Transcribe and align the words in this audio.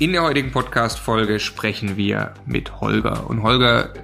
In 0.00 0.10
der 0.10 0.24
heutigen 0.24 0.50
Podcast-Folge 0.50 1.38
sprechen 1.38 1.96
wir 1.96 2.34
mit 2.46 2.80
Holger. 2.80 3.30
Und 3.30 3.44
Holger 3.44 3.94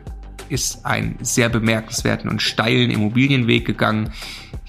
ist 0.48 0.86
einen 0.86 1.18
sehr 1.20 1.48
bemerkenswerten 1.48 2.30
und 2.30 2.40
steilen 2.40 2.92
Immobilienweg 2.92 3.64
gegangen. 3.64 4.12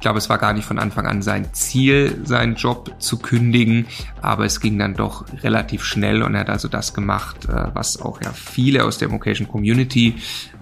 Ich 0.02 0.04
glaube, 0.04 0.18
es 0.18 0.30
war 0.30 0.40
gar 0.40 0.54
nicht 0.54 0.66
von 0.66 0.80
Anfang 0.80 1.06
an 1.06 1.22
sein 1.22 1.54
Ziel, 1.54 2.22
seinen 2.24 2.56
Job 2.56 2.96
zu 2.98 3.20
kündigen, 3.20 3.86
aber 4.20 4.46
es 4.46 4.60
ging 4.60 4.80
dann 4.80 4.96
doch 4.96 5.26
relativ 5.44 5.84
schnell 5.84 6.24
und 6.24 6.34
er 6.34 6.40
hat 6.40 6.50
also 6.50 6.68
das 6.68 6.96
gemacht, 6.96 7.46
äh, 7.46 7.68
was 7.76 8.02
auch 8.02 8.20
ja 8.20 8.34
viele 8.34 8.84
aus 8.84 8.98
der 8.98 9.12
Vocation 9.12 9.48
Community 9.48 10.16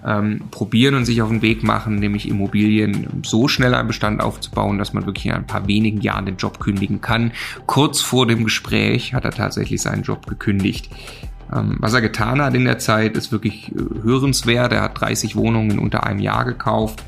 ähm, 0.04 0.42
probieren 0.50 0.94
und 0.94 1.06
sich 1.06 1.22
auf 1.22 1.30
den 1.30 1.40
Weg 1.40 1.62
machen, 1.62 1.96
nämlich 1.96 2.28
Immobilien 2.28 3.22
so 3.24 3.48
schnell 3.48 3.74
einen 3.74 3.88
Bestand 3.88 4.20
aufzubauen, 4.20 4.76
dass 4.76 4.92
man 4.92 5.06
wirklich 5.06 5.24
in 5.24 5.32
ein 5.32 5.46
paar 5.46 5.66
wenigen 5.66 6.02
Jahren 6.02 6.26
den 6.26 6.36
Job 6.36 6.60
kündigen 6.60 7.00
kann. 7.00 7.32
Kurz 7.64 8.02
vor 8.02 8.26
dem 8.26 8.44
Gespräch 8.44 9.14
hat 9.14 9.24
er 9.24 9.30
tatsächlich 9.30 9.80
seinen 9.80 10.02
Job 10.02 10.26
gekündigt. 10.26 10.90
Ähm, 11.52 11.76
was 11.80 11.94
er 11.94 12.00
getan 12.00 12.40
hat 12.40 12.54
in 12.54 12.64
der 12.64 12.78
Zeit, 12.78 13.16
ist 13.16 13.32
wirklich 13.32 13.72
äh, 13.72 14.02
hörenswert. 14.02 14.72
Er 14.72 14.82
hat 14.82 15.00
30 15.00 15.36
Wohnungen 15.36 15.78
unter 15.78 16.04
einem 16.04 16.20
Jahr 16.20 16.44
gekauft, 16.44 17.02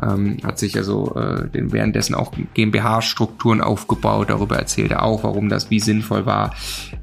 ähm, 0.00 0.36
hat 0.44 0.58
sich 0.58 0.76
also 0.76 1.16
äh, 1.16 1.48
währenddessen 1.52 2.14
auch 2.14 2.32
GmbH-Strukturen 2.54 3.60
aufgebaut. 3.60 4.30
Darüber 4.30 4.56
erzählt 4.56 4.92
er 4.92 5.02
auch, 5.02 5.24
warum 5.24 5.48
das 5.48 5.70
wie 5.70 5.80
sinnvoll 5.80 6.26
war. 6.26 6.54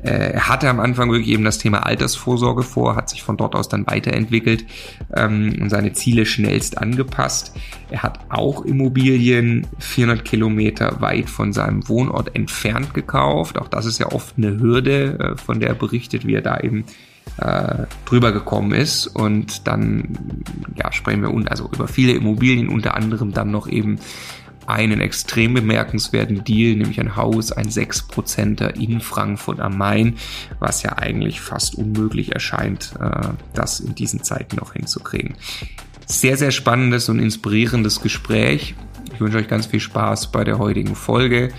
Äh, 0.03 0.33
er 0.33 0.47
hatte 0.47 0.69
am 0.69 0.79
Anfang 0.79 1.11
wirklich 1.11 1.29
eben 1.29 1.43
das 1.43 1.57
Thema 1.57 1.85
Altersvorsorge 1.85 2.63
vor, 2.63 2.95
hat 2.95 3.09
sich 3.09 3.23
von 3.23 3.35
dort 3.35 3.55
aus 3.55 3.67
dann 3.67 3.87
weiterentwickelt 3.87 4.65
ähm, 5.13 5.57
und 5.61 5.69
seine 5.69 5.93
Ziele 5.93 6.25
schnellst 6.25 6.77
angepasst. 6.77 7.53
Er 7.89 8.03
hat 8.03 8.19
auch 8.29 8.63
Immobilien 8.63 9.67
400 9.79 10.25
Kilometer 10.25 11.01
weit 11.01 11.29
von 11.29 11.53
seinem 11.53 11.87
Wohnort 11.87 12.35
entfernt 12.35 12.93
gekauft. 12.93 13.59
Auch 13.59 13.67
das 13.67 13.85
ist 13.85 13.99
ja 13.99 14.11
oft 14.11 14.37
eine 14.37 14.59
Hürde, 14.59 15.35
von 15.43 15.59
der 15.59 15.69
er 15.69 15.75
berichtet, 15.75 16.25
wie 16.25 16.33
er 16.33 16.41
da 16.41 16.59
eben 16.59 16.84
äh, 17.37 17.85
drüber 18.05 18.31
gekommen 18.31 18.71
ist. 18.71 19.07
Und 19.07 19.67
dann 19.67 20.43
ja, 20.75 20.91
sprechen 20.91 21.21
wir 21.21 21.51
also 21.51 21.69
über 21.73 21.87
viele 21.87 22.13
Immobilien, 22.13 22.69
unter 22.69 22.95
anderem 22.95 23.33
dann 23.33 23.51
noch 23.51 23.67
eben 23.67 23.99
einen 24.67 24.99
extrem 24.99 25.53
bemerkenswerten 25.53 26.43
Deal, 26.43 26.75
nämlich 26.75 26.99
ein 26.99 27.15
Haus, 27.15 27.51
ein 27.51 27.69
6%er 27.69 28.75
in 28.75 28.99
Frankfurt 28.99 29.59
am 29.59 29.77
Main, 29.77 30.15
was 30.59 30.81
ja 30.83 30.97
eigentlich 30.97 31.39
fast 31.39 31.75
unmöglich 31.75 32.33
erscheint, 32.33 32.93
äh, 32.99 33.29
das 33.53 33.79
in 33.79 33.95
diesen 33.95 34.23
Zeiten 34.23 34.55
noch 34.55 34.73
hinzukriegen. 34.73 35.35
Sehr, 36.07 36.37
sehr 36.37 36.51
spannendes 36.51 37.09
und 37.09 37.19
inspirierendes 37.19 38.01
Gespräch. 38.01 38.75
Ich 39.13 39.21
wünsche 39.21 39.37
euch 39.37 39.47
ganz 39.47 39.65
viel 39.67 39.79
Spaß 39.79 40.31
bei 40.31 40.43
der 40.43 40.57
heutigen 40.57 40.95
Folge. 40.95 41.51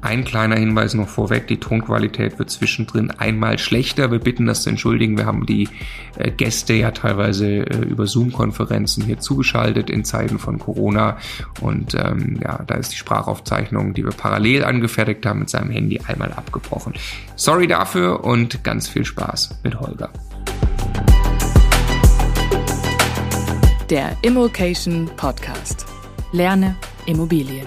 Ein 0.00 0.24
kleiner 0.24 0.56
Hinweis 0.56 0.94
noch 0.94 1.08
vorweg, 1.08 1.48
die 1.48 1.58
Tonqualität 1.58 2.38
wird 2.38 2.50
zwischendrin 2.50 3.10
einmal 3.10 3.58
schlechter. 3.58 4.12
Wir 4.12 4.20
bitten 4.20 4.46
das 4.46 4.62
zu 4.62 4.70
entschuldigen. 4.70 5.18
Wir 5.18 5.26
haben 5.26 5.44
die 5.44 5.68
äh, 6.16 6.30
Gäste 6.30 6.74
ja 6.74 6.92
teilweise 6.92 7.66
äh, 7.66 7.84
über 7.84 8.06
Zoom-Konferenzen 8.06 9.04
hier 9.04 9.18
zugeschaltet 9.18 9.90
in 9.90 10.04
Zeiten 10.04 10.38
von 10.38 10.60
Corona. 10.60 11.16
Und 11.60 11.94
ähm, 11.94 12.38
ja, 12.42 12.62
da 12.64 12.76
ist 12.76 12.92
die 12.92 12.96
Sprachaufzeichnung, 12.96 13.92
die 13.92 14.04
wir 14.04 14.12
parallel 14.12 14.64
angefertigt 14.64 15.26
haben, 15.26 15.40
mit 15.40 15.50
seinem 15.50 15.70
Handy 15.70 16.00
einmal 16.06 16.32
abgebrochen. 16.32 16.94
Sorry 17.34 17.66
dafür 17.66 18.22
und 18.24 18.62
ganz 18.62 18.88
viel 18.88 19.04
Spaß 19.04 19.58
mit 19.64 19.80
Holger. 19.80 20.10
Der 23.90 24.16
Immokation 24.22 25.10
Podcast. 25.16 25.86
Lerne 26.30 26.76
Immobilien. 27.06 27.66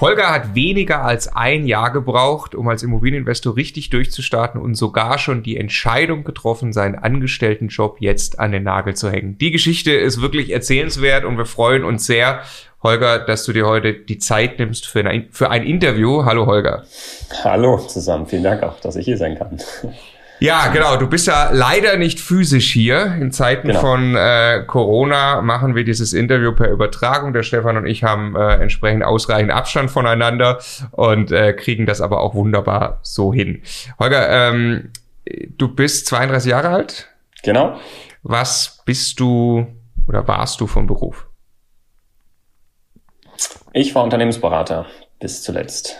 Holger 0.00 0.30
hat 0.30 0.54
weniger 0.54 1.04
als 1.04 1.26
ein 1.34 1.66
Jahr 1.66 1.92
gebraucht, 1.92 2.54
um 2.54 2.68
als 2.68 2.84
Immobilieninvestor 2.84 3.56
richtig 3.56 3.90
durchzustarten 3.90 4.60
und 4.60 4.76
sogar 4.76 5.18
schon 5.18 5.42
die 5.42 5.56
Entscheidung 5.56 6.22
getroffen, 6.22 6.72
seinen 6.72 6.94
Angestelltenjob 6.94 8.00
jetzt 8.00 8.38
an 8.38 8.52
den 8.52 8.62
Nagel 8.62 8.94
zu 8.94 9.10
hängen. 9.10 9.38
Die 9.38 9.50
Geschichte 9.50 9.90
ist 9.90 10.20
wirklich 10.20 10.50
erzählenswert 10.50 11.24
und 11.24 11.36
wir 11.36 11.46
freuen 11.46 11.82
uns 11.82 12.06
sehr, 12.06 12.42
Holger, 12.80 13.18
dass 13.18 13.44
du 13.44 13.52
dir 13.52 13.66
heute 13.66 13.92
die 13.92 14.18
Zeit 14.18 14.60
nimmst 14.60 14.86
für 14.86 15.04
ein, 15.04 15.26
für 15.32 15.50
ein 15.50 15.64
Interview. 15.64 16.24
Hallo 16.24 16.46
Holger. 16.46 16.84
Hallo 17.42 17.78
zusammen, 17.78 18.26
vielen 18.28 18.44
Dank 18.44 18.62
auch, 18.62 18.78
dass 18.78 18.94
ich 18.94 19.04
hier 19.04 19.16
sein 19.16 19.36
kann. 19.36 19.58
Ja, 20.40 20.68
genau. 20.68 20.96
Du 20.96 21.08
bist 21.08 21.26
ja 21.26 21.50
leider 21.52 21.96
nicht 21.96 22.20
physisch 22.20 22.72
hier. 22.72 23.16
In 23.20 23.32
Zeiten 23.32 23.68
genau. 23.68 23.80
von 23.80 24.14
äh, 24.14 24.64
Corona 24.66 25.42
machen 25.42 25.74
wir 25.74 25.84
dieses 25.84 26.12
Interview 26.12 26.52
per 26.52 26.70
Übertragung. 26.70 27.32
Der 27.32 27.42
Stefan 27.42 27.76
und 27.76 27.86
ich 27.86 28.04
haben 28.04 28.36
äh, 28.36 28.54
entsprechend 28.54 29.04
ausreichend 29.04 29.50
Abstand 29.50 29.90
voneinander 29.90 30.58
und 30.92 31.32
äh, 31.32 31.52
kriegen 31.52 31.86
das 31.86 32.00
aber 32.00 32.20
auch 32.20 32.34
wunderbar 32.34 33.00
so 33.02 33.32
hin. 33.32 33.62
Holger, 33.98 34.28
ähm, 34.50 34.92
du 35.24 35.68
bist 35.68 36.06
32 36.06 36.50
Jahre 36.50 36.68
alt. 36.68 37.08
Genau. 37.42 37.78
Was 38.22 38.82
bist 38.84 39.20
du 39.20 39.66
oder 40.06 40.26
warst 40.26 40.60
du 40.60 40.66
vom 40.66 40.86
Beruf? 40.86 41.26
Ich 43.72 43.94
war 43.94 44.02
Unternehmensberater 44.02 44.86
bis 45.20 45.42
zuletzt. 45.42 45.96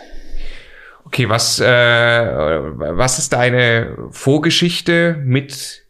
Okay, 1.19 1.27
was, 1.27 1.59
äh, 1.59 1.65
was 1.67 3.19
ist 3.19 3.33
deine 3.33 4.07
Vorgeschichte 4.09 5.21
mit 5.21 5.85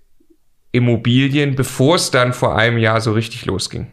Immobilien, 0.71 1.53
bevor 1.53 1.97
es 1.97 2.09
dann 2.09 2.33
vor 2.33 2.55
einem 2.55 2.79
Jahr 2.79 2.99
so 2.99 3.11
richtig 3.11 3.45
losging? 3.45 3.91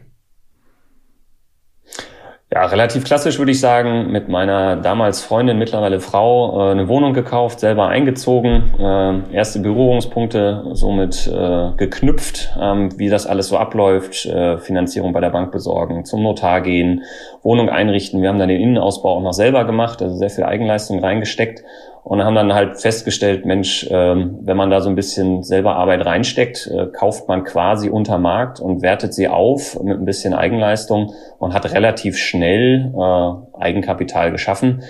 Ja, 2.49 2.65
relativ 2.65 3.03
klassisch 3.03 3.39
würde 3.39 3.51
ich 3.51 3.59
sagen, 3.59 4.09
mit 4.09 4.29
meiner 4.29 4.77
damals 4.77 5.21
Freundin, 5.21 5.57
mittlerweile 5.57 5.99
Frau, 5.99 6.69
äh, 6.69 6.71
eine 6.71 6.87
Wohnung 6.87 7.13
gekauft, 7.13 7.59
selber 7.59 7.89
eingezogen, 7.89 8.71
äh, 8.79 9.35
erste 9.35 9.59
Berührungspunkte 9.59 10.63
somit 10.71 11.27
äh, 11.27 11.71
geknüpft, 11.75 12.55
ähm, 12.57 12.97
wie 12.97 13.09
das 13.09 13.27
alles 13.27 13.49
so 13.49 13.57
abläuft, 13.57 14.29
Finanzierung 14.61 15.11
bei 15.11 15.19
der 15.19 15.29
Bank 15.29 15.51
besorgen, 15.51 16.05
zum 16.05 16.23
Notar 16.23 16.61
gehen, 16.61 17.03
Wohnung 17.43 17.69
einrichten. 17.69 18.21
Wir 18.21 18.29
haben 18.29 18.39
dann 18.39 18.47
den 18.47 18.61
Innenausbau 18.61 19.17
auch 19.17 19.21
noch 19.21 19.33
selber 19.33 19.65
gemacht, 19.65 20.01
also 20.01 20.15
sehr 20.15 20.29
viel 20.29 20.45
Eigenleistung 20.45 21.03
reingesteckt 21.03 21.63
und 22.07 22.23
haben 22.23 22.35
dann 22.35 22.53
halt 22.53 22.79
festgestellt, 22.79 23.45
Mensch, 23.45 23.85
ähm, 23.91 24.39
wenn 24.41 24.55
man 24.55 24.69
da 24.69 24.79
so 24.79 24.87
ein 24.87 24.95
bisschen 24.95 25.43
selber 25.43 25.75
Arbeit 25.75 26.05
reinsteckt, 26.05 26.71
äh, 26.73 26.85
kauft 26.85 27.27
man 27.27 27.43
quasi 27.43 27.89
unter 27.89 28.17
Markt 28.17 28.61
und 28.61 28.81
wertet 28.81 29.13
sie 29.13 29.27
auf 29.27 29.77
mit 29.83 29.99
ein 29.99 30.05
bisschen 30.05 30.33
Eigenleistung 30.33 31.13
und 31.37 31.53
hat 31.53 31.73
relativ 31.73 32.17
schnell 32.17 32.93
äh, 32.97 33.61
Eigenkapital 33.61 34.31
geschaffen. 34.31 34.83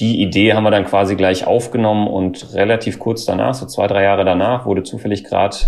Die 0.00 0.22
Idee 0.22 0.54
haben 0.54 0.64
wir 0.64 0.70
dann 0.70 0.86
quasi 0.86 1.16
gleich 1.16 1.46
aufgenommen 1.46 2.08
und 2.08 2.54
relativ 2.54 2.98
kurz 2.98 3.26
danach, 3.26 3.52
so 3.52 3.66
zwei, 3.66 3.86
drei 3.86 4.04
Jahre 4.04 4.24
danach, 4.24 4.64
wurde 4.64 4.84
zufällig 4.84 5.24
gerade 5.24 5.58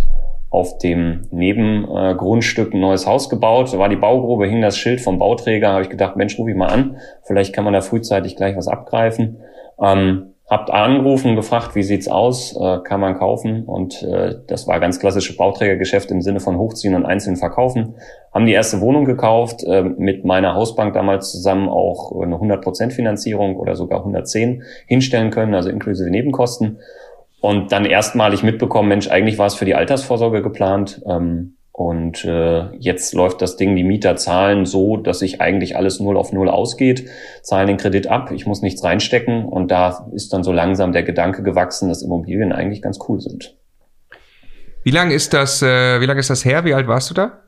auf 0.48 0.78
dem 0.78 1.28
Nebengrundstück 1.30 2.72
ein 2.72 2.80
neues 2.80 3.06
Haus 3.06 3.28
gebaut. 3.28 3.70
Da 3.70 3.78
war 3.78 3.90
die 3.90 3.96
Baugrube, 3.96 4.46
hing 4.46 4.62
das 4.62 4.78
Schild 4.78 5.02
vom 5.02 5.18
Bauträger, 5.18 5.72
habe 5.72 5.82
ich 5.82 5.90
gedacht, 5.90 6.16
Mensch, 6.16 6.38
ruf 6.38 6.48
ich 6.48 6.56
mal 6.56 6.68
an, 6.68 6.96
vielleicht 7.22 7.54
kann 7.54 7.64
man 7.64 7.74
da 7.74 7.82
frühzeitig 7.82 8.34
gleich 8.34 8.56
was 8.56 8.66
abgreifen. 8.66 9.42
Ähm, 9.78 10.32
Habt 10.48 10.70
angerufen, 10.70 11.34
gefragt, 11.34 11.74
wie 11.74 11.82
sieht's 11.82 12.06
aus, 12.06 12.56
äh, 12.56 12.78
kann 12.84 13.00
man 13.00 13.18
kaufen 13.18 13.64
und 13.64 14.00
äh, 14.04 14.36
das 14.46 14.68
war 14.68 14.78
ganz 14.78 15.00
klassische 15.00 15.36
Bauträgergeschäft 15.36 16.12
im 16.12 16.22
Sinne 16.22 16.38
von 16.38 16.56
hochziehen 16.56 16.94
und 16.94 17.04
einzeln 17.04 17.36
verkaufen. 17.36 17.96
Haben 18.32 18.46
die 18.46 18.52
erste 18.52 18.80
Wohnung 18.80 19.06
gekauft, 19.06 19.64
äh, 19.64 19.82
mit 19.82 20.24
meiner 20.24 20.54
Hausbank 20.54 20.94
damals 20.94 21.32
zusammen 21.32 21.68
auch 21.68 22.12
eine 22.22 22.36
100% 22.36 22.92
Finanzierung 22.92 23.56
oder 23.56 23.74
sogar 23.74 23.98
110 23.98 24.62
hinstellen 24.86 25.32
können, 25.32 25.52
also 25.52 25.68
inklusive 25.68 26.10
Nebenkosten. 26.10 26.78
Und 27.40 27.72
dann 27.72 27.84
erstmalig 27.84 28.44
mitbekommen, 28.44 28.88
Mensch, 28.88 29.08
eigentlich 29.08 29.38
war 29.38 29.46
es 29.46 29.56
für 29.56 29.64
die 29.64 29.74
Altersvorsorge 29.74 30.42
geplant. 30.42 31.02
Ähm, 31.08 31.55
und 31.76 32.24
äh, 32.24 32.74
jetzt 32.78 33.12
läuft 33.12 33.42
das 33.42 33.58
Ding, 33.58 33.76
die 33.76 33.84
Mieter 33.84 34.16
zahlen 34.16 34.64
so, 34.64 34.96
dass 34.96 35.18
sich 35.18 35.42
eigentlich 35.42 35.76
alles 35.76 36.00
null 36.00 36.16
auf 36.16 36.32
null 36.32 36.48
ausgeht, 36.48 37.10
zahlen 37.42 37.66
den 37.66 37.76
Kredit 37.76 38.06
ab, 38.06 38.30
ich 38.32 38.46
muss 38.46 38.62
nichts 38.62 38.82
reinstecken 38.82 39.44
und 39.44 39.70
da 39.70 40.08
ist 40.14 40.32
dann 40.32 40.42
so 40.42 40.52
langsam 40.52 40.92
der 40.92 41.02
Gedanke 41.02 41.42
gewachsen, 41.42 41.90
dass 41.90 42.00
Immobilien 42.00 42.52
eigentlich 42.52 42.80
ganz 42.80 42.98
cool 43.06 43.20
sind. 43.20 43.56
Wie 44.84 44.90
lange 44.90 45.12
ist 45.12 45.34
das, 45.34 45.60
äh, 45.60 46.00
wie 46.00 46.06
lange 46.06 46.20
ist 46.20 46.30
das 46.30 46.46
her? 46.46 46.64
Wie 46.64 46.72
alt 46.72 46.88
warst 46.88 47.10
du 47.10 47.14
da? 47.14 47.42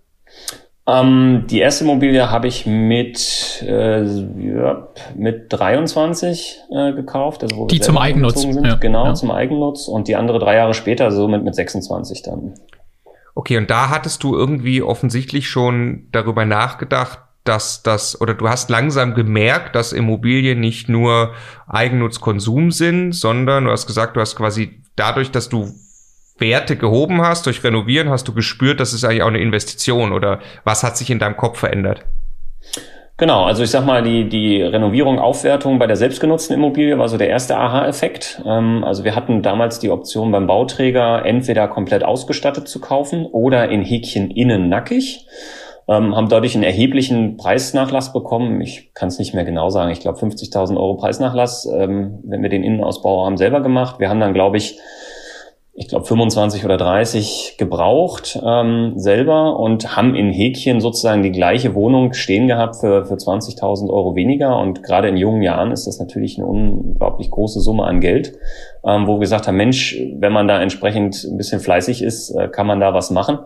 Ähm, 0.87 1.47
die 1.49 1.61
erste 1.61 1.85
Immobilie 1.85 2.31
habe 2.31 2.49
ich 2.49 2.67
mit, 2.67 3.65
äh, 3.67 4.03
ja, 4.03 4.89
mit 5.17 5.47
23 5.49 6.65
äh, 6.71 6.93
gekauft. 6.93 7.43
Also 7.45 7.57
wo 7.57 7.67
die 7.67 7.81
zum 7.81 7.97
Eigennutz. 7.97 8.43
Sind. 8.43 8.63
Ja, 8.67 8.75
genau, 8.75 9.07
ja. 9.07 9.15
zum 9.15 9.31
Eigennutz. 9.31 9.89
Und 9.89 10.07
die 10.07 10.17
andere 10.17 10.39
drei 10.39 10.57
Jahre 10.57 10.75
später, 10.75 11.11
somit 11.13 11.45
mit 11.45 11.55
26 11.55 12.21
dann. 12.23 12.53
Okay, 13.39 13.57
und 13.57 13.71
da 13.71 13.89
hattest 13.89 14.25
du 14.25 14.35
irgendwie 14.35 14.83
offensichtlich 14.83 15.49
schon 15.49 16.09
darüber 16.11 16.45
nachgedacht, 16.45 17.21
dass 17.45 17.85
das, 17.85 18.21
oder 18.21 18.35
du 18.35 18.49
hast 18.49 18.69
langsam 18.69 19.15
gemerkt, 19.15 19.77
dass 19.77 19.93
Immobilien 19.93 20.59
nicht 20.59 20.89
nur 20.89 21.35
Eigennutzkonsum 21.69 22.73
sind, 22.73 23.13
sondern 23.13 23.67
du 23.67 23.71
hast 23.71 23.87
gesagt, 23.87 24.17
du 24.17 24.21
hast 24.21 24.35
quasi 24.35 24.83
dadurch, 24.97 25.31
dass 25.31 25.49
du 25.49 25.73
Werte 26.39 26.75
gehoben 26.77 27.23
hast, 27.23 27.47
durch 27.47 27.63
Renovieren 27.63 28.11
hast 28.11 28.27
du 28.27 28.35
gespürt, 28.35 28.81
das 28.81 28.93
ist 28.93 29.05
eigentlich 29.05 29.23
auch 29.23 29.29
eine 29.29 29.39
Investition 29.39 30.11
oder 30.11 30.41
was 30.65 30.83
hat 30.83 30.97
sich 30.97 31.09
in 31.09 31.21
deinem 31.21 31.37
Kopf 31.37 31.61
verändert? 31.61 32.07
Genau, 33.21 33.43
also 33.43 33.65
ich 33.65 33.71
sag 33.71 33.85
mal, 33.85 34.05
die, 34.05 34.29
die 34.29 34.63
Renovierung, 34.63 35.19
Aufwertung 35.19 35.81
bei 35.81 35.89
der 35.89 35.97
selbstgenutzten 35.97 36.55
Immobilie 36.55 36.99
war 36.99 37.09
so 37.09 37.17
der 37.17 37.29
erste 37.29 37.57
Aha-Effekt. 37.57 38.41
Ähm, 38.47 38.85
also 38.85 39.03
wir 39.03 39.17
hatten 39.17 39.43
damals 39.43 39.81
die 39.81 39.91
Option 39.91 40.31
beim 40.31 40.47
Bauträger 40.47 41.27
entweder 41.27 41.67
komplett 41.67 42.05
ausgestattet 42.05 42.69
zu 42.69 42.81
kaufen 42.81 43.27
oder 43.27 43.71
in 43.71 43.83
Häkchen 43.83 44.31
innen 44.31 44.69
nackig. 44.69 45.27
Ähm, 45.89 46.15
haben 46.15 46.29
dadurch 46.29 46.55
einen 46.55 46.63
erheblichen 46.63 47.37
Preisnachlass 47.37 48.13
bekommen. 48.13 48.61
Ich 48.61 48.95
kann 48.95 49.09
es 49.09 49.19
nicht 49.19 49.35
mehr 49.35 49.45
genau 49.45 49.69
sagen. 49.69 49.91
Ich 49.91 49.99
glaube 49.99 50.21
50.000 50.21 50.77
Euro 50.77 50.95
Preisnachlass, 50.95 51.67
ähm, 51.67 52.21
wenn 52.23 52.43
wir 52.43 52.51
den 52.51 52.63
Innenausbau 52.63 53.27
haben 53.27 53.37
selber 53.37 53.63
gemacht. 53.63 53.99
Wir 53.99 54.11
haben 54.11 54.21
dann, 54.21 54.33
glaube 54.33 54.59
ich, 54.59 54.79
ich 55.81 55.87
glaube 55.87 56.07
25 56.07 56.65
oder 56.65 56.77
30 56.77 57.55
gebraucht 57.57 58.37
ähm, 58.45 58.95
selber 58.97 59.61
und 59.61 59.97
haben 59.97 60.17
in 60.17 60.33
Häkchen 60.33 60.81
sozusagen 60.81 61.23
die 61.23 61.31
gleiche 61.31 61.73
Wohnung 61.77 62.15
stehen 62.15 62.49
gehabt 62.49 62.77
für, 62.77 63.07
für 63.07 63.15
20.000 63.15 63.89
Euro 63.89 64.17
weniger. 64.17 64.59
Und 64.59 64.83
gerade 64.83 65.09
in 65.09 65.17
jungen 65.17 65.41
Jahren 65.41 65.71
ist 65.71 65.87
das 65.87 66.01
natürlich 66.01 66.37
eine 66.37 66.49
unglaublich 66.49 67.31
große 67.31 67.61
Summe 67.61 67.85
an 67.85 68.01
Geld, 68.01 68.33
ähm, 68.85 69.07
wo 69.07 69.15
wir 69.15 69.21
gesagt 69.21 69.47
haben, 69.47 69.57
Mensch, 69.57 69.97
wenn 70.17 70.33
man 70.33 70.49
da 70.49 70.61
entsprechend 70.61 71.23
ein 71.23 71.37
bisschen 71.37 71.61
fleißig 71.61 72.03
ist, 72.03 72.31
äh, 72.31 72.49
kann 72.49 72.67
man 72.67 72.81
da 72.81 72.93
was 72.93 73.13
machen. 73.13 73.39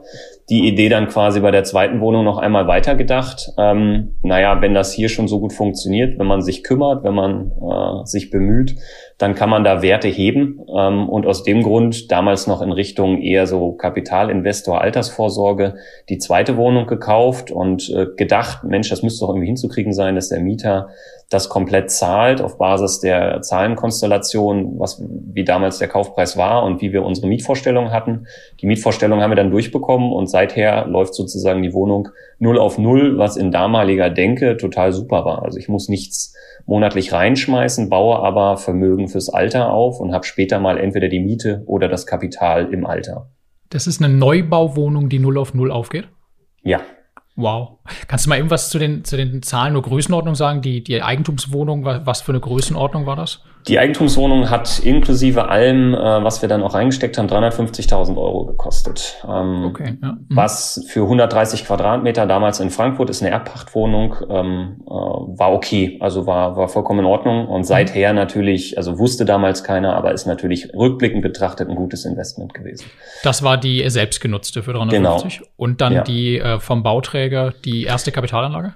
Die 0.50 0.66
Idee 0.66 0.88
dann 0.88 1.08
quasi 1.08 1.40
bei 1.40 1.50
der 1.50 1.64
zweiten 1.64 2.00
Wohnung 2.00 2.24
noch 2.24 2.38
einmal 2.38 2.66
weitergedacht. 2.66 3.50
Ähm, 3.58 4.16
naja, 4.22 4.60
wenn 4.60 4.74
das 4.74 4.92
hier 4.92 5.08
schon 5.08 5.28
so 5.28 5.38
gut 5.40 5.52
funktioniert, 5.52 6.18
wenn 6.18 6.26
man 6.26 6.42
sich 6.42 6.64
kümmert, 6.64 7.04
wenn 7.04 7.14
man 7.14 7.52
äh, 7.52 8.06
sich 8.06 8.30
bemüht, 8.30 8.76
dann 9.18 9.34
kann 9.34 9.48
man 9.48 9.62
da 9.62 9.82
Werte 9.82 10.08
heben. 10.08 10.60
Ähm, 10.76 11.08
und 11.08 11.26
aus 11.26 11.44
dem 11.44 11.62
Grund 11.62 12.10
damals 12.10 12.46
noch 12.46 12.60
in 12.60 12.72
Richtung 12.72 13.22
eher 13.22 13.46
so 13.46 13.72
Kapitalinvestor, 13.72 14.80
Altersvorsorge 14.80 15.76
die 16.08 16.18
zweite 16.18 16.56
Wohnung 16.56 16.86
gekauft 16.86 17.50
und 17.50 17.88
äh, 17.90 18.06
gedacht, 18.16 18.64
Mensch, 18.64 18.90
das 18.90 19.02
müsste 19.02 19.20
doch 19.20 19.30
irgendwie 19.30 19.46
hinzukriegen 19.46 19.92
sein, 19.92 20.16
dass 20.16 20.28
der 20.28 20.40
Mieter 20.40 20.88
das 21.32 21.48
komplett 21.48 21.90
zahlt 21.90 22.42
auf 22.42 22.58
Basis 22.58 23.00
der 23.00 23.40
Zahlenkonstellation, 23.40 24.78
was 24.78 25.02
wie 25.02 25.44
damals 25.44 25.78
der 25.78 25.88
Kaufpreis 25.88 26.36
war 26.36 26.64
und 26.64 26.80
wie 26.80 26.92
wir 26.92 27.04
unsere 27.04 27.26
Mietvorstellung 27.26 27.90
hatten. 27.90 28.26
Die 28.60 28.66
Mietvorstellung 28.66 29.20
haben 29.20 29.30
wir 29.30 29.36
dann 29.36 29.50
durchbekommen 29.50 30.12
und 30.12 30.28
seither 30.28 30.86
läuft 30.86 31.14
sozusagen 31.14 31.62
die 31.62 31.72
Wohnung 31.72 32.08
null 32.38 32.58
auf 32.58 32.78
null, 32.78 33.18
was 33.18 33.36
in 33.36 33.50
damaliger 33.50 34.10
Denke 34.10 34.56
total 34.56 34.92
super 34.92 35.24
war. 35.24 35.42
Also 35.42 35.58
ich 35.58 35.68
muss 35.68 35.88
nichts 35.88 36.34
monatlich 36.66 37.12
reinschmeißen, 37.12 37.88
baue 37.88 38.18
aber 38.18 38.56
Vermögen 38.56 39.08
fürs 39.08 39.28
Alter 39.28 39.72
auf 39.72 40.00
und 40.00 40.12
habe 40.12 40.24
später 40.24 40.60
mal 40.60 40.78
entweder 40.78 41.08
die 41.08 41.20
Miete 41.20 41.62
oder 41.66 41.88
das 41.88 42.06
Kapital 42.06 42.72
im 42.72 42.84
Alter. 42.84 43.30
Das 43.70 43.86
ist 43.86 44.02
eine 44.02 44.14
Neubauwohnung, 44.14 45.08
die 45.08 45.18
null 45.18 45.38
auf 45.38 45.54
null 45.54 45.70
aufgeht? 45.70 46.08
Ja, 46.62 46.80
Wow. 47.34 47.78
Kannst 48.08 48.26
du 48.26 48.28
mal 48.28 48.36
irgendwas 48.36 48.68
zu 48.68 48.78
den, 48.78 49.04
zu 49.04 49.16
den 49.16 49.42
Zahlen 49.42 49.72
nur 49.72 49.82
Größenordnung 49.82 50.34
sagen? 50.34 50.60
Die, 50.60 50.84
die 50.84 51.02
Eigentumswohnung, 51.02 51.84
was 51.84 52.20
für 52.20 52.32
eine 52.32 52.40
Größenordnung 52.40 53.06
war 53.06 53.16
das? 53.16 53.42
Die 53.68 53.78
Eigentumswohnung 53.78 54.50
hat 54.50 54.80
inklusive 54.80 55.48
allem, 55.48 55.94
äh, 55.94 55.98
was 55.98 56.42
wir 56.42 56.48
dann 56.48 56.62
auch 56.62 56.74
reingesteckt 56.74 57.16
haben, 57.16 57.28
350.000 57.28 58.16
Euro 58.16 58.46
gekostet. 58.46 59.22
Ähm, 59.24 59.66
okay, 59.66 59.98
ja. 60.02 60.12
mhm. 60.12 60.26
Was 60.30 60.84
für 60.88 61.02
130 61.02 61.64
Quadratmeter 61.64 62.26
damals 62.26 62.58
in 62.58 62.70
Frankfurt 62.70 63.10
ist 63.10 63.22
eine 63.22 63.30
Erbpachtwohnung, 63.30 64.16
ähm, 64.28 64.80
äh, 64.84 64.90
war 64.90 65.52
okay, 65.52 65.96
also 66.00 66.26
war, 66.26 66.56
war 66.56 66.68
vollkommen 66.68 67.00
in 67.00 67.06
Ordnung. 67.06 67.46
Und 67.46 67.64
seither 67.64 68.10
mhm. 68.10 68.16
natürlich, 68.16 68.76
also 68.78 68.98
wusste 68.98 69.24
damals 69.24 69.62
keiner, 69.62 69.94
aber 69.94 70.12
ist 70.12 70.26
natürlich 70.26 70.74
rückblickend 70.74 71.22
betrachtet 71.22 71.68
ein 71.68 71.76
gutes 71.76 72.04
Investment 72.04 72.54
gewesen. 72.54 72.86
Das 73.22 73.44
war 73.44 73.58
die 73.58 73.88
selbstgenutzte 73.88 74.64
für 74.64 74.72
350. 74.72 75.38
Genau. 75.38 75.50
Und 75.56 75.80
dann 75.80 75.92
ja. 75.92 76.02
die 76.02 76.38
äh, 76.38 76.58
vom 76.58 76.82
Bauträger, 76.82 77.52
die 77.64 77.84
erste 77.84 78.10
Kapitalanlage? 78.10 78.74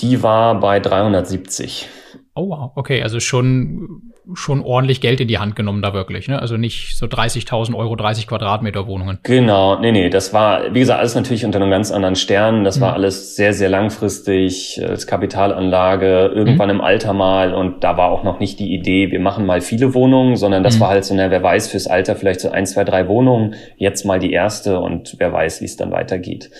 Die 0.00 0.22
war 0.22 0.60
bei 0.60 0.78
370. 0.78 1.88
Oh 2.34 2.50
wow, 2.50 2.72
okay, 2.74 3.02
also 3.02 3.18
schon 3.18 4.12
schon 4.34 4.60
ordentlich 4.62 5.00
Geld 5.00 5.20
in 5.20 5.28
die 5.28 5.38
Hand 5.38 5.54
genommen 5.54 5.82
da 5.82 5.94
wirklich, 5.94 6.26
ne? 6.26 6.40
Also 6.40 6.56
nicht 6.56 6.96
so 6.96 7.06
30.000 7.06 7.74
Euro, 7.74 7.94
30 7.94 8.26
Quadratmeter 8.26 8.86
Wohnungen. 8.86 9.18
Genau, 9.22 9.78
nee, 9.78 9.92
nee, 9.92 10.10
das 10.10 10.32
war, 10.32 10.74
wie 10.74 10.80
gesagt, 10.80 10.98
alles 10.98 11.14
natürlich 11.14 11.44
unter 11.44 11.60
einem 11.60 11.70
ganz 11.70 11.92
anderen 11.92 12.16
Stern. 12.16 12.64
Das 12.64 12.78
mhm. 12.78 12.80
war 12.82 12.94
alles 12.94 13.36
sehr, 13.36 13.52
sehr 13.52 13.68
langfristig 13.68 14.82
als 14.86 15.06
Kapitalanlage, 15.06 16.32
irgendwann 16.34 16.70
mhm. 16.70 16.76
im 16.76 16.80
Alter 16.80 17.12
mal 17.12 17.54
und 17.54 17.84
da 17.84 17.96
war 17.96 18.10
auch 18.10 18.24
noch 18.24 18.40
nicht 18.40 18.58
die 18.58 18.74
Idee, 18.74 19.12
wir 19.12 19.20
machen 19.20 19.46
mal 19.46 19.60
viele 19.60 19.94
Wohnungen, 19.94 20.36
sondern 20.36 20.64
das 20.64 20.76
mhm. 20.76 20.80
war 20.80 20.88
halt 20.88 21.04
so, 21.04 21.14
na, 21.14 21.30
wer 21.30 21.42
weiß, 21.42 21.68
fürs 21.68 21.86
Alter 21.86 22.16
vielleicht 22.16 22.40
so 22.40 22.50
ein, 22.50 22.66
zwei, 22.66 22.82
drei 22.82 23.06
Wohnungen, 23.06 23.54
jetzt 23.76 24.04
mal 24.04 24.18
die 24.18 24.32
erste 24.32 24.80
und 24.80 25.16
wer 25.18 25.32
weiß, 25.32 25.60
wie 25.60 25.66
es 25.66 25.76
dann 25.76 25.92
weitergeht. 25.92 26.50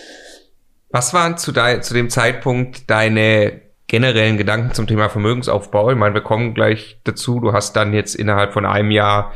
Was 0.91 1.13
waren 1.13 1.37
zu, 1.37 1.51
de 1.51 1.81
zu 1.81 1.95
dem 1.95 2.11
Zeitpunkt 2.11 2.89
deine 2.89 3.66
generellen 3.89 4.37
Gedanken 4.37 4.73
zum 4.73 4.87
Thema 4.87 5.09
Vermögensaufbau. 5.09 5.91
Ich 5.91 5.97
meine, 5.97 6.15
wir 6.15 6.23
kommen 6.23 6.55
gleich 6.55 6.99
dazu. 7.05 7.41
Du 7.41 7.53
hast 7.53 7.75
dann 7.75 7.93
jetzt 7.93 8.15
innerhalb 8.15 8.53
von 8.53 8.67
einem 8.67 8.91
Jahr 8.91 9.33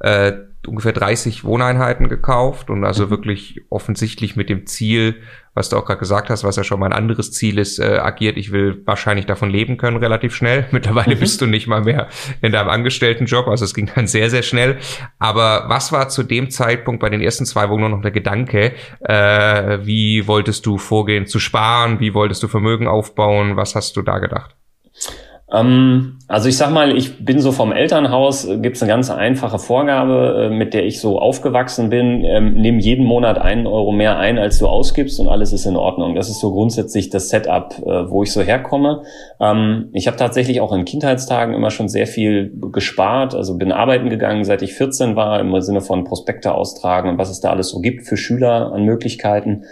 äh, 0.00 0.32
ungefähr 0.66 0.92
30 0.92 1.44
Wohneinheiten 1.44 2.08
gekauft 2.08 2.70
und 2.70 2.84
also 2.84 3.06
mhm. 3.06 3.10
wirklich 3.10 3.62
offensichtlich 3.70 4.36
mit 4.36 4.48
dem 4.48 4.66
Ziel, 4.66 5.22
was 5.54 5.68
du 5.68 5.76
auch 5.76 5.84
gerade 5.84 6.00
gesagt 6.00 6.28
hast, 6.28 6.44
was 6.44 6.56
ja 6.56 6.64
schon 6.64 6.80
mal 6.80 6.86
ein 6.86 6.92
anderes 6.92 7.32
Ziel 7.32 7.58
ist, 7.58 7.78
äh, 7.78 7.98
agiert. 7.98 8.36
Ich 8.36 8.52
will 8.52 8.82
wahrscheinlich 8.84 9.26
davon 9.26 9.50
leben 9.50 9.76
können 9.76 9.96
relativ 9.96 10.34
schnell. 10.34 10.66
Mittlerweile 10.72 11.16
mhm. 11.16 11.20
bist 11.20 11.40
du 11.40 11.46
nicht 11.46 11.66
mal 11.66 11.82
mehr 11.82 12.08
in 12.42 12.52
deinem 12.52 12.68
Angestelltenjob, 12.68 13.48
also 13.48 13.64
es 13.64 13.74
ging 13.74 13.90
dann 13.94 14.06
sehr, 14.06 14.30
sehr 14.30 14.42
schnell. 14.42 14.78
Aber 15.18 15.64
was 15.68 15.92
war 15.92 16.08
zu 16.08 16.22
dem 16.22 16.50
Zeitpunkt 16.50 17.00
bei 17.00 17.08
den 17.08 17.20
ersten 17.20 17.46
zwei 17.46 17.68
Wohnungen 17.70 17.92
noch 17.92 18.02
der 18.02 18.10
Gedanke? 18.10 18.74
Äh, 19.00 19.78
wie 19.86 20.26
wolltest 20.26 20.66
du 20.66 20.78
vorgehen 20.78 21.26
zu 21.26 21.38
sparen? 21.38 22.00
Wie 22.00 22.14
wolltest 22.14 22.42
du 22.42 22.48
Vermögen 22.48 22.88
aufbauen? 22.88 23.56
Was 23.56 23.74
hast 23.74 23.96
du 23.96 24.02
da 24.02 24.18
gedacht? 24.18 24.56
Ähm, 25.52 26.18
also 26.26 26.48
ich 26.48 26.56
sag 26.56 26.72
mal, 26.72 26.96
ich 26.96 27.24
bin 27.24 27.38
so 27.38 27.52
vom 27.52 27.70
Elternhaus, 27.70 28.46
äh, 28.46 28.58
gibt's 28.58 28.82
eine 28.82 28.90
ganz 28.90 29.10
einfache 29.10 29.60
Vorgabe, 29.60 30.48
äh, 30.50 30.54
mit 30.54 30.74
der 30.74 30.84
ich 30.84 31.00
so 31.00 31.20
aufgewachsen 31.20 31.88
bin. 31.88 32.24
Ähm, 32.24 32.54
nimm 32.54 32.80
jeden 32.80 33.06
Monat 33.06 33.38
einen 33.38 33.68
Euro 33.68 33.92
mehr 33.92 34.18
ein, 34.18 34.38
als 34.38 34.58
du 34.58 34.66
ausgibst 34.66 35.20
und 35.20 35.28
alles 35.28 35.52
ist 35.52 35.64
in 35.64 35.76
Ordnung. 35.76 36.16
Das 36.16 36.28
ist 36.28 36.40
so 36.40 36.50
grundsätzlich 36.50 37.10
das 37.10 37.28
Setup, 37.28 37.74
äh, 37.78 38.10
wo 38.10 38.24
ich 38.24 38.32
so 38.32 38.42
herkomme. 38.42 39.02
Ähm, 39.40 39.90
ich 39.92 40.08
habe 40.08 40.16
tatsächlich 40.16 40.60
auch 40.60 40.72
in 40.72 40.84
Kindheitstagen 40.84 41.54
immer 41.54 41.70
schon 41.70 41.88
sehr 41.88 42.08
viel 42.08 42.52
gespart. 42.72 43.36
Also 43.36 43.56
bin 43.56 43.70
arbeiten 43.70 44.10
gegangen, 44.10 44.42
seit 44.42 44.62
ich 44.62 44.74
14 44.74 45.14
war, 45.14 45.38
im 45.38 45.60
Sinne 45.60 45.80
von 45.80 46.02
Prospekte 46.02 46.54
austragen 46.54 47.08
und 47.08 47.18
was 47.18 47.30
es 47.30 47.40
da 47.40 47.50
alles 47.50 47.68
so 47.68 47.80
gibt 47.80 48.04
für 48.04 48.16
Schüler 48.16 48.72
an 48.72 48.82
Möglichkeiten. 48.82 49.62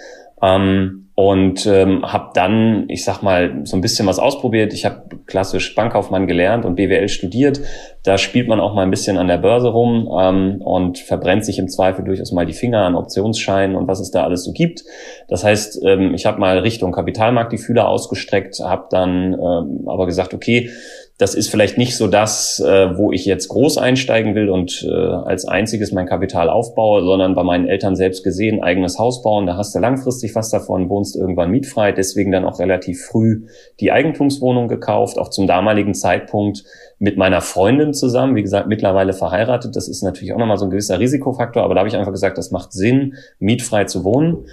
Ähm, 0.41 1.04
und 1.17 1.65
ähm, 1.67 2.05
habe 2.05 2.31
dann, 2.35 2.87
ich 2.89 3.05
sag 3.05 3.23
mal, 3.23 3.61
so 3.63 3.77
ein 3.77 3.81
bisschen 3.81 4.07
was 4.09 4.19
ausprobiert. 4.19 4.73
Ich 4.73 4.85
habe 4.85 5.05
klassisch 5.27 5.75
Bankkaufmann 5.77 6.27
gelernt 6.27 6.65
und 6.65 6.75
BWL 6.75 7.09
studiert. 7.09 7.61
Da 8.03 8.19
spielt 8.19 8.49
man 8.49 8.59
auch 8.59 8.75
mal 8.75 8.83
ein 8.83 8.91
bisschen 8.91 9.17
an 9.17 9.29
der 9.29 9.39
Börse 9.39 9.69
rum 9.69 10.09
ähm, 10.21 10.61
und 10.61 10.99
verbrennt 10.99 11.45
sich 11.45 11.61
im 11.61 11.69
Zweifel 11.69 12.05
durchaus 12.05 12.33
mal 12.33 12.47
die 12.47 12.53
Finger 12.53 12.81
an 12.81 12.97
Optionsscheinen 12.97 13.77
und 13.77 13.87
was 13.87 14.01
es 14.01 14.11
da 14.11 14.25
alles 14.25 14.45
so 14.45 14.53
gibt. 14.53 14.83
Das 15.29 15.45
heißt, 15.45 15.85
ähm, 15.85 16.15
ich 16.15 16.27
habe 16.27 16.41
mal 16.41 16.59
Richtung 16.59 16.91
Kapitalmarkt 16.91 17.53
die 17.53 17.59
Fühler 17.59 17.89
ausgestreckt, 17.89 18.59
habe 18.59 18.87
dann 18.91 19.35
ähm, 19.35 19.85
aber 19.87 20.07
gesagt, 20.07 20.35
okay, 20.35 20.69
das 21.17 21.37
ist 21.37 21.49
vielleicht 21.49 21.79
nicht 21.79 21.97
so 21.97 22.09
das, 22.09 22.59
äh, 22.59 22.99
wo 22.99 23.13
ich 23.13 23.25
jetzt 23.25 23.47
groß 23.49 23.79
einsteigen 23.79 24.35
will 24.35 24.51
und 24.51 24.83
äh, 24.83 24.93
als 24.93 25.47
einziges 25.47 25.93
mein 25.93 26.07
Kapital 26.07 26.49
aufbaue, 26.51 27.05
sondern 27.05 27.37
bei 27.37 27.45
meinen 27.45 27.69
Eltern 27.69 27.95
selbst 27.95 28.25
gesehen, 28.25 28.65
eigenes 28.65 28.99
Haus 28.99 29.23
bauen, 29.23 29.47
da 29.47 29.57
hast 29.57 29.77
du 29.77 29.79
langfristig 29.79 30.35
was 30.35 30.51
davon, 30.51 30.89
wohnst 30.89 31.15
irgendwann 31.15 31.53
mietfrei, 31.53 31.93
deswegen 31.93 32.33
dann 32.33 32.45
auch 32.45 32.59
relativ 32.59 33.05
früh 33.05 33.47
die 33.79 33.93
Eigentumswohnung 33.93 34.67
gekauft, 34.67 35.17
auch 35.19 35.31
zum 35.31 35.47
damaligen 35.47 35.95
Zeitpunkt 35.95 36.65
mit 36.99 37.17
meiner 37.17 37.43
Freundin 37.43 37.95
zusammen, 37.95 38.35
wie 38.35 38.43
gesagt, 38.43 38.67
mittlerweile 38.67 39.13
verheiratet. 39.13 39.77
Das 39.77 39.87
ist 39.87 40.03
natürlich 40.03 40.33
auch 40.33 40.39
nochmal 40.39 40.59
so 40.59 40.65
ein 40.65 40.71
gewisser 40.71 40.99
Risikofaktor, 40.99 41.63
aber 41.63 41.75
da 41.75 41.81
habe 41.81 41.89
ich 41.89 41.97
einfach 41.97 42.13
gesagt, 42.13 42.39
das 42.39 42.51
macht 42.51 42.73
Sinn, 42.73 43.15
mietfrei 43.39 43.85
zu 43.85 44.03
wohnen. 44.03 44.47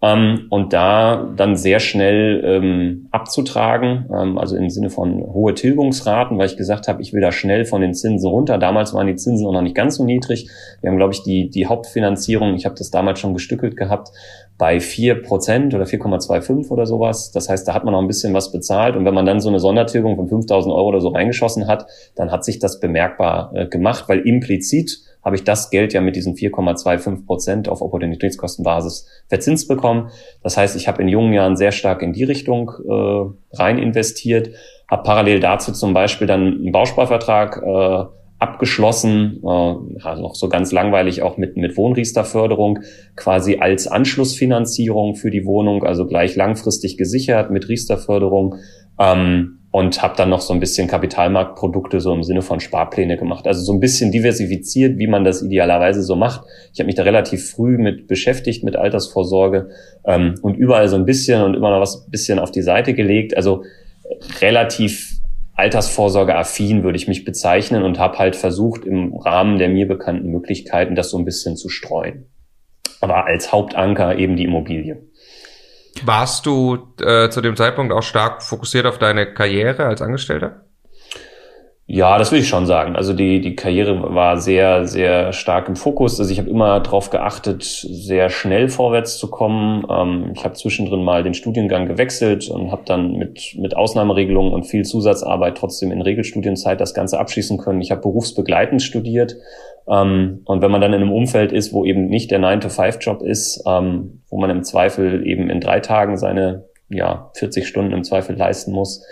Ähm, 0.00 0.46
und 0.50 0.72
da 0.72 1.28
dann 1.36 1.56
sehr 1.56 1.80
schnell 1.80 2.42
ähm, 2.44 3.07
abzutragen, 3.28 4.06
ähm, 4.10 4.38
also 4.38 4.56
im 4.56 4.70
Sinne 4.70 4.88
von 4.88 5.22
hohe 5.22 5.52
Tilgungsraten, 5.52 6.38
weil 6.38 6.46
ich 6.46 6.56
gesagt 6.56 6.88
habe, 6.88 7.02
ich 7.02 7.12
will 7.12 7.20
da 7.20 7.30
schnell 7.30 7.66
von 7.66 7.82
den 7.82 7.92
Zinsen 7.92 8.28
runter. 8.28 8.56
Damals 8.56 8.94
waren 8.94 9.06
die 9.06 9.16
Zinsen 9.16 9.46
auch 9.46 9.52
noch 9.52 9.60
nicht 9.60 9.76
ganz 9.76 9.96
so 9.96 10.04
niedrig. 10.04 10.48
Wir 10.80 10.90
haben, 10.90 10.96
glaube 10.96 11.12
ich, 11.12 11.22
die, 11.22 11.50
die 11.50 11.66
Hauptfinanzierung, 11.66 12.54
ich 12.54 12.64
habe 12.64 12.74
das 12.74 12.90
damals 12.90 13.20
schon 13.20 13.34
gestückelt 13.34 13.76
gehabt, 13.76 14.12
bei 14.56 14.80
vier 14.80 15.22
Prozent 15.22 15.74
oder 15.74 15.84
4,25 15.84 16.70
oder 16.70 16.86
sowas. 16.86 17.30
Das 17.30 17.48
heißt, 17.48 17.68
da 17.68 17.74
hat 17.74 17.84
man 17.84 17.92
noch 17.92 18.00
ein 18.00 18.08
bisschen 18.08 18.32
was 18.32 18.50
bezahlt. 18.50 18.96
Und 18.96 19.04
wenn 19.04 19.14
man 19.14 19.26
dann 19.26 19.40
so 19.40 19.50
eine 19.50 19.60
Sondertilgung 19.60 20.16
von 20.16 20.26
5000 20.26 20.74
Euro 20.74 20.88
oder 20.88 21.00
so 21.00 21.08
reingeschossen 21.08 21.68
hat, 21.68 21.86
dann 22.16 22.32
hat 22.32 22.44
sich 22.44 22.58
das 22.58 22.80
bemerkbar 22.80 23.52
äh, 23.54 23.66
gemacht, 23.66 24.04
weil 24.08 24.20
implizit 24.20 24.98
habe 25.24 25.36
ich 25.36 25.44
das 25.44 25.70
Geld 25.70 25.92
ja 25.92 26.00
mit 26.00 26.16
diesen 26.16 26.34
4,25 26.34 27.26
Prozent 27.26 27.68
auf 27.68 27.82
Opportunitätskostenbasis 27.82 29.06
verzinst 29.28 29.68
bekommen. 29.68 30.10
Das 30.42 30.56
heißt, 30.56 30.76
ich 30.76 30.88
habe 30.88 31.02
in 31.02 31.08
jungen 31.08 31.32
Jahren 31.32 31.56
sehr 31.56 31.72
stark 31.72 32.02
in 32.02 32.12
die 32.12 32.24
Richtung 32.24 32.70
äh, 32.88 33.56
rein 33.56 33.78
investiert, 33.78 34.50
habe 34.88 35.02
parallel 35.02 35.40
dazu 35.40 35.72
zum 35.72 35.92
Beispiel 35.92 36.26
dann 36.26 36.46
einen 36.46 36.72
Bausparvertrag 36.72 37.62
äh, 37.62 38.04
abgeschlossen, 38.38 39.40
äh, 39.42 40.02
also 40.02 40.22
noch 40.22 40.34
so 40.34 40.48
ganz 40.48 40.72
langweilig 40.72 41.22
auch 41.22 41.36
mit, 41.36 41.56
mit 41.56 41.76
Wohnriester-Förderung, 41.76 42.80
quasi 43.16 43.58
als 43.58 43.86
Anschlussfinanzierung 43.86 45.16
für 45.16 45.30
die 45.30 45.44
Wohnung, 45.44 45.84
also 45.84 46.06
gleich 46.06 46.36
langfristig 46.36 46.96
gesichert 46.96 47.50
mit 47.50 47.68
Riester-Förderung 47.68 48.56
Ähm, 49.00 49.57
und 49.70 50.00
habe 50.02 50.14
dann 50.16 50.30
noch 50.30 50.40
so 50.40 50.54
ein 50.54 50.60
bisschen 50.60 50.88
Kapitalmarktprodukte 50.88 52.00
so 52.00 52.14
im 52.14 52.22
Sinne 52.22 52.40
von 52.42 52.60
Sparpläne 52.60 53.18
gemacht. 53.18 53.46
Also 53.46 53.62
so 53.62 53.72
ein 53.72 53.80
bisschen 53.80 54.10
diversifiziert, 54.10 54.98
wie 54.98 55.06
man 55.06 55.24
das 55.24 55.42
idealerweise 55.42 56.02
so 56.02 56.16
macht. 56.16 56.46
Ich 56.72 56.80
habe 56.80 56.86
mich 56.86 56.94
da 56.94 57.02
relativ 57.02 57.50
früh 57.50 57.76
mit 57.76 58.06
beschäftigt, 58.06 58.64
mit 58.64 58.76
Altersvorsorge 58.76 59.68
ähm, 60.06 60.36
und 60.40 60.56
überall 60.56 60.88
so 60.88 60.96
ein 60.96 61.04
bisschen 61.04 61.42
und 61.42 61.54
immer 61.54 61.70
noch 61.70 61.80
was 61.80 62.08
bisschen 62.08 62.38
auf 62.38 62.50
die 62.50 62.62
Seite 62.62 62.94
gelegt. 62.94 63.36
Also 63.36 63.62
relativ 64.40 65.18
altersvorsorgeaffin 65.54 66.82
würde 66.82 66.96
ich 66.96 67.08
mich 67.08 67.24
bezeichnen 67.24 67.82
und 67.82 67.98
habe 67.98 68.18
halt 68.18 68.36
versucht, 68.36 68.84
im 68.84 69.14
Rahmen 69.14 69.58
der 69.58 69.68
mir 69.68 69.86
bekannten 69.86 70.30
Möglichkeiten 70.30 70.94
das 70.94 71.10
so 71.10 71.18
ein 71.18 71.24
bisschen 71.24 71.56
zu 71.56 71.68
streuen. 71.68 72.26
Aber 73.00 73.26
als 73.26 73.52
Hauptanker 73.52 74.16
eben 74.16 74.36
die 74.36 74.44
Immobilie. 74.44 75.07
Warst 76.06 76.46
du 76.46 76.78
äh, 77.00 77.28
zu 77.30 77.40
dem 77.40 77.56
Zeitpunkt 77.56 77.92
auch 77.92 78.02
stark 78.02 78.42
fokussiert 78.42 78.86
auf 78.86 78.98
deine 78.98 79.32
Karriere 79.32 79.86
als 79.86 80.02
Angestellter? 80.02 80.62
Ja, 81.90 82.18
das 82.18 82.30
will 82.32 82.40
ich 82.40 82.48
schon 82.48 82.66
sagen. 82.66 82.96
Also 82.96 83.14
die, 83.14 83.40
die 83.40 83.56
Karriere 83.56 84.14
war 84.14 84.36
sehr, 84.36 84.86
sehr 84.86 85.32
stark 85.32 85.70
im 85.70 85.74
Fokus. 85.74 86.20
Also 86.20 86.30
ich 86.30 86.38
habe 86.38 86.50
immer 86.50 86.80
darauf 86.80 87.08
geachtet, 87.08 87.62
sehr 87.62 88.28
schnell 88.28 88.68
vorwärts 88.68 89.16
zu 89.16 89.30
kommen. 89.30 89.86
Ähm, 89.88 90.32
ich 90.34 90.44
habe 90.44 90.52
zwischendrin 90.52 91.02
mal 91.02 91.22
den 91.22 91.32
Studiengang 91.32 91.86
gewechselt 91.86 92.50
und 92.50 92.72
habe 92.72 92.82
dann 92.84 93.12
mit, 93.12 93.56
mit 93.56 93.74
Ausnahmeregelungen 93.74 94.52
und 94.52 94.64
viel 94.64 94.84
Zusatzarbeit 94.84 95.56
trotzdem 95.56 95.90
in 95.90 96.02
Regelstudienzeit 96.02 96.78
das 96.78 96.92
Ganze 96.92 97.18
abschließen 97.18 97.56
können. 97.56 97.80
Ich 97.80 97.90
habe 97.90 98.02
berufsbegleitend 98.02 98.82
studiert. 98.82 99.36
Ähm, 99.90 100.42
und 100.44 100.62
wenn 100.62 100.70
man 100.70 100.80
dann 100.80 100.92
in 100.92 101.02
einem 101.02 101.12
Umfeld 101.12 101.52
ist, 101.52 101.72
wo 101.72 101.84
eben 101.84 102.08
nicht 102.08 102.30
der 102.30 102.40
9-to-5-Job 102.40 103.22
ist, 103.22 103.62
ähm, 103.66 104.22
wo 104.28 104.38
man 104.38 104.50
im 104.50 104.62
Zweifel 104.62 105.26
eben 105.26 105.50
in 105.50 105.60
drei 105.60 105.80
Tagen 105.80 106.16
seine 106.16 106.66
ja, 106.88 107.30
40 107.36 107.66
Stunden 107.66 107.92
im 107.92 108.04
Zweifel 108.04 108.36
leisten 108.36 108.72
muss, 108.72 109.04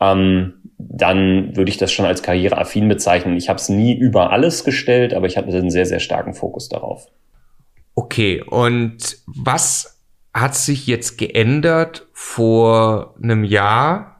ähm, 0.00 0.54
dann 0.78 1.56
würde 1.56 1.70
ich 1.70 1.76
das 1.76 1.92
schon 1.92 2.06
als 2.06 2.22
karriereaffin 2.22 2.88
bezeichnen. 2.88 3.36
Ich 3.36 3.48
habe 3.48 3.58
es 3.58 3.68
nie 3.68 3.96
über 3.96 4.32
alles 4.32 4.64
gestellt, 4.64 5.14
aber 5.14 5.26
ich 5.26 5.36
hatte 5.36 5.48
einen 5.48 5.70
sehr, 5.70 5.86
sehr 5.86 6.00
starken 6.00 6.34
Fokus 6.34 6.68
darauf. 6.68 7.06
Okay, 7.94 8.42
und 8.42 9.18
was 9.26 10.00
hat 10.32 10.56
sich 10.56 10.86
jetzt 10.88 11.16
geändert 11.16 12.08
vor 12.12 13.14
einem 13.22 13.44
Jahr, 13.44 14.13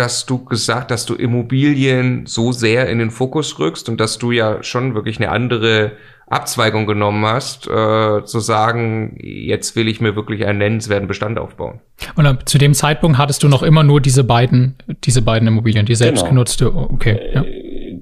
dass 0.00 0.24
du 0.24 0.42
gesagt, 0.42 0.90
dass 0.90 1.04
du 1.04 1.14
Immobilien 1.14 2.24
so 2.24 2.52
sehr 2.52 2.88
in 2.88 2.98
den 2.98 3.10
Fokus 3.10 3.58
rückst 3.58 3.90
und 3.90 4.00
dass 4.00 4.16
du 4.16 4.32
ja 4.32 4.62
schon 4.62 4.94
wirklich 4.94 5.18
eine 5.18 5.30
andere 5.30 5.92
Abzweigung 6.26 6.86
genommen 6.86 7.26
hast, 7.26 7.66
äh, 7.66 8.24
zu 8.24 8.40
sagen, 8.40 9.18
jetzt 9.20 9.76
will 9.76 9.88
ich 9.88 10.00
mir 10.00 10.16
wirklich 10.16 10.46
einen 10.46 10.58
nennenswerten 10.58 11.06
Bestand 11.06 11.38
aufbauen. 11.38 11.80
Und 12.16 12.24
äh, 12.24 12.36
zu 12.46 12.56
dem 12.56 12.72
Zeitpunkt 12.72 13.18
hattest 13.18 13.42
du 13.42 13.48
noch 13.48 13.62
immer 13.62 13.82
nur 13.82 14.00
diese 14.00 14.24
beiden, 14.24 14.76
diese 15.04 15.20
beiden 15.20 15.46
Immobilien, 15.48 15.84
die 15.84 15.94
selbstgenutzte, 15.94 16.70
genau. 16.70 16.88
okay. 16.90 17.20
Ja. 17.34 17.44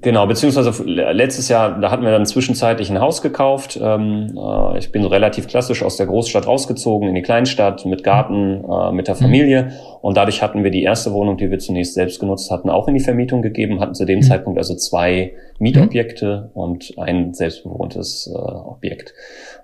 Genau, 0.01 0.27
beziehungsweise 0.27 0.83
letztes 0.83 1.49
Jahr, 1.49 1.79
da 1.79 1.91
hatten 1.91 2.03
wir 2.03 2.11
dann 2.11 2.25
zwischenzeitlich 2.25 2.89
ein 2.89 2.99
Haus 2.99 3.21
gekauft. 3.21 3.79
Ähm, 3.81 4.37
äh, 4.37 4.77
ich 4.77 4.91
bin 4.91 5.01
so 5.01 5.09
relativ 5.09 5.47
klassisch 5.47 5.83
aus 5.83 5.97
der 5.97 6.05
Großstadt 6.05 6.47
rausgezogen 6.47 7.09
in 7.09 7.15
die 7.15 7.21
Kleinstadt 7.21 7.85
mit 7.85 8.03
Garten, 8.03 8.63
äh, 8.63 8.91
mit 8.91 9.07
der 9.07 9.15
mhm. 9.15 9.19
Familie. 9.19 9.63
Mhm. 9.63 9.71
Und 10.01 10.17
dadurch 10.17 10.41
hatten 10.41 10.63
wir 10.63 10.71
die 10.71 10.83
erste 10.83 11.11
Wohnung, 11.11 11.37
die 11.37 11.51
wir 11.51 11.59
zunächst 11.59 11.95
selbst 11.95 12.19
genutzt 12.19 12.49
hatten, 12.51 12.69
auch 12.69 12.87
in 12.87 12.93
die 12.93 12.99
Vermietung 12.99 13.41
gegeben, 13.41 13.79
hatten 13.79 13.95
zu 13.95 14.05
dem 14.05 14.19
mhm. 14.19 14.23
Zeitpunkt 14.23 14.57
also 14.57 14.75
zwei 14.75 15.33
Mietobjekte 15.59 16.51
mhm. 16.53 16.61
und 16.61 16.93
ein 16.97 17.33
selbstbewohntes 17.33 18.31
äh, 18.33 18.37
Objekt. 18.37 19.13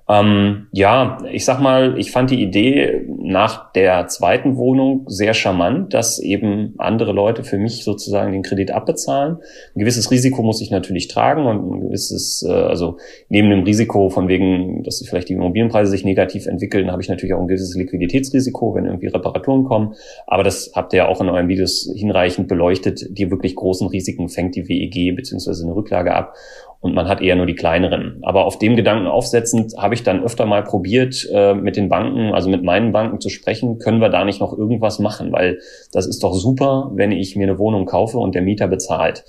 Ähm, 0.07 0.67
ja, 0.71 1.17
ich 1.31 1.45
sag 1.45 1.59
mal, 1.59 1.97
ich 1.97 2.11
fand 2.11 2.29
die 2.29 2.41
Idee 2.41 3.07
nach 3.07 3.71
der 3.71 4.07
zweiten 4.07 4.55
Wohnung 4.55 5.05
sehr 5.07 5.33
charmant, 5.33 5.95
dass 5.95 6.19
eben 6.19 6.75
andere 6.77 7.11
Leute 7.11 7.43
für 7.43 7.57
mich 7.57 7.83
sozusagen 7.83 8.31
den 8.31 8.43
Kredit 8.43 8.69
abbezahlen. 8.69 9.37
Ein 9.75 9.79
gewisses 9.79 10.11
Risiko 10.11 10.43
muss 10.43 10.61
ich 10.61 10.69
natürlich 10.69 11.07
tragen 11.07 11.47
und 11.47 11.71
ein 11.71 11.81
gewisses, 11.81 12.45
äh, 12.47 12.51
also 12.51 12.97
neben 13.29 13.49
dem 13.49 13.63
Risiko 13.63 14.09
von 14.09 14.27
wegen, 14.27 14.83
dass 14.83 15.03
vielleicht 15.07 15.29
die 15.29 15.33
Immobilienpreise 15.33 15.89
sich 15.89 16.05
negativ 16.05 16.45
entwickeln, 16.45 16.91
habe 16.91 17.01
ich 17.01 17.09
natürlich 17.09 17.33
auch 17.33 17.41
ein 17.41 17.47
gewisses 17.47 17.75
Liquiditätsrisiko, 17.75 18.75
wenn 18.75 18.85
irgendwie 18.85 19.07
Reparaturen 19.07 19.63
kommen. 19.63 19.95
Aber 20.27 20.43
das 20.43 20.71
habt 20.75 20.93
ihr 20.93 20.97
ja 20.97 21.07
auch 21.07 21.19
in 21.19 21.29
euren 21.29 21.47
Videos 21.47 21.91
hinreichend 21.95 22.47
beleuchtet. 22.47 23.07
Die 23.09 23.31
wirklich 23.31 23.55
großen 23.55 23.87
Risiken 23.87 24.29
fängt 24.29 24.55
die 24.55 24.69
WEG 24.69 25.15
beziehungsweise 25.15 25.63
eine 25.63 25.75
Rücklage 25.75 26.13
ab 26.13 26.35
und 26.79 26.93
man 26.93 27.07
hat 27.07 27.21
eher 27.21 27.35
nur 27.35 27.45
die 27.45 27.55
kleineren. 27.55 28.19
Aber 28.21 28.45
auf 28.45 28.59
dem 28.59 28.75
Gedanken 28.75 29.07
aufsetzend 29.07 29.73
habe 29.77 29.95
ich 29.95 30.03
dann 30.03 30.23
öfter 30.23 30.45
mal 30.45 30.63
probiert, 30.63 31.27
äh, 31.33 31.53
mit 31.53 31.75
den 31.77 31.89
Banken, 31.89 32.33
also 32.33 32.49
mit 32.49 32.63
meinen 32.63 32.91
Banken 32.91 33.19
zu 33.19 33.29
sprechen, 33.29 33.79
können 33.79 34.01
wir 34.01 34.09
da 34.09 34.23
nicht 34.23 34.39
noch 34.39 34.57
irgendwas 34.57 34.99
machen, 34.99 35.31
weil 35.31 35.59
das 35.91 36.05
ist 36.05 36.23
doch 36.23 36.33
super, 36.33 36.91
wenn 36.93 37.11
ich 37.11 37.35
mir 37.35 37.47
eine 37.47 37.59
Wohnung 37.59 37.85
kaufe 37.85 38.17
und 38.17 38.35
der 38.35 38.41
Mieter 38.41 38.67
bezahlt. 38.67 39.23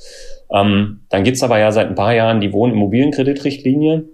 Ähm, 0.51 1.01
dann 1.09 1.25
gibt's 1.25 1.43
aber 1.43 1.59
ja 1.59 1.73
seit 1.73 1.89
ein 1.89 1.95
paar 1.95 2.15
Jahren 2.15 2.41
die 2.41 2.53
Wohnimmobilienkreditrichtlinie. 2.53 4.05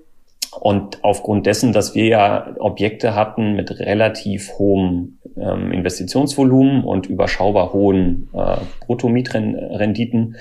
Und 0.61 1.03
aufgrund 1.03 1.47
dessen, 1.47 1.73
dass 1.73 1.95
wir 1.95 2.05
ja 2.05 2.55
Objekte 2.59 3.15
hatten 3.15 3.55
mit 3.55 3.71
relativ 3.81 4.53
hohem 4.59 5.19
ähm, 5.37 5.73
Investitionsvolumen 5.73 6.85
und 6.85 7.07
überschaubar 7.07 7.73
hohen 7.73 8.29
äh, 8.35 8.57
Bruttomietrenditen, 8.85 10.37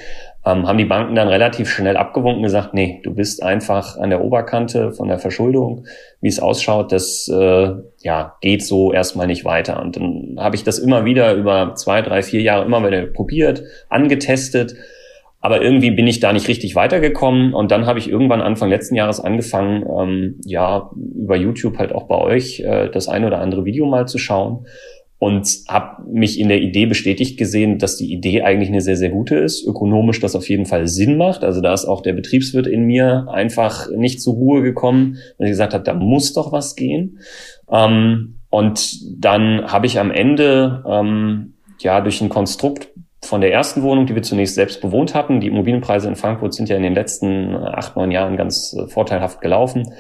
ähm, 0.46 0.68
haben 0.68 0.78
die 0.78 0.86
Banken 0.86 1.16
dann 1.16 1.28
relativ 1.28 1.70
schnell 1.70 1.98
abgewunken 1.98 2.38
und 2.38 2.44
gesagt, 2.44 2.74
nee, 2.74 3.00
du 3.04 3.14
bist 3.14 3.44
einfach 3.44 3.98
an 3.98 4.10
der 4.10 4.24
Oberkante 4.24 4.92
von 4.92 5.08
der 5.08 5.20
Verschuldung, 5.20 5.86
wie 6.20 6.30
es 6.30 6.40
ausschaut, 6.40 6.92
das 6.92 7.28
äh, 7.28 7.74
ja, 8.00 8.36
geht 8.42 8.66
so 8.66 8.92
erstmal 8.92 9.28
nicht 9.28 9.46
weiter. 9.46 9.82
Und 9.82 9.98
dann 9.98 10.38
habe 10.40 10.56
ich 10.56 10.64
das 10.64 10.80
immer 10.80 11.06
wieder 11.06 11.34
über 11.36 11.76
zwei, 11.76 12.02
drei, 12.02 12.24
vier 12.24 12.42
Jahre 12.42 12.66
immer 12.66 12.86
wieder 12.86 13.06
probiert, 13.06 13.64
angetestet. 13.90 14.76
Aber 15.44 15.62
irgendwie 15.62 15.92
bin 15.92 16.06
ich 16.06 16.20
da 16.20 16.34
nicht 16.34 16.48
richtig 16.48 16.76
weitergekommen 16.76 17.56
und 17.56 17.72
dann 17.72 17.88
habe 17.88 17.98
ich 17.98 18.08
irgendwann 18.08 18.42
Anfang 18.42 18.70
letzten 18.70 18.94
Jahres 18.94 19.20
angefangen, 19.20 19.84
ähm, 20.00 20.40
ja, 20.46 20.92
über 20.96 21.36
YouTube 21.36 21.80
halt 21.80 21.94
auch 21.94 22.04
bei 22.04 22.18
euch 22.18 22.60
äh, 22.60 22.90
das 22.90 23.08
ein 23.08 23.26
oder 23.26 23.40
andere 23.40 23.66
Video 23.66 23.88
mal 23.88 24.08
zu 24.08 24.20
schauen 24.20 24.68
und 25.22 25.66
habe 25.68 26.02
mich 26.12 26.40
in 26.40 26.50
der 26.50 26.62
Idee 26.62 26.88
bestätigt 26.88 27.38
gesehen, 27.38 27.78
dass 27.78 27.96
die 27.96 28.12
Idee 28.12 28.42
eigentlich 28.42 28.70
eine 28.70 28.82
sehr, 28.82 28.98
sehr 28.98 29.12
gute 29.12 29.36
ist, 29.36 29.64
ökonomisch 29.64 30.20
das 30.20 30.36
auf 30.36 30.50
jeden 30.50 30.66
Fall 30.66 30.88
Sinn 30.88 31.16
macht. 31.16 31.44
Also 31.44 31.62
da 31.62 31.76
ist 31.76 31.86
auch 31.86 32.02
der 32.02 32.14
Betriebswirt 32.14 32.66
in 32.66 32.86
mir 32.86 33.28
einfach 33.30 33.88
nicht 33.92 34.20
zur 34.20 34.34
Ruhe 34.34 34.64
gekommen, 34.64 35.18
weil 35.38 35.46
ich 35.46 35.52
gesagt 35.52 35.76
habe, 35.76 35.84
da 35.84 35.94
muss 35.94 36.34
doch 36.34 36.52
was 36.52 36.76
gehen. 36.76 37.20
Ähm, 37.72 38.40
und 38.50 38.98
dann 39.24 39.72
habe 39.72 39.86
ich 39.86 40.00
am 40.00 40.10
Ende 40.10 40.84
ähm, 40.90 41.54
ja 41.78 42.02
durch 42.02 42.20
ein 42.22 42.30
Konstrukt 42.30 42.90
von 43.24 43.42
der 43.42 43.54
ersten 43.54 43.84
Wohnung, 43.84 44.08
die 44.08 44.16
wir 44.16 44.24
zunächst 44.24 44.56
selbst 44.56 44.82
bewohnt 44.82 45.14
hatten, 45.14 45.40
die 45.40 45.50
Immobilienpreise 45.50 46.08
in 46.08 46.16
Frankfurt 46.16 46.56
sind 46.56 46.68
ja 46.68 46.78
in 46.78 46.82
den 46.82 46.96
letzten 46.96 47.56
acht, 47.56 47.96
neun 47.96 48.10
Jahren 48.10 48.38
ganz 48.38 48.74
äh, 48.74 48.88
vorteilhaft 48.88 49.40
gelaufen, 49.40 49.94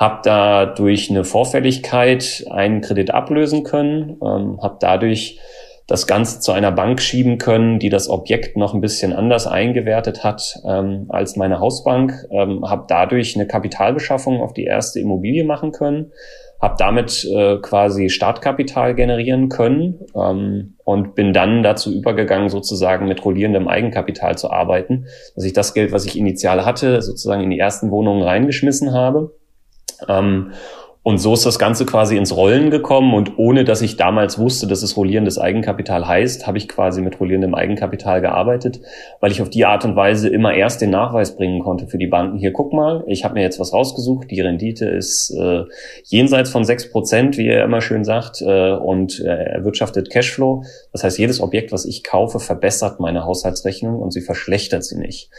habe 0.00 0.20
da 0.24 0.64
durch 0.64 1.10
eine 1.10 1.24
Vorfälligkeit 1.24 2.46
einen 2.50 2.80
Kredit 2.80 3.12
ablösen 3.12 3.64
können, 3.64 4.18
ähm, 4.24 4.58
habe 4.62 4.78
dadurch 4.80 5.38
das 5.86 6.06
Ganze 6.06 6.40
zu 6.40 6.52
einer 6.52 6.72
Bank 6.72 7.02
schieben 7.02 7.36
können, 7.36 7.78
die 7.78 7.90
das 7.90 8.08
Objekt 8.08 8.56
noch 8.56 8.72
ein 8.72 8.80
bisschen 8.80 9.12
anders 9.12 9.46
eingewertet 9.46 10.24
hat 10.24 10.58
ähm, 10.66 11.06
als 11.10 11.36
meine 11.36 11.60
Hausbank, 11.60 12.14
ähm, 12.30 12.64
habe 12.66 12.84
dadurch 12.88 13.36
eine 13.36 13.46
Kapitalbeschaffung 13.46 14.40
auf 14.40 14.54
die 14.54 14.64
erste 14.64 15.00
Immobilie 15.00 15.44
machen 15.44 15.72
können, 15.72 16.12
habe 16.62 16.76
damit 16.78 17.24
äh, 17.24 17.58
quasi 17.58 18.08
Startkapital 18.08 18.94
generieren 18.94 19.50
können 19.50 20.00
ähm, 20.14 20.76
und 20.84 21.14
bin 21.14 21.34
dann 21.34 21.62
dazu 21.62 21.92
übergegangen, 21.92 22.48
sozusagen 22.48 23.06
mit 23.06 23.22
rollierendem 23.22 23.68
Eigenkapital 23.68 24.38
zu 24.38 24.50
arbeiten, 24.50 25.06
dass 25.34 25.44
ich 25.44 25.52
das 25.52 25.74
Geld, 25.74 25.92
was 25.92 26.06
ich 26.06 26.16
initial 26.16 26.64
hatte, 26.64 27.02
sozusagen 27.02 27.42
in 27.42 27.50
die 27.50 27.58
ersten 27.58 27.90
Wohnungen 27.90 28.22
reingeschmissen 28.22 28.94
habe 28.94 29.34
ähm, 30.08 30.52
und 31.02 31.16
so 31.16 31.32
ist 31.32 31.46
das 31.46 31.58
Ganze 31.58 31.86
quasi 31.86 32.18
ins 32.18 32.36
Rollen 32.36 32.70
gekommen 32.70 33.14
und 33.14 33.38
ohne 33.38 33.64
dass 33.64 33.80
ich 33.80 33.96
damals 33.96 34.38
wusste, 34.38 34.66
dass 34.66 34.82
es 34.82 34.98
rollierendes 34.98 35.38
Eigenkapital 35.38 36.06
heißt, 36.06 36.46
habe 36.46 36.58
ich 36.58 36.68
quasi 36.68 37.00
mit 37.00 37.18
rollierendem 37.18 37.54
Eigenkapital 37.54 38.20
gearbeitet, 38.20 38.82
weil 39.18 39.32
ich 39.32 39.40
auf 39.40 39.48
die 39.48 39.64
Art 39.64 39.86
und 39.86 39.96
Weise 39.96 40.28
immer 40.28 40.52
erst 40.52 40.82
den 40.82 40.90
Nachweis 40.90 41.36
bringen 41.36 41.60
konnte 41.60 41.86
für 41.86 41.96
die 41.96 42.06
Banken. 42.06 42.36
Hier, 42.36 42.52
guck 42.52 42.74
mal, 42.74 43.02
ich 43.06 43.24
habe 43.24 43.32
mir 43.32 43.40
jetzt 43.40 43.58
was 43.58 43.72
rausgesucht, 43.72 44.30
die 44.30 44.42
Rendite 44.42 44.90
ist 44.90 45.30
äh, 45.30 45.64
jenseits 46.04 46.50
von 46.50 46.64
sechs 46.64 46.90
Prozent, 46.92 47.38
wie 47.38 47.48
er 47.48 47.64
immer 47.64 47.80
schön 47.80 48.04
sagt, 48.04 48.42
äh, 48.42 48.72
und 48.72 49.20
äh, 49.20 49.44
erwirtschaftet 49.54 50.10
Cashflow. 50.10 50.64
Das 50.92 51.02
heißt, 51.02 51.18
jedes 51.18 51.40
Objekt, 51.40 51.72
was 51.72 51.86
ich 51.86 52.04
kaufe, 52.04 52.40
verbessert 52.40 53.00
meine 53.00 53.24
Haushaltsrechnung 53.24 53.98
und 53.98 54.12
sie 54.12 54.20
verschlechtert 54.20 54.84
sie 54.84 54.98
nicht. 54.98 55.30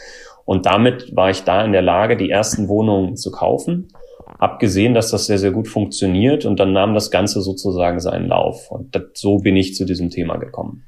Und 0.44 0.66
damit 0.66 1.14
war 1.14 1.30
ich 1.30 1.44
da 1.44 1.64
in 1.64 1.70
der 1.70 1.82
Lage, 1.82 2.16
die 2.16 2.30
ersten 2.30 2.66
Wohnungen 2.66 3.16
zu 3.16 3.30
kaufen 3.30 3.92
hab 4.38 4.58
gesehen, 4.58 4.94
dass 4.94 5.10
das 5.10 5.26
sehr, 5.26 5.38
sehr 5.38 5.50
gut 5.50 5.68
funktioniert 5.68 6.44
und 6.44 6.58
dann 6.58 6.72
nahm 6.72 6.94
das 6.94 7.10
Ganze 7.10 7.42
sozusagen 7.42 8.00
seinen 8.00 8.28
Lauf. 8.28 8.70
Und 8.70 8.94
das, 8.94 9.02
so 9.14 9.38
bin 9.38 9.56
ich 9.56 9.74
zu 9.74 9.84
diesem 9.84 10.10
Thema 10.10 10.36
gekommen. 10.36 10.84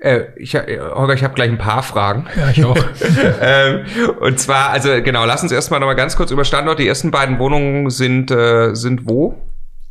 Äh, 0.00 0.24
ich, 0.36 0.54
Holger, 0.54 1.14
ich 1.14 1.24
habe 1.24 1.34
gleich 1.34 1.50
ein 1.50 1.58
paar 1.58 1.82
Fragen. 1.82 2.26
Ja, 2.36 2.50
ich 2.50 2.64
auch. 2.64 2.76
ähm, 3.42 3.84
und 4.20 4.38
zwar, 4.38 4.70
also 4.70 4.90
genau, 5.02 5.24
lass 5.24 5.42
uns 5.42 5.52
erstmal 5.52 5.80
nochmal 5.80 5.96
ganz 5.96 6.16
kurz 6.16 6.30
über 6.30 6.44
Standort. 6.44 6.78
Die 6.78 6.86
ersten 6.86 7.10
beiden 7.10 7.38
Wohnungen 7.38 7.90
sind, 7.90 8.30
äh, 8.30 8.74
sind 8.74 9.08
wo? 9.08 9.34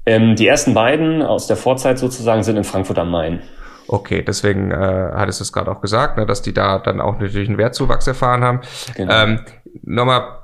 Ähm, 0.06 0.36
die 0.36 0.48
ersten 0.48 0.74
beiden 0.74 1.22
aus 1.22 1.48
der 1.48 1.58
Vorzeit 1.58 1.98
sozusagen 1.98 2.44
sind 2.44 2.58
in 2.58 2.64
Frankfurt 2.64 3.00
am 3.00 3.10
Main. 3.10 3.42
Okay, 3.88 4.24
deswegen 4.26 4.72
äh, 4.72 4.76
hattest 4.76 5.40
du 5.40 5.44
es 5.44 5.52
gerade 5.52 5.72
auch 5.72 5.82
gesagt, 5.82 6.18
ne, 6.18 6.26
dass 6.26 6.42
die 6.42 6.54
da 6.54 6.80
dann 6.80 7.02
auch 7.02 7.20
natürlich 7.20 7.50
einen 7.50 7.58
Wertzuwachs 7.58 8.08
erfahren 8.08 8.44
haben. 8.44 8.62
Genau. 8.96 9.14
Ähm, 9.14 9.40
Nochmal 9.82 10.43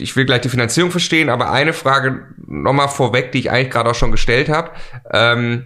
ich 0.00 0.16
will 0.16 0.24
gleich 0.24 0.40
die 0.40 0.48
Finanzierung 0.48 0.90
verstehen, 0.90 1.28
aber 1.28 1.50
eine 1.52 1.72
Frage 1.72 2.34
nochmal 2.46 2.88
vorweg, 2.88 3.32
die 3.32 3.38
ich 3.38 3.50
eigentlich 3.50 3.70
gerade 3.70 3.90
auch 3.90 3.94
schon 3.94 4.10
gestellt 4.10 4.48
habe. 4.48 4.70
Ähm, 5.12 5.64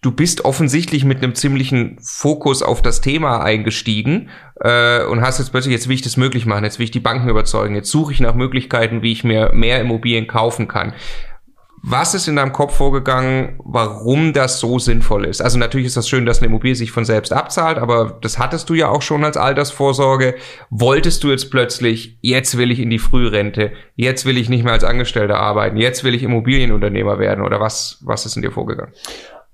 du 0.00 0.12
bist 0.12 0.44
offensichtlich 0.44 1.04
mit 1.04 1.18
einem 1.18 1.34
ziemlichen 1.34 1.98
Fokus 2.00 2.62
auf 2.62 2.82
das 2.82 3.00
Thema 3.00 3.42
eingestiegen 3.42 4.28
äh, 4.60 5.04
und 5.04 5.20
hast 5.20 5.38
jetzt 5.38 5.50
plötzlich, 5.50 5.72
jetzt 5.72 5.88
will 5.88 5.96
ich 5.96 6.02
das 6.02 6.16
möglich 6.16 6.46
machen, 6.46 6.62
jetzt 6.62 6.78
will 6.78 6.84
ich 6.84 6.92
die 6.92 7.00
Banken 7.00 7.28
überzeugen, 7.28 7.74
jetzt 7.74 7.90
suche 7.90 8.12
ich 8.12 8.20
nach 8.20 8.34
Möglichkeiten, 8.34 9.02
wie 9.02 9.12
ich 9.12 9.24
mir 9.24 9.50
mehr 9.52 9.80
Immobilien 9.80 10.28
kaufen 10.28 10.68
kann. 10.68 10.94
Was 11.88 12.14
ist 12.14 12.26
in 12.26 12.34
deinem 12.34 12.52
Kopf 12.52 12.74
vorgegangen, 12.74 13.60
warum 13.62 14.32
das 14.32 14.58
so 14.58 14.80
sinnvoll 14.80 15.24
ist? 15.24 15.40
Also 15.40 15.56
natürlich 15.56 15.86
ist 15.86 15.96
das 15.96 16.08
schön, 16.08 16.26
dass 16.26 16.38
eine 16.38 16.48
Immobilie 16.48 16.74
sich 16.74 16.90
von 16.90 17.04
selbst 17.04 17.32
abzahlt, 17.32 17.78
aber 17.78 18.18
das 18.22 18.40
hattest 18.40 18.68
du 18.68 18.74
ja 18.74 18.88
auch 18.88 19.02
schon 19.02 19.22
als 19.22 19.36
Altersvorsorge. 19.36 20.34
Wolltest 20.68 21.22
du 21.22 21.30
jetzt 21.30 21.48
plötzlich, 21.48 22.18
jetzt 22.22 22.58
will 22.58 22.72
ich 22.72 22.80
in 22.80 22.90
die 22.90 22.98
Frührente, 22.98 23.70
jetzt 23.94 24.26
will 24.26 24.36
ich 24.36 24.48
nicht 24.48 24.64
mehr 24.64 24.72
als 24.72 24.82
Angestellter 24.82 25.38
arbeiten, 25.38 25.76
jetzt 25.76 26.02
will 26.02 26.16
ich 26.16 26.24
Immobilienunternehmer 26.24 27.20
werden 27.20 27.44
oder 27.44 27.60
was, 27.60 28.02
was 28.04 28.26
ist 28.26 28.34
in 28.34 28.42
dir 28.42 28.50
vorgegangen? 28.50 28.92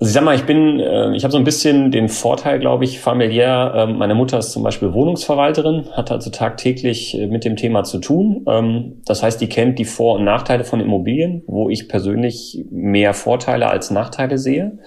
Also 0.03 0.09
ich 0.09 0.15
sag 0.15 0.25
mal, 0.25 0.35
ich 0.35 0.47
bin, 0.47 0.81
äh, 0.81 1.15
ich 1.15 1.23
habe 1.23 1.31
so 1.31 1.39
ein 1.39 1.45
bisschen 1.45 1.93
den 1.93 2.09
Vorteil, 2.09 2.59
glaube 2.59 2.83
ich, 2.83 2.99
familiär. 2.99 3.73
Ähm, 3.77 3.99
meine 3.99 4.17
Mutter 4.17 4.37
ist 4.37 4.51
zum 4.51 4.65
Beispiel 4.65 4.93
Wohnungsverwalterin, 4.93 5.93
hat 5.93 6.11
also 6.11 6.29
tagtäglich 6.29 7.17
äh, 7.17 7.29
mit 7.29 7.45
dem 7.45 7.55
Thema 7.55 7.85
zu 7.85 8.01
tun. 8.01 8.45
Ähm, 8.49 9.01
das 9.05 9.23
heißt, 9.23 9.41
die 9.41 9.49
kennt 9.49 9.79
die 9.79 9.85
Vor- 9.85 10.17
und 10.17 10.25
Nachteile 10.25 10.65
von 10.65 10.81
Immobilien, 10.81 11.45
wo 11.47 11.71
ich 11.71 11.89
persönlich 11.89 12.65
mehr 12.73 13.15
Vorteile 13.15 13.69
als 13.71 13.93
Nachteile 13.93 14.39
sehe, 14.39 14.81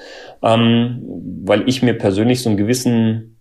ähm, 0.43 1.01
weil 1.45 1.63
ich 1.69 1.81
mir 1.81 1.97
persönlich 1.97 2.41
so 2.43 2.49
einen 2.49 2.57
gewissen 2.57 3.31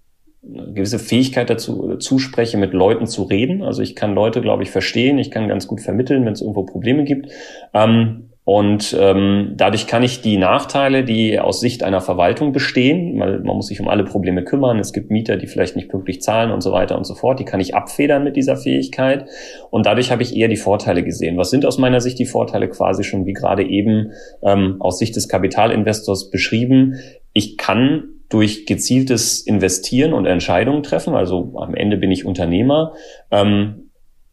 gewisse 0.45 1.01
Fähigkeit 1.01 1.51
dazu 1.51 1.97
zuspreche, 1.97 2.57
mit 2.57 2.73
Leuten 2.73 3.07
zu 3.07 3.25
reden. 3.25 3.63
Also 3.65 3.83
ich 3.83 3.97
kann 3.97 4.15
Leute, 4.15 4.43
glaube 4.43 4.63
ich, 4.63 4.71
verstehen, 4.71 5.19
ich 5.19 5.33
kann 5.33 5.49
ganz 5.49 5.67
gut 5.67 5.81
vermitteln, 5.81 6.25
wenn 6.25 6.35
es 6.35 6.43
irgendwo 6.43 6.63
Probleme 6.63 7.03
gibt. 7.03 7.33
Ähm, 7.73 8.34
und 8.45 8.95
ähm, 9.01 9.55
dadurch 9.57 9.87
kann 9.87 10.03
ich 10.03 10.21
die 10.21 10.37
Nachteile, 10.37 11.03
die 11.03 11.41
aus 11.41 11.61
Sicht 11.61 11.83
einer 11.83 12.03
Verwaltung 12.03 12.53
bestehen, 12.53 13.19
weil 13.19 13.41
man 13.41 13.57
muss 13.57 13.69
sich 13.69 13.81
um 13.81 13.89
alle 13.89 14.05
Probleme 14.05 14.45
kümmern, 14.45 14.79
es 14.79 14.93
gibt 14.93 15.11
Mieter, 15.11 15.39
die 15.39 15.47
vielleicht 15.47 15.77
nicht 15.77 15.89
pünktlich 15.89 16.21
zahlen 16.21 16.51
und 16.51 16.61
so 16.61 16.71
weiter 16.71 16.99
und 16.99 17.05
so 17.05 17.15
fort, 17.15 17.41
die 17.41 17.47
kann 17.47 17.61
ich 17.61 17.75
abfedern 17.75 18.23
mit 18.23 18.37
dieser 18.37 18.59
Fähigkeit. 18.59 19.27
Und 19.71 19.87
dadurch 19.87 20.11
habe 20.11 20.23
ich 20.23 20.37
eher 20.37 20.49
die 20.49 20.57
Vorteile 20.57 21.03
gesehen. 21.03 21.39
Was 21.39 21.49
sind 21.49 21.65
aus 21.65 21.79
meiner 21.79 22.03
Sicht 22.03 22.19
die 22.19 22.27
Vorteile 22.27 22.69
quasi 22.69 23.03
schon, 23.03 23.25
wie 23.25 23.33
gerade 23.33 23.67
eben 23.67 24.13
ähm, 24.43 24.77
aus 24.81 24.99
Sicht 24.99 25.17
des 25.17 25.29
Kapitalinvestors 25.29 26.29
beschrieben? 26.29 26.97
Ich 27.33 27.57
kann 27.57 28.11
durch 28.29 28.67
gezieltes 28.67 29.41
Investieren 29.41 30.13
und 30.13 30.27
Entscheidungen 30.27 30.83
treffen, 30.83 31.15
also 31.15 31.55
am 31.57 31.75
Ende 31.75 31.97
bin 31.97 32.11
ich 32.11 32.27
Unternehmer, 32.27 32.93
ähm, 33.31 33.84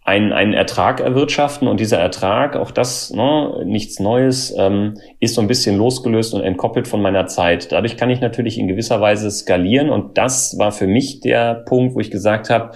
einen, 0.03 0.34
einen 0.34 0.53
Ertrag 0.53 1.00
erwirtschaften 1.00 1.67
und 1.67 1.79
dieser 1.79 2.00
Ertrag, 2.00 2.55
auch 2.55 2.72
das 2.72 3.12
ne, 3.12 3.63
nichts 3.65 4.00
Neues, 4.00 4.53
ähm, 4.58 4.96
ist 5.20 5.36
so 5.36 5.41
ein 5.41 5.48
bisschen 5.48 5.77
losgelöst 5.77 6.34
und 6.34 6.41
entkoppelt 6.41 6.88
von 6.88 7.01
meiner 7.01 7.27
Zeit. 7.27 7.72
Dadurch 7.72 7.98
kann 7.98 8.10
ich 8.10 8.20
natürlich 8.20 8.58
in 8.58 8.67
gewisser 8.67 9.00
Weise 9.00 9.29
skalieren 9.29 9.89
und 9.89 10.17
das 10.17 10.58
war 10.58 10.72
für 10.72 10.88
mich 10.88 11.20
der 11.20 11.53
Punkt, 11.53 11.96
wo 11.96 12.00
ich 12.00 12.10
gesagt 12.10 12.50
habe, 12.50 12.72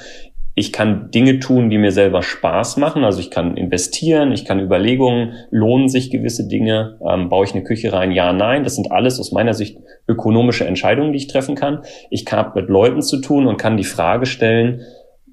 ich 0.57 0.71
kann 0.71 1.11
Dinge 1.11 1.39
tun, 1.39 1.69
die 1.69 1.77
mir 1.77 1.91
selber 1.91 2.21
Spaß 2.21 2.77
machen. 2.77 3.03
Also 3.03 3.19
ich 3.19 3.29
kann 3.29 3.57
investieren, 3.57 4.31
ich 4.31 4.45
kann 4.45 4.61
Überlegungen, 4.61 5.33
lohnen 5.51 5.89
sich 5.89 6.11
gewisse 6.11 6.47
Dinge, 6.47 6.97
ähm, 7.05 7.27
baue 7.27 7.43
ich 7.43 7.53
eine 7.53 7.63
Küche 7.63 7.91
rein, 7.91 8.11
ja, 8.13 8.31
nein. 8.31 8.63
Das 8.63 8.75
sind 8.75 8.91
alles 8.91 9.19
aus 9.19 9.33
meiner 9.33 9.53
Sicht 9.53 9.77
ökonomische 10.07 10.65
Entscheidungen, 10.65 11.11
die 11.11 11.17
ich 11.17 11.27
treffen 11.27 11.55
kann. 11.55 11.81
Ich 12.09 12.25
habe 12.31 12.61
mit 12.61 12.69
Leuten 12.69 13.01
zu 13.01 13.19
tun 13.19 13.47
und 13.47 13.57
kann 13.57 13.75
die 13.75 13.83
Frage 13.83 14.25
stellen, 14.25 14.81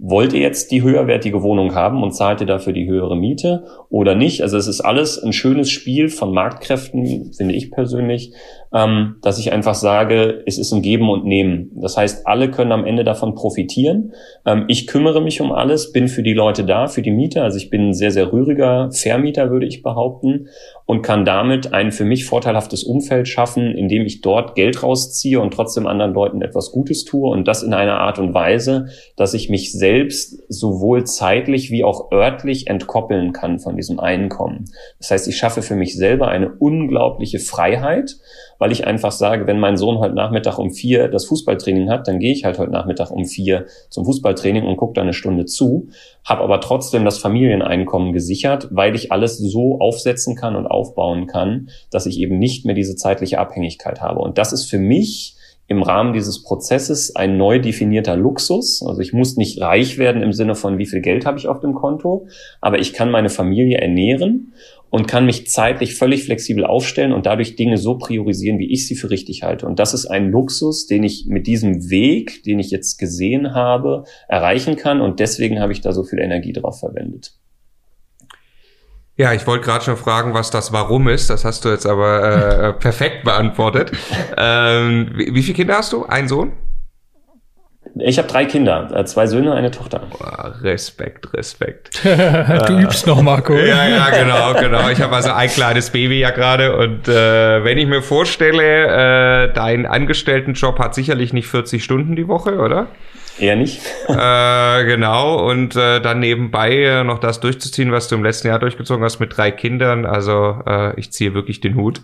wollt 0.05 0.33
ihr 0.33 0.41
jetzt 0.41 0.73
die 0.73 0.83
höherwertige 0.83 1.45
Wohnung 1.45 1.77
haben 1.77 2.03
und 2.03 2.11
zahlt 2.11 2.41
ihr 2.41 2.47
dafür 2.47 2.73
die 2.73 2.89
höhere 2.89 3.17
Miete 3.17 3.65
oder 3.89 4.17
nicht? 4.17 4.43
Also 4.43 4.57
es 4.57 4.67
ist 4.67 4.81
alles 4.81 5.23
ein 5.23 5.33
schönes 5.33 5.71
Spiel 5.71 6.09
von 6.09 6.35
Marktkräften, 6.35 7.33
finde 7.33 7.55
ich 7.55 7.71
persönlich, 7.71 8.33
ähm, 8.75 9.17
dass 9.23 9.39
ich 9.39 9.53
einfach 9.53 9.75
sage, 9.75 10.43
es 10.47 10.59
ist 10.59 10.73
ein 10.73 10.83
Geben 10.83 11.11
und 11.11 11.25
Nehmen. 11.25 11.71
Das 11.75 11.97
heißt, 11.97 12.27
alle 12.27 12.51
können 12.51 12.73
am 12.73 12.87
Ende 12.87 13.05
davon 13.05 13.35
profitieren. 13.35 14.13
Ähm, 14.47 14.65
ich 14.69 14.87
kümmere 14.87 15.21
mich 15.21 15.41
um 15.41 15.53
alles, 15.53 15.93
bin 15.93 16.09
für 16.09 16.23
die 16.23 16.33
Leute 16.33 16.65
da, 16.65 16.87
für 16.87 17.03
die 17.03 17.11
Mieter. 17.11 17.43
Also 17.43 17.59
ich 17.59 17.71
bin 17.71 17.89
ein 17.89 17.95
sehr, 17.95 18.11
sehr 18.11 18.33
rühriger 18.33 18.91
Vermieter, 18.93 19.51
würde 19.51 19.67
ich 19.67 19.83
behaupten, 19.83 20.49
und 20.87 21.03
kann 21.03 21.25
damit 21.25 21.73
ein 21.73 21.93
für 21.93 22.05
mich 22.05 22.25
vorteilhaftes 22.25 22.83
Umfeld 22.85 23.29
schaffen, 23.29 23.75
in 23.77 23.89
dem 23.89 24.05
ich 24.05 24.21
dort 24.21 24.55
Geld 24.55 24.83
rausziehe 24.83 25.41
und 25.41 25.55
trotzdem 25.55 25.87
anderen 25.87 26.13
Leuten 26.13 26.43
etwas 26.43 26.73
Gutes 26.73 27.05
tue 27.05 27.31
und 27.31 27.47
das 27.49 27.63
in 27.63 27.73
einer 27.73 28.01
Art 28.01 28.19
und 28.19 28.35
Weise, 28.35 28.89
dass 29.17 29.35
ich 29.35 29.49
mich 29.49 29.73
selbst 29.73 30.43
sowohl 30.49 31.05
zeitlich 31.05 31.71
wie 31.71 31.85
auch 31.85 32.11
örtlich 32.11 32.67
entkoppeln 32.67 33.33
kann 33.33 33.59
von 33.59 33.77
diesem 33.77 34.01
Einkommen. 34.01 34.65
Das 34.99 35.11
heißt, 35.11 35.29
ich 35.29 35.37
schaffe 35.37 35.63
für 35.63 35.77
mich 35.77 35.97
selber 35.97 36.29
eine 36.29 36.53
unglaubliche 36.59 37.39
Freiheit 37.39 38.17
weil 38.63 38.71
ich 38.71 38.87
einfach 38.87 39.11
sage, 39.11 39.49
wenn 39.49 39.59
mein 39.59 39.77
Sohn 39.77 39.99
heute 39.99 40.15
Nachmittag 40.15 40.57
um 40.57 40.71
vier 40.71 41.09
das 41.09 41.25
Fußballtraining 41.25 41.91
hat, 41.91 42.07
dann 42.07 42.21
gehe 42.21 42.33
ich 42.33 42.45
halt 42.45 42.61
heute 42.61 42.71
Nachmittag 42.71 43.11
um 43.11 43.25
vier 43.25 43.67
zum 43.91 44.05
Fußballtraining 44.05 44.65
und 44.65 44.77
gucke 44.77 44.93
da 44.93 45.03
eine 45.03 45.15
Stunde 45.15 45.47
zu, 45.47 45.89
habe 46.25 46.45
aber 46.45 46.61
trotzdem 46.61 47.05
das 47.05 47.19
Familieneinkommen 47.19 48.13
gesichert, 48.13 48.69
weil 48.71 48.95
ich 48.95 49.11
alles 49.11 49.37
so 49.39 49.81
aufsetzen 49.81 50.37
kann 50.37 50.55
und 50.55 50.69
aufbauen 50.69 51.27
kann, 51.27 51.71
dass 51.91 52.07
ich 52.07 52.21
eben 52.21 52.39
nicht 52.39 52.65
mehr 52.65 52.77
diese 52.77 52.95
zeitliche 52.95 53.41
Abhängigkeit 53.41 54.01
habe. 54.01 54.21
Und 54.21 54.39
das 54.39 54.53
ist 54.53 54.71
für 54.71 54.79
mich 54.79 55.35
im 55.67 55.83
Rahmen 55.83 56.13
dieses 56.13 56.45
Prozesses 56.45 57.17
ein 57.17 57.37
neu 57.37 57.59
definierter 57.59 58.17
Luxus. 58.17 58.85
Also 58.87 59.01
ich 59.01 59.13
muss 59.13 59.37
nicht 59.37 59.61
reich 59.61 59.99
werden 59.99 60.23
im 60.23 60.33
Sinne 60.33 60.55
von, 60.55 60.79
wie 60.79 60.87
viel 60.87 61.01
Geld 61.01 61.27
habe 61.27 61.39
ich 61.39 61.49
auf 61.49 61.59
dem 61.59 61.75
Konto, 61.75 62.29
aber 62.61 62.79
ich 62.79 62.93
kann 62.93 63.11
meine 63.11 63.29
Familie 63.29 63.79
ernähren 63.79 64.53
und 64.93 65.09
kann 65.09 65.25
mich 65.25 65.51
zeitlich 65.51 65.95
völlig 65.95 66.25
flexibel 66.25 66.67
aufstellen 66.67 67.15
und 67.15 67.25
dadurch 67.25 67.57
Dinge 67.57 67.79
so 67.79 67.97
priorisieren, 67.97 68.59
wie 68.59 68.71
ich 68.71 68.87
sie 68.87 68.95
für 68.95 69.09
richtig 69.09 69.43
halte. 69.43 69.67
Und 69.67 69.79
das 69.79 69.95
ist 69.95 70.05
ein 70.05 70.31
Luxus, 70.31 70.87
den 70.87 71.03
ich 71.03 71.25
mit 71.27 71.47
diesem 71.47 71.89
Weg, 71.89 72.45
den 72.45 72.59
ich 72.59 72.71
jetzt 72.71 72.99
gesehen 72.99 73.55
habe, 73.55 74.05
erreichen 74.29 74.77
kann. 74.77 75.01
Und 75.01 75.19
deswegen 75.19 75.61
habe 75.61 75.73
ich 75.73 75.81
da 75.81 75.93
so 75.93 76.05
viel 76.05 76.19
Energie 76.19 76.53
drauf 76.53 76.79
verwendet. 76.79 77.33
Ja, 79.17 79.33
ich 79.33 79.47
wollte 79.47 79.65
gerade 79.65 79.83
schon 79.83 79.97
fragen, 79.97 80.35
was 80.35 80.51
das 80.51 80.75
Warum 80.75 81.09
ist. 81.09 81.31
Das 81.31 81.47
hast 81.47 81.65
du 81.65 81.71
jetzt 81.71 81.87
aber 81.87 82.69
äh, 82.69 82.73
perfekt 82.79 83.25
beantwortet. 83.25 83.93
Ähm, 84.37 85.13
wie, 85.15 85.35
wie 85.35 85.43
viele 85.43 85.57
Kinder 85.57 85.79
hast 85.79 85.95
du? 85.95 86.05
Ein 86.05 86.29
Sohn? 86.29 86.53
Ich 87.99 88.19
habe 88.19 88.27
drei 88.27 88.47
Kinder, 88.47 88.89
äh, 88.95 89.05
zwei 89.05 89.27
Söhne, 89.27 89.55
eine 89.55 89.71
Tochter. 89.71 90.01
Boah, 90.19 90.55
Respekt, 90.63 91.33
Respekt. 91.35 92.01
du 92.05 92.09
äh, 92.09 92.83
übst 92.83 93.07
noch, 93.07 93.21
Marco. 93.21 93.55
Ja, 93.55 93.87
ja, 93.87 94.09
genau, 94.11 94.55
genau. 94.55 94.89
Ich 94.89 95.01
habe 95.01 95.15
also 95.15 95.31
ein 95.31 95.51
kleines 95.51 95.91
Baby 95.91 96.21
ja 96.21 96.31
gerade 96.31 96.77
und 96.77 97.09
äh, 97.09 97.65
wenn 97.65 97.77
ich 97.77 97.87
mir 97.87 98.03
vorstelle, 98.03 99.49
äh, 99.49 99.53
dein 99.53 99.85
Angestelltenjob 99.85 100.79
hat 100.79 100.95
sicherlich 100.95 101.33
nicht 101.33 101.49
40 101.49 101.85
Stunden 101.85 102.17
die 102.17 102.29
Woche, 102.29 102.59
oder? 102.59 102.87
Eher 103.43 103.57
nicht. 103.57 103.81
äh, 104.09 104.85
genau, 104.85 105.49
und 105.49 105.75
äh, 105.75 106.01
dann 106.01 106.21
nebenbei 106.21 106.77
äh, 106.77 107.03
noch 107.03 107.19
das 107.19 107.41
durchzuziehen, 107.41 107.91
was 107.91 108.07
du 108.07 108.15
im 108.15 108.23
letzten 108.23 108.47
Jahr 108.47 108.61
durchgezogen 108.61 109.03
hast 109.03 109.19
mit 109.19 109.37
drei 109.37 109.51
Kindern. 109.51 110.07
Also 110.07 110.59
äh, 110.65 110.99
ich 110.99 111.11
ziehe 111.11 111.35
wirklich 111.35 111.61
den 111.61 111.75
Hut. 111.75 112.01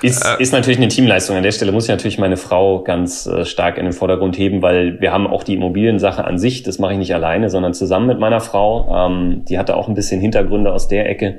Ist, 0.00 0.24
äh, 0.24 0.42
ist 0.42 0.52
natürlich 0.52 0.78
eine 0.78 0.88
Teamleistung. 0.88 1.36
An 1.36 1.42
der 1.42 1.52
Stelle 1.52 1.72
muss 1.72 1.84
ich 1.84 1.90
natürlich 1.90 2.18
meine 2.18 2.38
Frau 2.38 2.82
ganz 2.82 3.26
äh, 3.26 3.44
stark 3.44 3.76
in 3.76 3.84
den 3.84 3.92
Vordergrund 3.92 4.38
heben, 4.38 4.62
weil 4.62 4.98
wir 5.00 5.12
haben 5.12 5.26
auch 5.26 5.44
die 5.44 5.54
Immobiliensache 5.54 6.24
an 6.24 6.38
sich, 6.38 6.62
das 6.62 6.78
mache 6.78 6.92
ich 6.92 6.98
nicht 6.98 7.14
alleine, 7.14 7.50
sondern 7.50 7.74
zusammen 7.74 8.06
mit 8.06 8.18
meiner 8.18 8.40
Frau. 8.40 9.10
Ähm, 9.10 9.44
die 9.46 9.58
hatte 9.58 9.76
auch 9.76 9.88
ein 9.88 9.94
bisschen 9.94 10.22
Hintergründe 10.22 10.72
aus 10.72 10.88
der 10.88 11.06
Ecke. 11.10 11.38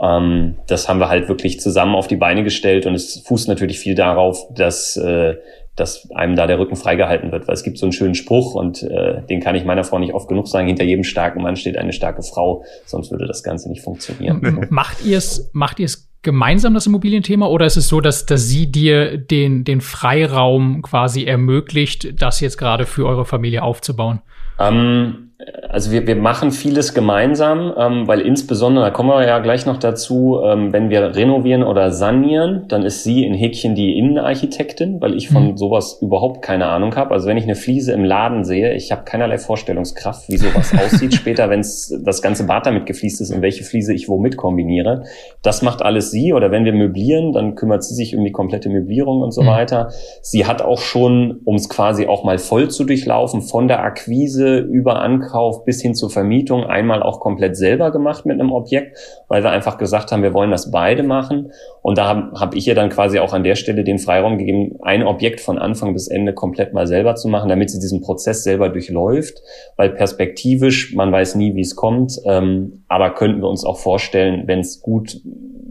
Ähm, 0.00 0.56
das 0.66 0.88
haben 0.88 1.00
wir 1.00 1.10
halt 1.10 1.28
wirklich 1.28 1.60
zusammen 1.60 1.94
auf 1.94 2.06
die 2.06 2.16
Beine 2.16 2.44
gestellt 2.44 2.86
und 2.86 2.94
es 2.94 3.22
fußt 3.26 3.48
natürlich 3.48 3.78
viel 3.78 3.94
darauf, 3.94 4.46
dass 4.54 4.96
äh, 4.96 5.34
dass 5.76 6.10
einem 6.14 6.36
da 6.36 6.46
der 6.46 6.58
Rücken 6.58 6.76
freigehalten 6.76 7.32
wird, 7.32 7.46
weil 7.46 7.54
es 7.54 7.62
gibt 7.62 7.78
so 7.78 7.86
einen 7.86 7.92
schönen 7.92 8.14
Spruch 8.14 8.54
und 8.54 8.82
äh, 8.82 9.22
den 9.28 9.40
kann 9.40 9.54
ich 9.54 9.64
meiner 9.64 9.84
Frau 9.84 9.98
nicht 9.98 10.14
oft 10.14 10.28
genug 10.28 10.48
sagen, 10.48 10.66
hinter 10.66 10.84
jedem 10.84 11.04
starken 11.04 11.42
Mann 11.42 11.56
steht 11.56 11.76
eine 11.76 11.92
starke 11.92 12.22
Frau, 12.22 12.64
sonst 12.86 13.10
würde 13.10 13.26
das 13.26 13.42
Ganze 13.42 13.68
nicht 13.68 13.82
funktionieren. 13.82 14.66
Macht 14.70 15.04
ihr 15.04 15.18
es 15.18 15.50
macht 15.52 15.78
ihr 15.78 15.86
es 15.86 16.10
gemeinsam 16.22 16.74
das 16.74 16.86
Immobilienthema 16.86 17.46
oder 17.46 17.66
ist 17.66 17.76
es 17.76 17.86
so, 17.86 18.00
dass, 18.00 18.26
dass 18.26 18.48
sie 18.48 18.70
dir 18.70 19.16
den, 19.16 19.62
den 19.62 19.80
Freiraum 19.80 20.82
quasi 20.82 21.24
ermöglicht, 21.24 22.20
das 22.20 22.40
jetzt 22.40 22.58
gerade 22.58 22.84
für 22.84 23.06
eure 23.06 23.24
Familie 23.24 23.62
aufzubauen? 23.62 24.22
Ähm, 24.58 25.25
also 25.68 25.90
wir, 25.90 26.06
wir 26.06 26.16
machen 26.16 26.50
vieles 26.50 26.94
gemeinsam, 26.94 27.74
ähm, 27.76 28.08
weil 28.08 28.20
insbesondere, 28.20 28.86
da 28.86 28.90
kommen 28.90 29.10
wir 29.10 29.26
ja 29.26 29.38
gleich 29.40 29.66
noch 29.66 29.76
dazu, 29.76 30.40
ähm, 30.42 30.72
wenn 30.72 30.88
wir 30.88 31.14
renovieren 31.14 31.62
oder 31.62 31.90
sanieren, 31.90 32.64
dann 32.68 32.84
ist 32.84 33.04
sie 33.04 33.22
in 33.22 33.34
Häkchen 33.34 33.74
die 33.74 33.98
Innenarchitektin, 33.98 34.98
weil 35.02 35.14
ich 35.14 35.28
von 35.28 35.48
mhm. 35.48 35.56
sowas 35.58 35.98
überhaupt 36.00 36.40
keine 36.40 36.66
Ahnung 36.66 36.96
habe. 36.96 37.10
Also 37.10 37.28
wenn 37.28 37.36
ich 37.36 37.44
eine 37.44 37.54
Fliese 37.54 37.92
im 37.92 38.02
Laden 38.02 38.44
sehe, 38.44 38.72
ich 38.74 38.92
habe 38.92 39.04
keinerlei 39.04 39.36
Vorstellungskraft, 39.36 40.26
wie 40.30 40.38
sowas 40.38 40.72
aussieht 40.84 41.12
später, 41.12 41.50
wenn 41.50 41.60
das 41.60 42.22
ganze 42.22 42.46
Bad 42.46 42.64
damit 42.64 42.86
gefliest 42.86 43.20
ist 43.20 43.30
und 43.30 43.42
welche 43.42 43.64
Fliese 43.64 43.92
ich 43.92 44.08
womit 44.08 44.38
kombiniere. 44.38 45.04
Das 45.42 45.60
macht 45.60 45.82
alles 45.82 46.10
sie. 46.10 46.32
Oder 46.32 46.50
wenn 46.50 46.64
wir 46.64 46.72
möblieren, 46.72 47.34
dann 47.34 47.56
kümmert 47.56 47.84
sie 47.84 47.94
sich 47.94 48.16
um 48.16 48.24
die 48.24 48.32
komplette 48.32 48.70
Möblierung 48.70 49.20
und 49.20 49.32
so 49.32 49.42
mhm. 49.42 49.48
weiter. 49.48 49.90
Sie 50.22 50.46
hat 50.46 50.62
auch 50.62 50.80
schon, 50.80 51.40
um 51.44 51.56
es 51.56 51.68
quasi 51.68 52.06
auch 52.06 52.24
mal 52.24 52.38
voll 52.38 52.70
zu 52.70 52.84
durchlaufen, 52.84 53.42
von 53.42 53.68
der 53.68 53.82
Akquise 53.82 54.60
über 54.60 55.00
Ankauf 55.00 55.25
bis 55.64 55.82
hin 55.82 55.94
zur 55.94 56.10
Vermietung 56.10 56.64
einmal 56.64 57.02
auch 57.02 57.20
komplett 57.20 57.56
selber 57.56 57.90
gemacht 57.90 58.26
mit 58.26 58.40
einem 58.40 58.52
Objekt, 58.52 58.96
weil 59.28 59.42
wir 59.42 59.50
einfach 59.50 59.78
gesagt 59.78 60.12
haben, 60.12 60.22
wir 60.22 60.34
wollen 60.34 60.50
das 60.50 60.70
beide 60.70 61.02
machen. 61.02 61.52
Und 61.82 61.98
da 61.98 62.06
habe 62.06 62.40
hab 62.40 62.54
ich 62.54 62.66
ihr 62.66 62.74
dann 62.74 62.90
quasi 62.90 63.18
auch 63.18 63.32
an 63.32 63.44
der 63.44 63.54
Stelle 63.54 63.84
den 63.84 63.98
Freiraum 63.98 64.38
gegeben, 64.38 64.76
ein 64.82 65.02
Objekt 65.02 65.40
von 65.40 65.58
Anfang 65.58 65.92
bis 65.92 66.08
Ende 66.08 66.32
komplett 66.32 66.72
mal 66.72 66.86
selber 66.86 67.14
zu 67.14 67.28
machen, 67.28 67.48
damit 67.48 67.70
sie 67.70 67.78
diesen 67.78 68.00
Prozess 68.00 68.42
selber 68.42 68.68
durchläuft, 68.68 69.40
weil 69.76 69.90
perspektivisch, 69.90 70.94
man 70.94 71.12
weiß 71.12 71.34
nie, 71.36 71.54
wie 71.54 71.60
es 71.60 71.76
kommt, 71.76 72.20
ähm, 72.26 72.84
aber 72.88 73.14
könnten 73.14 73.40
wir 73.40 73.48
uns 73.48 73.64
auch 73.64 73.78
vorstellen, 73.78 74.44
wenn 74.46 74.60
es 74.60 74.80
gut 74.80 75.20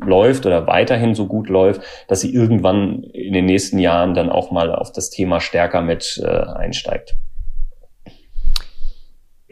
läuft 0.05 0.45
oder 0.45 0.67
weiterhin 0.67 1.15
so 1.15 1.27
gut 1.27 1.49
läuft, 1.49 1.81
dass 2.07 2.21
sie 2.21 2.33
irgendwann 2.33 3.03
in 3.13 3.33
den 3.33 3.45
nächsten 3.45 3.79
Jahren 3.79 4.13
dann 4.13 4.29
auch 4.29 4.51
mal 4.51 4.73
auf 4.73 4.91
das 4.91 5.09
Thema 5.09 5.39
stärker 5.39 5.81
mit 5.81 6.21
äh, 6.23 6.27
einsteigt. 6.27 7.17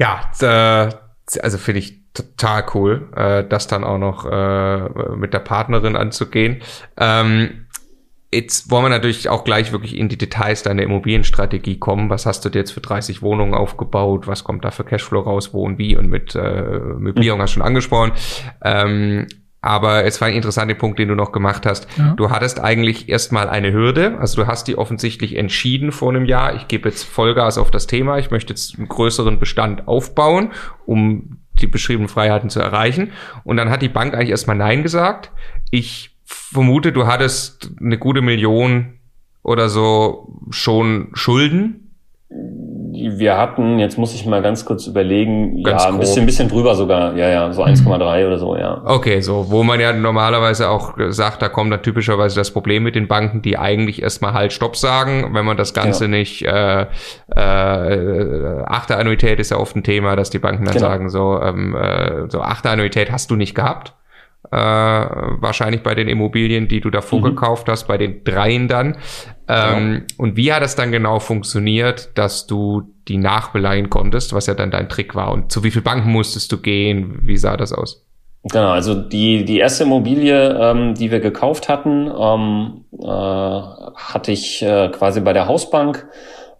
Ja, 0.03 0.29
äh, 0.41 0.89
also 1.39 1.57
finde 1.57 1.79
ich 1.79 2.11
total 2.13 2.65
cool, 2.73 3.09
äh, 3.15 3.43
das 3.47 3.67
dann 3.67 3.85
auch 3.85 3.97
noch 3.97 4.25
äh, 4.25 5.15
mit 5.15 5.33
der 5.33 5.39
Partnerin 5.39 5.95
anzugehen. 5.95 6.61
Ähm, 6.97 7.67
jetzt 8.33 8.69
wollen 8.69 8.83
wir 8.83 8.89
natürlich 8.89 9.29
auch 9.29 9.45
gleich 9.45 9.71
wirklich 9.71 9.97
in 9.97 10.09
die 10.09 10.17
Details 10.17 10.63
deiner 10.63 10.83
Immobilienstrategie 10.83 11.79
kommen. 11.79 12.09
Was 12.09 12.25
hast 12.25 12.43
du 12.43 12.49
dir 12.49 12.59
jetzt 12.59 12.71
für 12.71 12.81
30 12.81 13.21
Wohnungen 13.21 13.53
aufgebaut? 13.53 14.27
Was 14.27 14.43
kommt 14.43 14.65
da 14.65 14.71
für 14.71 14.83
Cashflow 14.83 15.21
raus? 15.21 15.53
Wo 15.53 15.63
und 15.63 15.77
wie? 15.77 15.95
Und 15.95 16.09
mit 16.09 16.35
äh, 16.35 16.79
Möblierung 16.97 17.41
hast 17.41 17.51
du 17.51 17.59
schon 17.59 17.63
angesprochen. 17.63 18.11
Ähm, 18.61 19.27
aber 19.63 20.03
es 20.03 20.19
war 20.19 20.27
ein 20.27 20.33
interessanter 20.33 20.75
Punkt, 20.75 20.99
den 20.99 21.07
du 21.07 21.15
noch 21.15 21.31
gemacht 21.31 21.65
hast. 21.65 21.87
Ja. 21.97 22.13
Du 22.17 22.29
hattest 22.29 22.59
eigentlich 22.59 23.07
erstmal 23.07 23.47
eine 23.47 23.71
Hürde. 23.71 24.17
Also 24.19 24.41
du 24.41 24.47
hast 24.47 24.67
die 24.67 24.77
offensichtlich 24.77 25.37
entschieden 25.37 25.93
vor 25.93 26.09
einem 26.09 26.25
Jahr. 26.25 26.53
Ich 26.55 26.67
gebe 26.67 26.89
jetzt 26.89 27.03
Vollgas 27.03 27.57
auf 27.57 27.71
das 27.71 27.87
Thema. 27.87 28.17
Ich 28.17 28.29
möchte 28.29 28.51
jetzt 28.51 28.77
einen 28.77 28.89
größeren 28.89 29.39
Bestand 29.39 29.87
aufbauen, 29.87 30.51
um 30.85 31.37
die 31.53 31.67
beschriebenen 31.67 32.09
Freiheiten 32.09 32.49
zu 32.49 32.59
erreichen. 32.59 33.13
Und 33.45 33.55
dann 33.55 33.69
hat 33.69 33.81
die 33.81 33.87
Bank 33.87 34.13
eigentlich 34.13 34.31
erstmal 34.31 34.57
Nein 34.57 34.83
gesagt. 34.83 35.31
Ich 35.71 36.17
vermute, 36.25 36.91
du 36.91 37.07
hattest 37.07 37.71
eine 37.79 37.97
gute 37.97 38.21
Million 38.21 38.99
oder 39.43 39.69
so 39.69 40.41
schon 40.49 41.11
Schulden 41.13 41.95
wir 43.11 43.37
hatten, 43.37 43.79
jetzt 43.79 43.97
muss 43.97 44.13
ich 44.13 44.25
mal 44.25 44.41
ganz 44.41 44.65
kurz 44.65 44.87
überlegen, 44.87 45.63
ganz 45.63 45.83
ja, 45.83 45.89
ein 45.89 45.99
bisschen, 45.99 46.23
ein 46.23 46.25
bisschen 46.25 46.49
drüber 46.49 46.75
sogar, 46.75 47.15
ja, 47.15 47.29
ja, 47.29 47.53
so 47.53 47.63
1,3 47.63 47.83
mhm. 47.83 48.27
oder 48.27 48.37
so, 48.37 48.55
ja. 48.55 48.81
Okay, 48.85 49.21
so, 49.21 49.49
wo 49.49 49.63
man 49.63 49.79
ja 49.79 49.93
normalerweise 49.93 50.69
auch 50.69 50.93
sagt, 51.09 51.41
da 51.41 51.49
kommt 51.49 51.71
dann 51.71 51.81
typischerweise 51.81 52.35
das 52.35 52.51
Problem 52.51 52.83
mit 52.83 52.95
den 52.95 53.07
Banken, 53.07 53.41
die 53.41 53.57
eigentlich 53.57 54.01
erstmal 54.01 54.33
halt 54.33 54.53
Stopp 54.53 54.75
sagen, 54.75 55.33
wenn 55.33 55.45
man 55.45 55.57
das 55.57 55.73
Ganze 55.73 56.05
ja. 56.05 56.09
nicht, 56.09 56.43
äh, 56.43 56.87
äh, 57.35 58.63
achte 58.65 58.97
Annuität 58.97 59.39
ist 59.39 59.51
ja 59.51 59.57
oft 59.57 59.75
ein 59.75 59.83
Thema, 59.83 60.15
dass 60.15 60.29
die 60.29 60.39
Banken 60.39 60.65
dann 60.65 60.73
genau. 60.73 60.87
sagen, 60.87 61.09
so, 61.09 61.39
ähm, 61.41 61.75
äh, 61.75 62.29
so 62.29 62.41
achte 62.41 62.69
Annuität 62.69 63.11
hast 63.11 63.31
du 63.31 63.35
nicht 63.35 63.55
gehabt 63.55 63.93
äh, 64.51 64.55
wahrscheinlich 64.55 65.81
bei 65.81 65.95
den 65.95 66.07
Immobilien, 66.07 66.67
die 66.67 66.81
du 66.81 66.89
davor 66.89 67.19
mhm. 67.19 67.23
gekauft 67.23 67.67
hast, 67.69 67.87
bei 67.87 67.97
den 67.97 68.23
dreien 68.23 68.67
dann. 68.67 68.97
Ähm, 69.47 69.93
ja. 69.93 70.15
Und 70.17 70.37
wie 70.37 70.53
hat 70.53 70.63
es 70.63 70.75
dann 70.75 70.91
genau 70.91 71.19
funktioniert, 71.19 72.11
dass 72.15 72.47
du 72.47 72.83
die 73.07 73.17
nachbeleihen 73.17 73.89
konntest, 73.89 74.33
was 74.33 74.47
ja 74.47 74.53
dann 74.53 74.71
dein 74.71 74.89
Trick 74.89 75.15
war? 75.15 75.31
Und 75.31 75.51
zu 75.51 75.63
wie 75.63 75.71
viel 75.71 75.81
Banken 75.81 76.11
musstest 76.11 76.51
du 76.51 76.57
gehen? 76.57 77.19
Wie 77.23 77.37
sah 77.37 77.57
das 77.57 77.73
aus? 77.73 78.05
Genau, 78.51 78.71
also 78.71 78.93
die, 78.93 79.45
die 79.45 79.59
erste 79.59 79.85
Immobilie, 79.85 80.57
ähm, 80.59 80.95
die 80.95 81.11
wir 81.11 81.21
gekauft 81.21 81.69
hatten, 81.69 82.11
ähm, 82.17 82.83
äh, 83.01 83.05
hatte 83.05 84.31
ich 84.31 84.61
äh, 84.61 84.89
quasi 84.89 85.21
bei 85.21 85.31
der 85.31 85.47
Hausbank. 85.47 86.07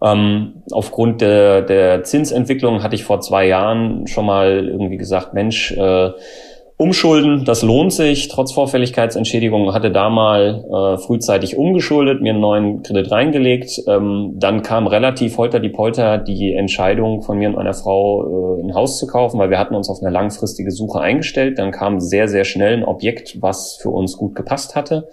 Ähm, 0.02 0.64
aufgrund 0.72 1.22
der, 1.22 1.62
der 1.62 2.04
Zinsentwicklung 2.04 2.84
hatte 2.84 2.96
ich 2.96 3.04
vor 3.04 3.22
zwei 3.22 3.48
Jahren 3.48 4.08
schon 4.08 4.26
mal 4.26 4.68
irgendwie 4.68 4.98
gesagt, 4.98 5.34
Mensch, 5.34 5.72
äh, 5.72 6.12
Umschulden, 6.84 7.46
das 7.46 7.62
lohnt 7.62 7.94
sich. 7.94 8.28
Trotz 8.28 8.52
Vorfälligkeitsentschädigung 8.52 9.74
hatte 9.74 9.90
da 9.90 10.10
mal 10.10 10.66
äh, 10.66 10.98
frühzeitig 10.98 11.58
umgeschuldet, 11.58 12.22
mir 12.22 12.34
einen 12.34 12.42
neuen 12.42 12.84
Kredit 12.84 13.10
reingelegt. 13.10 13.82
Ähm, 13.88 14.34
dann 14.36 14.64
kam 14.64 14.88
relativ 14.88 15.38
holter 15.38 15.62
die 15.62 15.70
Polter 15.70 16.18
die 16.18 16.54
Entscheidung 16.54 17.22
von 17.22 17.38
mir 17.38 17.48
und 17.48 17.56
meiner 17.56 17.74
Frau, 17.74 18.58
äh, 18.60 18.64
ein 18.64 18.76
Haus 18.76 19.00
zu 19.00 19.08
kaufen, 19.08 19.40
weil 19.40 19.50
wir 19.50 19.60
hatten 19.60 19.76
uns 19.76 19.90
auf 19.90 20.02
eine 20.02 20.12
langfristige 20.12 20.72
Suche 20.72 21.00
eingestellt. 21.00 21.58
Dann 21.58 21.72
kam 21.72 22.02
sehr, 22.02 22.28
sehr 22.28 22.44
schnell 22.44 22.74
ein 22.74 22.84
Objekt, 22.84 23.42
was 23.42 23.80
für 23.82 23.90
uns 23.90 24.18
gut 24.18 24.36
gepasst 24.36 24.76
hatte. 24.76 25.08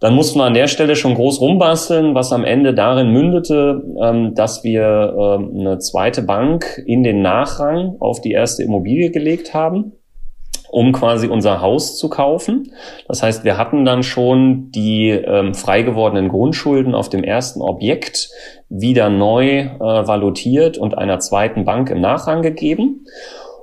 Dann 0.00 0.14
mussten 0.14 0.40
wir 0.40 0.44
an 0.44 0.54
der 0.54 0.66
Stelle 0.66 0.96
schon 0.96 1.14
groß 1.14 1.40
rumbasteln, 1.40 2.16
was 2.16 2.32
am 2.32 2.44
Ende 2.44 2.74
darin 2.74 3.12
mündete, 3.12 3.80
ähm, 4.02 4.34
dass 4.34 4.64
wir 4.64 5.14
ähm, 5.16 5.52
eine 5.56 5.78
zweite 5.78 6.22
Bank 6.22 6.82
in 6.84 7.04
den 7.04 7.22
Nachrang 7.22 7.94
auf 8.00 8.20
die 8.20 8.32
erste 8.32 8.64
Immobilie 8.64 9.12
gelegt 9.12 9.54
haben 9.54 9.92
um 10.70 10.92
quasi 10.92 11.26
unser 11.26 11.60
Haus 11.60 11.98
zu 11.98 12.08
kaufen. 12.08 12.72
Das 13.08 13.22
heißt, 13.22 13.44
wir 13.44 13.58
hatten 13.58 13.84
dann 13.84 14.02
schon 14.02 14.70
die 14.70 15.10
ähm, 15.10 15.54
frei 15.54 15.82
gewordenen 15.82 16.28
Grundschulden 16.28 16.94
auf 16.94 17.08
dem 17.08 17.24
ersten 17.24 17.60
Objekt 17.60 18.30
wieder 18.68 19.10
neu 19.10 19.60
äh, 19.60 19.78
valutiert 19.78 20.78
und 20.78 20.96
einer 20.96 21.18
zweiten 21.18 21.64
Bank 21.64 21.90
im 21.90 22.00
Nachrang 22.00 22.42
gegeben 22.42 23.04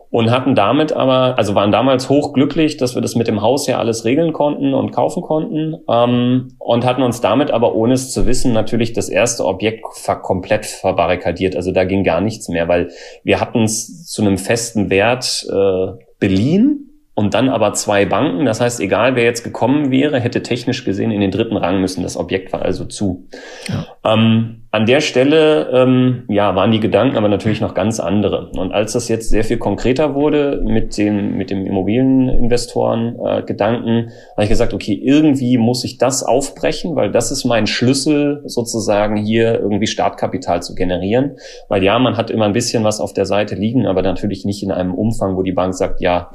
und 0.09 0.31
hatten 0.31 0.55
damit 0.55 0.93
aber, 0.93 1.37
also 1.37 1.55
waren 1.55 1.71
damals 1.71 2.09
hochglücklich, 2.09 2.77
dass 2.77 2.95
wir 2.95 3.01
das 3.01 3.15
mit 3.15 3.27
dem 3.27 3.41
Haus 3.41 3.67
ja 3.67 3.77
alles 3.77 4.05
regeln 4.05 4.33
konnten 4.33 4.73
und 4.73 4.91
kaufen 4.91 5.21
konnten 5.21 5.77
ähm, 5.89 6.49
und 6.59 6.85
hatten 6.85 7.03
uns 7.03 7.21
damit 7.21 7.51
aber 7.51 7.75
ohne 7.75 7.93
es 7.93 8.11
zu 8.11 8.25
wissen 8.25 8.51
natürlich 8.51 8.93
das 8.93 9.09
erste 9.09 9.45
Objekt 9.45 9.85
ver 9.93 10.17
komplett 10.17 10.65
verbarrikadiert. 10.65 11.55
Also 11.55 11.71
da 11.71 11.83
ging 11.83 12.03
gar 12.03 12.21
nichts 12.21 12.49
mehr, 12.49 12.67
weil 12.67 12.89
wir 13.23 13.39
hatten 13.39 13.63
es 13.63 14.05
zu 14.05 14.21
einem 14.21 14.37
festen 14.37 14.89
Wert 14.89 15.45
äh, 15.49 16.03
beliehen 16.19 16.86
und 17.17 17.33
dann 17.33 17.49
aber 17.49 17.73
zwei 17.73 18.05
Banken. 18.05 18.45
Das 18.45 18.61
heißt, 18.61 18.79
egal 18.79 19.15
wer 19.15 19.23
jetzt 19.23 19.43
gekommen 19.43 19.89
wäre, 19.89 20.19
hätte 20.19 20.43
technisch 20.43 20.85
gesehen 20.85 21.09
in 21.09 21.19
den 21.19 21.31
dritten 21.31 21.57
Rang 21.57 21.81
müssen. 21.81 22.03
Das 22.03 22.15
Objekt 22.15 22.53
war 22.53 22.61
also 22.61 22.85
zu. 22.85 23.27
Ja. 23.67 23.87
Ähm, 24.03 24.66
an 24.77 24.85
der 24.85 25.01
Stelle 25.01 25.71
ähm, 25.73 26.23
ja, 26.29 26.55
waren 26.55 26.69
die 26.69 26.79
Gedanken 26.79 27.17
aber 27.17 27.29
natürlich 27.29 27.61
noch 27.61 27.73
ganz 27.73 27.99
andere. 27.99 28.51
Und 28.51 28.71
als 28.71 28.93
das 28.93 29.07
jetzt 29.07 29.31
sehr 29.31 29.43
viel 29.43 29.57
konkreter 29.57 30.13
wurde 30.13 30.61
mit 30.63 30.99
dem, 30.99 31.35
mit 31.35 31.49
dem 31.49 31.65
Immobilieninvestoren-Gedanken, 31.65 33.89
äh, 33.89 34.09
habe 34.33 34.43
ich 34.43 34.49
gesagt, 34.49 34.75
okay, 34.75 34.93
irgendwie 34.93 35.57
muss 35.57 35.83
ich 35.83 35.97
das 35.97 36.21
aufbrechen, 36.21 36.95
weil 36.95 37.11
das 37.11 37.31
ist 37.31 37.43
mein 37.43 37.65
Schlüssel, 37.65 38.43
sozusagen 38.45 39.17
hier 39.17 39.59
irgendwie 39.59 39.87
Startkapital 39.87 40.61
zu 40.61 40.75
generieren. 40.75 41.37
Weil 41.69 41.83
ja, 41.83 41.97
man 41.97 42.15
hat 42.15 42.29
immer 42.29 42.45
ein 42.45 42.53
bisschen 42.53 42.83
was 42.83 43.01
auf 43.01 43.13
der 43.13 43.25
Seite 43.25 43.55
liegen, 43.55 43.87
aber 43.87 44.03
natürlich 44.03 44.45
nicht 44.45 44.61
in 44.61 44.71
einem 44.71 44.93
Umfang, 44.93 45.37
wo 45.37 45.41
die 45.41 45.53
Bank 45.53 45.73
sagt, 45.73 46.01
ja, 46.01 46.29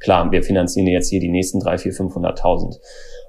klar, 0.00 0.30
wir 0.30 0.42
finanzieren 0.42 0.86
jetzt 0.86 1.08
hier 1.08 1.20
die 1.20 1.30
nächsten 1.30 1.60
drei, 1.60 1.78
vier, 1.78 1.92
500.000 1.92 2.76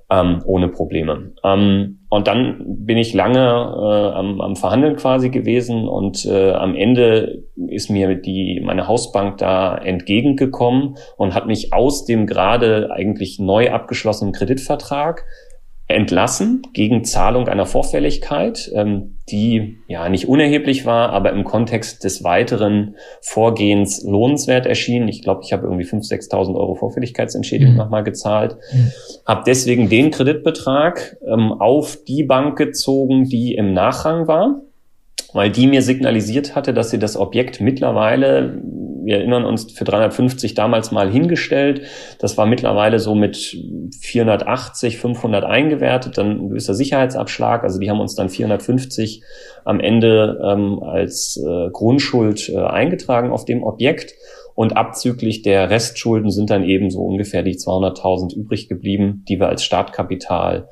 ähm, 0.09 0.41
ohne 0.45 0.69
Probleme. 0.69 1.31
Ähm, 1.43 1.96
und 2.09 2.27
dann 2.27 2.63
bin 2.85 2.97
ich 2.97 3.13
lange 3.13 3.39
äh, 3.39 4.15
am, 4.15 4.39
am 4.39 4.55
Verhandeln 4.55 4.95
quasi 4.95 5.29
gewesen 5.29 5.87
und 5.87 6.25
äh, 6.25 6.51
am 6.51 6.73
Ende 6.75 7.43
ist 7.67 7.89
mir 7.89 8.15
die 8.15 8.61
meine 8.63 8.87
Hausbank 8.87 9.37
da 9.39 9.77
entgegengekommen 9.77 10.97
und 11.17 11.33
hat 11.33 11.47
mich 11.47 11.73
aus 11.73 12.05
dem 12.05 12.25
gerade 12.25 12.91
eigentlich 12.91 13.39
neu 13.39 13.71
abgeschlossenen 13.71 14.33
Kreditvertrag 14.33 15.25
entlassen 15.89 16.63
gegen 16.73 17.05
Zahlung 17.05 17.47
einer 17.47 17.65
Vorfälligkeit, 17.65 18.69
ähm, 18.75 19.17
die 19.29 19.77
ja 19.87 20.09
nicht 20.09 20.27
unerheblich 20.27 20.85
war, 20.85 21.11
aber 21.11 21.31
im 21.31 21.45
Kontext 21.45 22.03
des 22.03 22.25
weiteren 22.25 22.95
Vorgehens 23.21 24.03
lohnenswert 24.03 24.65
erschien. 24.65 25.07
Ich 25.07 25.21
glaube, 25.21 25.41
ich 25.43 25.53
habe 25.53 25.65
irgendwie 25.65 25.85
5.000, 25.85 26.29
6.000 26.29 26.55
Euro 26.55 26.75
Vorfälligkeitsentschädigung 26.75 27.73
mhm. 27.73 27.79
nochmal 27.79 28.03
gezahlt. 28.03 28.57
Mhm. 28.73 28.91
Habe 29.25 29.43
deswegen 29.45 29.87
den 29.87 30.11
Kreditbetrag 30.11 31.17
ähm, 31.25 31.53
auf 31.53 31.97
die 32.05 32.23
Bank 32.23 32.57
gezogen, 32.57 33.25
die 33.25 33.55
im 33.55 33.73
Nachrang 33.73 34.27
war, 34.27 34.61
weil 35.31 35.51
die 35.51 35.67
mir 35.67 35.81
signalisiert 35.81 36.53
hatte, 36.55 36.73
dass 36.73 36.89
sie 36.89 36.99
das 36.99 37.15
Objekt 37.15 37.61
mittlerweile 37.61 38.61
wir 39.07 39.17
erinnern 39.17 39.45
uns, 39.45 39.71
für 39.71 39.85
350 39.85 40.53
damals 40.53 40.91
mal 40.91 41.09
hingestellt. 41.09 41.81
Das 42.19 42.37
war 42.37 42.45
mittlerweile 42.45 42.99
so 42.99 43.15
mit 43.15 43.57
480, 44.01 44.97
500 44.97 45.45
eingewertet, 45.45 46.17
dann 46.17 46.31
ein 46.31 46.49
gewisser 46.49 46.75
Sicherheitsabschlag. 46.75 47.63
Also 47.63 47.79
die 47.79 47.89
haben 47.89 48.01
uns 48.01 48.15
dann 48.15 48.29
450 48.29 49.23
am 49.63 49.79
Ende 49.79 50.39
ähm, 50.43 50.83
als 50.83 51.37
äh, 51.37 51.69
Grundschuld 51.71 52.49
äh, 52.49 52.57
eingetragen 52.57 53.31
auf 53.31 53.45
dem 53.45 53.63
Objekt. 53.63 54.13
Und 54.55 54.75
abzüglich 54.75 55.41
der 55.41 55.69
Restschulden 55.69 56.29
sind 56.29 56.49
dann 56.49 56.63
eben 56.63 56.89
so 56.89 57.01
ungefähr 57.01 57.43
die 57.43 57.55
200.000 57.55 58.35
übrig 58.35 58.67
geblieben, 58.67 59.23
die 59.29 59.39
wir 59.39 59.47
als 59.47 59.63
Startkapital 59.63 60.67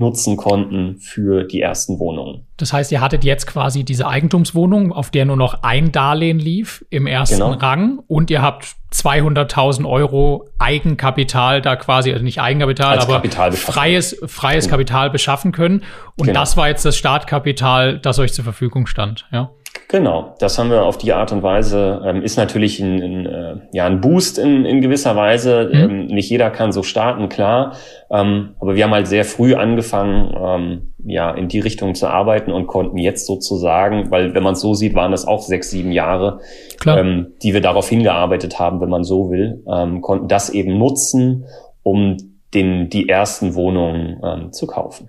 nutzen 0.00 0.36
konnten 0.36 0.96
für 0.98 1.44
die 1.44 1.60
ersten 1.60 1.98
Wohnungen. 1.98 2.46
Das 2.56 2.72
heißt, 2.72 2.90
ihr 2.90 3.00
hattet 3.00 3.22
jetzt 3.22 3.46
quasi 3.46 3.84
diese 3.84 4.08
Eigentumswohnung, 4.08 4.92
auf 4.92 5.10
der 5.10 5.24
nur 5.24 5.36
noch 5.36 5.62
ein 5.62 5.92
Darlehen 5.92 6.38
lief 6.38 6.84
im 6.90 7.06
ersten 7.06 7.36
genau. 7.36 7.52
Rang 7.52 8.00
und 8.06 8.30
ihr 8.30 8.42
habt 8.42 8.76
200.000 8.92 9.88
Euro 9.88 10.48
Eigenkapital 10.58 11.62
da 11.62 11.76
quasi, 11.76 12.12
also 12.12 12.24
nicht 12.24 12.40
Eigenkapital, 12.40 12.98
Als 12.98 13.08
aber 13.08 13.22
freies, 13.52 14.16
freies 14.26 14.64
genau. 14.64 14.72
Kapital 14.72 15.10
beschaffen 15.10 15.52
können. 15.52 15.84
Und 16.16 16.26
genau. 16.26 16.40
das 16.40 16.56
war 16.56 16.68
jetzt 16.68 16.84
das 16.84 16.96
Startkapital, 16.96 17.98
das 17.98 18.18
euch 18.18 18.32
zur 18.32 18.44
Verfügung 18.44 18.86
stand, 18.86 19.26
ja? 19.30 19.50
Genau, 19.90 20.36
das 20.38 20.56
haben 20.56 20.70
wir 20.70 20.84
auf 20.84 20.98
die 20.98 21.12
Art 21.12 21.32
und 21.32 21.42
Weise, 21.42 22.00
ähm, 22.04 22.22
ist 22.22 22.36
natürlich 22.36 22.78
ein, 22.78 23.02
ein, 23.02 23.26
äh, 23.26 23.56
ja, 23.72 23.86
ein 23.86 24.00
Boost 24.00 24.38
in, 24.38 24.64
in 24.64 24.80
gewisser 24.80 25.16
Weise. 25.16 25.68
Mhm. 25.72 25.80
Ähm, 25.80 26.06
nicht 26.06 26.30
jeder 26.30 26.50
kann 26.50 26.70
so 26.70 26.84
starten, 26.84 27.28
klar. 27.28 27.74
Ähm, 28.08 28.54
aber 28.60 28.76
wir 28.76 28.84
haben 28.84 28.92
halt 28.92 29.08
sehr 29.08 29.24
früh 29.24 29.54
angefangen, 29.54 30.32
ähm, 30.38 30.92
ja, 31.04 31.32
in 31.32 31.48
die 31.48 31.58
Richtung 31.58 31.96
zu 31.96 32.06
arbeiten 32.06 32.52
und 32.52 32.68
konnten 32.68 32.98
jetzt 32.98 33.26
sozusagen, 33.26 34.12
weil 34.12 34.32
wenn 34.32 34.44
man 34.44 34.52
es 34.52 34.60
so 34.60 34.74
sieht, 34.74 34.94
waren 34.94 35.10
das 35.10 35.26
auch 35.26 35.42
sechs, 35.42 35.70
sieben 35.70 35.90
Jahre, 35.90 36.38
ähm, 36.86 37.32
die 37.42 37.52
wir 37.52 37.60
darauf 37.60 37.88
hingearbeitet 37.88 38.60
haben, 38.60 38.80
wenn 38.80 38.90
man 38.90 39.02
so 39.02 39.28
will, 39.28 39.64
ähm, 39.68 40.02
konnten 40.02 40.28
das 40.28 40.50
eben 40.50 40.78
nutzen, 40.78 41.46
um 41.82 42.16
den, 42.54 42.90
die 42.90 43.08
ersten 43.08 43.56
Wohnungen 43.56 44.52
zu 44.52 44.68
kaufen. 44.68 45.08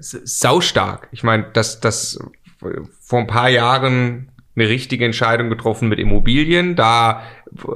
Saustark. 0.00 1.08
Ich 1.12 1.22
meine, 1.22 1.46
das, 1.52 1.80
das 1.80 2.18
vor 3.00 3.18
ein 3.18 3.26
paar 3.26 3.48
Jahren 3.48 4.30
eine 4.56 4.68
richtige 4.68 5.04
Entscheidung 5.04 5.50
getroffen 5.50 5.88
mit 5.88 5.98
Immobilien, 5.98 6.76
da 6.76 7.22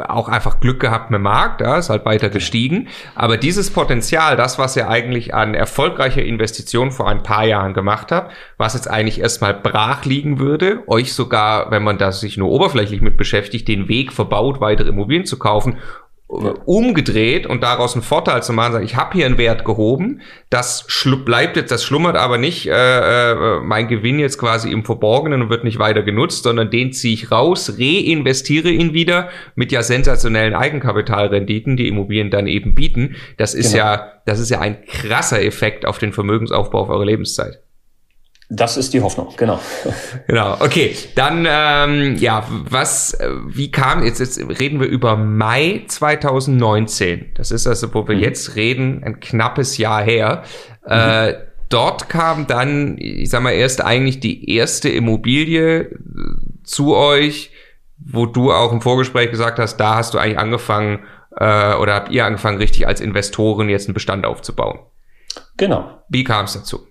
auch 0.08 0.28
einfach 0.28 0.60
Glück 0.60 0.80
gehabt 0.80 1.10
mit 1.10 1.18
dem 1.18 1.22
Markt, 1.22 1.60
ja, 1.60 1.76
ist 1.76 1.90
halt 1.90 2.06
weiter 2.06 2.30
gestiegen. 2.30 2.88
Aber 3.14 3.36
dieses 3.36 3.70
Potenzial, 3.70 4.36
das, 4.36 4.58
was 4.58 4.76
ihr 4.76 4.88
eigentlich 4.88 5.34
an 5.34 5.54
erfolgreicher 5.54 6.22
Investition 6.22 6.90
vor 6.90 7.08
ein 7.08 7.22
paar 7.22 7.44
Jahren 7.44 7.74
gemacht 7.74 8.10
habt, 8.10 8.32
was 8.56 8.74
jetzt 8.74 8.88
eigentlich 8.88 9.20
erstmal 9.20 9.54
brach 9.54 10.04
liegen 10.06 10.38
würde, 10.38 10.82
euch 10.86 11.12
sogar, 11.12 11.70
wenn 11.70 11.82
man 11.82 11.98
da 11.98 12.12
sich 12.12 12.38
nur 12.38 12.50
oberflächlich 12.50 13.02
mit 13.02 13.18
beschäftigt, 13.18 13.68
den 13.68 13.88
Weg 13.88 14.12
verbaut, 14.12 14.60
weitere 14.60 14.88
Immobilien 14.88 15.26
zu 15.26 15.38
kaufen 15.38 15.78
umgedreht 16.30 17.46
und 17.46 17.62
daraus 17.64 17.94
einen 17.94 18.02
Vorteil 18.02 18.42
zu 18.42 18.52
machen, 18.52 18.72
sagen, 18.74 18.84
ich 18.84 18.94
habe 18.94 19.14
hier 19.14 19.26
einen 19.26 19.36
Wert 19.36 19.64
gehoben, 19.64 20.20
das 20.48 20.86
bleibt 21.24 21.56
jetzt, 21.56 21.72
das 21.72 21.82
schlummert 21.82 22.16
aber 22.16 22.38
nicht 22.38 22.68
äh, 22.68 23.32
äh, 23.32 23.60
mein 23.60 23.88
Gewinn 23.88 24.20
jetzt 24.20 24.38
quasi 24.38 24.70
im 24.70 24.84
Verborgenen 24.84 25.42
und 25.42 25.50
wird 25.50 25.64
nicht 25.64 25.80
weiter 25.80 26.02
genutzt, 26.02 26.44
sondern 26.44 26.70
den 26.70 26.92
ziehe 26.92 27.14
ich 27.14 27.32
raus, 27.32 27.78
reinvestiere 27.78 28.70
ihn 28.70 28.94
wieder 28.94 29.28
mit 29.56 29.72
ja 29.72 29.82
sensationellen 29.82 30.54
Eigenkapitalrenditen, 30.54 31.76
die 31.76 31.88
Immobilien 31.88 32.30
dann 32.30 32.46
eben 32.46 32.76
bieten. 32.76 33.16
Das 33.36 33.54
ist 33.54 33.72
genau. 33.72 33.84
ja, 33.84 34.12
das 34.24 34.38
ist 34.38 34.50
ja 34.50 34.60
ein 34.60 34.84
krasser 34.86 35.42
Effekt 35.42 35.84
auf 35.84 35.98
den 35.98 36.12
Vermögensaufbau 36.12 36.82
auf 36.82 36.90
eure 36.90 37.06
Lebenszeit. 37.06 37.60
Das 38.52 38.76
ist 38.76 38.92
die 38.92 39.00
Hoffnung, 39.00 39.28
genau. 39.36 39.60
Genau, 40.26 40.56
okay. 40.58 40.96
Dann, 41.14 41.46
ähm, 41.48 42.16
ja, 42.16 42.44
was, 42.48 43.14
äh, 43.14 43.30
wie 43.46 43.70
kam, 43.70 44.02
jetzt, 44.02 44.18
jetzt 44.18 44.40
reden 44.40 44.80
wir 44.80 44.88
über 44.88 45.16
Mai 45.16 45.84
2019. 45.86 47.26
Das 47.36 47.52
ist 47.52 47.68
also, 47.68 47.94
wo 47.94 48.08
wir 48.08 48.16
mhm. 48.16 48.22
jetzt 48.22 48.56
reden, 48.56 49.04
ein 49.04 49.20
knappes 49.20 49.78
Jahr 49.78 50.02
her. 50.02 50.42
Mhm. 50.84 50.92
Äh, 50.92 51.34
dort 51.68 52.08
kam 52.08 52.48
dann, 52.48 52.98
ich 52.98 53.30
sag 53.30 53.40
mal, 53.42 53.52
erst 53.52 53.84
eigentlich 53.84 54.18
die 54.18 54.52
erste 54.52 54.88
Immobilie 54.88 55.82
äh, 55.82 55.94
zu 56.64 56.96
euch, 56.96 57.52
wo 57.98 58.26
du 58.26 58.52
auch 58.52 58.72
im 58.72 58.80
Vorgespräch 58.80 59.30
gesagt 59.30 59.60
hast, 59.60 59.76
da 59.76 59.94
hast 59.94 60.14
du 60.14 60.18
eigentlich 60.18 60.38
angefangen, 60.38 61.04
äh, 61.36 61.74
oder 61.74 61.94
habt 61.94 62.10
ihr 62.10 62.24
angefangen, 62.26 62.58
richtig 62.58 62.88
als 62.88 63.00
Investoren 63.00 63.68
jetzt 63.68 63.86
einen 63.86 63.94
Bestand 63.94 64.26
aufzubauen. 64.26 64.80
Genau. 65.56 66.02
Wie 66.08 66.24
kam 66.24 66.46
es 66.46 66.54
dazu? 66.54 66.89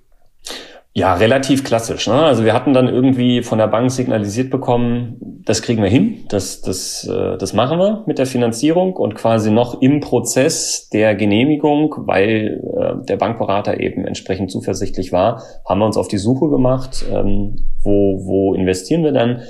Ja, 0.99 1.13
relativ 1.13 1.63
klassisch. 1.63 2.07
Ne? 2.07 2.13
Also 2.13 2.43
wir 2.43 2.53
hatten 2.53 2.73
dann 2.73 2.89
irgendwie 2.89 3.41
von 3.41 3.57
der 3.57 3.67
Bank 3.67 3.89
signalisiert 3.89 4.49
bekommen, 4.49 5.15
das 5.45 5.62
kriegen 5.62 5.81
wir 5.81 5.89
hin, 5.89 6.25
das, 6.27 6.59
das, 6.59 7.07
äh, 7.07 7.38
das 7.38 7.53
machen 7.53 7.79
wir 7.79 8.03
mit 8.05 8.17
der 8.17 8.25
Finanzierung 8.25 8.97
und 8.97 9.15
quasi 9.15 9.49
noch 9.49 9.81
im 9.81 10.01
Prozess 10.01 10.89
der 10.89 11.15
Genehmigung, 11.15 11.95
weil 11.99 12.62
äh, 12.77 13.05
der 13.05 13.15
Bankberater 13.15 13.79
eben 13.79 14.05
entsprechend 14.05 14.51
zuversichtlich 14.51 15.13
war, 15.13 15.41
haben 15.65 15.79
wir 15.79 15.85
uns 15.85 15.95
auf 15.95 16.09
die 16.09 16.17
Suche 16.17 16.49
gemacht, 16.49 17.05
ähm, 17.09 17.55
wo, 17.81 18.19
wo 18.25 18.53
investieren 18.53 19.05
wir 19.05 19.13
dann. 19.13 19.43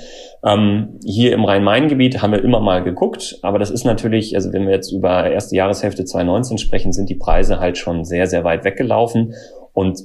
Ähm, 0.46 1.00
hier 1.04 1.32
im 1.34 1.44
Rhein-Main-Gebiet 1.44 2.22
haben 2.22 2.32
wir 2.32 2.44
immer 2.44 2.60
mal 2.60 2.84
geguckt, 2.84 3.40
aber 3.42 3.58
das 3.58 3.70
ist 3.70 3.84
natürlich, 3.84 4.36
also 4.36 4.52
wenn 4.52 4.66
wir 4.66 4.74
jetzt 4.74 4.92
über 4.92 5.28
erste 5.28 5.56
Jahreshälfte 5.56 6.04
2019 6.04 6.58
sprechen, 6.58 6.92
sind 6.92 7.10
die 7.10 7.16
Preise 7.16 7.58
halt 7.58 7.76
schon 7.76 8.04
sehr, 8.04 8.28
sehr 8.28 8.44
weit 8.44 8.64
weggelaufen. 8.64 9.34
Und 9.72 10.00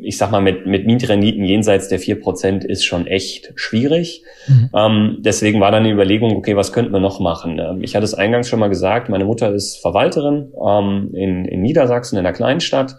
ich 0.00 0.16
sag 0.16 0.30
mal, 0.30 0.40
mit, 0.40 0.66
mit 0.66 0.86
Mietrenditen 0.86 1.44
jenseits 1.44 1.88
der 1.88 1.98
vier 1.98 2.20
Prozent 2.20 2.64
ist 2.64 2.84
schon 2.84 3.06
echt 3.06 3.52
schwierig. 3.54 4.22
Mhm. 4.48 4.70
Ähm, 4.74 5.16
deswegen 5.20 5.60
war 5.60 5.70
dann 5.70 5.84
die 5.84 5.90
Überlegung, 5.90 6.36
okay, 6.36 6.56
was 6.56 6.72
könnten 6.72 6.92
wir 6.92 7.00
noch 7.00 7.20
machen? 7.20 7.58
Ähm, 7.58 7.82
ich 7.82 7.94
hatte 7.94 8.04
es 8.04 8.14
eingangs 8.14 8.48
schon 8.48 8.60
mal 8.60 8.68
gesagt, 8.68 9.08
meine 9.08 9.24
Mutter 9.26 9.52
ist 9.52 9.78
Verwalterin 9.80 10.52
ähm, 10.66 11.10
in, 11.12 11.44
in 11.44 11.60
Niedersachsen, 11.62 12.16
in 12.16 12.24
einer 12.24 12.34
Kleinstadt. 12.34 12.96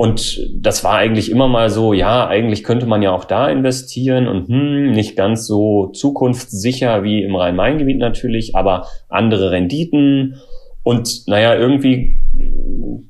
Und 0.00 0.40
das 0.54 0.82
war 0.82 0.94
eigentlich 0.94 1.30
immer 1.30 1.46
mal 1.46 1.68
so, 1.68 1.92
ja, 1.92 2.26
eigentlich 2.26 2.64
könnte 2.64 2.86
man 2.86 3.02
ja 3.02 3.12
auch 3.12 3.26
da 3.26 3.50
investieren 3.50 4.28
und 4.28 4.48
hm, 4.48 4.92
nicht 4.92 5.14
ganz 5.14 5.46
so 5.46 5.88
zukunftssicher 5.88 7.02
wie 7.02 7.22
im 7.22 7.36
Rhein-Main-Gebiet 7.36 7.98
natürlich, 7.98 8.54
aber 8.54 8.86
andere 9.10 9.50
Renditen. 9.50 10.40
Und 10.82 11.26
naja, 11.26 11.54
irgendwie 11.54 12.16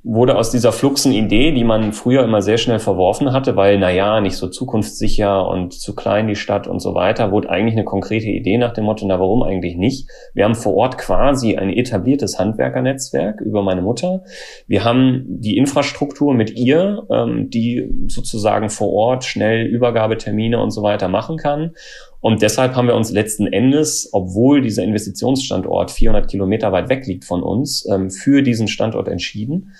wurde 0.02 0.37
aus 0.37 0.50
dieser 0.50 0.72
fluxen 0.72 1.12
Idee, 1.12 1.52
die 1.52 1.62
man 1.62 1.92
früher 1.92 2.24
immer 2.24 2.42
sehr 2.42 2.59
schnell 2.59 2.80
verworfen 2.80 3.33
hatte, 3.33 3.54
weil, 3.54 3.78
na 3.78 3.90
ja, 3.90 4.20
nicht 4.20 4.37
so 4.37 4.48
zukunftssicher 4.48 5.46
und 5.46 5.72
zu 5.72 5.94
klein 5.94 6.26
die 6.26 6.37
Stadt 6.37 6.66
und 6.66 6.80
so 6.80 6.94
weiter, 6.94 7.30
wurde 7.30 7.50
eigentlich 7.50 7.74
eine 7.74 7.85
konkrete 7.85 8.26
Idee 8.26 8.59
nach 8.59 8.72
dem 8.72 8.85
Motto, 8.85 9.06
na 9.06 9.20
warum 9.20 9.42
eigentlich 9.42 9.76
nicht? 9.76 10.09
Wir 10.35 10.44
haben 10.44 10.54
vor 10.54 10.74
Ort 10.74 10.98
quasi 10.98 11.56
ein 11.56 11.70
etabliertes 11.70 12.38
Handwerkernetzwerk 12.38 13.40
über 13.40 13.62
meine 13.62 13.83
Mutter. 13.83 14.24
Wir 14.66 14.85
haben 14.85 15.24
die 15.28 15.56
Infrastruktur 15.56 16.35
mit 16.35 16.56
ihr, 16.56 17.06
ähm, 17.11 17.50
die 17.50 17.88
sozusagen 18.09 18.68
vor 18.68 18.92
Ort 18.92 19.24
schnell 19.24 19.66
Übergabetermine 19.66 20.61
und 20.61 20.70
so 20.70 20.83
weiter 20.83 21.09
machen 21.09 21.37
kann. 21.37 21.72
Und 22.20 22.42
deshalb 22.42 22.74
haben 22.74 22.87
wir 22.87 22.94
uns 22.94 23.11
letzten 23.11 23.46
Endes, 23.46 24.11
obwohl 24.12 24.61
dieser 24.61 24.85
Investitionsstandort 24.85 25.90
400 25.90 26.30
Kilometer 26.30 26.70
weit 26.72 26.88
weg 26.88 27.06
liegt 27.06 27.24
von 27.24 27.42
uns, 27.42 27.87
ähm, 27.90 28.11
für 28.11 28.42
diesen 28.42 28.68
Standort 28.68 29.09
entschieden, 29.09 29.72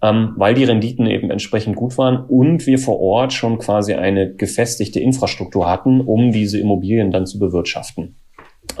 ähm, 0.00 0.34
weil 0.36 0.54
die 0.54 0.64
Renditen 0.64 1.06
eben 1.06 1.30
entsprechend 1.30 1.74
gut 1.74 1.98
waren 1.98 2.24
und 2.24 2.66
wir 2.66 2.78
vor 2.78 3.00
Ort 3.00 3.32
schon 3.32 3.58
quasi 3.58 3.94
eine 3.94 4.32
gefestigte 4.32 5.00
Infrastruktur 5.00 5.68
hatten, 5.68 6.00
um 6.00 6.30
diese 6.30 6.58
Immobilien 6.60 7.10
dann 7.10 7.26
zu 7.26 7.40
bewirtschaften. 7.40 8.14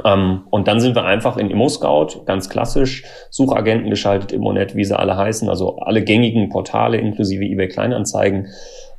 Ähm, 0.04 0.42
und 0.50 0.68
dann 0.68 0.80
sind 0.80 0.94
wir 0.94 1.04
einfach 1.04 1.36
in 1.38 1.50
ImmoScout, 1.50 2.24
ganz 2.24 2.48
klassisch, 2.48 3.04
Suchagenten 3.30 3.90
geschaltet, 3.90 4.32
Immonet, 4.32 4.76
wie 4.76 4.84
sie 4.84 4.96
alle 4.96 5.16
heißen, 5.16 5.48
also 5.48 5.78
alle 5.78 6.04
gängigen 6.04 6.50
Portale 6.50 6.98
inklusive 6.98 7.44
eBay 7.44 7.68
Kleinanzeigen 7.68 8.48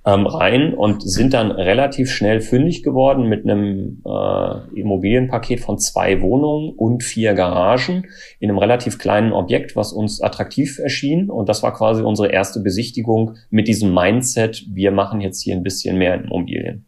ähm, 0.09 0.25
rein 0.25 0.73
und 0.73 1.03
sind 1.03 1.33
dann 1.33 1.51
relativ 1.51 2.11
schnell 2.11 2.41
fündig 2.41 2.83
geworden 2.83 3.27
mit 3.27 3.43
einem 3.43 4.01
äh, 4.05 4.79
Immobilienpaket 4.79 5.59
von 5.59 5.77
zwei 5.77 6.21
Wohnungen 6.21 6.73
und 6.75 7.03
vier 7.03 7.33
Garagen 7.33 8.07
in 8.39 8.49
einem 8.49 8.57
relativ 8.57 8.97
kleinen 8.97 9.33
Objekt, 9.33 9.75
was 9.75 9.93
uns 9.93 10.21
attraktiv 10.21 10.79
erschien. 10.79 11.29
Und 11.29 11.47
das 11.49 11.61
war 11.63 11.73
quasi 11.73 12.01
unsere 12.01 12.31
erste 12.31 12.59
Besichtigung 12.59 13.35
mit 13.49 13.67
diesem 13.67 13.93
Mindset, 13.93 14.65
wir 14.73 14.91
machen 14.91 15.21
jetzt 15.21 15.41
hier 15.41 15.55
ein 15.55 15.63
bisschen 15.63 15.97
mehr 15.97 16.15
Immobilien. 16.15 16.85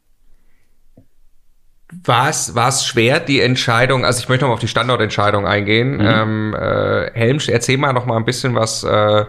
War 2.05 2.29
es, 2.29 2.85
schwer, 2.85 3.19
die 3.19 3.41
Entscheidung, 3.41 4.05
also 4.05 4.21
ich 4.21 4.29
möchte 4.29 4.45
noch 4.45 4.49
mal 4.49 4.53
auf 4.53 4.61
die 4.61 4.69
Standortentscheidung 4.69 5.45
eingehen. 5.45 5.97
Mhm. 5.97 6.01
Ähm, 6.01 6.55
äh, 6.57 7.11
Helm, 7.13 7.39
erzähl 7.45 7.77
mal 7.77 7.91
noch 7.91 8.05
mal 8.05 8.15
ein 8.15 8.23
bisschen 8.23 8.55
was 8.55 8.85
äh, 8.85 9.25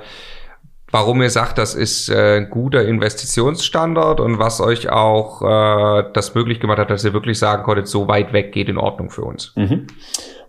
warum 0.93 1.21
ihr 1.23 1.31
sagt, 1.31 1.59
das 1.59 1.75
ist 1.75 2.09
äh, 2.09 2.37
ein 2.37 2.51
guter 2.51 2.85
Investitionsstandard 2.85 4.21
und 4.21 4.39
was 4.39 4.61
euch 4.61 4.91
auch 4.91 5.43
äh, 5.43 6.05
das 6.13 6.35
möglich 6.35 6.61
gemacht 6.61 6.79
hat, 6.79 6.91
dass 6.91 7.05
ihr 7.05 7.13
wirklich 7.13 7.39
sagen 7.39 7.65
konntet, 7.65 7.89
so 7.89 8.07
weit 8.07 8.33
weg 8.33 8.53
geht 8.53 8.69
in 8.69 8.79
Ordnung 8.79 9.11
für 9.11 9.23
uns. 9.23 9.53
Mhm. 9.57 9.87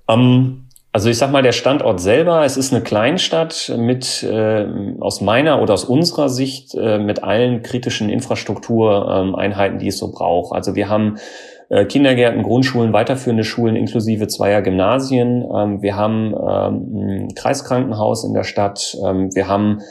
Um 0.06 0.20
ähm, 0.20 0.60
also 0.96 1.10
ich 1.10 1.18
sag 1.18 1.32
mal, 1.32 1.42
der 1.42 1.54
Standort 1.54 2.00
selber, 2.00 2.46
es 2.46 2.56
ist 2.56 2.72
eine 2.72 2.84
Kleinstadt 2.84 3.74
mit 3.76 4.22
äh, 4.22 4.68
aus 5.00 5.22
meiner 5.22 5.60
oder 5.60 5.74
aus 5.74 5.86
unserer 5.86 6.30
Sicht 6.30 6.76
äh, 6.76 7.00
mit 7.00 7.24
allen 7.24 7.64
kritischen 7.64 8.10
Infrastruktureinheiten, 8.10 9.80
die 9.80 9.88
es 9.88 9.98
so 9.98 10.12
braucht. 10.12 10.54
Also 10.56 10.76
wir 10.76 10.90
haben 10.90 11.18
äh, 11.70 11.86
Kindergärten, 11.86 12.44
Grundschulen, 12.44 12.94
weiterführende 12.94 13.44
Schulen 13.44 13.76
inklusive 13.76 14.28
zweier 14.28 14.62
Gymnasien. 14.62 15.44
Ähm, 15.52 15.82
wir 15.82 15.96
haben 15.96 16.36
ähm, 16.36 17.24
ein 17.24 17.34
Kreiskrankenhaus 17.34 18.24
in 18.24 18.36
der 18.36 18.44
Stadt. 18.44 18.96
Ähm, 19.04 19.34
wir 19.34 19.48
haben 19.48 19.82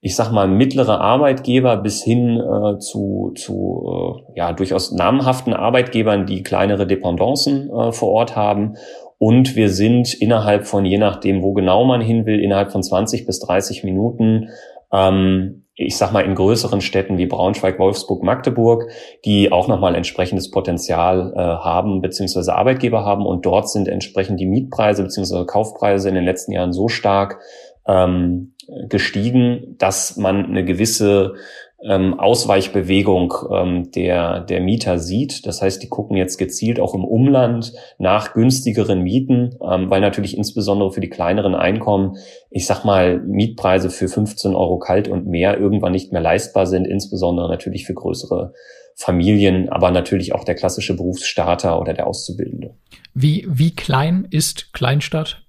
ich 0.00 0.16
sag 0.16 0.32
mal, 0.32 0.48
mittlere 0.48 1.00
Arbeitgeber 1.00 1.76
bis 1.76 2.02
hin 2.02 2.40
äh, 2.40 2.78
zu, 2.78 3.32
zu 3.36 4.24
äh, 4.34 4.38
ja, 4.38 4.52
durchaus 4.52 4.92
namhaften 4.92 5.52
Arbeitgebern, 5.52 6.26
die 6.26 6.42
kleinere 6.42 6.86
Dependancen 6.86 7.70
äh, 7.70 7.92
vor 7.92 8.08
Ort 8.10 8.36
haben. 8.36 8.76
Und 9.18 9.56
wir 9.56 9.68
sind 9.68 10.14
innerhalb 10.14 10.66
von, 10.66 10.86
je 10.86 10.96
nachdem, 10.96 11.42
wo 11.42 11.52
genau 11.52 11.84
man 11.84 12.00
hin 12.00 12.24
will, 12.24 12.40
innerhalb 12.40 12.72
von 12.72 12.82
20 12.82 13.26
bis 13.26 13.40
30 13.40 13.84
Minuten 13.84 14.48
ähm, 14.92 15.66
ich 15.82 15.96
sag 15.96 16.12
mal, 16.12 16.20
in 16.20 16.34
größeren 16.34 16.82
Städten 16.82 17.16
wie 17.16 17.24
Braunschweig, 17.24 17.78
Wolfsburg, 17.78 18.22
Magdeburg, 18.22 18.90
die 19.24 19.50
auch 19.50 19.66
nochmal 19.66 19.94
entsprechendes 19.94 20.50
Potenzial 20.50 21.32
äh, 21.34 21.38
haben, 21.38 22.02
beziehungsweise 22.02 22.54
Arbeitgeber 22.54 23.04
haben. 23.04 23.24
Und 23.24 23.46
dort 23.46 23.70
sind 23.70 23.88
entsprechend 23.88 24.40
die 24.40 24.46
Mietpreise 24.46 25.02
beziehungsweise 25.02 25.46
Kaufpreise 25.46 26.10
in 26.10 26.16
den 26.16 26.24
letzten 26.24 26.52
Jahren 26.52 26.74
so 26.74 26.88
stark 26.88 27.38
ähm, 27.86 28.54
gestiegen, 28.88 29.76
dass 29.78 30.16
man 30.16 30.46
eine 30.46 30.64
gewisse 30.64 31.34
ähm, 31.82 32.18
Ausweichbewegung 32.18 33.34
ähm, 33.50 33.90
der, 33.92 34.40
der 34.40 34.60
Mieter 34.60 34.98
sieht. 34.98 35.46
Das 35.46 35.62
heißt, 35.62 35.82
die 35.82 35.88
gucken 35.88 36.16
jetzt 36.16 36.36
gezielt 36.36 36.78
auch 36.78 36.94
im 36.94 37.04
Umland 37.04 37.72
nach 37.98 38.34
günstigeren 38.34 39.02
Mieten, 39.02 39.56
ähm, 39.62 39.88
weil 39.88 40.00
natürlich 40.00 40.36
insbesondere 40.36 40.92
für 40.92 41.00
die 41.00 41.08
kleineren 41.08 41.54
Einkommen, 41.54 42.16
ich 42.50 42.66
sag 42.66 42.84
mal, 42.84 43.20
Mietpreise 43.20 43.90
für 43.90 44.08
15 44.08 44.54
Euro 44.54 44.78
kalt 44.78 45.08
und 45.08 45.26
mehr 45.26 45.58
irgendwann 45.58 45.92
nicht 45.92 46.12
mehr 46.12 46.20
leistbar 46.20 46.66
sind, 46.66 46.86
insbesondere 46.86 47.48
natürlich 47.48 47.86
für 47.86 47.94
größere 47.94 48.52
Familien, 48.94 49.70
aber 49.70 49.90
natürlich 49.90 50.34
auch 50.34 50.44
der 50.44 50.56
klassische 50.56 50.94
Berufsstarter 50.94 51.80
oder 51.80 51.94
der 51.94 52.06
Auszubildende. 52.06 52.74
Wie, 53.14 53.46
wie 53.48 53.74
klein 53.74 54.28
ist 54.30 54.74
Kleinstadt? 54.74 55.42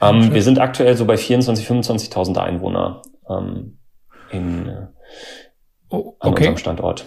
Ähm, 0.00 0.32
wir 0.34 0.42
sind 0.42 0.58
aktuell 0.58 0.96
so 0.96 1.04
bei 1.04 1.14
24.000, 1.14 2.10
25.000 2.12 2.38
Einwohner 2.38 3.02
ähm, 3.28 3.78
in, 4.30 4.68
äh, 4.68 4.86
oh, 5.88 6.16
okay. 6.18 6.18
an 6.20 6.32
unserem 6.34 6.56
Standort. 6.56 7.04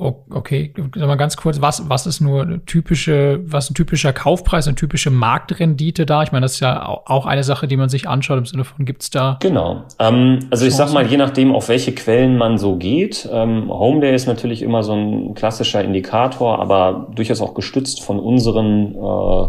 Okay, 0.00 0.72
sag 0.96 1.08
mal 1.08 1.16
ganz 1.16 1.36
kurz, 1.36 1.60
was, 1.60 1.90
was 1.90 2.06
ist 2.06 2.20
nur 2.20 2.64
typische, 2.64 3.40
was 3.44 3.68
ein 3.68 3.74
typischer 3.74 4.14
Kaufpreis, 4.14 4.66
eine 4.66 4.74
typische 4.74 5.10
Marktrendite 5.10 6.06
da? 6.06 6.22
Ich 6.22 6.32
meine, 6.32 6.44
das 6.44 6.54
ist 6.54 6.60
ja 6.60 6.86
auch 6.86 7.26
eine 7.26 7.44
Sache, 7.44 7.68
die 7.68 7.76
man 7.76 7.90
sich 7.90 8.08
anschaut 8.08 8.38
im 8.38 8.46
Sinne 8.46 8.64
von, 8.64 8.86
gibt's 8.86 9.10
da? 9.10 9.36
Genau. 9.42 9.82
Ähm, 9.98 10.38
also 10.50 10.64
ich 10.64 10.74
sag 10.74 10.90
mal, 10.94 11.06
je 11.06 11.18
nachdem, 11.18 11.54
auf 11.54 11.68
welche 11.68 11.92
Quellen 11.94 12.38
man 12.38 12.56
so 12.56 12.76
geht. 12.76 13.28
Ähm, 13.30 13.68
Homeday 13.68 14.14
ist 14.14 14.26
natürlich 14.26 14.62
immer 14.62 14.82
so 14.82 14.94
ein 14.94 15.34
klassischer 15.34 15.84
Indikator, 15.84 16.60
aber 16.60 17.08
durchaus 17.14 17.42
auch 17.42 17.52
gestützt 17.52 18.02
von 18.02 18.18
unseren 18.18 18.94
äh, 18.94 19.48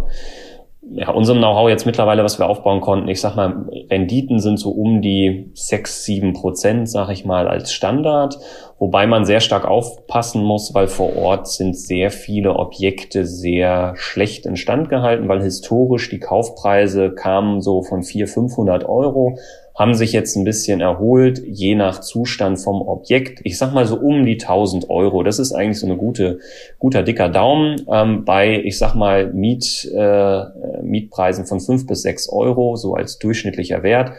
ja, 0.94 1.10
unserem 1.12 1.40
Know-how 1.40 1.70
jetzt 1.70 1.86
mittlerweile, 1.86 2.24
was 2.24 2.38
wir 2.38 2.48
aufbauen 2.48 2.82
konnten, 2.82 3.08
ich 3.08 3.22
sag 3.22 3.36
mal, 3.36 3.66
Renditen 3.90 4.40
sind 4.40 4.58
so 4.58 4.72
um 4.72 5.02
die 5.02 5.50
sechs 5.54 6.04
sieben 6.04 6.34
Prozent, 6.34 6.90
sag 6.90 7.10
ich 7.10 7.26
mal, 7.26 7.48
als 7.48 7.72
Standard. 7.72 8.38
Wobei 8.78 9.06
man 9.06 9.26
sehr 9.26 9.42
stark 9.42 9.66
aufpassen 9.66 10.44
muss, 10.44 10.74
weil 10.74 10.88
vor 10.88 11.16
Ort 11.16 11.48
sind 11.48 11.78
sehr 11.78 12.10
viele 12.10 12.56
Objekte 12.56 13.26
sehr 13.26 13.94
schlecht 13.96 14.46
instand 14.46 14.90
gehalten, 14.90 15.28
weil 15.28 15.44
historisch 15.44 16.10
die 16.10 16.20
Kaufpreise 16.20 17.12
kamen 17.12 17.62
so 17.62 17.84
von 17.84 18.04
400, 18.04 18.34
500 18.34 18.90
Euro 18.90 19.38
haben 19.82 19.96
sich 19.96 20.12
jetzt 20.12 20.36
ein 20.36 20.44
bisschen 20.44 20.80
erholt, 20.80 21.42
je 21.44 21.74
nach 21.74 22.02
Zustand 22.02 22.60
vom 22.60 22.84
Objekt. 22.84 23.40
Ich 23.44 23.58
sag 23.58 23.74
mal 23.74 23.88
so 23.88 23.96
um 23.96 24.24
die 24.28 24.40
1000 24.40 24.92
Euro. 24.92 25.24
Das 25.24 25.40
ist 25.40 25.54
eigentlich 25.54 25.80
so 25.80 25.88
eine 25.88 25.98
gute, 25.98 26.38
guter 26.78 27.02
dicker 27.02 27.30
Daumen 27.30 27.82
ähm, 27.92 28.24
bei, 28.24 28.62
ich 28.64 28.78
sag 28.78 28.94
mal, 28.94 29.34
Miet, 29.34 29.92
äh, 29.92 30.44
Mietpreisen 30.84 31.48
von 31.48 31.60
fünf 31.60 31.88
bis 31.88 32.04
sechs 32.04 32.30
Euro, 32.30 32.76
so 32.76 32.94
als 32.94 33.18
durchschnittlicher 33.18 33.82
Wert 33.82 34.12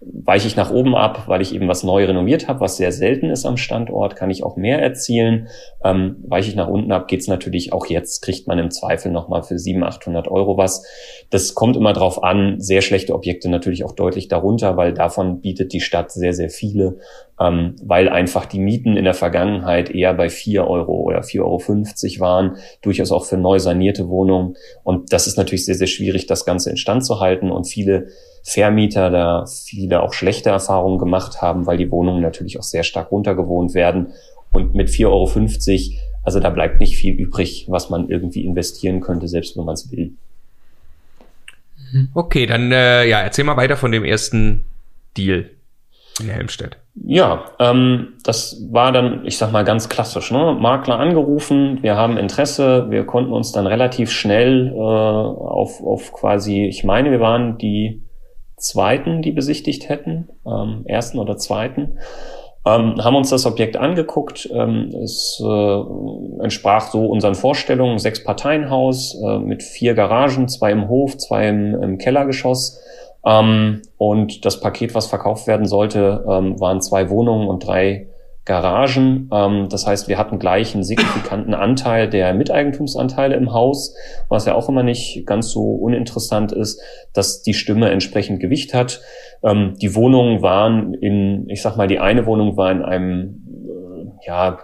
weiche 0.00 0.46
ich 0.46 0.54
nach 0.54 0.70
oben 0.70 0.94
ab, 0.94 1.24
weil 1.26 1.42
ich 1.42 1.52
eben 1.52 1.66
was 1.66 1.82
neu 1.82 2.04
renoviert 2.04 2.46
habe, 2.46 2.60
was 2.60 2.76
sehr 2.76 2.92
selten 2.92 3.30
ist 3.30 3.44
am 3.44 3.56
Standort, 3.56 4.14
kann 4.14 4.30
ich 4.30 4.44
auch 4.44 4.56
mehr 4.56 4.80
erzielen. 4.80 5.48
Ähm, 5.82 6.16
weiche 6.26 6.50
ich 6.50 6.56
nach 6.56 6.68
unten 6.68 6.92
ab, 6.92 7.08
geht's 7.08 7.26
natürlich 7.26 7.72
auch 7.72 7.86
jetzt, 7.86 8.22
kriegt 8.22 8.46
man 8.46 8.60
im 8.60 8.70
Zweifel 8.70 9.10
nochmal 9.10 9.42
für 9.42 9.58
700, 9.58 9.96
800 9.96 10.28
Euro 10.28 10.56
was. 10.56 10.86
Das 11.30 11.54
kommt 11.54 11.76
immer 11.76 11.92
drauf 11.92 12.22
an, 12.22 12.60
sehr 12.60 12.80
schlechte 12.80 13.12
Objekte 13.12 13.48
natürlich 13.48 13.84
auch 13.84 13.92
deutlich 13.92 14.28
darunter, 14.28 14.76
weil 14.76 14.94
davon 14.94 15.40
bietet 15.40 15.72
die 15.72 15.80
Stadt 15.80 16.12
sehr, 16.12 16.32
sehr 16.32 16.50
viele, 16.50 16.98
ähm, 17.40 17.74
weil 17.82 18.08
einfach 18.08 18.46
die 18.46 18.60
Mieten 18.60 18.96
in 18.96 19.04
der 19.04 19.14
Vergangenheit 19.14 19.90
eher 19.90 20.14
bei 20.14 20.30
4 20.30 20.68
Euro 20.68 21.00
oder 21.00 21.22
4,50 21.22 21.40
Euro 22.20 22.20
waren, 22.20 22.56
durchaus 22.82 23.10
auch 23.10 23.24
für 23.24 23.36
neu 23.36 23.58
sanierte 23.58 24.08
Wohnungen. 24.08 24.56
Und 24.84 25.12
das 25.12 25.26
ist 25.26 25.36
natürlich 25.36 25.64
sehr, 25.64 25.74
sehr 25.74 25.88
schwierig, 25.88 26.26
das 26.26 26.44
Ganze 26.44 26.70
instand 26.70 27.04
zu 27.04 27.18
halten 27.18 27.50
und 27.50 27.64
viele 27.64 28.08
Vermieter 28.48 29.10
da 29.10 29.44
viele 29.46 30.02
auch 30.02 30.14
schlechte 30.14 30.48
Erfahrungen 30.48 30.98
gemacht 30.98 31.42
haben, 31.42 31.66
weil 31.66 31.76
die 31.76 31.90
Wohnungen 31.90 32.22
natürlich 32.22 32.58
auch 32.58 32.62
sehr 32.62 32.82
stark 32.82 33.12
runtergewohnt 33.12 33.74
werden. 33.74 34.14
Und 34.52 34.74
mit 34.74 34.88
4,50 34.88 35.06
Euro, 35.06 36.00
also 36.24 36.40
da 36.40 36.48
bleibt 36.48 36.80
nicht 36.80 36.96
viel 36.96 37.12
übrig, 37.14 37.66
was 37.68 37.90
man 37.90 38.08
irgendwie 38.08 38.46
investieren 38.46 39.00
könnte, 39.00 39.28
selbst 39.28 39.58
wenn 39.58 39.66
man 39.66 39.74
es 39.74 39.92
will. 39.92 40.12
Mhm. 41.92 42.08
Okay, 42.14 42.46
dann 42.46 42.72
äh, 42.72 43.06
ja, 43.06 43.20
erzähl 43.20 43.44
mal 43.44 43.58
weiter 43.58 43.76
von 43.76 43.92
dem 43.92 44.04
ersten 44.04 44.64
Deal 45.18 45.50
in 46.18 46.30
Helmstedt. 46.30 46.78
Ja, 46.94 47.50
ähm, 47.58 48.14
das 48.24 48.64
war 48.70 48.92
dann, 48.92 49.26
ich 49.26 49.36
sag 49.36 49.52
mal, 49.52 49.64
ganz 49.64 49.90
klassisch. 49.90 50.30
Ne? 50.30 50.56
Makler 50.58 50.98
angerufen, 50.98 51.82
wir 51.82 51.96
haben 51.96 52.16
Interesse, 52.16 52.86
wir 52.88 53.04
konnten 53.04 53.32
uns 53.32 53.52
dann 53.52 53.66
relativ 53.66 54.10
schnell 54.10 54.72
äh, 54.74 54.78
auf, 54.78 55.82
auf 55.84 56.14
quasi, 56.14 56.64
ich 56.64 56.82
meine, 56.82 57.10
wir 57.10 57.20
waren 57.20 57.58
die 57.58 58.02
zweiten, 58.58 59.22
die 59.22 59.32
besichtigt 59.32 59.88
hätten, 59.88 60.28
ähm, 60.46 60.82
ersten 60.86 61.18
oder 61.18 61.36
zweiten, 61.36 61.98
ähm, 62.66 63.02
haben 63.02 63.16
uns 63.16 63.30
das 63.30 63.46
Objekt 63.46 63.76
angeguckt. 63.76 64.48
Ähm, 64.52 64.90
es 65.02 65.42
äh, 65.44 66.42
entsprach 66.42 66.90
so 66.90 67.06
unseren 67.06 67.34
Vorstellungen, 67.34 67.98
sechs 67.98 68.22
Parteienhaus 68.22 69.20
äh, 69.22 69.38
mit 69.38 69.62
vier 69.62 69.94
Garagen, 69.94 70.48
zwei 70.48 70.72
im 70.72 70.88
Hof, 70.88 71.16
zwei 71.16 71.48
im, 71.48 71.74
im 71.82 71.98
Kellergeschoss. 71.98 72.80
Ähm, 73.24 73.82
und 73.96 74.44
das 74.44 74.60
Paket, 74.60 74.94
was 74.94 75.06
verkauft 75.06 75.46
werden 75.46 75.66
sollte, 75.66 76.24
ähm, 76.28 76.60
waren 76.60 76.80
zwei 76.80 77.10
Wohnungen 77.10 77.48
und 77.48 77.66
drei 77.66 78.08
Garagen. 78.48 79.28
Ähm, 79.32 79.68
das 79.68 79.86
heißt, 79.86 80.08
wir 80.08 80.18
hatten 80.18 80.40
gleich 80.40 80.74
einen 80.74 80.82
signifikanten 80.82 81.54
Anteil 81.54 82.08
der 82.08 82.34
Miteigentumsanteile 82.34 83.36
im 83.36 83.52
Haus, 83.52 83.94
was 84.28 84.46
ja 84.46 84.54
auch 84.54 84.68
immer 84.68 84.82
nicht 84.82 85.24
ganz 85.26 85.50
so 85.50 85.74
uninteressant 85.74 86.50
ist, 86.50 86.80
dass 87.12 87.42
die 87.42 87.54
Stimme 87.54 87.90
entsprechend 87.90 88.40
Gewicht 88.40 88.74
hat. 88.74 89.00
Ähm, 89.44 89.74
die 89.80 89.94
Wohnungen 89.94 90.42
waren 90.42 90.94
in, 90.94 91.48
ich 91.48 91.62
sag 91.62 91.76
mal, 91.76 91.86
die 91.86 92.00
eine 92.00 92.26
Wohnung 92.26 92.56
war 92.56 92.72
in 92.72 92.82
einem, 92.82 93.44
äh, 93.68 94.26
ja, 94.26 94.58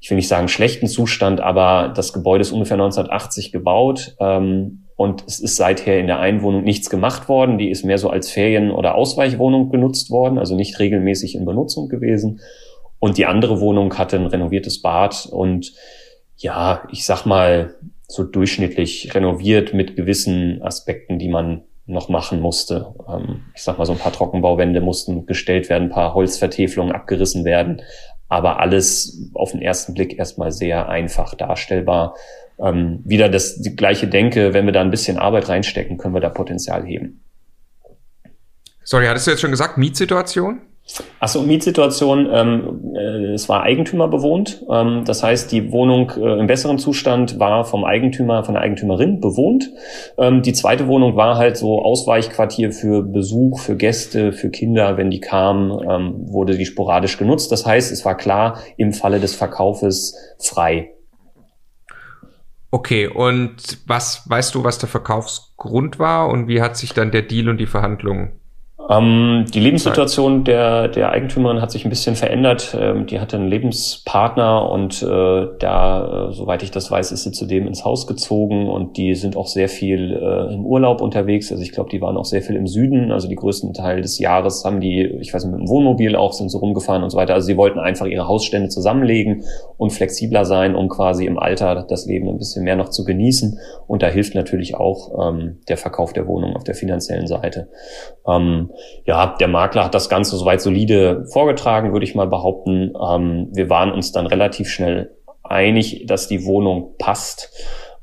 ich 0.00 0.10
will 0.10 0.16
nicht 0.16 0.28
sagen 0.28 0.48
schlechten 0.48 0.86
Zustand, 0.86 1.40
aber 1.40 1.92
das 1.94 2.12
Gebäude 2.12 2.42
ist 2.42 2.52
ungefähr 2.52 2.76
1980 2.76 3.52
gebaut. 3.52 4.16
Ähm, 4.18 4.80
und 4.96 5.24
es 5.26 5.40
ist 5.40 5.56
seither 5.56 5.98
in 5.98 6.06
der 6.06 6.20
Einwohnung 6.20 6.62
nichts 6.62 6.88
gemacht 6.88 7.28
worden. 7.28 7.58
Die 7.58 7.68
ist 7.68 7.84
mehr 7.84 7.98
so 7.98 8.10
als 8.10 8.30
Ferien- 8.30 8.70
oder 8.70 8.94
Ausweichwohnung 8.94 9.68
genutzt 9.70 10.10
worden, 10.10 10.38
also 10.38 10.54
nicht 10.54 10.78
regelmäßig 10.78 11.34
in 11.34 11.44
Benutzung 11.44 11.88
gewesen. 11.88 12.40
Und 13.04 13.18
die 13.18 13.26
andere 13.26 13.60
Wohnung 13.60 13.98
hatte 13.98 14.16
ein 14.16 14.24
renoviertes 14.24 14.80
Bad 14.80 15.28
und 15.30 15.74
ja, 16.38 16.88
ich 16.90 17.04
sag 17.04 17.26
mal, 17.26 17.74
so 18.08 18.24
durchschnittlich 18.24 19.14
renoviert 19.14 19.74
mit 19.74 19.94
gewissen 19.94 20.62
Aspekten, 20.62 21.18
die 21.18 21.28
man 21.28 21.64
noch 21.84 22.08
machen 22.08 22.40
musste. 22.40 22.94
Ähm, 23.06 23.42
ich 23.54 23.62
sag 23.62 23.76
mal, 23.76 23.84
so 23.84 23.92
ein 23.92 23.98
paar 23.98 24.14
Trockenbauwände 24.14 24.80
mussten 24.80 25.26
gestellt 25.26 25.68
werden, 25.68 25.88
ein 25.88 25.90
paar 25.90 26.14
Holzvertäfelungen 26.14 26.94
abgerissen 26.94 27.44
werden, 27.44 27.82
aber 28.30 28.58
alles 28.58 29.30
auf 29.34 29.52
den 29.52 29.60
ersten 29.60 29.92
Blick 29.92 30.18
erstmal 30.18 30.50
sehr 30.50 30.88
einfach 30.88 31.34
darstellbar. 31.34 32.14
Ähm, 32.58 33.02
wieder 33.04 33.28
das 33.28 33.60
die 33.60 33.76
gleiche 33.76 34.08
Denke, 34.08 34.54
wenn 34.54 34.64
wir 34.64 34.72
da 34.72 34.80
ein 34.80 34.90
bisschen 34.90 35.18
Arbeit 35.18 35.50
reinstecken, 35.50 35.98
können 35.98 36.14
wir 36.14 36.22
da 36.22 36.30
Potenzial 36.30 36.86
heben. 36.86 37.22
Sorry, 38.82 39.04
hattest 39.04 39.26
du 39.26 39.32
jetzt 39.32 39.40
schon 39.42 39.50
gesagt, 39.50 39.76
Mietsituation? 39.76 40.62
Achso, 41.18 41.40
Mietsituation, 41.40 42.28
ähm, 42.30 42.94
äh, 42.94 43.32
es 43.32 43.48
war 43.48 43.62
Eigentümer 43.62 44.06
bewohnt. 44.06 44.62
Ähm, 44.70 45.04
das 45.06 45.22
heißt, 45.22 45.50
die 45.50 45.72
Wohnung 45.72 46.12
äh, 46.16 46.38
im 46.38 46.46
besseren 46.46 46.78
Zustand 46.78 47.38
war 47.38 47.64
vom 47.64 47.84
Eigentümer, 47.84 48.44
von 48.44 48.54
der 48.54 48.62
Eigentümerin 48.62 49.18
bewohnt. 49.18 49.70
Ähm, 50.18 50.42
die 50.42 50.52
zweite 50.52 50.86
Wohnung 50.86 51.16
war 51.16 51.38
halt 51.38 51.56
so 51.56 51.80
Ausweichquartier 51.80 52.70
für 52.70 53.02
Besuch, 53.02 53.60
für 53.60 53.76
Gäste, 53.76 54.32
für 54.32 54.50
Kinder, 54.50 54.98
wenn 54.98 55.10
die 55.10 55.20
kamen, 55.20 55.72
ähm, 55.88 56.14
wurde 56.30 56.58
die 56.58 56.66
sporadisch 56.66 57.16
genutzt. 57.16 57.50
Das 57.50 57.64
heißt, 57.64 57.90
es 57.90 58.04
war 58.04 58.16
klar, 58.16 58.58
im 58.76 58.92
Falle 58.92 59.20
des 59.20 59.34
Verkaufes 59.34 60.14
frei. 60.38 60.90
Okay, 62.70 63.06
und 63.06 63.56
was 63.86 64.28
weißt 64.28 64.54
du, 64.54 64.64
was 64.64 64.78
der 64.78 64.88
Verkaufsgrund 64.90 65.98
war 65.98 66.28
und 66.28 66.46
wie 66.46 66.60
hat 66.60 66.76
sich 66.76 66.92
dann 66.92 67.10
der 67.10 67.22
Deal 67.22 67.48
und 67.48 67.56
die 67.56 67.66
Verhandlungen 67.66 68.40
Ähm, 68.90 69.46
die 69.52 69.60
Lebenssituation 69.60 70.44
der, 70.44 70.88
der 70.88 71.10
Eigentümerin 71.10 71.62
hat 71.62 71.70
sich 71.70 71.86
ein 71.86 71.90
bisschen 71.90 72.16
verändert. 72.16 72.76
Ähm, 72.78 73.06
die 73.06 73.18
hatte 73.18 73.36
einen 73.36 73.48
Lebenspartner 73.48 74.68
und 74.70 75.02
äh, 75.02 75.46
da, 75.58 76.28
äh, 76.28 76.32
soweit 76.32 76.62
ich 76.62 76.70
das 76.70 76.90
weiß, 76.90 77.12
ist 77.12 77.22
sie 77.22 77.32
zudem 77.32 77.66
ins 77.66 77.84
Haus 77.84 78.06
gezogen 78.06 78.68
und 78.68 78.96
die 78.96 79.14
sind 79.14 79.36
auch 79.36 79.46
sehr 79.46 79.68
viel 79.68 80.12
äh, 80.12 80.54
im 80.54 80.66
Urlaub 80.66 81.00
unterwegs. 81.00 81.50
Also 81.50 81.62
ich 81.62 81.72
glaube, 81.72 81.88
die 81.90 82.00
waren 82.02 82.16
auch 82.16 82.26
sehr 82.26 82.42
viel 82.42 82.56
im 82.56 82.66
Süden. 82.66 83.10
Also 83.10 83.28
die 83.28 83.36
größten 83.36 83.72
Teil 83.72 84.02
des 84.02 84.18
Jahres 84.18 84.64
haben 84.64 84.80
die, 84.80 85.02
ich 85.20 85.32
weiß 85.32 85.44
nicht, 85.44 85.52
mit 85.52 85.60
dem 85.62 85.68
Wohnmobil 85.68 86.14
auch, 86.14 86.34
sind 86.34 86.50
so 86.50 86.58
rumgefahren 86.58 87.02
und 87.02 87.10
so 87.10 87.16
weiter. 87.16 87.34
Also 87.34 87.46
sie 87.46 87.56
wollten 87.56 87.78
einfach 87.78 88.06
ihre 88.06 88.28
Hausstände 88.28 88.68
zusammenlegen 88.68 89.44
und 89.78 89.90
flexibler 89.90 90.44
sein, 90.44 90.74
um 90.74 90.88
quasi 90.88 91.24
im 91.24 91.38
Alter 91.38 91.86
das 91.88 92.04
Leben 92.04 92.28
ein 92.28 92.38
bisschen 92.38 92.64
mehr 92.64 92.76
noch 92.76 92.90
zu 92.90 93.04
genießen. 93.04 93.58
Und 93.86 94.02
da 94.02 94.08
hilft 94.08 94.34
natürlich 94.34 94.74
auch 94.74 95.28
ähm, 95.28 95.60
der 95.68 95.78
Verkauf 95.78 96.12
der 96.12 96.26
Wohnung 96.26 96.54
auf 96.54 96.64
der 96.64 96.74
finanziellen 96.74 97.26
Seite. 97.26 97.68
Ähm, 98.26 98.70
ja, 99.04 99.34
der 99.38 99.48
Makler 99.48 99.84
hat 99.84 99.94
das 99.94 100.08
Ganze 100.08 100.36
soweit 100.36 100.60
solide 100.60 101.26
vorgetragen, 101.32 101.92
würde 101.92 102.04
ich 102.04 102.14
mal 102.14 102.26
behaupten. 102.26 102.92
Ähm, 103.00 103.48
wir 103.52 103.70
waren 103.70 103.92
uns 103.92 104.12
dann 104.12 104.26
relativ 104.26 104.68
schnell 104.68 105.10
einig, 105.42 106.04
dass 106.06 106.28
die 106.28 106.44
Wohnung 106.44 106.94
passt. 106.98 107.50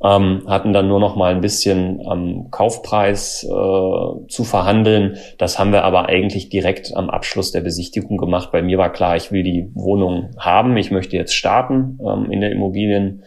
Ähm, 0.04 0.44
hatten 0.48 0.74
dann 0.74 0.88
nur 0.88 1.00
noch 1.00 1.16
mal 1.16 1.32
ein 1.32 1.42
bisschen 1.42 2.02
am 2.08 2.50
Kaufpreis 2.50 3.44
äh, 3.44 4.28
zu 4.28 4.44
verhandeln. 4.44 5.18
Das 5.38 5.60
haben 5.60 5.72
wir 5.72 5.84
aber 5.84 6.08
eigentlich 6.10 6.50
direkt 6.50 6.96
am 6.96 7.12
Abschluss 7.12 7.52
der 7.52 7.62
Besichtigung 7.62 8.18
gemacht. 8.18 8.52
Bei 8.52 8.64
mir 8.64 8.80
war 8.80 8.92
klar, 8.92 9.16
ich 9.16 9.32
will 9.32 9.44
die 9.44 9.70
Wohnung 9.76 10.32
haben. 10.40 10.76
Ich 10.78 10.90
möchte 10.90 11.18
jetzt 11.18 11.36
starten 11.36 12.00
ähm, 12.04 12.32
in 12.32 12.42
der 12.42 12.52
Immobilien 12.52 13.22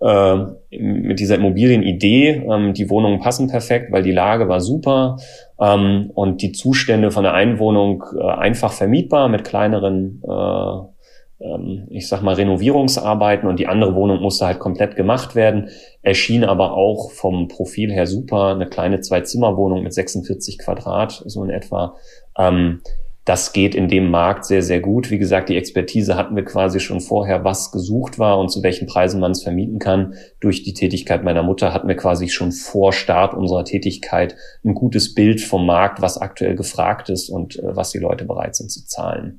äh, 0.00 0.36
mit 0.70 1.20
dieser 1.20 1.36
Immobilienidee. 1.36 2.42
Ähm, 2.50 2.74
die 2.74 2.90
Wohnungen 2.90 3.20
passen 3.20 3.48
perfekt, 3.48 3.90
weil 3.90 4.02
die 4.02 4.12
Lage 4.12 4.46
war 4.46 4.60
super 4.60 5.16
ähm, 5.60 6.10
und 6.14 6.42
die 6.42 6.52
Zustände 6.52 7.10
von 7.10 7.22
der 7.22 7.34
einen 7.34 7.58
Wohnung 7.58 8.04
äh, 8.18 8.22
einfach 8.22 8.72
vermietbar 8.72 9.28
mit 9.28 9.44
kleineren, 9.44 10.22
äh, 10.26 11.44
ähm, 11.44 11.86
ich 11.90 12.08
sag 12.08 12.22
mal, 12.22 12.34
Renovierungsarbeiten 12.34 13.48
und 13.48 13.60
die 13.60 13.66
andere 13.66 13.94
Wohnung 13.94 14.20
musste 14.20 14.46
halt 14.46 14.58
komplett 14.58 14.96
gemacht 14.96 15.34
werden. 15.34 15.68
Erschien 16.02 16.44
aber 16.44 16.72
auch 16.72 17.10
vom 17.10 17.48
Profil 17.48 17.92
her 17.92 18.06
super, 18.06 18.54
eine 18.54 18.66
kleine 18.66 19.00
Zwei-Zimmer-Wohnung 19.00 19.82
mit 19.82 19.92
46 19.92 20.58
Quadrat, 20.58 21.22
so 21.26 21.44
in 21.44 21.50
etwa. 21.50 21.96
Ähm, 22.38 22.80
das 23.24 23.52
geht 23.52 23.74
in 23.74 23.88
dem 23.88 24.10
Markt 24.10 24.46
sehr, 24.46 24.62
sehr 24.62 24.80
gut. 24.80 25.10
Wie 25.10 25.18
gesagt, 25.18 25.50
die 25.50 25.56
Expertise 25.56 26.16
hatten 26.16 26.36
wir 26.36 26.44
quasi 26.44 26.80
schon 26.80 27.00
vorher, 27.00 27.44
was 27.44 27.70
gesucht 27.70 28.18
war 28.18 28.38
und 28.38 28.48
zu 28.50 28.62
welchen 28.62 28.86
Preisen 28.86 29.20
man 29.20 29.32
es 29.32 29.42
vermieten 29.42 29.78
kann. 29.78 30.14
Durch 30.40 30.62
die 30.62 30.72
Tätigkeit 30.72 31.22
meiner 31.22 31.42
Mutter 31.42 31.74
hatten 31.74 31.88
wir 31.88 31.96
quasi 31.96 32.28
schon 32.28 32.50
vor 32.50 32.92
Start 32.92 33.34
unserer 33.34 33.64
Tätigkeit 33.64 34.36
ein 34.64 34.74
gutes 34.74 35.14
Bild 35.14 35.40
vom 35.40 35.66
Markt, 35.66 36.00
was 36.00 36.16
aktuell 36.16 36.56
gefragt 36.56 37.10
ist 37.10 37.28
und 37.28 37.58
äh, 37.58 37.76
was 37.76 37.90
die 37.90 37.98
Leute 37.98 38.24
bereit 38.24 38.56
sind 38.56 38.70
zu 38.70 38.86
zahlen. 38.86 39.38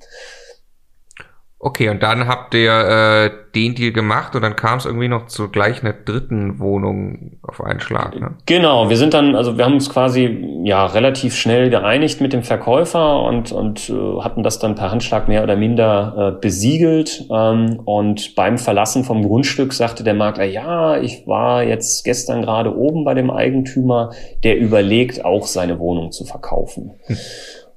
Okay, 1.63 1.89
und 1.89 2.01
dann 2.01 2.27
habt 2.27 2.55
ihr 2.55 2.71
äh, 2.71 3.29
den 3.53 3.75
Deal 3.75 3.91
gemacht 3.91 4.35
und 4.35 4.41
dann 4.41 4.55
kam 4.55 4.79
es 4.79 4.85
irgendwie 4.85 5.07
noch 5.07 5.27
zu 5.27 5.47
gleich 5.47 5.83
einer 5.83 5.93
dritten 5.93 6.57
Wohnung 6.57 7.37
auf 7.43 7.63
einen 7.63 7.79
Schlag. 7.79 8.19
Ne? 8.19 8.31
Genau, 8.47 8.89
wir 8.89 8.97
sind 8.97 9.13
dann, 9.13 9.35
also 9.35 9.59
wir 9.59 9.65
haben 9.65 9.75
uns 9.75 9.87
quasi 9.87 10.63
ja 10.63 10.87
relativ 10.87 11.35
schnell 11.35 11.69
geeinigt 11.69 12.19
mit 12.19 12.33
dem 12.33 12.41
Verkäufer 12.41 13.21
und, 13.21 13.51
und 13.51 13.91
äh, 13.91 14.21
hatten 14.21 14.41
das 14.41 14.57
dann 14.57 14.73
per 14.73 14.89
Handschlag 14.89 15.27
mehr 15.27 15.43
oder 15.43 15.55
minder 15.55 16.33
äh, 16.35 16.41
besiegelt. 16.41 17.27
Ähm, 17.31 17.79
und 17.85 18.33
beim 18.33 18.57
Verlassen 18.57 19.03
vom 19.03 19.21
Grundstück 19.21 19.73
sagte 19.73 20.03
der 20.03 20.15
Makler, 20.15 20.45
ja, 20.45 20.99
ich 20.99 21.27
war 21.27 21.61
jetzt 21.61 22.03
gestern 22.03 22.41
gerade 22.41 22.75
oben 22.75 23.05
bei 23.05 23.13
dem 23.13 23.29
Eigentümer, 23.29 24.09
der 24.43 24.57
überlegt 24.57 25.23
auch 25.23 25.45
seine 25.45 25.77
Wohnung 25.77 26.11
zu 26.11 26.25
verkaufen. 26.25 26.93
Hm. 27.05 27.17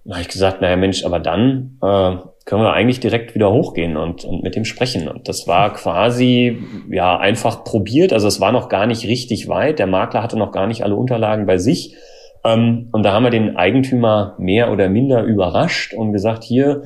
Da 0.07 0.14
habe 0.14 0.22
ich 0.22 0.28
gesagt, 0.28 0.61
naja 0.61 0.76
Mensch, 0.76 1.05
aber 1.05 1.18
dann 1.18 1.78
äh, 1.82 2.16
können 2.45 2.63
wir 2.63 2.75
eigentlich 2.75 3.01
direkt 3.01 3.35
wieder 3.35 3.51
hochgehen 3.51 3.97
und, 3.97 4.25
und 4.25 4.43
mit 4.43 4.55
dem 4.55 4.65
sprechen. 4.65 5.09
Und 5.09 5.29
das 5.29 5.47
war 5.47 5.73
quasi 5.73 6.59
ja 6.91 7.19
einfach 7.19 7.65
probiert. 7.65 8.13
Also 8.13 8.29
es 8.29 8.41
war 8.41 8.53
noch 8.53 8.69
gar 8.69 8.87
nicht 8.87 9.07
richtig 9.07 9.49
weit. 9.49 9.79
Der 9.79 9.87
Makler 9.87 10.23
hatte 10.23 10.39
noch 10.39 10.53
gar 10.53 10.67
nicht 10.67 10.85
alle 10.85 10.95
Unterlagen 10.95 11.47
bei 11.47 11.57
sich. 11.57 11.97
Ähm, 12.45 12.89
und 12.93 13.03
da 13.03 13.13
haben 13.13 13.25
wir 13.25 13.31
den 13.31 13.57
Eigentümer 13.57 14.35
mehr 14.39 14.71
oder 14.71 14.91
minder 14.91 15.23
überrascht 15.23 15.95
und 15.95 16.13
gesagt, 16.13 16.45
hier, 16.45 16.83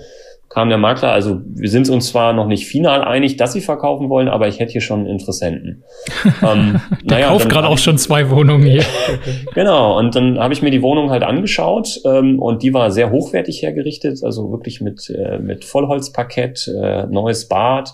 kam 0.48 0.70
der 0.70 0.78
Makler, 0.78 1.12
also 1.12 1.40
wir 1.44 1.68
sind 1.68 1.90
uns 1.90 2.08
zwar 2.08 2.32
noch 2.32 2.46
nicht 2.46 2.66
final 2.66 3.04
einig, 3.04 3.36
dass 3.36 3.52
sie 3.52 3.60
verkaufen 3.60 4.08
wollen, 4.08 4.28
aber 4.28 4.48
ich 4.48 4.58
hätte 4.58 4.72
hier 4.72 4.80
schon 4.80 5.06
Interessenten. 5.06 5.84
ähm, 6.42 6.80
der 7.04 7.18
naja, 7.18 7.28
kauft 7.28 7.50
gerade 7.50 7.68
auch 7.68 7.76
schon 7.76 7.98
zwei 7.98 8.30
Wohnungen 8.30 8.64
hier. 8.64 8.84
genau, 9.54 9.98
und 9.98 10.16
dann 10.16 10.38
habe 10.38 10.54
ich 10.54 10.62
mir 10.62 10.70
die 10.70 10.82
Wohnung 10.82 11.10
halt 11.10 11.22
angeschaut 11.22 12.00
ähm, 12.06 12.38
und 12.40 12.62
die 12.62 12.72
war 12.72 12.90
sehr 12.90 13.10
hochwertig 13.10 13.62
hergerichtet, 13.62 14.24
also 14.24 14.50
wirklich 14.50 14.80
mit, 14.80 15.10
äh, 15.10 15.38
mit 15.38 15.66
Vollholzparkett, 15.66 16.66
äh, 16.68 17.06
neues 17.06 17.48
Bad, 17.48 17.92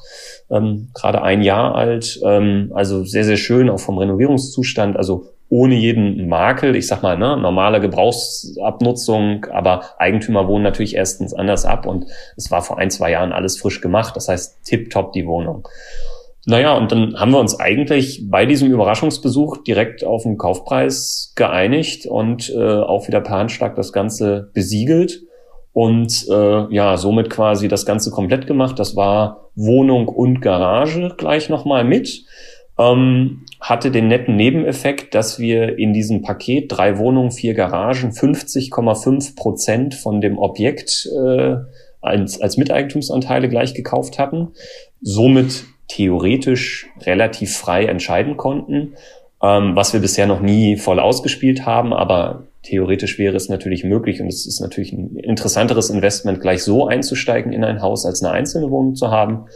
ähm, 0.48 0.90
gerade 0.94 1.22
ein 1.22 1.42
Jahr 1.42 1.74
alt, 1.74 2.20
ähm, 2.24 2.70
also 2.74 3.05
sehr, 3.05 3.24
sehr 3.24 3.36
schön, 3.36 3.68
auch 3.68 3.80
vom 3.80 3.98
Renovierungszustand, 3.98 4.96
also 4.96 5.34
ohne 5.49 5.74
jeden 5.74 6.28
Makel. 6.28 6.74
Ich 6.76 6.86
sag 6.86 7.03
mal, 7.03 7.16
ne, 7.16 7.36
normale 7.36 7.80
Gebrauchsabnutzung, 7.80 9.47
aber 9.53 9.82
Eigentümer 9.99 10.49
wohnen 10.49 10.64
natürlich 10.64 10.97
erstens 10.97 11.34
anders 11.34 11.64
ab 11.64 11.86
und 11.86 12.07
es 12.36 12.51
war 12.51 12.62
vor 12.62 12.78
ein, 12.78 12.90
zwei 12.90 13.11
Jahren 13.11 13.32
alles 13.32 13.59
frisch 13.59 13.80
gemacht. 13.80 14.16
Das 14.16 14.28
heißt, 14.28 14.64
tipptopp 14.64 15.12
die 15.12 15.26
Wohnung. 15.26 15.68
Naja, 16.47 16.76
und 16.76 16.92
dann 16.92 17.18
haben 17.18 17.32
wir 17.32 17.38
uns 17.38 17.59
eigentlich 17.59 18.28
bei 18.28 18.45
diesem 18.45 18.70
Überraschungsbesuch 18.70 19.59
direkt 19.64 20.05
auf 20.05 20.24
den 20.24 20.36
Kaufpreis 20.36 21.32
geeinigt 21.36 22.07
und 22.07 22.51
äh, 22.51 22.80
auch 22.80 23.09
wieder 23.09 23.22
per 23.22 23.38
Handschlag 23.38 23.76
das 23.76 23.92
Ganze 23.92 24.51
besiegelt 24.53 25.22
und 25.72 26.26
äh, 26.28 26.74
ja, 26.74 26.97
somit 26.99 27.30
quasi 27.30 27.68
das 27.68 27.86
Ganze 27.86 28.11
komplett 28.11 28.47
gemacht. 28.47 28.78
Das 28.78 28.95
war 28.95 29.51
Wohnung 29.55 30.09
und 30.09 30.40
Garage 30.40 31.14
gleich 31.16 31.49
nochmal 31.49 31.84
mit. 31.84 32.24
Ähm, 32.77 33.45
hatte 33.61 33.91
den 33.91 34.09
netten 34.09 34.37
Nebeneffekt, 34.37 35.14
dass 35.14 35.39
wir 35.39 35.79
in 35.79 35.93
diesem 35.93 36.22
Paket 36.22 36.66
drei 36.68 36.99
Wohnungen, 36.99 37.31
vier 37.31 37.55
Garagen 37.55 38.11
50,5 38.11 39.37
Prozent 39.37 39.95
von 39.95 40.20
dem 40.20 40.39
Objekt 40.39 41.09
äh, 41.16 41.57
als, 42.01 42.41
als 42.41 42.57
Miteigentumsanteile 42.57 43.49
gleich 43.49 43.75
gekauft 43.75 44.18
hatten, 44.18 44.49
somit 45.01 45.64
theoretisch 45.89 46.89
relativ 47.03 47.57
frei 47.57 47.87
entscheiden 47.87 48.37
konnten, 48.37 48.95
ähm, 49.43 49.77
was 49.77 49.93
wir 49.93 50.01
bisher 50.01 50.27
noch 50.27 50.41
nie 50.41 50.77
voll 50.77 50.99
ausgespielt 50.99 51.64
haben, 51.64 51.93
aber 51.93 52.45
theoretisch 52.62 53.18
wäre 53.18 53.37
es 53.37 53.49
natürlich 53.49 53.85
möglich 53.85 54.20
und 54.20 54.29
es 54.29 54.47
ist 54.47 54.61
natürlich 54.61 54.93
ein 54.93 55.16
interessanteres 55.16 55.91
Investment, 55.91 56.41
gleich 56.41 56.62
so 56.62 56.87
einzusteigen 56.87 57.53
in 57.53 57.62
ein 57.62 57.83
Haus, 57.83 58.07
als 58.07 58.22
eine 58.22 58.33
einzelne 58.33 58.70
Wohnung 58.70 58.95
zu 58.95 59.11
haben. 59.11 59.47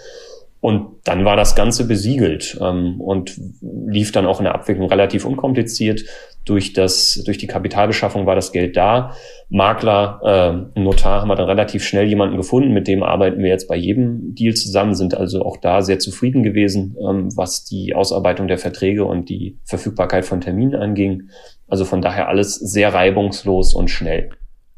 Und 0.61 0.97
dann 1.05 1.25
war 1.25 1.37
das 1.37 1.55
Ganze 1.55 1.87
besiegelt 1.87 2.59
ähm, 2.61 3.01
und 3.01 3.41
lief 3.63 4.11
dann 4.11 4.27
auch 4.27 4.41
in 4.41 4.45
der 4.45 4.55
Abwicklung 4.55 4.89
relativ 4.89 5.25
unkompliziert. 5.25 6.03
Durch, 6.45 6.73
das, 6.73 7.23
durch 7.27 7.39
die 7.39 7.47
Kapitalbeschaffung 7.47 8.27
war 8.27 8.35
das 8.35 8.53
Geld 8.53 8.77
da. 8.77 9.13
Makler, 9.51 10.71
äh, 10.75 10.81
Notar 10.81 11.21
haben 11.21 11.29
wir 11.29 11.37
dann 11.37 11.47
relativ 11.47 11.85
schnell 11.85 12.07
jemanden 12.07 12.37
gefunden, 12.37 12.73
mit 12.73 12.89
dem 12.89 13.03
arbeiten 13.03 13.43
wir 13.43 13.51
jetzt 13.51 13.69
bei 13.69 13.77
jedem 13.77 14.35
Deal 14.35 14.55
zusammen, 14.55 14.95
sind 14.95 15.15
also 15.15 15.45
auch 15.45 15.59
da 15.59 15.83
sehr 15.83 15.99
zufrieden 15.99 16.43
gewesen, 16.43 16.97
ähm, 17.07 17.29
was 17.37 17.65
die 17.65 17.95
Ausarbeitung 17.95 18.49
der 18.49 18.59
Verträge 18.59 19.05
und 19.05 19.29
die 19.29 19.59
Verfügbarkeit 19.65 20.25
von 20.25 20.41
Terminen 20.41 20.75
anging. 20.75 21.29
Also 21.69 21.85
von 21.85 22.03
daher 22.03 22.29
alles 22.29 22.55
sehr 22.55 22.93
reibungslos 22.95 23.75
und 23.75 23.89
schnell. 23.89 24.31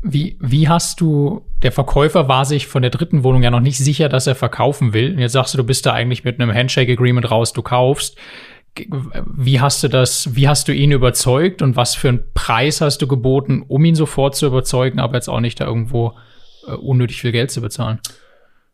Wie, 0.03 0.39
wie 0.41 0.69
hast 0.69 1.01
du, 1.01 1.45
der 1.63 1.73
Verkäufer 1.73 2.27
war 2.27 2.47
sich 2.47 2.67
von 2.67 2.81
der 2.81 2.91
dritten 2.91 3.23
Wohnung 3.23 3.43
ja 3.43 3.51
noch 3.51 3.61
nicht 3.61 3.79
sicher, 3.79 4.09
dass 4.09 4.27
er 4.27 4.35
verkaufen 4.35 4.95
will. 4.95 5.13
Und 5.13 5.19
jetzt 5.19 5.33
sagst 5.33 5.53
du, 5.53 5.59
du 5.59 5.65
bist 5.65 5.85
da 5.85 5.93
eigentlich 5.93 6.25
mit 6.25 6.41
einem 6.41 6.55
Handshake-Agreement 6.55 7.31
raus, 7.31 7.53
du 7.53 7.63
kaufst. 7.63 8.17
Wie 9.27 9.61
hast 9.61 9.83
du 9.83 9.89
das, 9.89 10.35
wie 10.35 10.49
hast 10.49 10.69
du 10.69 10.73
ihn 10.73 10.93
überzeugt 10.93 11.61
und 11.61 11.77
was 11.77 11.95
für 11.95 12.09
einen 12.09 12.23
Preis 12.35 12.81
hast 12.81 13.03
du 13.03 13.09
geboten, 13.09 13.65
um 13.67 13.85
ihn 13.85 13.95
sofort 13.95 14.37
zu 14.37 14.47
überzeugen, 14.47 15.01
aber 15.01 15.15
jetzt 15.15 15.29
auch 15.29 15.41
nicht 15.41 15.61
da 15.61 15.67
irgendwo 15.67 16.15
äh, 16.67 16.73
unnötig 16.73 17.21
viel 17.21 17.33
Geld 17.33 17.51
zu 17.51 17.61
bezahlen? 17.61 17.99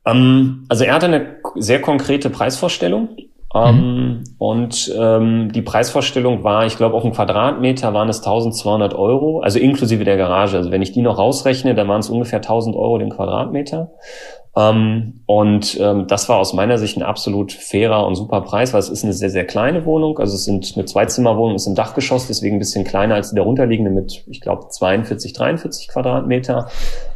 Um, 0.04 0.12
ähm, 0.12 0.64
also 0.68 0.84
er 0.84 0.94
hatte 0.94 1.06
eine 1.06 1.36
sehr 1.56 1.80
konkrete 1.80 2.30
Preisvorstellung. 2.30 3.16
Ähm, 3.56 3.76
mhm. 3.76 4.24
Und 4.38 4.94
ähm, 4.98 5.52
die 5.52 5.62
Preisvorstellung 5.62 6.44
war, 6.44 6.66
ich 6.66 6.76
glaube, 6.76 6.94
auf 6.94 7.04
einen 7.04 7.12
Quadratmeter 7.12 7.94
waren 7.94 8.08
es 8.08 8.18
1200 8.18 8.94
Euro, 8.94 9.40
also 9.40 9.58
inklusive 9.58 10.04
der 10.04 10.16
Garage. 10.16 10.56
Also 10.56 10.70
wenn 10.70 10.82
ich 10.82 10.92
die 10.92 11.02
noch 11.02 11.18
rausrechne, 11.18 11.74
dann 11.74 11.88
waren 11.88 12.00
es 12.00 12.10
ungefähr 12.10 12.38
1000 12.38 12.76
Euro 12.76 12.98
den 12.98 13.10
Quadratmeter. 13.10 13.92
Ähm, 14.56 15.20
und 15.26 15.78
ähm, 15.80 16.06
das 16.06 16.28
war 16.30 16.38
aus 16.38 16.54
meiner 16.54 16.78
Sicht 16.78 16.96
ein 16.96 17.02
absolut 17.02 17.52
fairer 17.52 18.06
und 18.06 18.14
super 18.14 18.40
Preis, 18.40 18.72
weil 18.72 18.80
es 18.80 18.88
ist 18.88 19.04
eine 19.04 19.12
sehr, 19.12 19.28
sehr 19.28 19.44
kleine 19.44 19.84
Wohnung. 19.84 20.18
Also 20.18 20.34
es 20.34 20.44
sind 20.44 20.72
eine 20.76 20.86
Zweizimmerwohnung, 20.86 21.56
ist 21.56 21.66
im 21.66 21.74
Dachgeschoss, 21.74 22.26
deswegen 22.26 22.56
ein 22.56 22.58
bisschen 22.58 22.84
kleiner 22.84 23.16
als 23.16 23.30
die 23.30 23.36
darunterliegende 23.36 23.90
mit, 23.90 24.24
ich 24.26 24.40
glaube, 24.40 24.68
42, 24.68 25.34
43 25.34 25.88
Quadratmeter. 25.88 26.68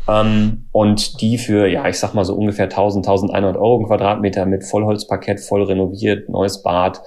Ähm, 0.07 0.66
und 0.72 1.22
die 1.22 1.38
für, 1.38 1.66
ja, 1.66 1.88
ich 1.88 1.99
sag 1.99 2.12
mal 2.12 2.24
so 2.26 2.34
ungefähr 2.34 2.66
1000, 2.66 3.07
1100 3.07 3.57
Euro 3.57 3.84
Quadratmeter 3.84 4.45
mit 4.45 4.64
Vollholzparkett, 4.64 5.41
voll 5.41 5.62
renoviert, 5.62 6.28
neues 6.28 6.62
Bad. 6.62 7.01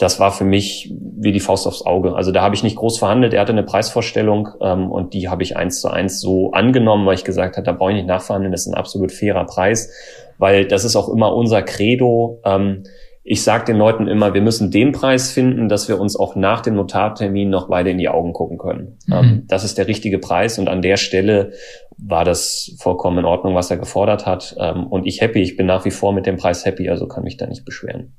Das 0.00 0.18
war 0.18 0.32
für 0.32 0.44
mich 0.44 0.90
wie 0.98 1.30
die 1.30 1.40
Faust 1.40 1.66
aufs 1.66 1.84
Auge. 1.84 2.14
Also 2.14 2.32
da 2.32 2.40
habe 2.40 2.54
ich 2.54 2.62
nicht 2.62 2.76
groß 2.76 2.98
verhandelt. 2.98 3.34
Er 3.34 3.42
hatte 3.42 3.52
eine 3.52 3.62
Preisvorstellung 3.62 4.48
ähm, 4.62 4.90
und 4.90 5.12
die 5.12 5.28
habe 5.28 5.42
ich 5.42 5.58
eins 5.58 5.82
zu 5.82 5.88
eins 5.88 6.20
so 6.20 6.52
angenommen, 6.52 7.04
weil 7.04 7.14
ich 7.14 7.24
gesagt 7.24 7.56
habe, 7.58 7.66
da 7.66 7.72
brauche 7.72 7.90
ich 7.90 7.96
nicht 7.96 8.06
nachverhandeln. 8.06 8.50
Das 8.50 8.62
ist 8.62 8.68
ein 8.68 8.74
absolut 8.74 9.12
fairer 9.12 9.44
Preis, 9.44 9.92
weil 10.38 10.66
das 10.66 10.84
ist 10.84 10.96
auch 10.96 11.10
immer 11.10 11.34
unser 11.34 11.60
Credo. 11.62 12.40
Ähm, 12.46 12.84
ich 13.22 13.42
sage 13.42 13.66
den 13.66 13.76
Leuten 13.76 14.08
immer, 14.08 14.32
wir 14.32 14.40
müssen 14.40 14.70
den 14.70 14.92
Preis 14.92 15.30
finden, 15.30 15.68
dass 15.68 15.86
wir 15.86 16.00
uns 16.00 16.16
auch 16.16 16.34
nach 16.34 16.62
dem 16.62 16.76
Notartermin 16.76 17.50
noch 17.50 17.68
beide 17.68 17.90
in 17.90 17.98
die 17.98 18.08
Augen 18.08 18.32
gucken 18.32 18.56
können. 18.56 18.96
Mhm. 19.06 19.12
Ähm, 19.12 19.44
das 19.48 19.64
ist 19.64 19.76
der 19.76 19.86
richtige 19.86 20.18
Preis 20.18 20.58
und 20.58 20.70
an 20.70 20.80
der 20.80 20.96
Stelle 20.96 21.52
war 21.98 22.24
das 22.24 22.74
vollkommen 22.78 23.18
in 23.18 23.24
Ordnung, 23.26 23.54
was 23.54 23.70
er 23.70 23.76
gefordert 23.76 24.24
hat. 24.24 24.56
Ähm, 24.58 24.86
und 24.86 25.06
ich 25.06 25.20
happy, 25.20 25.42
ich 25.42 25.58
bin 25.58 25.66
nach 25.66 25.84
wie 25.84 25.90
vor 25.90 26.14
mit 26.14 26.24
dem 26.24 26.38
Preis 26.38 26.64
happy, 26.64 26.88
also 26.88 27.06
kann 27.06 27.24
mich 27.24 27.36
da 27.36 27.46
nicht 27.46 27.66
beschweren. 27.66 28.14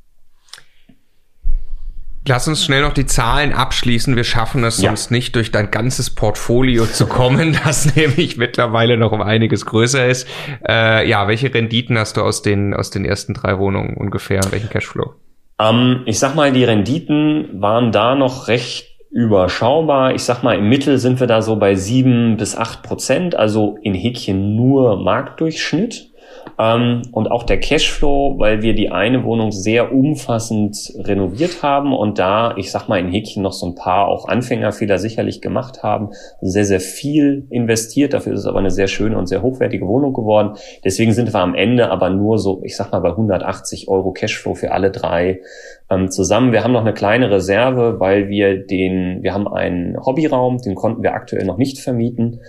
Lass 2.28 2.48
uns 2.48 2.64
schnell 2.64 2.84
noch 2.84 2.94
die 2.94 3.08
Zahlen 3.08 3.52
abschließen. 3.52 4.16
Wir 4.16 4.24
schaffen 4.24 4.64
es 4.64 4.80
ja. 4.80 4.90
sonst 4.90 5.10
nicht, 5.10 5.36
durch 5.36 5.52
dein 5.52 5.72
ganzes 5.72 6.12
Portfolio 6.12 6.86
zu 6.86 7.08
kommen, 7.08 7.58
das 7.64 7.96
nämlich 7.96 8.38
mittlerweile 8.38 8.96
noch 8.96 9.12
um 9.12 9.22
einiges 9.22 9.66
größer 9.66 10.08
ist. 10.08 10.28
Äh, 10.68 11.10
ja, 11.10 11.28
welche 11.28 11.52
Renditen 11.52 11.98
hast 11.98 12.18
du 12.18 12.22
aus 12.22 12.44
den, 12.44 12.76
aus 12.76 12.92
den 12.92 13.06
ersten 13.06 13.34
drei 13.34 13.58
Wohnungen 13.58 13.98
ungefähr? 13.98 14.42
Welchen 14.52 14.70
Cashflow? 14.70 15.16
Ähm, 15.60 16.04
ich 16.06 16.20
sag 16.20 16.36
mal, 16.36 16.52
die 16.52 16.64
Renditen 16.64 17.60
waren 17.60 17.92
da 17.92 18.14
noch 18.14 18.48
recht 18.48 18.92
überschaubar. 19.10 20.14
Ich 20.14 20.24
sag 20.24 20.44
mal, 20.44 20.58
im 20.58 20.70
Mittel 20.70 21.00
sind 21.00 21.20
wir 21.20 21.28
da 21.28 21.42
so 21.42 21.56
bei 21.56 21.76
sieben 21.76 22.38
bis 22.38 22.56
acht 22.56 22.84
Prozent, 22.84 23.36
also 23.36 23.78
in 23.82 23.96
Häkchen 23.96 24.56
nur 24.56 25.04
Marktdurchschnitt. 25.04 26.11
Ähm, 26.60 27.02
und 27.12 27.32
auch 27.32 27.44
der 27.44 27.60
Cashflow, 27.60 28.38
weil 28.38 28.62
wir 28.62 28.76
die 28.76 28.92
eine 28.92 29.24
Wohnung 29.24 29.52
sehr 29.52 29.92
umfassend 29.92 30.94
renoviert 30.96 31.64
haben 31.64 31.94
und 31.94 32.20
da, 32.20 32.56
ich 32.58 32.72
sag 32.72 32.88
mal, 32.88 33.00
in 33.00 33.10
Häkchen 33.10 33.44
noch 33.44 33.54
so 33.54 33.66
ein 33.66 33.76
paar 33.76 34.08
auch 34.08 34.28
Anfängerfehler 34.28 34.98
sicherlich 34.98 35.42
gemacht 35.42 35.84
haben, 35.84 36.10
sehr, 36.42 36.66
sehr 36.66 36.80
viel 36.80 37.48
investiert. 37.50 38.14
Dafür 38.14 38.34
ist 38.34 38.42
es 38.42 38.46
aber 38.46 38.60
eine 38.60 38.72
sehr 38.72 38.88
schöne 38.88 39.18
und 39.18 39.28
sehr 39.28 39.42
hochwertige 39.42 39.88
Wohnung 39.88 40.14
geworden. 40.14 40.58
Deswegen 40.84 41.14
sind 41.14 41.34
wir 41.34 41.40
am 41.40 41.56
Ende 41.56 41.90
aber 41.90 42.10
nur 42.10 42.38
so, 42.38 42.62
ich 42.64 42.76
sag 42.76 42.92
mal, 42.92 43.00
bei 43.00 43.10
180 43.10 43.88
Euro 43.88 44.12
Cashflow 44.12 44.56
für 44.56 44.72
alle 44.72 44.92
drei 44.92 45.42
ähm, 45.90 46.10
zusammen. 46.10 46.52
Wir 46.52 46.64
haben 46.64 46.72
noch 46.72 46.82
eine 46.82 46.94
kleine 46.94 47.30
Reserve, 47.30 48.00
weil 48.00 48.30
wir 48.30 48.66
den, 48.66 49.22
wir 49.22 49.34
haben 49.34 49.48
einen 49.48 49.98
Hobbyraum, 49.98 50.60
den 50.60 50.76
konnten 50.76 51.04
wir 51.04 51.14
aktuell 51.14 51.46
noch 51.46 51.58
nicht 51.58 51.80
vermieten. 51.80 52.42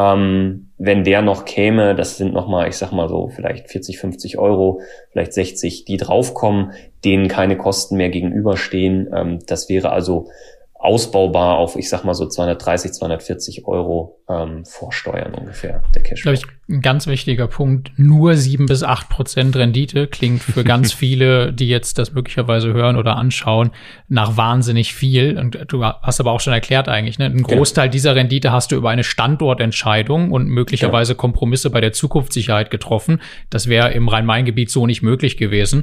Ähm, 0.00 0.70
wenn 0.78 1.04
der 1.04 1.20
noch 1.20 1.44
käme, 1.44 1.94
das 1.94 2.16
sind 2.16 2.32
nochmal, 2.32 2.68
ich 2.68 2.76
sag 2.76 2.90
mal 2.90 3.08
so, 3.08 3.28
vielleicht 3.28 3.68
40, 3.68 3.98
50 3.98 4.38
Euro, 4.38 4.80
vielleicht 5.10 5.34
60, 5.34 5.84
die 5.84 5.98
draufkommen, 5.98 6.72
denen 7.04 7.28
keine 7.28 7.58
Kosten 7.58 7.96
mehr 7.96 8.08
gegenüberstehen. 8.08 9.10
Ähm, 9.14 9.38
das 9.46 9.68
wäre 9.68 9.90
also 9.90 10.30
ausbaubar 10.72 11.58
auf, 11.58 11.76
ich 11.76 11.90
sag 11.90 12.04
mal 12.04 12.14
so 12.14 12.26
230, 12.26 12.92
240 12.92 13.66
Euro 13.66 14.22
ähm, 14.28 14.64
vorsteuern 14.64 15.34
ungefähr, 15.34 15.82
der 15.94 16.02
Cash. 16.02 16.22
Glaube 16.22 16.36
ich, 16.36 16.46
ein 16.70 16.80
ganz 16.82 17.06
wichtiger 17.06 17.46
Punkt. 17.46 17.92
Nur 17.96 18.34
sieben 18.34 18.66
bis 18.66 18.82
acht 18.82 19.08
Prozent 19.08 19.56
Rendite 19.56 20.06
klingt 20.06 20.42
für 20.42 20.64
ganz 20.64 20.92
viele, 20.94 21.52
die 21.52 21.68
jetzt 21.68 21.98
das 21.98 22.12
möglicherweise 22.12 22.72
hören 22.72 22.96
oder 22.96 23.16
anschauen, 23.16 23.70
nach 24.08 24.36
wahnsinnig 24.36 24.94
viel. 24.94 25.38
Und 25.38 25.58
du 25.68 25.84
hast 25.84 26.20
aber 26.20 26.32
auch 26.32 26.40
schon 26.40 26.52
erklärt 26.52 26.88
eigentlich, 26.88 27.18
ne? 27.18 27.26
Ein 27.26 27.38
genau. 27.38 27.48
Großteil 27.48 27.86
genau. 27.86 27.92
dieser 27.92 28.14
Rendite 28.14 28.52
hast 28.52 28.72
du 28.72 28.76
über 28.76 28.90
eine 28.90 29.04
Standortentscheidung 29.04 30.30
und 30.30 30.48
möglicherweise 30.48 31.14
genau. 31.14 31.20
Kompromisse 31.22 31.70
bei 31.70 31.80
der 31.80 31.92
Zukunftssicherheit 31.92 32.70
getroffen. 32.70 33.20
Das 33.50 33.68
wäre 33.68 33.92
im 33.92 34.08
Rhein-Main-Gebiet 34.08 34.70
so 34.70 34.86
nicht 34.86 35.02
möglich 35.02 35.36
gewesen. 35.36 35.80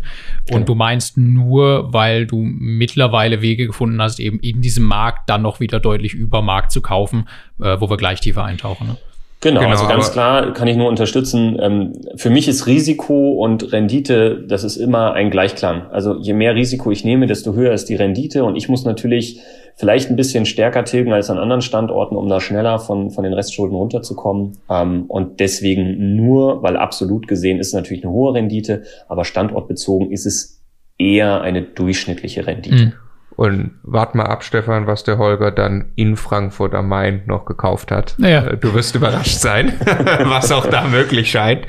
Und 0.49 0.53
genau. 0.53 0.65
du 0.65 0.75
meinst 0.75 1.17
nur, 1.17 1.93
weil 1.93 2.25
du 2.25 2.41
mittlerweile 2.41 3.41
Wege 3.41 3.67
gefunden 3.67 4.01
hast, 4.01 4.19
eben 4.19 4.39
in 4.39 4.61
diesem 4.61 4.85
Markt 4.85 5.29
dann 5.29 5.41
noch 5.41 5.59
wieder 5.59 5.79
deutlich 5.79 6.13
über 6.13 6.41
Markt 6.41 6.71
zu 6.71 6.81
kaufen, 6.81 7.27
äh, 7.61 7.79
wo 7.79 7.89
wir 7.89 7.97
gleich 7.97 8.21
tiefer 8.21 8.43
eintauchen. 8.43 8.87
Ne? 8.87 8.97
Genau, 9.39 9.59
genau, 9.59 9.71
also 9.71 9.87
ganz 9.87 10.11
klar 10.11 10.53
kann 10.53 10.67
ich 10.67 10.77
nur 10.77 10.87
unterstützen. 10.87 11.57
Ähm, 11.61 11.93
für 12.15 12.31
mich 12.31 12.47
ist 12.47 12.65
Risiko 12.65 13.33
und 13.33 13.71
Rendite, 13.71 14.43
das 14.47 14.63
ist 14.63 14.77
immer 14.77 15.13
ein 15.13 15.29
Gleichklang. 15.29 15.83
Also 15.91 16.15
je 16.19 16.33
mehr 16.33 16.55
Risiko 16.55 16.89
ich 16.89 17.05
nehme, 17.05 17.27
desto 17.27 17.53
höher 17.53 17.73
ist 17.73 17.87
die 17.87 17.95
Rendite 17.95 18.43
und 18.43 18.55
ich 18.55 18.67
muss 18.67 18.83
natürlich 18.83 19.39
vielleicht 19.75 20.09
ein 20.09 20.15
bisschen 20.15 20.47
stärker 20.47 20.85
tilgen 20.85 21.13
als 21.13 21.29
an 21.29 21.37
anderen 21.37 21.61
Standorten, 21.61 22.15
um 22.15 22.27
da 22.27 22.41
schneller 22.41 22.79
von, 22.79 23.11
von 23.11 23.23
den 23.23 23.33
Restschulden 23.33 23.77
runterzukommen. 23.77 24.57
Ähm, 24.71 25.05
und 25.07 25.39
deswegen 25.39 26.15
nur, 26.15 26.63
weil 26.63 26.75
absolut 26.75 27.27
gesehen 27.27 27.59
ist 27.59 27.73
natürlich 27.73 28.03
eine 28.03 28.11
hohe 28.11 28.33
Rendite, 28.33 28.83
aber 29.07 29.23
standortbezogen 29.23 30.11
ist 30.11 30.25
es 30.25 30.63
eher 30.97 31.41
eine 31.41 31.61
durchschnittliche 31.61 32.47
Rendite. 32.47 32.85
Mhm. 32.85 32.93
Und 33.37 33.75
wart 33.83 34.15
mal 34.15 34.25
ab, 34.25 34.43
Stefan, 34.43 34.87
was 34.87 35.03
der 35.03 35.19
Holger 35.19 35.51
dann 35.51 35.91
in 35.95 36.17
Frankfurt 36.17 36.73
am 36.73 36.89
Main 36.89 37.21
noch 37.27 37.45
gekauft 37.45 37.91
hat. 37.91 38.15
Naja. 38.17 38.43
Äh, 38.47 38.57
du 38.57 38.73
wirst 38.73 38.95
überrascht 38.95 39.37
sein, 39.37 39.73
was 40.23 40.51
auch 40.51 40.65
da 40.65 40.87
möglich 40.87 41.29
scheint. 41.29 41.67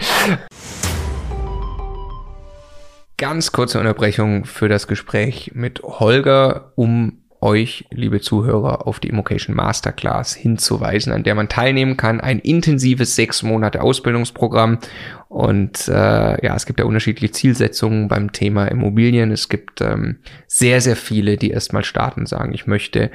Ganz 3.19 3.53
kurze 3.53 3.79
Unterbrechung 3.79 4.47
für 4.47 4.71
das 4.71 4.87
Gespräch 4.87 5.51
mit 5.55 5.83
Holger, 5.83 6.73
um 6.75 7.18
euch, 7.41 7.87
liebe 7.91 8.21
Zuhörer, 8.21 8.87
auf 8.87 9.01
die 9.01 9.09
Immocation 9.09 9.55
Masterclass 9.55 10.35
hinzuweisen, 10.35 11.13
an 11.13 11.23
der 11.23 11.35
man 11.35 11.49
teilnehmen 11.49 11.97
kann. 11.97 12.21
Ein 12.21 12.39
intensives 12.39 13.15
sechs 13.15 13.43
Monate 13.43 13.83
Ausbildungsprogramm. 13.83 14.79
Und 15.29 15.89
äh, 15.89 16.45
ja, 16.45 16.55
es 16.57 16.67
gibt 16.67 16.81
ja 16.81 16.87
unterschiedliche 16.87 17.33
Zielsetzungen 17.33 18.09
beim 18.09 18.33
Thema 18.33 18.67
Immobilien. 18.67 19.31
Es 19.31 19.49
gibt 19.49 19.81
ähm, 19.81 20.19
sehr, 20.47 20.81
sehr 20.81 20.97
viele, 20.97 21.37
die 21.37 21.51
erstmal 21.51 21.85
starten 21.85 22.21
und 22.21 22.29
sagen, 22.29 22.53
ich 22.55 22.67
möchte 22.67 23.11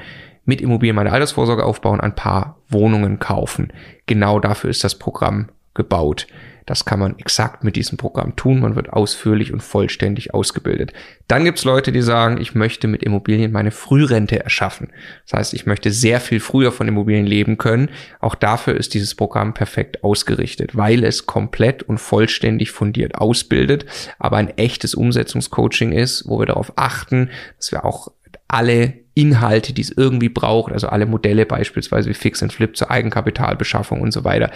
mit 0.46 0.62
Immobilien 0.62 0.96
meine 0.96 1.12
Altersvorsorge 1.12 1.66
aufbauen, 1.66 2.02
ein 2.02 2.16
paar 2.16 2.58
Wohnungen 2.70 3.20
kaufen. 3.20 3.72
Genau 4.06 4.40
dafür 4.40 4.70
ist 4.70 4.84
das 4.84 5.00
Programm 5.00 5.50
gebaut. 5.74 6.28
Das 6.66 6.86
kann 6.86 7.00
man 7.00 7.18
exakt 7.20 7.64
mit 7.64 7.76
diesem 7.76 7.98
Programm 7.98 8.36
tun. 8.36 8.62
Man 8.62 8.76
wird 8.76 8.92
ausführlich 8.92 9.52
und 9.54 9.62
vollständig 9.62 10.34
ausgebildet. 10.34 10.94
Dann 11.28 11.46
gibt's 11.46 11.64
Leute, 11.64 11.92
die 11.92 12.02
sagen, 12.02 12.40
ich 12.40 12.56
möchte 12.56 12.88
mit 12.88 13.04
Immobilien 13.04 13.52
meine 13.52 13.72
Frührente 13.72 14.44
erschaffen. 14.44 14.92
Das 15.28 15.40
heißt, 15.40 15.54
ich 15.54 15.66
möchte 15.66 15.92
sehr 15.92 16.20
viel 16.20 16.40
früher 16.40 16.72
von 16.72 16.88
Immobilien 16.88 17.26
leben 17.26 17.58
können. 17.58 17.90
Auch 18.20 18.36
dafür 18.36 18.76
ist 18.76 18.94
dieses 18.94 19.16
Programm 19.16 19.54
perfekt 19.54 20.04
ausgerichtet, 20.04 20.76
weil 20.76 21.04
es 21.04 21.26
komplett 21.26 21.84
und 21.84 21.98
vollständig 21.98 22.72
fundiert 22.72 23.16
ausbildet, 23.16 23.86
aber 24.20 24.38
ein 24.38 24.50
echtes 24.58 24.96
Umsetzungscoaching 24.96 25.92
ist, 25.92 26.28
wo 26.28 26.40
wir 26.40 26.46
darauf 26.46 26.74
achten, 26.76 27.30
dass 27.58 27.72
wir 27.72 27.86
auch 27.86 28.12
alle 28.54 28.94
Inhalte, 29.16 29.74
die 29.74 29.82
es 29.82 29.92
irgendwie 29.92 30.30
braucht, 30.30 30.72
also 30.72 30.88
alle 30.88 31.06
Modelle 31.06 31.46
beispielsweise 31.46 32.10
wie 32.10 32.16
Fix 32.16 32.42
and 32.42 32.54
Flip 32.54 32.76
zur 32.76 32.90
Eigenkapitalbeschaffung 32.90 34.02
und 34.02 34.12
so 34.12 34.24
weiter, 34.24 34.52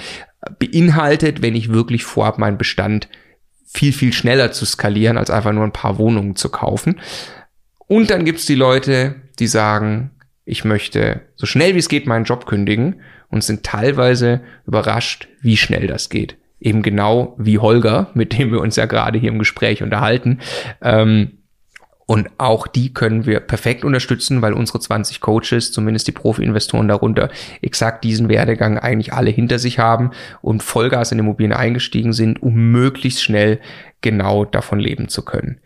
beinhaltet, 0.59 1.41
wenn 1.41 1.55
ich 1.55 1.69
wirklich 1.71 2.03
vorhabe, 2.03 2.39
meinen 2.39 2.57
Bestand 2.57 3.07
viel, 3.65 3.93
viel 3.93 4.13
schneller 4.13 4.51
zu 4.51 4.65
skalieren, 4.65 5.17
als 5.17 5.29
einfach 5.29 5.51
nur 5.51 5.63
ein 5.63 5.73
paar 5.73 5.97
Wohnungen 5.97 6.35
zu 6.35 6.49
kaufen. 6.49 6.99
Und 7.87 8.09
dann 8.09 8.25
gibt's 8.25 8.45
die 8.45 8.55
Leute, 8.55 9.15
die 9.39 9.47
sagen, 9.47 10.11
ich 10.45 10.63
möchte 10.63 11.21
so 11.35 11.45
schnell 11.45 11.75
wie 11.75 11.79
es 11.79 11.89
geht 11.89 12.07
meinen 12.07 12.25
Job 12.25 12.45
kündigen 12.45 13.01
und 13.29 13.43
sind 13.43 13.63
teilweise 13.63 14.41
überrascht, 14.65 15.27
wie 15.41 15.57
schnell 15.57 15.87
das 15.87 16.09
geht. 16.09 16.37
Eben 16.59 16.81
genau 16.81 17.35
wie 17.37 17.59
Holger, 17.59 18.09
mit 18.13 18.37
dem 18.37 18.51
wir 18.51 18.61
uns 18.61 18.75
ja 18.77 18.85
gerade 18.85 19.19
hier 19.19 19.29
im 19.29 19.39
Gespräch 19.39 19.83
unterhalten. 19.83 20.39
Ähm, 20.81 21.39
und 22.09 22.29
auch 22.37 22.67
die 22.67 22.93
können 22.93 23.25
wir 23.25 23.41
perfekt 23.41 23.83
unterstützen, 23.83 24.41
weil 24.41 24.53
unsere 24.53 24.79
20 24.79 25.19
Coaches, 25.19 25.73
zumindest 25.73 26.07
die 26.07 26.13
Profi-Investoren 26.13 26.87
darunter, 26.87 27.29
exakt 27.61 28.05
diesen 28.05 28.29
Werdegang 28.29 28.79
eigentlich 28.79 29.11
alle 29.11 29.29
hinter 29.29 29.59
sich 29.59 29.77
haben 29.77 30.11
und 30.41 30.63
Vollgas 30.63 31.11
in 31.11 31.19
Immobilien 31.19 31.51
eingestiegen 31.51 32.13
sind, 32.13 32.41
um 32.41 32.71
möglichst 32.71 33.21
schnell 33.21 33.59
genau 33.99 34.45
davon 34.45 34.79
leben 34.79 35.09
zu 35.09 35.21
können. 35.21 35.59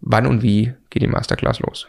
Wann 0.00 0.26
und 0.26 0.40
wie 0.40 0.72
geht 0.90 1.02
die 1.02 1.08
Masterclass 1.08 1.58
los? 1.58 1.88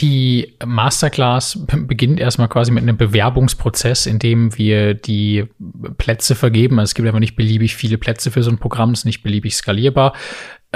Die 0.00 0.56
Masterclass 0.66 1.64
beginnt 1.72 2.18
erstmal 2.18 2.48
quasi 2.48 2.72
mit 2.72 2.82
einem 2.82 2.96
Bewerbungsprozess, 2.96 4.06
in 4.06 4.18
dem 4.18 4.58
wir 4.58 4.94
die 4.94 5.44
Plätze 5.98 6.34
vergeben. 6.34 6.80
Also 6.80 6.90
es 6.90 6.94
gibt 6.94 7.08
aber 7.08 7.20
nicht 7.20 7.36
beliebig 7.36 7.76
viele 7.76 7.96
Plätze 7.96 8.32
für 8.32 8.42
so 8.42 8.50
ein 8.50 8.58
Programm, 8.58 8.90
es 8.90 9.00
ist 9.00 9.04
nicht 9.04 9.22
beliebig 9.22 9.54
skalierbar 9.54 10.14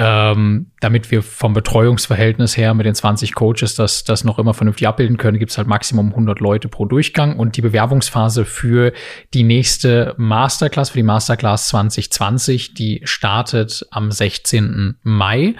ähm, 0.02 0.70
damit 0.80 1.10
wir 1.10 1.22
vom 1.22 1.52
Betreuungsverhältnis 1.52 2.56
her 2.56 2.72
mit 2.72 2.86
den 2.86 2.94
20 2.94 3.34
Coaches 3.34 3.74
das, 3.74 4.02
das 4.02 4.24
noch 4.24 4.38
immer 4.38 4.54
vernünftig 4.54 4.88
abbilden 4.88 5.18
können, 5.18 5.38
gibt 5.38 5.50
es 5.50 5.58
halt 5.58 5.68
Maximum 5.68 6.08
100 6.08 6.40
Leute 6.40 6.68
pro 6.68 6.86
Durchgang 6.86 7.38
und 7.38 7.58
die 7.58 7.60
Bewerbungsphase 7.60 8.46
für 8.46 8.94
die 9.34 9.42
nächste 9.42 10.14
Masterclass, 10.16 10.88
für 10.88 11.00
die 11.00 11.02
Masterclass 11.02 11.68
2020, 11.68 12.72
die 12.72 13.02
startet 13.04 13.86
am 13.90 14.10
16. 14.10 14.96
Mai 15.02 15.54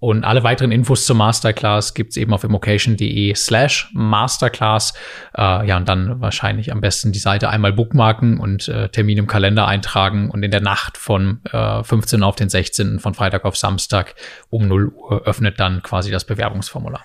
und 0.00 0.24
alle 0.24 0.42
weiteren 0.42 0.72
Infos 0.72 1.04
zur 1.04 1.14
Masterclass 1.14 1.92
gibt's 1.92 2.16
eben 2.16 2.32
auf 2.32 2.42
immocation.de 2.42 3.34
slash 3.34 3.90
Masterclass. 3.92 4.94
Äh, 5.36 5.68
ja, 5.68 5.76
und 5.76 5.88
dann 5.88 6.22
wahrscheinlich 6.22 6.72
am 6.72 6.80
besten 6.80 7.12
die 7.12 7.18
Seite 7.18 7.50
einmal 7.50 7.74
bookmarken 7.74 8.40
und 8.40 8.66
äh, 8.68 8.88
Termin 8.88 9.18
im 9.18 9.26
Kalender 9.26 9.68
eintragen 9.68 10.30
und 10.30 10.42
in 10.42 10.50
der 10.50 10.62
Nacht 10.62 10.96
von 10.96 11.40
äh, 11.52 11.84
15 11.84 12.22
auf 12.22 12.34
den 12.34 12.48
16. 12.48 12.98
von 12.98 13.12
Freitag 13.12 13.44
auf 13.44 13.58
Samstag 13.58 14.14
um 14.48 14.66
0 14.66 14.88
Uhr 14.88 15.26
öffnet 15.26 15.60
dann 15.60 15.82
quasi 15.82 16.10
das 16.10 16.24
Bewerbungsformular. 16.24 17.04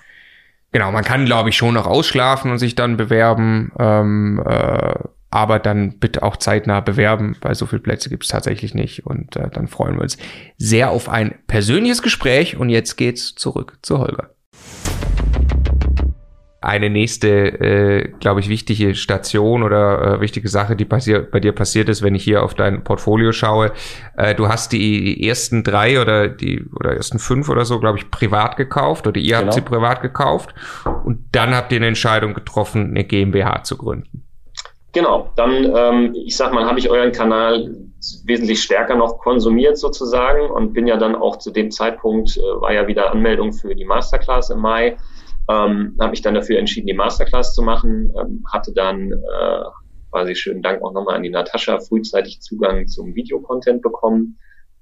Genau, 0.72 0.90
man 0.90 1.04
kann, 1.04 1.26
glaube 1.26 1.50
ich, 1.50 1.56
schon 1.56 1.74
noch 1.74 1.86
ausschlafen 1.86 2.50
und 2.50 2.58
sich 2.58 2.74
dann 2.74 2.96
bewerben. 2.96 3.72
Ähm, 3.78 4.42
äh, 4.44 4.94
aber 5.36 5.58
dann 5.58 5.98
bitte 5.98 6.22
auch 6.22 6.38
zeitnah 6.38 6.80
bewerben, 6.80 7.36
weil 7.42 7.54
so 7.54 7.66
viele 7.66 7.82
Plätze 7.82 8.08
gibt 8.08 8.24
es 8.24 8.30
tatsächlich 8.30 8.72
nicht. 8.72 9.04
Und 9.04 9.36
äh, 9.36 9.50
dann 9.50 9.68
freuen 9.68 9.96
wir 9.96 10.00
uns 10.00 10.16
sehr 10.56 10.90
auf 10.90 11.10
ein 11.10 11.34
persönliches 11.46 12.00
Gespräch. 12.00 12.56
Und 12.56 12.70
jetzt 12.70 12.96
geht's 12.96 13.34
zurück 13.34 13.78
zu 13.82 13.98
Holger 13.98 14.30
eine 16.62 16.90
nächste, 16.90 17.28
äh, 17.28 18.08
glaube 18.18 18.40
ich, 18.40 18.48
wichtige 18.48 18.96
Station 18.96 19.62
oder 19.62 20.16
äh, 20.16 20.20
wichtige 20.20 20.48
Sache, 20.48 20.74
die 20.74 20.84
bei 20.84 21.38
dir 21.38 21.52
passiert 21.52 21.88
ist, 21.88 22.02
wenn 22.02 22.16
ich 22.16 22.24
hier 22.24 22.42
auf 22.42 22.54
dein 22.54 22.82
Portfolio 22.82 23.30
schaue. 23.30 23.72
Äh, 24.16 24.34
du 24.34 24.48
hast 24.48 24.72
die 24.72 25.28
ersten 25.28 25.62
drei 25.62 26.00
oder 26.00 26.28
die 26.28 26.64
oder 26.74 26.96
ersten 26.96 27.20
fünf 27.20 27.48
oder 27.48 27.64
so, 27.64 27.78
glaube 27.78 27.98
ich, 27.98 28.10
privat 28.10 28.56
gekauft 28.56 29.06
oder 29.06 29.20
ihr 29.20 29.36
genau. 29.36 29.42
habt 29.42 29.52
sie 29.52 29.60
privat 29.60 30.02
gekauft 30.02 30.54
und 31.04 31.20
dann 31.30 31.54
habt 31.54 31.70
ihr 31.70 31.76
eine 31.76 31.86
Entscheidung 31.86 32.34
getroffen, 32.34 32.88
eine 32.88 33.04
GmbH 33.04 33.62
zu 33.62 33.76
gründen. 33.76 34.25
Genau, 34.96 35.30
dann, 35.36 35.72
ähm, 35.76 36.14
ich 36.14 36.36
sag 36.36 36.52
mal, 36.54 36.64
habe 36.64 36.78
ich 36.78 36.88
euren 36.88 37.12
Kanal 37.12 37.76
wesentlich 38.24 38.62
stärker 38.62 38.96
noch 38.96 39.18
konsumiert 39.18 39.76
sozusagen 39.76 40.50
und 40.50 40.72
bin 40.72 40.86
ja 40.86 40.96
dann 40.96 41.14
auch 41.14 41.36
zu 41.36 41.50
dem 41.50 41.70
Zeitpunkt, 41.70 42.36
äh, 42.36 42.40
war 42.40 42.72
ja 42.72 42.86
wieder 42.86 43.10
Anmeldung 43.10 43.52
für 43.52 43.74
die 43.74 43.84
Masterclass 43.84 44.50
im 44.50 44.60
Mai 44.60 44.96
ähm, 45.48 45.96
habe 46.00 46.10
mich 46.10 46.22
dann 46.22 46.34
dafür 46.34 46.58
entschieden, 46.58 46.86
die 46.86 46.94
Masterclass 46.94 47.54
zu 47.54 47.62
machen, 47.62 48.12
ähm, 48.18 48.44
hatte 48.50 48.72
dann 48.72 49.12
äh, 49.12 49.64
quasi 50.10 50.34
schönen 50.34 50.62
Dank 50.62 50.82
auch 50.82 50.92
nochmal 50.92 51.16
an 51.16 51.22
die 51.22 51.30
Natascha 51.30 51.78
frühzeitig 51.78 52.40
Zugang 52.40 52.88
zum 52.88 53.14
Videocontent 53.14 53.82
bekommen 53.82 54.38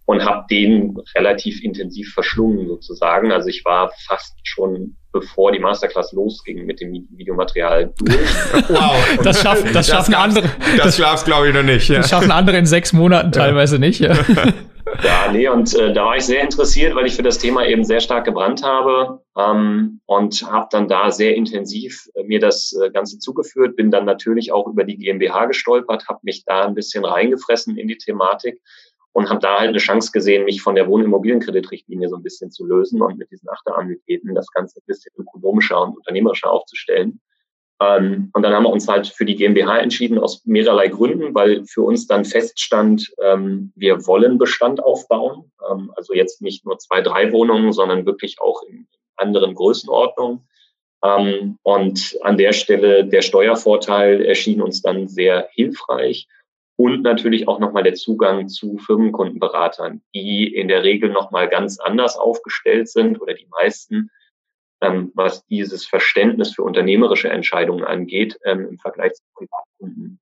und 0.06 0.24
habe 0.24 0.46
den 0.50 0.96
relativ 1.14 1.62
intensiv 1.62 2.12
verschlungen 2.12 2.66
sozusagen. 2.68 3.32
Also 3.32 3.48
ich 3.48 3.64
war 3.64 3.92
fast 4.06 4.38
schon 4.42 4.96
bevor 5.14 5.52
die 5.52 5.60
Masterclass 5.60 6.12
losging 6.12 6.66
mit 6.66 6.80
dem 6.80 7.06
Videomaterial 7.16 7.94
durch. 7.98 8.18
Wow, 8.68 8.94
das 9.22 9.40
schaffen, 9.40 9.72
das 9.72 9.88
schaffen 9.88 10.12
das 10.12 10.20
andere. 10.20 10.50
Das, 10.76 10.96
das 10.96 11.24
glaube 11.24 11.48
ich 11.48 11.54
noch 11.54 11.62
nicht. 11.62 11.88
Ja. 11.88 11.98
Das 11.98 12.10
schaffen 12.10 12.30
andere 12.30 12.58
in 12.58 12.66
sechs 12.66 12.92
Monaten 12.92 13.32
teilweise 13.32 13.78
nicht. 13.78 14.00
Ja. 14.00 14.14
Ja, 15.02 15.32
nee, 15.32 15.48
und 15.48 15.74
äh, 15.74 15.92
da 15.92 16.04
war 16.04 16.16
ich 16.16 16.24
sehr 16.24 16.42
interessiert, 16.42 16.94
weil 16.94 17.06
ich 17.06 17.16
für 17.16 17.22
das 17.22 17.38
Thema 17.38 17.66
eben 17.66 17.84
sehr 17.84 18.00
stark 18.00 18.26
gebrannt 18.26 18.62
habe 18.62 19.20
ähm, 19.36 20.00
und 20.06 20.42
habe 20.48 20.68
dann 20.70 20.86
da 20.86 21.10
sehr 21.10 21.34
intensiv 21.34 22.06
äh, 22.14 22.22
mir 22.22 22.38
das 22.38 22.72
äh, 22.80 22.90
Ganze 22.90 23.18
zugeführt, 23.18 23.76
bin 23.76 23.90
dann 23.90 24.04
natürlich 24.04 24.52
auch 24.52 24.68
über 24.68 24.84
die 24.84 24.96
GmbH 24.96 25.46
gestolpert, 25.46 26.06
habe 26.08 26.20
mich 26.22 26.44
da 26.44 26.66
ein 26.66 26.74
bisschen 26.74 27.04
reingefressen 27.04 27.76
in 27.76 27.88
die 27.88 27.98
Thematik 27.98 28.60
und 29.14 29.30
habe 29.30 29.40
da 29.40 29.60
halt 29.60 29.68
eine 29.68 29.78
Chance 29.78 30.10
gesehen, 30.12 30.44
mich 30.44 30.60
von 30.60 30.74
der 30.74 30.88
Wohnimmobilienkreditrichtlinie 30.88 32.08
so 32.08 32.16
ein 32.16 32.22
bisschen 32.22 32.50
zu 32.50 32.66
lösen 32.66 33.00
und 33.00 33.16
mit 33.16 33.30
diesen 33.30 33.48
Achterannuitäten 33.48 34.34
das 34.34 34.50
Ganze 34.50 34.80
ein 34.80 34.86
bisschen 34.86 35.12
ökonomischer 35.16 35.80
und 35.80 35.96
unternehmerischer 35.96 36.50
aufzustellen. 36.50 37.20
Ähm, 37.80 38.30
und 38.34 38.42
dann 38.42 38.52
haben 38.52 38.64
wir 38.64 38.70
uns 38.70 38.88
halt 38.88 39.06
für 39.06 39.24
die 39.24 39.36
GmbH 39.36 39.78
entschieden 39.78 40.18
aus 40.18 40.44
mehrerlei 40.44 40.88
Gründen, 40.88 41.32
weil 41.32 41.64
für 41.64 41.82
uns 41.82 42.08
dann 42.08 42.24
feststand, 42.24 43.14
ähm, 43.22 43.72
wir 43.76 44.04
wollen 44.04 44.36
Bestand 44.36 44.82
aufbauen. 44.82 45.52
Ähm, 45.70 45.92
also 45.94 46.12
jetzt 46.12 46.42
nicht 46.42 46.66
nur 46.66 46.78
zwei, 46.78 47.00
drei 47.00 47.30
Wohnungen, 47.30 47.72
sondern 47.72 48.06
wirklich 48.06 48.40
auch 48.40 48.62
in 48.64 48.88
anderen 49.16 49.54
Größenordnungen. 49.54 50.40
Ähm, 51.04 51.58
und 51.62 52.18
an 52.22 52.36
der 52.36 52.52
Stelle 52.52 53.06
der 53.06 53.22
Steuervorteil 53.22 54.24
erschien 54.24 54.60
uns 54.60 54.82
dann 54.82 55.06
sehr 55.06 55.48
hilfreich. 55.52 56.26
Und 56.76 57.02
natürlich 57.02 57.46
auch 57.46 57.60
nochmal 57.60 57.84
der 57.84 57.94
Zugang 57.94 58.48
zu 58.48 58.78
Firmenkundenberatern, 58.78 60.02
die 60.14 60.52
in 60.52 60.68
der 60.68 60.82
Regel 60.82 61.10
nochmal 61.10 61.48
ganz 61.48 61.78
anders 61.78 62.16
aufgestellt 62.16 62.88
sind 62.88 63.20
oder 63.20 63.34
die 63.34 63.46
meisten 63.46 64.10
ähm, 64.84 65.12
was 65.14 65.46
dieses 65.46 65.86
Verständnis 65.86 66.54
für 66.54 66.62
unternehmerische 66.62 67.28
Entscheidungen 67.28 67.84
angeht, 67.84 68.38
ähm, 68.44 68.68
im 68.68 68.78
Vergleich 68.78 69.14
zu 69.14 69.22
Privatkunden. 69.34 70.20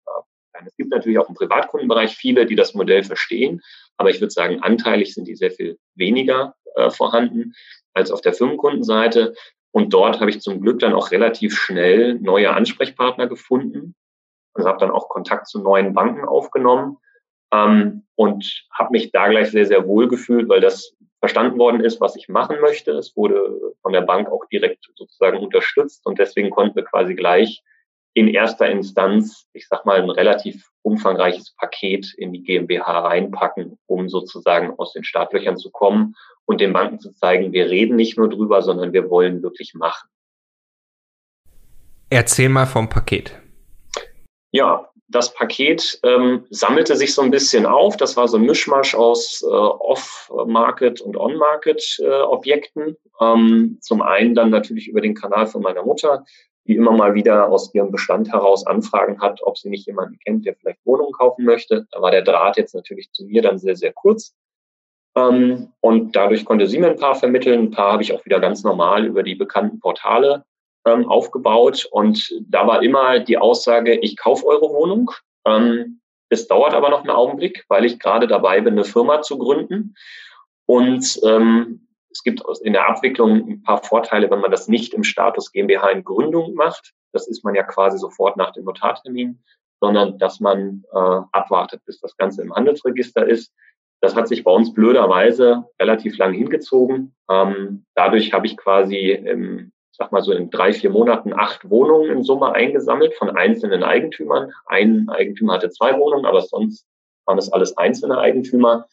Es 0.65 0.77
gibt 0.77 0.91
natürlich 0.91 1.19
auch 1.19 1.29
im 1.29 1.35
Privatkundenbereich 1.35 2.15
viele, 2.15 2.47
die 2.47 2.55
das 2.55 2.75
Modell 2.75 3.03
verstehen, 3.03 3.63
aber 3.97 4.11
ich 4.11 4.21
würde 4.21 4.31
sagen, 4.31 4.61
anteilig 4.63 5.13
sind 5.15 5.27
die 5.27 5.35
sehr 5.35 5.51
viel 5.51 5.79
weniger 5.97 6.55
äh, 6.77 6.91
vorhanden 6.91 7.55
als 7.95 8.13
auf 8.13 8.21
der 8.21 8.33
Firmenkundenseite. 8.33 9.35
Und 9.73 9.93
dort 9.93 10.21
habe 10.21 10.31
ich 10.31 10.41
zum 10.41 10.61
Glück 10.61 10.79
dann 10.79 10.93
auch 10.93 11.11
relativ 11.11 11.59
schnell 11.59 12.15
neue 12.21 12.53
Ansprechpartner 12.53 13.27
gefunden. 13.27 13.95
Also 14.55 14.69
habe 14.69 14.79
dann 14.79 14.91
auch 14.91 15.09
Kontakt 15.09 15.49
zu 15.49 15.61
neuen 15.61 15.95
Banken 15.95 16.25
aufgenommen 16.27 16.99
ähm, 17.53 18.05
und 18.17 18.67
habe 18.73 18.91
mich 18.93 19.13
da 19.13 19.29
gleich 19.29 19.51
sehr, 19.51 19.67
sehr 19.67 19.87
wohl 19.87 20.09
gefühlt, 20.09 20.49
weil 20.49 20.61
das 20.61 20.95
verstanden 21.21 21.59
worden 21.59 21.81
ist, 21.81 22.01
was 22.01 22.17
ich 22.17 22.29
machen 22.29 22.61
möchte. 22.61 22.93
Es 22.93 23.17
wurde 23.17 23.41
von 23.83 23.93
der 23.93 24.01
Bank 24.03 24.29
auch 24.29 24.45
direkt 24.47 24.85
sozusagen 24.97 25.39
unterstützt 25.39 26.05
und 26.07 26.19
deswegen 26.19 26.51
konnten 26.51 26.77
wir 26.77 26.85
quasi 26.85 27.15
gleich 27.15 27.63
in 28.15 28.29
erster 28.29 28.69
Instanz, 28.69 29.47
ich 29.53 29.69
sag 29.69 29.87
mal, 29.87 30.03
ein 30.03 30.11
relativ 30.11 30.69
umfangreiches 30.83 31.55
Paket 31.57 32.13
in 32.19 32.33
die 32.33 32.43
GmbH 32.43 33.01
reinpacken, 33.01 33.79
um 33.87 34.09
sozusagen 34.09 34.75
aus 34.79 34.93
den 34.93 35.05
Startlöchern 35.05 35.57
zu 35.57 35.71
kommen 35.71 36.15
und 36.45 36.61
den 36.61 36.73
Banken 36.73 36.99
zu 36.99 37.15
zeigen, 37.15 37.53
wir 37.53 37.71
reden 37.71 37.97
nicht 37.97 38.19
nur 38.19 38.29
drüber, 38.29 38.63
sondern 38.63 38.93
wir 38.93 39.09
wollen 39.09 39.43
wirklich 39.43 39.75
machen. 39.75 40.09
Erzähl 42.11 42.51
mal 42.51 42.67
vom 42.67 42.89
Paket. 42.89 43.42
Ja, 44.53 44.93
das 45.09 45.35
Paket 45.35 45.99
ähm, 46.05 46.47
sammelte 46.51 46.97
sich 46.97 47.15
so 47.15 47.23
ein 47.23 47.31
bisschen 47.31 47.67
auf. 47.67 47.97
Das 47.97 48.17
war 48.17 48.29
so 48.29 48.37
ein 48.37 48.45
Mischmasch 48.45 48.95
aus 48.95 49.43
äh, 49.43 49.47
Off-Market 49.47 51.01
und 51.01 51.17
On-Market-Objekten. 51.17 52.89
Äh, 52.89 53.25
ähm, 53.25 53.79
zum 53.81 54.03
einen 54.03 54.35
dann 54.35 54.51
natürlich 54.51 54.89
über 54.89 55.01
den 55.01 55.15
Kanal 55.15 55.47
von 55.47 55.63
meiner 55.63 55.85
Mutter, 55.85 56.25
die 56.67 56.77
immer 56.77 56.93
mal 56.93 57.15
wieder 57.15 57.49
aus 57.49 57.75
ihrem 57.75 57.91
Bestand 57.91 58.33
heraus 58.33 58.67
Anfragen 58.67 59.21
hat, 59.21 59.41
ob 59.43 59.59
sie 59.59 59.69
nicht 59.69 59.87
jemanden 59.87 60.19
kennt, 60.19 60.47
der 60.47 60.55
vielleicht 60.55 60.85
Wohnungen 60.85 61.13
kaufen 61.13 61.45
möchte. 61.45 61.87
Da 61.91 62.01
war 62.01 62.11
der 62.11 62.23
Draht 62.23 62.57
jetzt 62.57 62.75
natürlich 62.75 63.11
zu 63.13 63.25
mir 63.25 63.43
dann 63.43 63.59
sehr, 63.59 63.77
sehr 63.77 63.93
kurz. 63.93 64.35
Ähm, 65.17 65.73
und 65.81 66.15
dadurch 66.15 66.45
konnte 66.45 66.67
sie 66.67 66.79
mir 66.79 66.89
ein 66.89 66.99
paar 66.99 67.15
vermitteln. 67.15 67.61
Ein 67.61 67.71
paar 67.71 67.93
habe 67.93 68.03
ich 68.03 68.13
auch 68.13 68.25
wieder 68.25 68.41
ganz 68.41 68.65
normal 68.65 69.07
über 69.07 69.23
die 69.23 69.35
bekannten 69.35 69.81
Portale 69.81 70.45
ähm, 70.87 71.09
aufgebaut 71.09 71.87
und 71.91 72.33
da 72.49 72.67
war 72.67 72.83
immer 72.83 73.21
die 73.21 73.39
Aussage, 73.39 73.95
ich 73.95 74.17
kaufe 74.17 74.47
eure 74.47 74.71
Wohnung. 74.71 75.11
Ähm, 75.47 76.01
es 76.29 76.49
dauert 76.49 76.75
aber 76.75 76.89
noch 76.89 77.01
einen 77.01 77.11
Augenblick, 77.11 77.65
weil 77.69 77.85
ich 77.85 77.99
gerade 77.99 78.27
dabei 78.27 78.61
bin, 78.61 78.75
eine 78.75 78.85
Firma 78.85 79.21
zu 79.23 79.39
gründen. 79.39 79.95
Und 80.67 81.21
ähm, 81.25 81.89
es 82.11 82.23
gibt 82.23 82.43
in 82.63 82.73
der 82.73 82.89
Abwicklung 82.89 83.49
ein 83.49 83.63
paar 83.63 83.83
Vorteile, 83.83 84.31
wenn 84.31 84.41
man 84.41 84.51
das 84.51 84.69
nicht 84.69 84.95
im 84.95 85.05
Status 85.05 85.53
GmbH 85.53 85.91
in 85.91 86.05
Gründung 86.05 86.55
macht. 86.55 86.93
Das 87.13 87.29
ist 87.29 87.45
man 87.45 87.55
ja 87.55 87.63
quasi 87.63 87.99
sofort 87.99 88.37
nach 88.37 88.53
dem 88.53 88.65
Notartermin, 88.65 89.43
sondern 89.81 90.19
dass 90.19 90.41
man 90.41 90.85
äh, 90.93 91.21
abwartet, 91.33 91.83
bis 91.85 92.01
das 92.01 92.17
Ganze 92.17 92.43
im 92.43 92.55
Handelsregister 92.55 93.27
ist. 93.27 93.53
Das 94.01 94.17
hat 94.17 94.29
sich 94.29 94.43
bei 94.43 94.51
uns 94.51 94.73
blöderweise 94.73 95.65
relativ 95.81 96.17
lang 96.19 96.33
hingezogen. 96.33 97.15
Ähm, 97.31 97.85
dadurch 97.95 98.33
habe 98.33 98.47
ich 98.47 98.57
quasi 98.57 99.11
im 99.11 99.73
sag 99.93 100.11
mal 100.11 100.23
so 100.23 100.33
in 100.33 100.51
drei, 100.51 100.73
vier 100.73 100.91
Monaten 100.91 101.33
acht 101.35 101.69
Wohnungen 101.69 102.11
in 102.11 102.25
Summe 102.25 102.53
eingesammelt 102.53 103.15
von 103.15 103.31
einzelnen 103.31 103.83
Eigentümern. 103.83 104.53
Ein 104.67 105.09
Eigentümer 105.09 105.55
hatte 105.55 105.71
zwei 105.71 105.97
Wohnungen, 105.99 106.25
aber 106.25 106.41
sonst 106.41 106.87
waren 107.27 107.37
das 107.37 107.53
alles 107.53 107.77
einzelne 107.77 108.19
Eigentümer. 108.19 108.87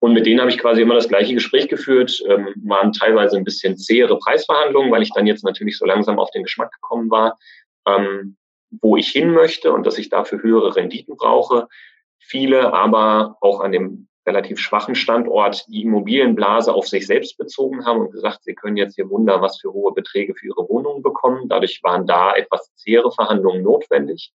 Und 0.00 0.14
mit 0.14 0.26
denen 0.26 0.40
habe 0.40 0.50
ich 0.50 0.58
quasi 0.58 0.82
immer 0.82 0.96
das 0.96 1.08
gleiche 1.08 1.32
Gespräch 1.32 1.68
geführt, 1.68 2.20
ähm, 2.26 2.48
waren 2.64 2.92
teilweise 2.92 3.36
ein 3.36 3.44
bisschen 3.44 3.76
zähere 3.76 4.18
Preisverhandlungen, 4.18 4.90
weil 4.90 5.02
ich 5.02 5.12
dann 5.14 5.28
jetzt 5.28 5.44
natürlich 5.44 5.78
so 5.78 5.86
langsam 5.86 6.18
auf 6.18 6.30
den 6.32 6.42
Geschmack 6.42 6.72
gekommen 6.72 7.08
war, 7.08 7.38
ähm, 7.86 8.36
wo 8.80 8.96
ich 8.96 9.08
hin 9.08 9.30
möchte 9.30 9.72
und 9.72 9.86
dass 9.86 9.98
ich 9.98 10.08
dafür 10.08 10.42
höhere 10.42 10.74
Renditen 10.74 11.16
brauche. 11.16 11.68
Viele 12.18 12.72
aber 12.72 13.36
auch 13.40 13.60
an 13.60 13.70
dem 13.70 14.08
relativ 14.26 14.58
schwachen 14.58 14.94
Standort 14.94 15.66
die 15.68 15.82
Immobilienblase 15.82 16.72
auf 16.72 16.86
sich 16.86 17.06
selbst 17.06 17.36
bezogen 17.38 17.84
haben 17.84 18.00
und 18.00 18.12
gesagt, 18.12 18.44
sie 18.44 18.54
können 18.54 18.76
jetzt 18.76 18.94
hier 18.94 19.10
Wunder 19.10 19.40
was 19.40 19.60
für 19.60 19.72
hohe 19.72 19.92
Beträge 19.92 20.34
für 20.34 20.46
ihre 20.46 20.68
Wohnungen 20.68 21.02
bekommen. 21.02 21.48
Dadurch 21.48 21.82
waren 21.82 22.06
da 22.06 22.34
etwas 22.34 22.74
zähere 22.76 23.10
Verhandlungen 23.10 23.62
notwendig. 23.62 24.32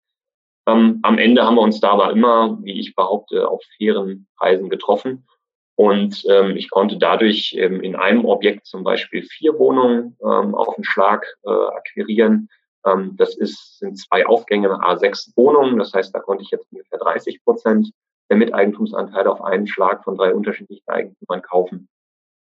Ähm, 0.67 0.99
am 1.03 1.17
Ende 1.17 1.43
haben 1.43 1.55
wir 1.55 1.61
uns 1.61 1.79
da 1.79 1.91
aber 1.91 2.11
immer, 2.11 2.57
wie 2.63 2.79
ich 2.79 2.95
behaupte, 2.95 3.47
auf 3.47 3.61
fairen 3.77 4.27
Preisen 4.37 4.69
getroffen. 4.69 5.27
Und 5.75 6.23
ähm, 6.29 6.55
ich 6.55 6.69
konnte 6.69 6.97
dadurch 6.97 7.53
ähm, 7.57 7.81
in 7.81 7.95
einem 7.95 8.25
Objekt 8.25 8.65
zum 8.65 8.83
Beispiel 8.83 9.23
vier 9.23 9.59
Wohnungen 9.59 10.17
ähm, 10.21 10.55
auf 10.55 10.73
den 10.75 10.85
Schlag 10.85 11.25
äh, 11.43 11.49
akquirieren. 11.49 12.49
Ähm, 12.85 13.15
das 13.17 13.35
ist, 13.35 13.79
sind 13.79 13.97
zwei 13.97 14.25
Aufgänge, 14.25 14.69
A6 14.69 15.35
Wohnungen. 15.35 15.77
Das 15.77 15.93
heißt, 15.93 16.15
da 16.15 16.19
konnte 16.19 16.43
ich 16.43 16.51
jetzt 16.51 16.71
ungefähr 16.71 16.97
30 16.97 17.43
Prozent 17.43 17.91
der 18.29 18.37
Miteigentumsanteile 18.37 19.31
auf 19.31 19.41
einen 19.41 19.67
Schlag 19.67 20.03
von 20.03 20.17
drei 20.17 20.33
unterschiedlichen 20.33 20.87
Eigentümern 20.87 21.41
kaufen 21.41 21.89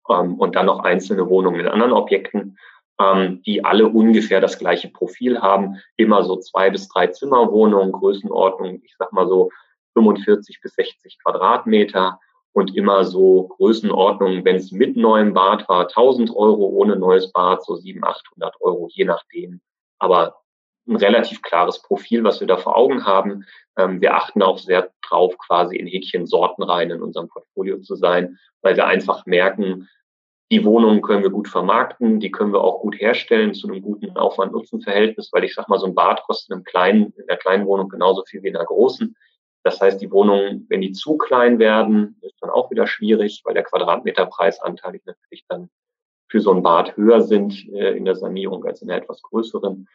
ähm, 0.08 0.38
und 0.38 0.56
dann 0.56 0.66
noch 0.66 0.80
einzelne 0.80 1.28
Wohnungen 1.28 1.60
in 1.60 1.68
anderen 1.68 1.92
Objekten, 1.92 2.58
ähm, 3.00 3.42
die 3.42 3.64
alle 3.64 3.88
ungefähr 3.88 4.40
das 4.40 4.58
gleiche 4.58 4.88
Profil 4.88 5.40
haben, 5.40 5.76
immer 5.96 6.22
so 6.24 6.36
zwei 6.36 6.70
bis 6.70 6.88
drei 6.88 7.08
Zimmerwohnungen, 7.08 7.92
Größenordnung, 7.92 8.80
ich 8.82 8.94
sag 8.98 9.12
mal 9.12 9.28
so 9.28 9.50
45 9.94 10.60
bis 10.62 10.74
60 10.74 11.18
Quadratmeter 11.22 12.18
und 12.52 12.74
immer 12.74 13.04
so 13.04 13.48
Größenordnungen, 13.48 14.44
wenn 14.44 14.56
es 14.56 14.72
mit 14.72 14.96
neuem 14.96 15.34
Bad 15.34 15.68
war, 15.68 15.88
1000 15.88 16.34
Euro, 16.34 16.68
ohne 16.68 16.96
neues 16.96 17.30
Bad 17.32 17.62
so 17.62 17.76
700, 17.76 18.16
800 18.16 18.60
Euro, 18.60 18.88
je 18.90 19.04
nachdem. 19.04 19.60
Aber 19.98 20.36
ein 20.86 20.96
relativ 20.96 21.42
klares 21.42 21.82
Profil, 21.82 22.24
was 22.24 22.40
wir 22.40 22.46
da 22.46 22.56
vor 22.56 22.76
Augen 22.76 23.04
haben. 23.04 23.44
Ähm, 23.76 24.00
wir 24.00 24.14
achten 24.14 24.42
auch 24.42 24.58
sehr 24.58 24.90
drauf, 25.02 25.36
quasi 25.38 25.76
in 25.76 25.86
Häkchen 25.86 26.26
sortenrein 26.26 26.90
in 26.90 27.02
unserem 27.02 27.28
Portfolio 27.28 27.78
zu 27.80 27.96
sein, 27.96 28.38
weil 28.62 28.76
wir 28.76 28.86
einfach 28.86 29.26
merken, 29.26 29.88
die 30.50 30.64
Wohnungen 30.64 31.02
können 31.02 31.24
wir 31.24 31.30
gut 31.30 31.48
vermarkten, 31.48 32.20
die 32.20 32.30
können 32.30 32.52
wir 32.52 32.60
auch 32.60 32.80
gut 32.80 33.00
herstellen 33.00 33.52
zu 33.52 33.68
einem 33.68 33.82
guten 33.82 34.16
Aufwand-Nutzen-Verhältnis, 34.16 35.30
weil 35.32 35.42
ich 35.42 35.54
sag 35.54 35.68
mal, 35.68 35.78
so 35.78 35.86
ein 35.86 35.94
Bad 35.94 36.22
kostet 36.22 36.56
in, 36.56 36.62
kleinen, 36.62 37.12
in 37.16 37.28
einer 37.28 37.38
kleinen 37.38 37.66
Wohnung 37.66 37.88
genauso 37.88 38.22
viel 38.24 38.42
wie 38.44 38.48
in 38.48 38.56
einer 38.56 38.64
großen. 38.64 39.16
Das 39.64 39.80
heißt, 39.80 40.00
die 40.00 40.12
Wohnungen, 40.12 40.64
wenn 40.68 40.80
die 40.80 40.92
zu 40.92 41.16
klein 41.16 41.58
werden, 41.58 42.16
ist 42.22 42.36
dann 42.40 42.50
auch 42.50 42.70
wieder 42.70 42.86
schwierig, 42.86 43.42
weil 43.44 43.54
der 43.54 43.64
Quadratmeterpreis 43.64 44.60
anteilig 44.60 45.02
natürlich 45.04 45.44
dann 45.48 45.68
für 46.28 46.40
so 46.40 46.52
ein 46.52 46.62
Bad 46.62 46.96
höher 46.96 47.22
sind 47.22 47.68
äh, 47.72 47.96
in 47.96 48.04
der 48.04 48.14
Sanierung 48.14 48.64
als 48.64 48.82
in 48.82 48.88
der 48.88 48.98
etwas 48.98 49.22
größeren. 49.22 49.88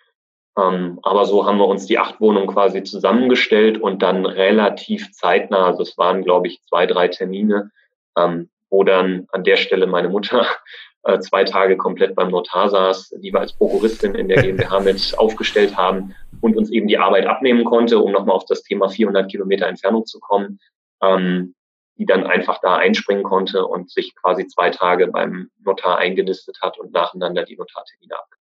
Ähm, 0.58 1.00
aber 1.04 1.26
so 1.26 1.46
haben 1.46 1.58
wir 1.58 1.68
uns 1.68 1.86
die 1.86 1.98
acht 1.98 2.20
Wohnungen 2.20 2.48
quasi 2.48 2.84
zusammengestellt 2.84 3.80
und 3.80 4.02
dann 4.02 4.26
relativ 4.26 5.12
zeitnah, 5.12 5.68
also 5.68 5.84
es 5.84 5.98
waren, 5.98 6.24
glaube 6.24 6.48
ich, 6.48 6.62
zwei, 6.64 6.86
drei 6.86 7.08
Termine, 7.08 7.72
ähm, 8.18 8.50
wo 8.70 8.84
dann 8.84 9.28
an 9.32 9.44
der 9.44 9.56
Stelle 9.56 9.88
meine 9.88 10.10
Mutter 10.10 10.46
äh, 11.04 11.20
zwei 11.20 11.46
Tage 11.46 11.78
komplett 11.78 12.16
beim 12.16 12.32
Notar 12.32 12.70
saß, 12.70 13.16
die 13.22 13.32
wir 13.32 13.40
als 13.40 13.54
Prokuristin 13.54 14.16
in 14.16 14.28
der 14.28 14.42
GmbH 14.44 14.82
mit 14.82 15.18
aufgestellt 15.18 15.78
haben 15.78 16.16
und 16.42 16.58
uns 16.58 16.70
eben 16.70 16.88
die 16.88 16.98
Arbeit 16.98 17.28
abnehmen 17.28 17.64
konnte, 17.64 18.00
um 18.00 18.12
nochmal 18.12 18.36
auf 18.36 18.46
das 18.46 18.64
Thema 18.64 18.90
400 18.90 19.32
Kilometer 19.32 19.68
Entfernung 19.68 20.06
zu 20.06 20.20
kommen, 20.20 20.60
ähm, 21.02 21.56
die 21.98 22.06
dann 22.06 22.26
einfach 22.26 22.60
da 22.62 22.76
einspringen 22.76 23.24
konnte 23.24 23.66
und 23.66 23.90
sich 23.90 24.16
quasi 24.16 24.48
zwei 24.48 24.70
Tage 24.70 25.08
beim 25.08 25.50
Notar 25.64 25.98
eingenistet 25.98 26.58
hat 26.62 26.78
und 26.78 26.92
nacheinander 26.92 27.44
die 27.44 27.56
Notartermine 27.56 28.16
abgegeben. 28.16 28.41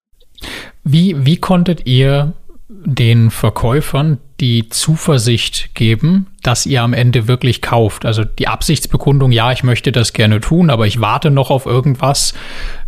Wie, 0.84 1.25
wie 1.25 1.38
konntet 1.38 1.86
ihr 1.86 2.34
den 2.69 3.32
Verkäufern 3.32 4.19
die 4.39 4.69
Zuversicht 4.69 5.73
geben, 5.73 6.27
dass 6.43 6.65
ihr 6.65 6.84
am 6.84 6.93
Ende 6.93 7.27
wirklich 7.27 7.61
kauft. 7.61 8.05
Also 8.05 8.23
die 8.23 8.47
Absichtsbekundung, 8.47 9.32
ja, 9.32 9.51
ich 9.51 9.63
möchte 9.63 9.91
das 9.91 10.13
gerne 10.13 10.39
tun, 10.39 10.69
aber 10.69 10.86
ich 10.86 11.01
warte 11.01 11.32
noch 11.32 11.49
auf 11.49 11.65
irgendwas, 11.65 12.34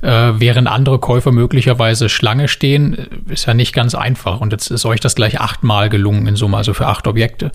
äh, 0.01 0.33
während 0.35 0.67
andere 0.67 0.99
Käufer 0.99 1.31
möglicherweise 1.31 2.09
Schlange 2.09 2.47
stehen, 2.47 3.25
ist 3.27 3.47
ja 3.47 3.53
nicht 3.53 3.73
ganz 3.73 3.95
einfach. 3.95 4.39
Und 4.39 4.53
jetzt 4.53 4.69
ist 4.69 4.85
euch 4.85 4.99
das 4.99 5.15
gleich 5.15 5.41
achtmal 5.41 5.89
gelungen 5.89 6.27
in 6.27 6.35
Summe, 6.35 6.57
also 6.57 6.73
für 6.73 6.87
acht 6.87 7.07
Objekte. 7.07 7.51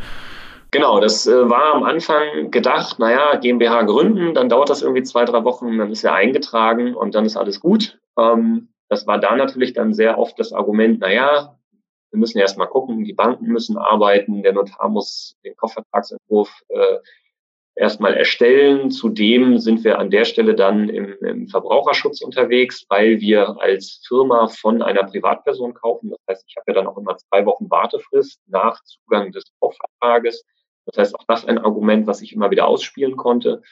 Genau, 0.73 1.01
das 1.01 1.27
äh, 1.27 1.49
war 1.49 1.75
am 1.75 1.85
Anfang 1.85 2.51
gedacht, 2.51 2.99
naja, 2.99 3.37
GmbH 3.37 3.83
gründen, 3.83 4.35
dann 4.35 4.49
dauert 4.49 4.69
das 4.69 4.83
irgendwie 4.83 5.05
zwei, 5.05 5.25
drei 5.25 5.45
Wochen, 5.45 5.79
dann 5.79 5.91
ist 5.91 6.05
er 6.05 6.15
eingetragen 6.15 6.95
und 6.95 7.15
dann 7.15 7.25
ist 7.25 7.37
alles 7.37 7.61
gut. 7.61 7.99
Ähm, 8.19 8.69
das 8.89 9.07
war 9.07 9.19
da 9.19 9.37
natürlich 9.37 9.73
dann 9.73 9.93
sehr 9.93 10.19
oft 10.19 10.39
das 10.39 10.53
Argument, 10.53 11.01
naja, 11.01 11.57
wir 12.11 12.21
müssen 12.21 12.39
erst 12.39 12.57
mal 12.57 12.67
gucken, 12.67 13.05
die 13.05 13.13
Banken 13.13 13.47
müssen 13.47 13.77
arbeiten, 13.77 14.43
der 14.43 14.53
Notar 14.53 14.89
muss 14.89 15.37
den 15.45 15.57
Kaufvertragsentwurf 15.57 16.63
äh, 16.69 16.99
erstmal 17.75 18.15
erstellen. 18.15 18.91
Zudem 18.91 19.59
sind 19.59 19.85
wir 19.85 19.99
an 19.99 20.11
der 20.11 20.25
Stelle 20.25 20.55
dann 20.55 20.89
im, 20.89 21.15
im, 21.21 21.49
Verbraucherschutz 21.49 22.23
unterwegs, 22.23 22.87
weil 22.89 23.21
wir 23.21 23.61
als 23.61 24.03
Firma 24.07 24.49
von 24.49 24.83
einer 24.83 25.05
Privatperson 25.05 25.75
kaufen. 25.75 26.11
Das 26.11 26.19
heißt, 26.29 26.45
ich 26.49 26.57
habe 26.57 26.73
ja 26.73 26.75
dann 26.75 26.87
auch 26.87 26.97
immer 26.97 27.17
zwei 27.17 27.45
Wochen 27.45 27.71
Wartefrist 27.71 28.41
nach 28.47 28.83
Zugang 28.85 29.33
des 29.33 29.45
Kaufvertrages. 29.61 30.45
Das 30.87 30.99
heißt, 30.99 31.15
auch 31.19 31.25
das 31.29 31.45
ein 31.45 31.59
Argument, 31.59 32.07
was 32.07 32.23
ich 32.23 32.33
immer 32.33 32.51
wieder 32.51 32.67
ausspielen 32.67 33.17
konnte, 33.17 33.63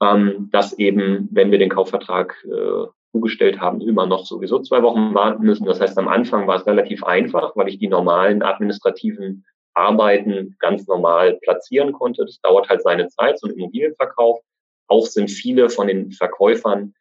ähm, 0.00 0.48
dass 0.50 0.72
eben, 0.78 1.28
wenn 1.30 1.50
wir 1.50 1.58
den 1.58 1.70
Kaufvertrag 1.70 2.42
äh, 2.44 2.86
zugestellt 3.12 3.60
haben, 3.60 3.80
immer 3.80 4.06
noch 4.06 4.26
sowieso 4.26 4.58
zwei 4.60 4.82
Wochen 4.82 5.14
warten 5.14 5.44
müssen. 5.44 5.66
Das 5.66 5.80
heißt, 5.80 5.96
am 5.98 6.08
Anfang 6.08 6.46
war 6.46 6.56
es 6.56 6.66
relativ 6.66 7.04
einfach, 7.04 7.54
weil 7.54 7.68
ich 7.68 7.78
die 7.78 7.88
normalen 7.88 8.42
administrativen 8.42 9.44
Arbeiten 9.74 10.56
ganz 10.58 10.86
normal 10.86 11.38
platzieren 11.42 11.92
konnte. 11.92 12.24
Das 12.24 12.40
dauert 12.40 12.68
halt 12.68 12.82
seine 12.82 13.08
Zeit, 13.08 13.38
so 13.38 13.46
ein 13.46 13.54
Immobilienverkauf. 13.54 14.40
Auch 14.88 15.06
sind 15.06 15.30
viele 15.30 15.70
von 15.70 15.86
den 15.86 16.10
Verkäufern, 16.12 16.94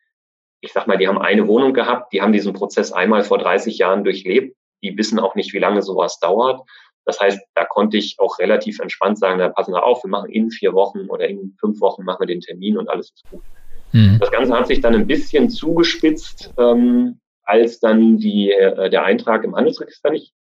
ich 0.61 0.73
sag 0.73 0.85
mal, 0.85 0.97
die 0.97 1.07
haben 1.07 1.17
eine 1.17 1.47
Wohnung 1.47 1.73
gehabt, 1.73 2.13
die 2.13 2.21
haben 2.21 2.33
diesen 2.33 2.53
Prozess 2.53 2.91
einmal 2.91 3.23
vor 3.23 3.39
30 3.39 3.77
Jahren 3.77 4.03
durchlebt. 4.03 4.55
Die 4.83 4.95
wissen 4.97 5.19
auch 5.19 5.35
nicht, 5.35 5.53
wie 5.53 5.59
lange 5.59 5.81
sowas 5.81 6.19
dauert. 6.19 6.61
Das 7.05 7.19
heißt, 7.19 7.41
da 7.55 7.65
konnte 7.65 7.97
ich 7.97 8.17
auch 8.19 8.37
relativ 8.37 8.79
entspannt 8.79 9.17
sagen, 9.17 9.39
da 9.39 9.49
passen 9.49 9.73
wir 9.73 9.83
auf, 9.83 10.03
wir 10.03 10.09
machen 10.09 10.29
in 10.29 10.51
vier 10.51 10.73
Wochen 10.73 11.09
oder 11.09 11.27
in 11.27 11.55
fünf 11.59 11.81
Wochen 11.81 12.03
machen 12.03 12.21
wir 12.21 12.27
den 12.27 12.41
Termin 12.41 12.77
und 12.77 12.89
alles 12.89 13.11
ist 13.11 13.23
gut. 13.29 13.41
Mhm. 13.91 14.17
Das 14.19 14.31
Ganze 14.31 14.53
hat 14.53 14.67
sich 14.67 14.81
dann 14.81 14.95
ein 14.95 15.07
bisschen 15.07 15.49
zugespitzt, 15.49 16.53
ähm, 16.57 17.19
als 17.43 17.79
dann 17.79 18.17
die, 18.17 18.51
äh, 18.51 18.89
der 18.89 19.03
Eintrag 19.03 19.43
im 19.43 19.55
Handelsregister 19.55 20.11
nicht, 20.11 20.33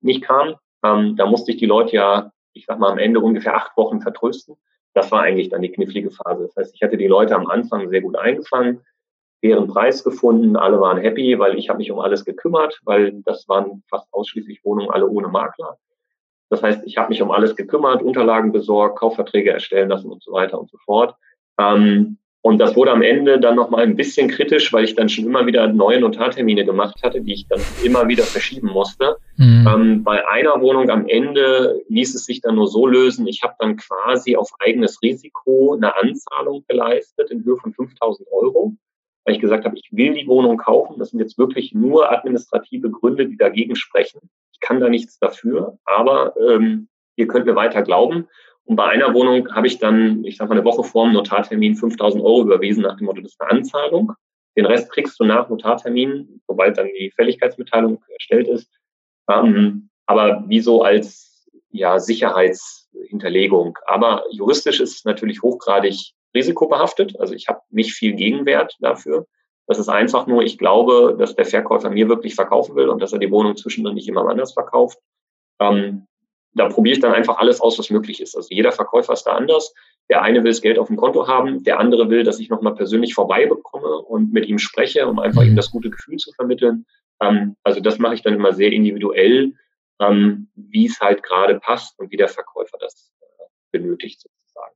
nicht 0.00 0.22
kam. 0.22 0.56
Ähm, 0.84 1.16
da 1.16 1.26
musste 1.26 1.52
ich 1.52 1.58
die 1.58 1.66
Leute 1.66 1.96
ja, 1.96 2.32
ich 2.52 2.66
sag 2.66 2.78
mal, 2.78 2.92
am 2.92 2.98
Ende 2.98 3.20
ungefähr 3.20 3.56
acht 3.56 3.76
Wochen 3.76 4.00
vertrösten. 4.00 4.56
Das 4.94 5.12
war 5.12 5.22
eigentlich 5.22 5.50
dann 5.50 5.62
die 5.62 5.70
knifflige 5.70 6.10
Phase. 6.10 6.44
Das 6.44 6.56
heißt, 6.56 6.74
ich 6.74 6.82
hatte 6.82 6.96
die 6.96 7.06
Leute 7.06 7.34
am 7.34 7.46
Anfang 7.46 7.88
sehr 7.90 8.00
gut 8.00 8.16
eingefangen, 8.16 8.80
deren 9.42 9.68
Preis 9.68 10.02
gefunden, 10.02 10.56
alle 10.56 10.80
waren 10.80 10.98
happy, 10.98 11.38
weil 11.38 11.58
ich 11.58 11.68
habe 11.68 11.78
mich 11.78 11.90
um 11.90 12.00
alles 12.00 12.24
gekümmert, 12.24 12.80
weil 12.84 13.20
das 13.24 13.46
waren 13.48 13.82
fast 13.88 14.12
ausschließlich 14.12 14.64
Wohnungen, 14.64 14.90
alle 14.90 15.06
ohne 15.06 15.28
Makler. 15.28 15.76
Das 16.48 16.62
heißt, 16.62 16.82
ich 16.86 16.96
habe 16.96 17.10
mich 17.10 17.20
um 17.22 17.30
alles 17.30 17.56
gekümmert, 17.56 18.02
Unterlagen 18.02 18.52
besorgt, 18.52 18.98
Kaufverträge 18.98 19.50
erstellen 19.50 19.88
lassen 19.88 20.10
und 20.10 20.22
so 20.22 20.32
weiter 20.32 20.58
und 20.58 20.70
so 20.70 20.78
fort. 20.78 21.14
Ähm, 21.58 22.18
und 22.46 22.58
das 22.58 22.76
wurde 22.76 22.92
am 22.92 23.02
Ende 23.02 23.40
dann 23.40 23.56
nochmal 23.56 23.82
ein 23.82 23.96
bisschen 23.96 24.28
kritisch, 24.28 24.72
weil 24.72 24.84
ich 24.84 24.94
dann 24.94 25.08
schon 25.08 25.24
immer 25.24 25.46
wieder 25.46 25.66
neue 25.66 25.98
Notartermine 25.98 26.64
gemacht 26.64 27.02
hatte, 27.02 27.20
die 27.20 27.32
ich 27.32 27.48
dann 27.48 27.58
immer 27.82 28.06
wieder 28.06 28.22
verschieben 28.22 28.68
musste. 28.68 29.16
Mhm. 29.36 29.66
Ähm, 29.68 30.04
bei 30.04 30.28
einer 30.28 30.60
Wohnung 30.60 30.88
am 30.88 31.08
Ende 31.08 31.82
ließ 31.88 32.14
es 32.14 32.24
sich 32.24 32.42
dann 32.42 32.54
nur 32.54 32.68
so 32.68 32.86
lösen, 32.86 33.26
ich 33.26 33.42
habe 33.42 33.54
dann 33.58 33.76
quasi 33.76 34.36
auf 34.36 34.52
eigenes 34.60 35.02
Risiko 35.02 35.74
eine 35.74 35.96
Anzahlung 35.96 36.64
geleistet 36.68 37.32
in 37.32 37.44
Höhe 37.44 37.56
von 37.56 37.72
5000 37.72 38.28
Euro, 38.30 38.76
weil 39.24 39.34
ich 39.34 39.40
gesagt 39.40 39.64
habe, 39.64 39.76
ich 39.76 39.88
will 39.90 40.14
die 40.14 40.28
Wohnung 40.28 40.56
kaufen. 40.56 41.00
Das 41.00 41.10
sind 41.10 41.18
jetzt 41.18 41.38
wirklich 41.38 41.74
nur 41.74 42.12
administrative 42.12 42.92
Gründe, 42.92 43.26
die 43.26 43.36
dagegen 43.36 43.74
sprechen. 43.74 44.20
Ich 44.52 44.60
kann 44.60 44.78
da 44.78 44.88
nichts 44.88 45.18
dafür, 45.18 45.78
aber 45.84 46.36
ähm, 46.48 46.86
ihr 47.16 47.26
könnt 47.26 47.46
mir 47.46 47.56
weiter 47.56 47.82
glauben. 47.82 48.28
Und 48.66 48.76
bei 48.76 48.84
einer 48.84 49.14
Wohnung 49.14 49.54
habe 49.54 49.66
ich 49.66 49.78
dann, 49.78 50.24
ich 50.24 50.36
sage 50.36 50.48
mal, 50.48 50.56
eine 50.56 50.64
Woche 50.64 50.84
vor 50.84 51.06
dem 51.06 51.12
Notartermin 51.12 51.76
5000 51.76 52.22
Euro 52.22 52.42
überwiesen 52.42 52.82
nach 52.82 52.96
dem 52.96 53.06
Motto, 53.06 53.20
das 53.20 53.32
ist 53.32 53.40
eine 53.40 53.52
Anzahlung. 53.52 54.12
Den 54.56 54.66
Rest 54.66 54.90
kriegst 54.90 55.18
du 55.20 55.24
nach 55.24 55.48
Notartermin, 55.48 56.40
sobald 56.46 56.76
dann 56.76 56.88
die 56.98 57.12
Fälligkeitsmitteilung 57.14 58.02
erstellt 58.08 58.48
ist. 58.48 58.68
Ähm, 59.30 59.90
aber 60.06 60.44
wie 60.48 60.60
so 60.60 60.82
als 60.82 61.48
ja, 61.70 61.98
Sicherheitshinterlegung. 61.98 63.78
Aber 63.86 64.24
juristisch 64.30 64.80
ist 64.80 64.96
es 64.96 65.04
natürlich 65.04 65.42
hochgradig 65.42 66.12
risikobehaftet. 66.34 67.18
Also 67.20 67.34
ich 67.34 67.48
habe 67.48 67.60
nicht 67.70 67.92
viel 67.92 68.14
Gegenwert 68.14 68.76
dafür. 68.80 69.26
Das 69.66 69.78
ist 69.78 69.88
einfach 69.88 70.26
nur, 70.26 70.42
ich 70.42 70.58
glaube, 70.58 71.16
dass 71.18 71.34
der 71.34 71.44
Verkäufer 71.44 71.90
mir 71.90 72.08
wirklich 72.08 72.34
verkaufen 72.34 72.76
will 72.76 72.88
und 72.88 73.02
dass 73.02 73.12
er 73.12 73.18
die 73.18 73.30
Wohnung 73.30 73.56
zwischendrin 73.56 73.94
nicht 73.94 74.06
jemand 74.06 74.30
anders 74.30 74.52
verkauft. 74.52 74.98
Ähm, 75.60 76.06
da 76.56 76.68
probiere 76.68 76.94
ich 76.94 77.00
dann 77.00 77.12
einfach 77.12 77.36
alles 77.38 77.60
aus, 77.60 77.78
was 77.78 77.90
möglich 77.90 78.20
ist. 78.20 78.34
Also 78.34 78.48
jeder 78.50 78.72
Verkäufer 78.72 79.12
ist 79.12 79.24
da 79.24 79.32
anders. 79.32 79.74
Der 80.08 80.22
eine 80.22 80.42
will 80.42 80.50
das 80.50 80.62
Geld 80.62 80.78
auf 80.78 80.86
dem 80.86 80.96
Konto 80.96 81.28
haben, 81.28 81.62
der 81.64 81.78
andere 81.78 82.08
will, 82.08 82.22
dass 82.22 82.40
ich 82.40 82.48
nochmal 82.48 82.74
persönlich 82.74 83.14
vorbeibekomme 83.14 83.98
und 83.98 84.32
mit 84.32 84.46
ihm 84.46 84.58
spreche, 84.58 85.06
um 85.06 85.18
einfach 85.18 85.42
ihm 85.42 85.54
das 85.54 85.70
gute 85.70 85.90
Gefühl 85.90 86.16
zu 86.16 86.32
vermitteln. 86.32 86.86
Ähm, 87.20 87.56
also 87.62 87.80
das 87.80 87.98
mache 87.98 88.14
ich 88.14 88.22
dann 88.22 88.34
immer 88.34 88.52
sehr 88.54 88.72
individuell, 88.72 89.52
ähm, 90.00 90.48
wie 90.54 90.86
es 90.86 90.98
halt 91.00 91.22
gerade 91.22 91.60
passt 91.60 91.98
und 91.98 92.10
wie 92.10 92.16
der 92.16 92.28
Verkäufer 92.28 92.78
das 92.80 93.12
äh, 93.20 93.44
benötigt 93.72 94.20
sozusagen. 94.20 94.74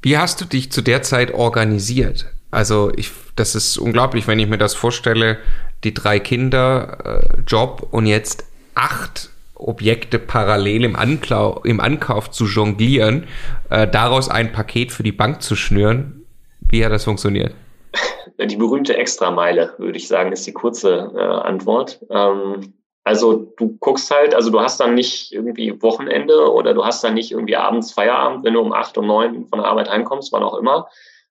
Wie 0.00 0.16
hast 0.16 0.40
du 0.40 0.46
dich 0.46 0.72
zu 0.72 0.80
der 0.80 1.02
Zeit 1.02 1.34
organisiert? 1.34 2.32
Also 2.50 2.92
ich, 2.96 3.10
das 3.36 3.54
ist 3.54 3.76
unglaublich, 3.76 4.26
wenn 4.26 4.38
ich 4.38 4.48
mir 4.48 4.58
das 4.58 4.74
vorstelle, 4.74 5.38
die 5.84 5.92
drei 5.92 6.18
Kinder, 6.18 7.24
äh, 7.36 7.40
Job 7.46 7.88
und 7.90 8.06
jetzt 8.06 8.46
acht 8.74 9.31
Objekte 9.68 10.18
parallel 10.18 10.84
im, 10.84 10.96
Anklau 10.96 11.60
im 11.64 11.80
Ankauf 11.80 12.30
zu 12.30 12.46
jonglieren, 12.46 13.26
äh, 13.70 13.86
daraus 13.86 14.28
ein 14.28 14.52
Paket 14.52 14.92
für 14.92 15.02
die 15.02 15.12
Bank 15.12 15.42
zu 15.42 15.56
schnüren. 15.56 16.26
Wie 16.70 16.84
hat 16.84 16.92
das 16.92 17.04
funktioniert? 17.04 17.54
Die 18.40 18.56
berühmte 18.56 18.96
Extrameile, 18.96 19.74
würde 19.78 19.98
ich 19.98 20.08
sagen, 20.08 20.32
ist 20.32 20.46
die 20.46 20.52
kurze 20.52 21.12
äh, 21.14 21.20
Antwort. 21.20 22.00
Ähm, 22.10 22.72
also 23.04 23.52
du 23.56 23.76
guckst 23.78 24.10
halt, 24.10 24.34
also 24.34 24.50
du 24.50 24.60
hast 24.60 24.80
dann 24.80 24.94
nicht 24.94 25.32
irgendwie 25.32 25.80
Wochenende 25.82 26.50
oder 26.52 26.72
du 26.72 26.84
hast 26.84 27.02
dann 27.02 27.14
nicht 27.14 27.32
irgendwie 27.32 27.56
abends 27.56 27.92
Feierabend, 27.92 28.44
wenn 28.44 28.54
du 28.54 28.60
um 28.60 28.72
acht 28.72 28.96
und 28.96 29.06
neun 29.06 29.46
von 29.48 29.58
der 29.58 29.68
Arbeit 29.68 29.90
heimkommst, 29.90 30.32
wann 30.32 30.42
auch 30.42 30.56
immer, 30.56 30.88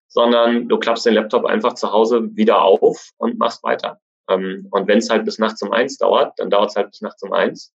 sondern 0.08 0.68
du 0.68 0.78
klappst 0.78 1.06
den 1.06 1.14
Laptop 1.14 1.46
einfach 1.46 1.74
zu 1.74 1.92
Hause 1.92 2.30
wieder 2.36 2.62
auf 2.62 3.12
und 3.18 3.40
machst 3.40 3.64
weiter. 3.64 4.00
Ähm, 4.30 4.68
und 4.72 4.88
wenn 4.88 4.98
es 4.98 5.10
halt 5.10 5.26
bis 5.26 5.40
nachts 5.40 5.62
um 5.62 5.72
eins 5.72 5.98
dauert, 5.98 6.38
dann 6.38 6.50
dauert 6.50 6.72
es 6.72 6.76
halt 6.76 6.92
bis 6.92 7.02
nachts 7.02 7.24
um 7.24 7.32
eins. 7.32 7.74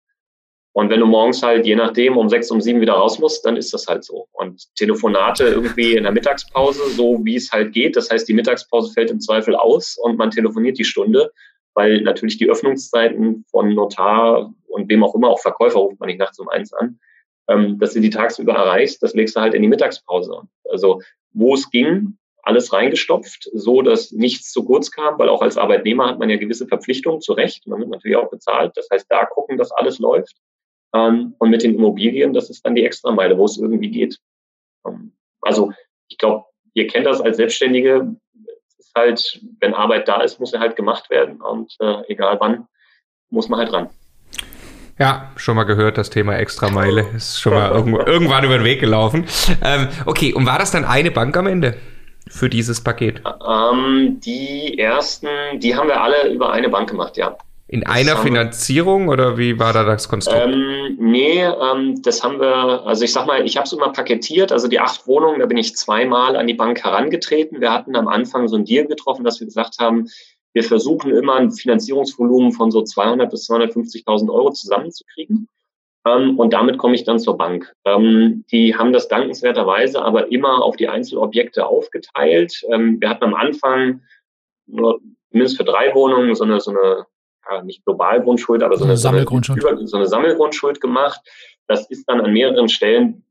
Und 0.77 0.91
wenn 0.91 1.01
du 1.01 1.07
morgens 1.07 1.43
halt 1.43 1.65
je 1.65 1.75
nachdem 1.75 2.19
um 2.19 2.29
sechs, 2.29 2.51
um 2.51 2.61
sieben 2.61 2.83
wieder 2.83 2.93
raus 2.93 3.19
musst, 3.19 3.47
dann 3.47 3.57
ist 3.57 3.73
das 3.73 3.87
halt 3.87 4.05
so. 4.05 4.29
Und 4.33 4.63
Telefonate 4.75 5.45
irgendwie 5.45 5.95
in 5.95 6.03
der 6.03 6.13
Mittagspause, 6.13 6.91
so 6.91 7.25
wie 7.25 7.37
es 7.37 7.51
halt 7.51 7.73
geht. 7.73 7.97
Das 7.97 8.11
heißt, 8.11 8.29
die 8.29 8.35
Mittagspause 8.35 8.93
fällt 8.93 9.11
im 9.11 9.19
Zweifel 9.19 9.57
aus 9.57 9.97
und 9.97 10.19
man 10.19 10.31
telefoniert 10.31 10.77
die 10.77 10.85
Stunde, 10.85 11.33
weil 11.73 12.03
natürlich 12.03 12.37
die 12.37 12.51
Öffnungszeiten 12.51 13.47
von 13.51 13.73
Notar 13.73 14.53
und 14.67 14.91
wem 14.91 15.03
auch 15.03 15.15
immer, 15.15 15.31
auch 15.31 15.41
Verkäufer 15.41 15.79
ruft 15.79 15.99
man 15.99 16.09
nicht 16.09 16.19
nachts 16.19 16.39
um 16.39 16.51
eins 16.51 16.75
an, 16.75 16.99
ähm, 17.49 17.79
dass 17.79 17.95
du 17.95 18.01
die 18.01 18.11
tagsüber 18.11 18.53
erreichst, 18.53 19.03
das 19.03 19.15
legst 19.15 19.35
du 19.35 19.41
halt 19.41 19.55
in 19.55 19.63
die 19.63 19.69
Mittagspause. 19.69 20.43
Also 20.71 21.01
wo 21.33 21.55
es 21.55 21.71
ging, 21.71 22.19
alles 22.43 22.75
reingestopft, 22.75 23.49
so 23.55 23.81
dass 23.81 24.13
nichts 24.13 24.53
zu 24.53 24.63
kurz 24.63 24.91
kam, 24.91 25.19
weil 25.19 25.31
auch 25.31 25.41
als 25.41 25.57
Arbeitnehmer 25.57 26.07
hat 26.07 26.19
man 26.19 26.29
ja 26.29 26.37
gewisse 26.37 26.67
Verpflichtungen 26.67 27.23
zu 27.23 27.33
Recht. 27.33 27.67
Man 27.67 27.81
wird 27.81 27.89
natürlich 27.89 28.19
auch 28.19 28.29
bezahlt. 28.29 28.73
Das 28.77 28.89
heißt, 28.93 29.07
da 29.09 29.25
gucken, 29.25 29.57
dass 29.57 29.73
alles 29.73 29.99
läuft. 30.01 30.37
Ähm, 30.97 31.35
und 31.39 31.51
mit 31.51 31.63
den 31.63 31.75
Immobilien, 31.75 32.33
das 32.33 32.49
ist 32.49 32.65
dann 32.65 32.75
die 32.75 32.85
Extrameile, 32.85 33.37
wo 33.37 33.45
es 33.45 33.59
irgendwie 33.59 33.91
geht. 33.91 34.19
Ähm, 34.87 35.13
also 35.43 35.73
ich 36.09 36.17
glaube, 36.19 36.45
ihr 36.75 36.87
kennt 36.87 37.07
das 37.07 37.21
als 37.21 37.37
Selbstständige. 37.37 38.17
Es 38.79 38.87
ist 38.87 38.93
halt, 38.95 39.41
wenn 39.61 39.75
Arbeit 39.75 40.09
da 40.09 40.23
ist, 40.23 40.41
muss 40.41 40.53
er 40.53 40.61
halt 40.61 40.77
gemacht 40.77 41.11
werden 41.11 41.41
und 41.41 41.75
äh, 41.81 42.03
egal 42.09 42.39
wann, 42.41 42.67
muss 43.31 43.49
man 43.49 43.61
halt 43.61 43.73
ran. 43.73 43.91
Ja, 44.99 45.33
schon 45.37 45.57
mal 45.57 45.65
gehört, 45.65 45.99
das 45.99 46.09
Thema 46.09 46.37
Extrameile 46.37 47.05
ist 47.15 47.39
schon 47.39 47.53
mal 47.53 47.71
irgendwo, 47.75 47.99
irgendwann 47.99 48.45
über 48.45 48.57
den 48.57 48.65
Weg 48.65 48.81
gelaufen. 48.81 49.27
Ähm, 49.63 49.89
okay, 50.07 50.33
und 50.33 50.47
war 50.47 50.59
das 50.59 50.71
dann 50.71 50.87
eine 50.87 51.11
Bank 51.11 51.37
am 51.37 51.47
Ende 51.47 51.77
für 52.29 52.49
dieses 52.49 52.83
Paket? 52.83 53.23
Ähm, 53.47 54.19
die 54.21 54.79
ersten, 54.79 55.29
die 55.61 55.77
haben 55.77 55.89
wir 55.89 56.01
alle 56.01 56.29
über 56.31 56.53
eine 56.53 56.71
Bank 56.71 56.89
gemacht, 56.89 57.19
ja. 57.19 57.37
In 57.69 57.85
einer 57.85 58.17
Finanzierung 58.19 59.09
oder 59.09 59.39
wie 59.39 59.59
war 59.59 59.73
da 59.73 59.83
das 59.83 60.09
Konstrukt? 60.09 60.41
Ähm, 60.41 60.97
nee, 61.01 61.43
ähm, 61.43 62.01
das 62.03 62.23
haben 62.23 62.41
wir, 62.41 62.87
also 62.87 63.05
ich 63.05 63.13
sag 63.13 63.27
mal, 63.27 63.45
ich 63.45 63.57
habe 63.57 63.65
es 63.65 63.73
immer 63.73 63.91
paketiert, 63.91 64.53
also 64.53 64.69
die 64.69 64.79
acht 64.79 65.09
Wohnungen, 65.09 65.41
da 65.41 65.47
bin 65.47 65.57
ich 65.57 65.75
zweimal 65.75 66.37
an 66.37 66.47
die 66.47 66.55
Bank 66.55 66.85
herangetreten. 66.85 67.61
Wir 67.61 67.73
hatten 67.73 67.97
am 67.97 68.07
Anfang 68.07 68.47
so 68.47 68.57
ein 68.57 68.65
Deal 68.65 68.87
getroffen, 68.87 69.25
dass 69.25 69.41
wir 69.41 69.47
gesagt 69.47 69.79
haben, 69.81 70.09
wir 70.53 70.63
versuchen 70.63 71.11
immer 71.11 71.35
ein 71.35 71.51
Finanzierungsvolumen 71.51 72.53
von 72.53 72.71
so 72.71 72.83
200 72.83 73.31
bis 73.31 73.51
250.000 73.51 74.33
Euro 74.33 74.53
zusammenzukriegen. 74.53 75.49
Ähm, 76.07 76.39
und 76.39 76.53
damit 76.53 76.79
komme 76.79 76.95
ich 76.95 77.03
dann 77.03 77.19
zur 77.19 77.37
Bank. 77.37 77.75
Ähm, 77.85 78.45
die 78.53 78.77
haben 78.77 78.93
das 78.93 79.09
dankenswerterweise 79.09 80.03
aber 80.03 80.31
immer 80.31 80.63
auf 80.63 80.77
die 80.77 80.89
Einzelobjekte 80.89 81.67
aufgeteilt. 81.67 82.63
Ähm, 82.73 83.01
wir 83.01 83.09
hatten 83.09 83.25
am 83.25 83.35
Anfang 83.35 84.03
nur 84.67 85.01
mindestens 85.31 85.59
für 85.59 85.65
drei 85.65 85.93
Wohnungen 85.95 86.35
so 86.37 86.45
eine, 86.45 86.61
so 86.61 86.71
eine 86.71 87.07
ja, 87.51 87.63
nicht 87.63 87.85
Globalgrundschuld, 87.85 88.63
aber 88.63 88.77
so 88.77 88.85
eine, 88.85 88.97
Sammelgrundschuld. 88.97 89.63
So 89.63 89.69
eine, 89.69 89.87
so 89.87 89.97
eine 89.97 90.07
Sammelgrundschuld 90.07 90.81
gemacht. 90.81 91.21
Das 91.67 91.89
ist 91.91 92.09
dann 92.09 92.21
an 92.21 92.33
mehreren 92.33 92.69
Stellen, 92.69 93.25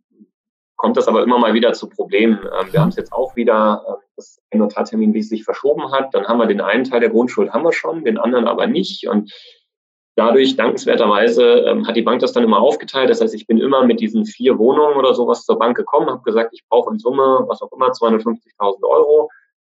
kommt 0.75 0.97
das 0.97 1.07
aber 1.07 1.23
immer 1.23 1.39
mal 1.39 1.53
wieder 1.53 1.73
zu 1.73 1.89
Problemen. 1.89 2.39
Ähm, 2.59 2.71
wir 2.71 2.81
haben 2.81 2.89
es 2.89 2.95
jetzt 2.95 3.13
auch 3.13 3.35
wieder, 3.35 3.83
äh, 3.87 4.05
das 4.17 4.41
Notartermin, 4.53 5.13
wie 5.13 5.19
es 5.19 5.29
sich 5.29 5.43
verschoben 5.43 5.91
hat. 5.91 6.13
Dann 6.13 6.27
haben 6.27 6.39
wir 6.39 6.47
den 6.47 6.61
einen 6.61 6.85
Teil 6.85 7.01
der 7.01 7.09
Grundschuld 7.09 7.51
haben 7.51 7.63
wir 7.63 7.73
schon, 7.73 8.03
den 8.03 8.17
anderen 8.17 8.47
aber 8.47 8.67
nicht. 8.67 9.07
Und 9.07 9.33
dadurch, 10.15 10.55
dankenswerterweise, 10.55 11.43
ähm, 11.67 11.87
hat 11.87 11.95
die 11.95 12.01
Bank 12.01 12.21
das 12.21 12.33
dann 12.33 12.43
immer 12.43 12.59
aufgeteilt. 12.59 13.09
Das 13.09 13.21
heißt, 13.21 13.35
ich 13.35 13.47
bin 13.47 13.57
immer 13.57 13.85
mit 13.85 13.99
diesen 13.99 14.25
vier 14.25 14.57
Wohnungen 14.57 14.95
oder 14.95 15.13
sowas 15.13 15.43
zur 15.43 15.59
Bank 15.59 15.75
gekommen, 15.75 16.09
habe 16.09 16.23
gesagt, 16.23 16.53
ich 16.53 16.63
brauche 16.69 16.91
in 16.91 16.99
Summe, 16.99 17.43
was 17.47 17.61
auch 17.61 17.71
immer, 17.71 17.89
250.000 17.91 18.83
Euro. 18.83 19.29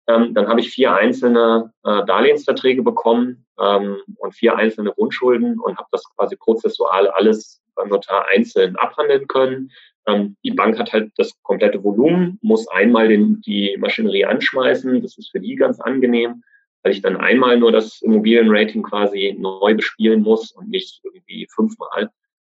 Ähm, 0.08 0.34
dann 0.34 0.48
habe 0.48 0.60
ich 0.60 0.70
vier 0.70 0.94
einzelne 0.94 1.72
äh, 1.84 2.04
Darlehensverträge 2.06 2.82
bekommen 2.82 3.46
ähm, 3.60 3.98
und 4.16 4.34
vier 4.34 4.56
einzelne 4.56 4.92
Grundschulden 4.92 5.60
und 5.60 5.76
habe 5.76 5.88
das 5.92 6.02
quasi 6.16 6.34
prozessual 6.36 7.08
alles 7.08 7.60
beim 7.74 7.88
Notar 7.90 8.26
einzeln 8.28 8.76
abhandeln 8.76 9.28
können. 9.28 9.70
Ähm, 10.06 10.36
die 10.42 10.52
Bank 10.52 10.78
hat 10.78 10.94
halt 10.94 11.12
das 11.18 11.32
komplette 11.42 11.84
Volumen, 11.84 12.38
muss 12.40 12.66
einmal 12.68 13.08
den, 13.08 13.42
die 13.42 13.76
Maschinerie 13.78 14.24
anschmeißen. 14.24 15.02
Das 15.02 15.18
ist 15.18 15.30
für 15.30 15.40
die 15.40 15.56
ganz 15.56 15.78
angenehm, 15.78 16.42
weil 16.82 16.92
ich 16.92 17.02
dann 17.02 17.18
einmal 17.18 17.58
nur 17.58 17.70
das 17.70 18.00
Immobilienrating 18.00 18.82
quasi 18.82 19.36
neu 19.38 19.74
bespielen 19.74 20.22
muss 20.22 20.52
und 20.52 20.70
nicht 20.70 21.00
irgendwie 21.04 21.46
fünfmal 21.54 22.10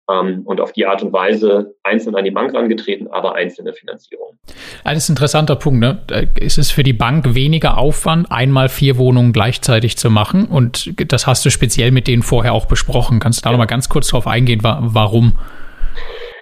und 0.07 0.61
auf 0.61 0.73
die 0.73 0.87
Art 0.87 1.03
und 1.03 1.13
Weise 1.13 1.75
einzeln 1.83 2.15
an 2.15 2.25
die 2.25 2.31
Bank 2.31 2.55
angetreten, 2.55 3.09
aber 3.11 3.35
einzelne 3.35 3.73
Finanzierung. 3.73 4.39
Das 4.85 4.99
ist 4.99 5.09
ein 5.09 5.13
interessanter 5.13 5.57
Punkt. 5.57 5.81
Ne? 5.81 6.03
Es 6.41 6.59
ist 6.59 6.73
für 6.73 6.83
die 6.83 6.93
Bank 6.93 7.35
weniger 7.35 7.79
Aufwand, 7.79 8.31
einmal 8.31 8.69
vier 8.69 8.99
Wohnungen 8.99 9.33
gleichzeitig 9.33 9.97
zu 9.97 10.11
machen 10.11 10.47
und 10.47 10.93
das 11.11 11.27
hast 11.27 11.45
du 11.47 11.51
speziell 11.51 11.91
mit 11.91 12.07
denen 12.07 12.23
vorher 12.23 12.53
auch 12.53 12.67
besprochen. 12.67 13.19
Kannst 13.19 13.41
du 13.41 13.43
da 13.45 13.51
ja. 13.51 13.53
noch 13.53 13.59
mal 13.59 13.67
ganz 13.67 13.89
kurz 13.89 14.09
darauf 14.09 14.27
eingehen, 14.27 14.61
warum? 14.63 15.33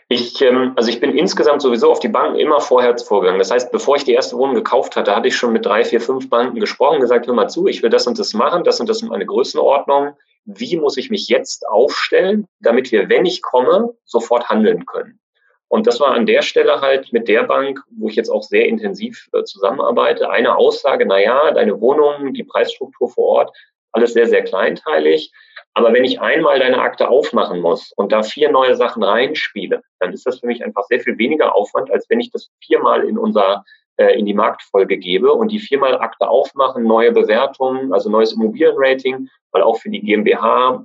Ich, 0.08 0.42
ähm, 0.42 0.72
also 0.76 0.90
ich 0.90 1.00
bin 1.00 1.16
insgesamt 1.16 1.62
sowieso 1.62 1.90
auf 1.90 2.00
die 2.00 2.08
Banken 2.08 2.38
immer 2.38 2.60
vorher 2.60 2.98
vorgegangen. 2.98 3.38
Das 3.38 3.50
heißt, 3.50 3.72
bevor 3.72 3.96
ich 3.96 4.04
die 4.04 4.12
erste 4.12 4.36
Wohnung 4.36 4.54
gekauft 4.54 4.96
hatte, 4.96 5.16
hatte 5.16 5.28
ich 5.28 5.36
schon 5.36 5.52
mit 5.52 5.64
drei, 5.64 5.84
vier, 5.84 6.02
fünf 6.02 6.28
Banken 6.28 6.60
gesprochen, 6.60 7.00
gesagt, 7.00 7.26
hör 7.26 7.34
mal 7.34 7.48
zu, 7.48 7.66
ich 7.66 7.82
will 7.82 7.88
das 7.88 8.06
und 8.06 8.18
das 8.18 8.34
machen, 8.34 8.64
das 8.64 8.78
und 8.78 8.88
das 8.88 9.00
ist 9.00 9.08
meine 9.08 9.24
Größenordnung 9.24 10.14
wie 10.44 10.76
muss 10.76 10.96
ich 10.96 11.10
mich 11.10 11.28
jetzt 11.28 11.66
aufstellen, 11.68 12.46
damit 12.60 12.90
wir, 12.92 13.08
wenn 13.08 13.26
ich 13.26 13.42
komme, 13.42 13.94
sofort 14.04 14.48
handeln 14.48 14.86
können. 14.86 15.20
Und 15.68 15.86
das 15.86 16.00
war 16.00 16.12
an 16.12 16.26
der 16.26 16.42
Stelle 16.42 16.82
halt 16.82 17.12
mit 17.12 17.28
der 17.28 17.44
Bank, 17.44 17.80
wo 17.96 18.08
ich 18.08 18.16
jetzt 18.16 18.28
auch 18.28 18.42
sehr 18.42 18.66
intensiv 18.66 19.28
äh, 19.32 19.42
zusammenarbeite, 19.44 20.28
eine 20.28 20.56
Aussage, 20.56 21.06
na 21.06 21.18
ja, 21.18 21.50
deine 21.52 21.80
Wohnung, 21.80 22.34
die 22.34 22.44
Preisstruktur 22.44 23.08
vor 23.08 23.24
Ort, 23.24 23.56
alles 23.92 24.12
sehr, 24.12 24.26
sehr 24.26 24.44
kleinteilig. 24.44 25.32
Aber 25.74 25.94
wenn 25.94 26.04
ich 26.04 26.20
einmal 26.20 26.58
deine 26.58 26.78
Akte 26.78 27.08
aufmachen 27.08 27.60
muss 27.60 27.92
und 27.96 28.12
da 28.12 28.22
vier 28.22 28.50
neue 28.50 28.74
Sachen 28.74 29.02
reinspiele, 29.02 29.82
dann 30.00 30.12
ist 30.12 30.26
das 30.26 30.40
für 30.40 30.46
mich 30.46 30.62
einfach 30.62 30.84
sehr 30.84 31.00
viel 31.00 31.16
weniger 31.16 31.54
Aufwand, 31.54 31.90
als 31.90 32.08
wenn 32.10 32.20
ich 32.20 32.30
das 32.30 32.50
viermal 32.62 33.08
in 33.08 33.16
unser 33.16 33.64
äh, 34.02 34.18
in 34.18 34.26
die 34.26 34.34
Marktfolge 34.34 34.98
gebe 34.98 35.32
und 35.32 35.52
die 35.52 35.60
viermal 35.60 35.98
Akte 35.98 36.28
aufmachen, 36.28 36.84
neue 36.84 37.12
Bewertungen, 37.12 37.92
also 37.92 38.10
neues 38.10 38.32
Immobilienrating, 38.32 39.28
weil 39.52 39.62
auch 39.62 39.76
für 39.76 39.90
die 39.90 40.00
GmbH 40.00 40.84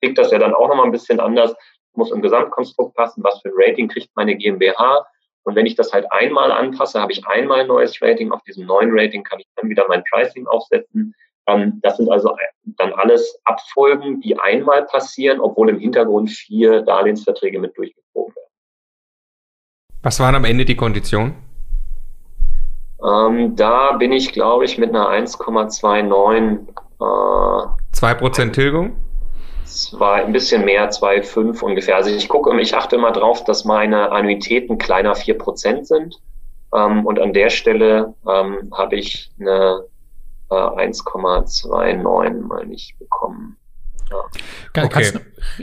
kriegt 0.00 0.18
das 0.18 0.30
ja 0.30 0.38
dann 0.38 0.54
auch 0.54 0.68
nochmal 0.68 0.86
ein 0.86 0.92
bisschen 0.92 1.20
anders, 1.20 1.54
muss 1.94 2.12
im 2.12 2.22
Gesamtkonstrukt 2.22 2.94
passen, 2.94 3.24
was 3.24 3.40
für 3.40 3.48
ein 3.48 3.54
Rating 3.56 3.88
kriegt 3.88 4.10
meine 4.14 4.36
GmbH. 4.36 5.06
Und 5.44 5.54
wenn 5.56 5.66
ich 5.66 5.74
das 5.74 5.92
halt 5.92 6.10
einmal 6.12 6.52
anpasse, 6.52 7.00
habe 7.00 7.12
ich 7.12 7.26
einmal 7.26 7.60
ein 7.60 7.68
neues 7.68 8.00
Rating. 8.02 8.32
Auf 8.32 8.42
diesem 8.42 8.66
neuen 8.66 8.90
Rating 8.92 9.22
kann 9.22 9.38
ich 9.38 9.46
dann 9.56 9.70
wieder 9.70 9.86
mein 9.88 10.02
Pricing 10.10 10.46
aufsetzen. 10.46 11.14
Ähm, 11.46 11.80
das 11.82 11.96
sind 11.96 12.10
also 12.10 12.36
dann 12.64 12.92
alles 12.92 13.40
Abfolgen, 13.44 14.20
die 14.20 14.38
einmal 14.38 14.84
passieren, 14.86 15.40
obwohl 15.40 15.70
im 15.70 15.78
Hintergrund 15.78 16.30
vier 16.30 16.82
Darlehensverträge 16.82 17.58
mit 17.58 17.76
durchgezogen 17.78 18.34
werden. 18.34 18.50
Was 20.02 20.20
waren 20.20 20.34
am 20.34 20.44
Ende 20.44 20.64
die 20.64 20.76
Konditionen? 20.76 21.45
Ähm, 23.04 23.56
da 23.56 23.92
bin 23.92 24.12
ich, 24.12 24.32
glaube 24.32 24.64
ich, 24.64 24.78
mit 24.78 24.90
einer 24.90 25.08
1,29. 25.08 26.68
Äh, 27.00 27.66
2% 27.94 28.52
Tilgung? 28.52 28.96
Zwei, 29.64 30.24
ein 30.24 30.32
bisschen 30.32 30.64
mehr, 30.64 30.90
2,5 30.90 31.62
ungefähr. 31.62 31.96
Also 31.96 32.10
ich 32.10 32.28
gucke, 32.28 32.58
ich 32.60 32.74
achte 32.74 32.96
immer 32.96 33.12
drauf, 33.12 33.44
dass 33.44 33.64
meine 33.64 34.12
Annuitäten 34.12 34.78
kleiner 34.78 35.14
4% 35.14 35.84
sind. 35.84 36.20
Ähm, 36.74 37.04
und 37.04 37.20
an 37.20 37.32
der 37.32 37.50
Stelle 37.50 38.14
ähm, 38.28 38.70
habe 38.72 38.96
ich 38.96 39.30
eine 39.40 39.84
äh, 40.50 40.54
1,29 40.54 42.46
mal 42.46 42.66
nicht 42.66 42.98
bekommen. 42.98 43.56
Ja. 44.10 44.84
Okay. 44.84 45.12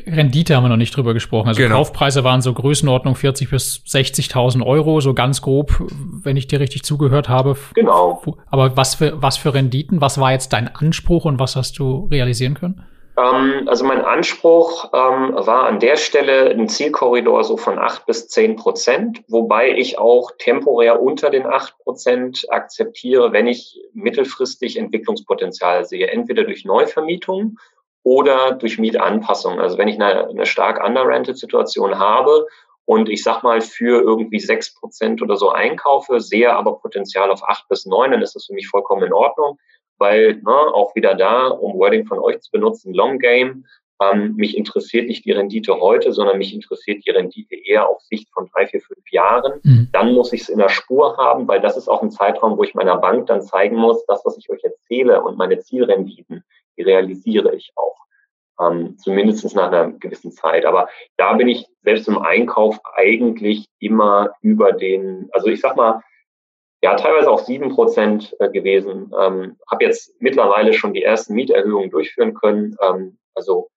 Rendite 0.07 0.55
haben 0.55 0.63
wir 0.63 0.69
noch 0.69 0.77
nicht 0.77 0.95
drüber 0.95 1.13
gesprochen. 1.13 1.47
Also 1.47 1.61
genau. 1.61 1.77
Kaufpreise 1.77 2.23
waren 2.23 2.41
so 2.41 2.53
Größenordnung 2.53 3.15
40 3.15 3.49
bis 3.49 3.83
60.000 3.85 4.65
Euro, 4.65 4.99
so 5.01 5.13
ganz 5.13 5.41
grob, 5.41 5.73
wenn 6.23 6.35
ich 6.35 6.47
dir 6.47 6.59
richtig 6.59 6.83
zugehört 6.83 7.29
habe. 7.29 7.55
Genau. 7.75 8.21
Aber 8.49 8.75
was 8.75 8.95
für, 8.95 9.21
was 9.21 9.37
für 9.37 9.53
Renditen? 9.53 10.01
Was 10.01 10.19
war 10.19 10.31
jetzt 10.31 10.53
dein 10.53 10.73
Anspruch 10.73 11.25
und 11.25 11.39
was 11.39 11.55
hast 11.55 11.79
du 11.79 12.07
realisieren 12.11 12.55
können? 12.55 12.83
Ähm, 13.17 13.67
also 13.67 13.85
mein 13.85 14.01
Anspruch 14.01 14.85
ähm, 14.85 15.33
war 15.35 15.65
an 15.67 15.79
der 15.79 15.97
Stelle 15.97 16.49
ein 16.49 16.67
Zielkorridor 16.67 17.43
so 17.43 17.57
von 17.57 17.77
8 17.77 18.05
bis 18.05 18.27
10 18.27 18.55
Prozent, 18.55 19.23
wobei 19.27 19.71
ich 19.71 19.99
auch 19.99 20.31
temporär 20.39 21.01
unter 21.01 21.29
den 21.29 21.45
8 21.45 21.77
Prozent 21.79 22.45
akzeptiere, 22.49 23.31
wenn 23.31 23.47
ich 23.47 23.79
mittelfristig 23.93 24.77
Entwicklungspotenzial 24.77 25.85
sehe, 25.85 26.07
entweder 26.07 26.43
durch 26.43 26.65
Neuvermietung 26.65 27.59
oder 28.03 28.51
durch 28.53 28.77
Mietanpassung. 28.77 29.59
Also 29.59 29.77
wenn 29.77 29.87
ich 29.87 29.95
eine, 29.95 30.27
eine 30.27 30.45
stark 30.45 30.83
underrented 30.83 31.37
Situation 31.37 31.97
habe 31.97 32.47
und 32.85 33.09
ich 33.09 33.23
sag 33.23 33.43
mal 33.43 33.61
für 33.61 34.01
irgendwie 34.01 34.39
sechs 34.39 34.73
Prozent 34.73 35.21
oder 35.21 35.37
so 35.37 35.49
einkaufe, 35.49 36.19
sehe 36.19 36.53
aber 36.53 36.79
Potenzial 36.79 37.31
auf 37.31 37.43
acht 37.47 37.67
bis 37.69 37.85
neun, 37.85 38.11
dann 38.11 38.21
ist 38.21 38.35
das 38.35 38.45
für 38.45 38.53
mich 38.53 38.67
vollkommen 38.67 39.03
in 39.03 39.13
Ordnung, 39.13 39.57
weil 39.97 40.35
ne, 40.35 40.51
auch 40.51 40.93
wieder 40.95 41.15
da, 41.15 41.47
um 41.47 41.79
Wording 41.79 42.05
von 42.05 42.19
euch 42.19 42.41
zu 42.41 42.51
benutzen, 42.51 42.93
Long 42.93 43.19
Game, 43.19 43.65
ähm, 44.01 44.35
mich 44.35 44.57
interessiert 44.57 45.07
nicht 45.07 45.25
die 45.25 45.31
Rendite 45.31 45.79
heute, 45.79 46.11
sondern 46.13 46.37
mich 46.37 46.53
interessiert 46.53 47.05
die 47.05 47.11
Rendite 47.11 47.55
eher 47.55 47.89
auf 47.89 48.01
Sicht 48.01 48.29
von 48.33 48.49
drei, 48.53 48.67
vier, 48.67 48.81
fünf 48.81 49.11
Jahren. 49.11 49.59
Mhm. 49.63 49.89
Dann 49.91 50.13
muss 50.13 50.33
ich 50.33 50.41
es 50.41 50.49
in 50.49 50.57
der 50.57 50.69
Spur 50.69 51.17
haben, 51.17 51.47
weil 51.47 51.61
das 51.61 51.77
ist 51.77 51.87
auch 51.87 52.01
ein 52.01 52.11
Zeitraum, 52.11 52.57
wo 52.57 52.63
ich 52.63 52.73
meiner 52.73 52.97
Bank 52.97 53.27
dann 53.27 53.41
zeigen 53.41 53.75
muss, 53.75 54.05
das, 54.05 54.25
was 54.25 54.37
ich 54.37 54.49
euch 54.49 54.63
erzähle 54.63 55.21
und 55.21 55.37
meine 55.37 55.59
Zielrenditen, 55.59 56.43
die 56.77 56.83
realisiere 56.83 57.55
ich 57.55 57.71
auch. 57.75 57.97
Ähm, 58.59 58.97
zumindest 58.97 59.55
nach 59.55 59.71
einer 59.71 59.91
gewissen 59.91 60.31
Zeit. 60.31 60.65
Aber 60.65 60.87
da 61.17 61.33
bin 61.33 61.47
ich 61.47 61.67
selbst 61.81 62.07
im 62.07 62.19
Einkauf 62.19 62.79
eigentlich 62.95 63.67
immer 63.79 64.31
über 64.41 64.71
den, 64.71 65.29
also 65.31 65.47
ich 65.47 65.59
sag 65.59 65.75
mal, 65.75 66.01
ja, 66.83 66.95
teilweise 66.95 67.31
auch 67.31 67.39
sieben 67.39 67.69
Prozent 67.69 68.35
äh, 68.39 68.49
gewesen. 68.49 69.11
Ähm, 69.17 69.57
habe 69.71 69.85
jetzt 69.85 70.13
mittlerweile 70.19 70.73
schon 70.73 70.93
die 70.93 71.01
ersten 71.01 71.33
Mieterhöhungen 71.33 71.89
durchführen 71.89 72.33
können. 72.33 72.75
Ähm, 72.81 73.17
also 73.35 73.69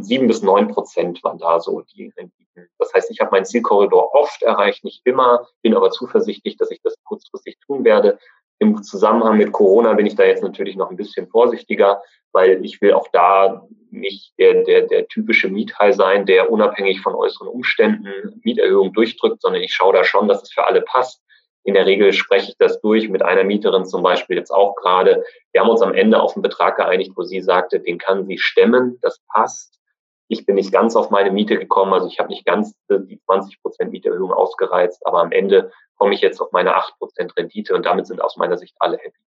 sieben 0.00 0.28
bis 0.28 0.42
neun 0.42 0.68
Prozent 0.68 1.22
waren 1.24 1.38
da 1.38 1.60
so 1.60 1.82
die 1.82 2.12
Renditen. 2.16 2.68
Das 2.78 2.92
heißt, 2.94 3.10
ich 3.10 3.20
habe 3.20 3.32
meinen 3.32 3.44
Zielkorridor 3.44 4.14
oft 4.14 4.42
erreicht, 4.42 4.84
nicht 4.84 5.00
immer, 5.04 5.46
bin 5.62 5.74
aber 5.74 5.90
zuversichtlich, 5.90 6.56
dass 6.56 6.70
ich 6.70 6.80
das 6.82 6.94
kurzfristig 7.04 7.58
tun 7.66 7.84
werde. 7.84 8.18
Im 8.60 8.82
Zusammenhang 8.82 9.36
mit 9.36 9.52
Corona 9.52 9.94
bin 9.94 10.06
ich 10.06 10.14
da 10.14 10.24
jetzt 10.24 10.42
natürlich 10.42 10.76
noch 10.76 10.90
ein 10.90 10.96
bisschen 10.96 11.26
vorsichtiger, 11.26 12.02
weil 12.32 12.64
ich 12.64 12.80
will 12.80 12.92
auch 12.92 13.08
da 13.12 13.66
nicht 13.90 14.32
der, 14.38 14.62
der, 14.62 14.82
der 14.82 15.08
typische 15.08 15.48
Miethai 15.48 15.92
sein, 15.92 16.24
der 16.24 16.50
unabhängig 16.50 17.00
von 17.00 17.14
äußeren 17.14 17.48
Umständen 17.48 18.40
Mieterhöhungen 18.44 18.92
durchdrückt, 18.92 19.42
sondern 19.42 19.62
ich 19.62 19.74
schaue 19.74 19.92
da 19.92 20.04
schon, 20.04 20.28
dass 20.28 20.42
es 20.42 20.52
für 20.52 20.66
alle 20.66 20.82
passt. 20.82 21.20
In 21.64 21.74
der 21.74 21.86
Regel 21.86 22.12
spreche 22.12 22.50
ich 22.50 22.58
das 22.58 22.80
durch 22.80 23.08
mit 23.08 23.22
einer 23.22 23.42
Mieterin 23.42 23.86
zum 23.86 24.02
Beispiel 24.02 24.36
jetzt 24.36 24.50
auch 24.50 24.74
gerade. 24.76 25.24
Wir 25.52 25.62
haben 25.62 25.70
uns 25.70 25.80
am 25.80 25.94
Ende 25.94 26.20
auf 26.20 26.36
einen 26.36 26.42
Betrag 26.42 26.76
geeinigt, 26.76 27.12
wo 27.16 27.22
sie 27.22 27.40
sagte, 27.40 27.80
den 27.80 27.98
kann 27.98 28.26
sie 28.26 28.38
stemmen, 28.38 28.98
das 29.00 29.20
passt. 29.32 29.80
Ich 30.28 30.46
bin 30.46 30.56
nicht 30.56 30.72
ganz 30.72 30.94
auf 30.94 31.10
meine 31.10 31.30
Miete 31.30 31.58
gekommen, 31.58 31.92
also 31.92 32.06
ich 32.06 32.18
habe 32.18 32.28
nicht 32.28 32.44
ganz 32.44 32.74
die 32.90 33.20
20 33.26 33.62
Prozent 33.62 33.92
Mieterhöhung 33.92 34.32
ausgereizt, 34.32 35.06
aber 35.06 35.20
am 35.20 35.32
Ende 35.32 35.70
komme 35.96 36.14
ich 36.14 36.20
jetzt 36.20 36.40
auf 36.40 36.52
meine 36.52 36.74
8 36.74 36.98
Prozent 36.98 37.36
Rendite 37.36 37.74
und 37.74 37.86
damit 37.86 38.06
sind 38.06 38.20
aus 38.20 38.36
meiner 38.36 38.58
Sicht 38.58 38.74
alle 38.78 38.98
happy. 38.98 39.20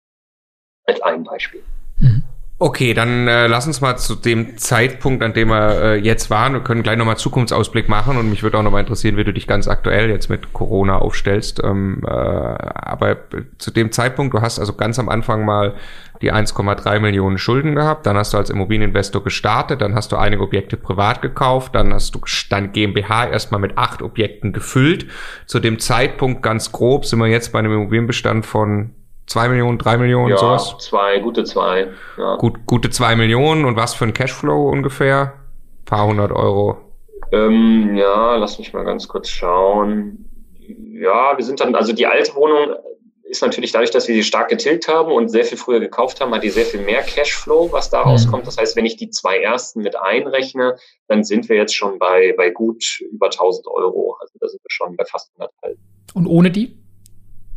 Als 0.87 1.01
ein 1.03 1.24
Beispiel. 1.24 1.62
Okay, 2.57 2.94
dann 2.94 3.26
äh, 3.26 3.48
lass 3.48 3.66
uns 3.66 3.80
mal 3.80 3.96
zu 3.96 4.14
dem 4.14 4.57
Zeitpunkt, 4.59 5.24
an 5.24 5.32
dem 5.32 5.48
wir 5.48 5.82
äh, 5.82 5.96
jetzt 5.96 6.30
waren. 6.30 6.52
Wir 6.52 6.61
können 6.61 6.84
gleich 6.84 6.96
nochmal 6.96 7.16
Zukunftsausblick 7.16 7.88
machen 7.88 8.16
und 8.16 8.30
mich 8.30 8.44
würde 8.44 8.57
auch 8.59 8.62
nochmal 8.62 8.80
interessieren, 8.80 9.16
wie 9.16 9.24
du 9.24 9.32
dich 9.32 9.48
ganz 9.48 9.66
aktuell 9.66 10.09
jetzt 10.09 10.30
mit 10.30 10.52
Corona 10.52 10.98
aufstellst. 10.98 11.61
Ähm, 11.64 12.02
äh, 12.07 12.11
aber 12.11 13.16
zu 13.59 13.72
dem 13.72 13.90
Zeitpunkt, 13.90 14.34
du 14.34 14.40
hast 14.40 14.61
also 14.61 14.72
ganz 14.74 15.00
am 15.00 15.09
Anfang 15.09 15.44
mal 15.44 15.74
die 16.22 16.32
1,3 16.32 17.00
Millionen 17.00 17.38
Schulden 17.38 17.74
gehabt, 17.74 18.07
dann 18.07 18.16
hast 18.16 18.32
du 18.32 18.38
als 18.38 18.50
Immobilieninvestor 18.50 19.24
gestartet, 19.24 19.80
dann 19.80 19.96
hast 19.96 20.12
du 20.12 20.16
einige 20.16 20.42
Objekte 20.42 20.76
privat 20.76 21.22
gekauft, 21.22 21.74
dann 21.74 21.92
hast 21.92 22.14
du 22.14 22.20
dein 22.50 22.70
GmbH 22.70 23.26
erstmal 23.26 23.61
mit 23.61 23.76
acht 23.76 24.00
Objekten 24.00 24.52
gefüllt. 24.52 25.09
Zu 25.46 25.59
dem 25.59 25.80
Zeitpunkt 25.80 26.44
ganz 26.44 26.70
grob 26.70 27.05
sind 27.05 27.18
wir 27.18 27.26
jetzt 27.26 27.52
bei 27.52 27.59
einem 27.59 27.72
Immobilienbestand 27.72 28.46
von 28.46 28.94
Zwei 29.27 29.49
Millionen, 29.49 29.79
drei 29.79 29.97
Millionen, 29.97 30.31
ja, 30.31 30.37
sowas? 30.37 30.77
zwei, 30.79 31.18
gute 31.18 31.45
zwei. 31.45 31.89
Ja. 32.18 32.37
Gut, 32.37 32.66
gute 32.66 32.91
zwei 32.91 33.16
Millionen. 33.16 33.64
Und 33.64 33.77
was 33.77 33.95
für 33.95 34.05
ein 34.05 34.12
Cashflow 34.12 34.68
ungefähr? 34.68 35.33
Ein 35.81 35.85
paar 35.87 36.07
hundert 36.07 36.33
Euro. 36.33 36.79
Ähm, 37.33 37.97
ja, 37.97 38.37
lass 38.37 38.59
mich 38.59 38.72
mal 38.72 38.85
ganz 38.85 39.09
kurz 39.09 39.29
schauen. 39.29 40.31
Ja, 40.59 41.37
wir 41.37 41.45
sind 41.45 41.61
dann, 41.61 41.75
also 41.75 41.93
die 41.93 42.07
alte 42.07 42.35
Wohnung 42.35 42.77
ist 43.25 43.43
natürlich 43.43 43.72
dadurch, 43.72 43.91
dass 43.91 44.07
wir 44.07 44.14
sie 44.14 44.22
stark 44.22 44.49
getilgt 44.49 44.87
haben 44.87 45.11
und 45.11 45.29
sehr 45.29 45.45
viel 45.45 45.59
früher 45.59 45.81
gekauft 45.81 46.20
haben, 46.20 46.33
hat 46.35 46.45
die 46.45 46.51
sehr 46.51 46.66
viel 46.66 46.81
mehr 46.81 47.03
Cashflow, 47.03 47.72
was 47.72 47.91
da 47.91 48.03
rauskommt. 48.03 48.45
Mhm. 48.45 48.47
Das 48.47 48.59
heißt, 48.59 48.77
wenn 48.77 48.87
ich 48.87 48.97
die 48.97 49.11
zwei 49.11 49.39
ersten 49.39 49.81
mit 49.83 49.99
einrechne, 49.99 50.77
dann 51.09 51.25
sind 51.25 51.49
wir 51.49 51.57
jetzt 51.57 51.75
schon 51.75 51.99
bei, 51.99 52.35
bei 52.37 52.51
gut 52.51 53.01
über 53.11 53.27
1000 53.27 53.66
Euro. 53.66 54.16
Also 54.20 54.35
da 54.39 54.47
sind 54.47 54.62
wir 54.62 54.70
schon 54.70 54.97
bei 54.97 55.05
fast 55.05 55.33
100 55.39 55.79
Und 56.14 56.27
ohne 56.27 56.51
die? 56.51 56.79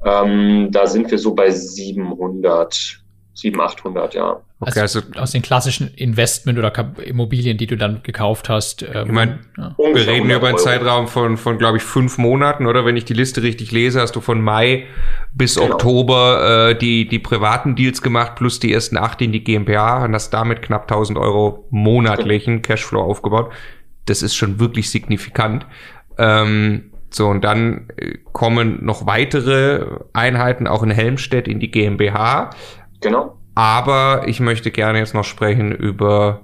Ähm, 0.05 0.69
da 0.71 0.85
sind 0.87 1.09
wir 1.11 1.17
so 1.17 1.33
bei 1.33 1.49
700, 1.49 2.99
700, 3.33 3.79
800, 3.79 4.13
ja. 4.13 4.41
Okay, 4.59 4.79
also, 4.79 4.99
also 4.99 5.19
aus 5.19 5.31
den 5.31 5.43
klassischen 5.43 5.93
Investment- 5.93 6.57
oder 6.57 6.73
Immobilien, 7.03 7.57
die 7.59 7.67
du 7.67 7.77
dann 7.77 8.01
gekauft 8.01 8.49
hast. 8.49 8.81
Ähm, 8.81 9.05
ich 9.05 9.11
meine, 9.11 9.39
ja. 9.55 9.75
wir 9.77 10.07
reden 10.07 10.31
über 10.31 10.47
einen 10.47 10.57
Zeitraum 10.57 11.07
von, 11.07 11.37
von 11.37 11.59
glaube 11.59 11.77
ich, 11.77 11.83
fünf 11.83 12.17
Monaten, 12.17 12.65
oder? 12.65 12.83
Wenn 12.83 12.97
ich 12.97 13.05
die 13.05 13.13
Liste 13.13 13.43
richtig 13.43 13.71
lese, 13.71 14.01
hast 14.01 14.15
du 14.15 14.21
von 14.21 14.41
Mai 14.41 14.85
bis 15.31 15.55
genau. 15.55 15.73
Oktober 15.73 16.69
äh, 16.69 16.75
die, 16.75 17.07
die 17.07 17.19
privaten 17.19 17.75
Deals 17.75 18.01
gemacht, 18.01 18.35
plus 18.35 18.59
die 18.59 18.73
ersten 18.73 18.97
acht 18.97 19.21
in 19.21 19.31
die 19.31 19.43
GmbH 19.43 20.05
und 20.05 20.15
hast 20.15 20.31
damit 20.31 20.63
knapp 20.63 20.83
1000 20.83 21.19
Euro 21.19 21.67
monatlichen 21.69 22.63
Cashflow 22.63 23.01
aufgebaut. 23.01 23.51
Das 24.05 24.23
ist 24.23 24.35
schon 24.35 24.59
wirklich 24.59 24.89
signifikant. 24.89 25.67
Ähm, 26.17 26.93
so, 27.09 27.27
und 27.27 27.43
dann 27.43 27.89
äh, 27.97 28.17
kommen 28.33 28.83
noch 28.83 29.05
weitere 29.05 29.85
Einheiten 30.13 30.67
auch 30.67 30.83
in 30.83 30.91
Helmstedt 30.91 31.47
in 31.47 31.59
die 31.59 31.71
GmbH. 31.71 32.49
Genau. 33.01 33.37
Aber 33.55 34.27
ich 34.27 34.39
möchte 34.39 34.71
gerne 34.71 34.99
jetzt 34.99 35.13
noch 35.13 35.23
sprechen 35.23 35.71
über 35.71 36.41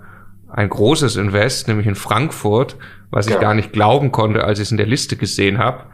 ein 0.49 0.69
großes 0.69 1.15
Invest, 1.15 1.67
nämlich 1.67 1.87
in 1.87 1.95
Frankfurt, 1.95 2.77
was 3.11 3.27
ich 3.27 3.33
ja. 3.33 3.39
gar 3.39 3.53
nicht 3.53 3.73
glauben 3.73 4.11
konnte, 4.11 4.43
als 4.43 4.59
ich 4.59 4.63
es 4.63 4.71
in 4.71 4.77
der 4.77 4.87
Liste 4.87 5.15
gesehen 5.15 5.57
habe. 5.57 5.85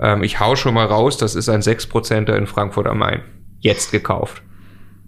Ähm, 0.00 0.22
ich 0.22 0.40
hau 0.40 0.56
schon 0.56 0.74
mal 0.74 0.86
raus, 0.86 1.16
das 1.16 1.34
ist 1.34 1.48
ein 1.48 1.62
6%er 1.62 2.36
in 2.36 2.46
Frankfurt 2.46 2.86
am 2.86 2.98
Main. 2.98 3.22
Jetzt 3.60 3.90
gekauft. 3.90 4.42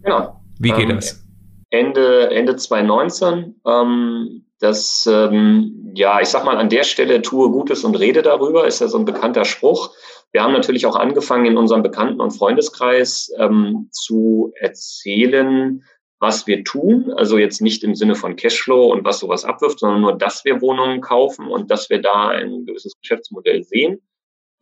Genau. 0.02 0.40
Wie 0.58 0.70
geht 0.72 0.88
ähm, 0.88 0.96
das? 0.96 1.24
Ende, 1.70 2.30
Ende 2.30 2.56
2019. 2.56 3.56
Ähm, 3.66 4.44
das, 4.58 5.08
ähm, 5.10 5.79
ja, 5.94 6.20
ich 6.20 6.28
sag 6.28 6.44
mal, 6.44 6.56
an 6.56 6.68
der 6.68 6.84
Stelle 6.84 7.22
tue 7.22 7.50
Gutes 7.50 7.84
und 7.84 7.98
rede 7.98 8.22
darüber, 8.22 8.66
ist 8.66 8.80
ja 8.80 8.88
so 8.88 8.98
ein 8.98 9.04
bekannter 9.04 9.44
Spruch. 9.44 9.94
Wir 10.32 10.42
haben 10.42 10.52
natürlich 10.52 10.86
auch 10.86 10.96
angefangen, 10.96 11.46
in 11.46 11.56
unserem 11.56 11.82
Bekannten- 11.82 12.20
und 12.20 12.30
Freundeskreis 12.30 13.32
ähm, 13.36 13.88
zu 13.90 14.52
erzählen, 14.56 15.84
was 16.20 16.46
wir 16.46 16.64
tun. 16.64 17.12
Also 17.16 17.38
jetzt 17.38 17.60
nicht 17.60 17.82
im 17.82 17.94
Sinne 17.94 18.14
von 18.14 18.36
Cashflow 18.36 18.92
und 18.92 19.04
was 19.04 19.18
sowas 19.18 19.44
abwirft, 19.44 19.80
sondern 19.80 20.02
nur, 20.02 20.16
dass 20.16 20.44
wir 20.44 20.60
Wohnungen 20.60 21.00
kaufen 21.00 21.46
und 21.48 21.70
dass 21.70 21.90
wir 21.90 22.00
da 22.00 22.28
ein 22.28 22.66
gewisses 22.66 22.98
Geschäftsmodell 23.00 23.64
sehen. 23.64 24.00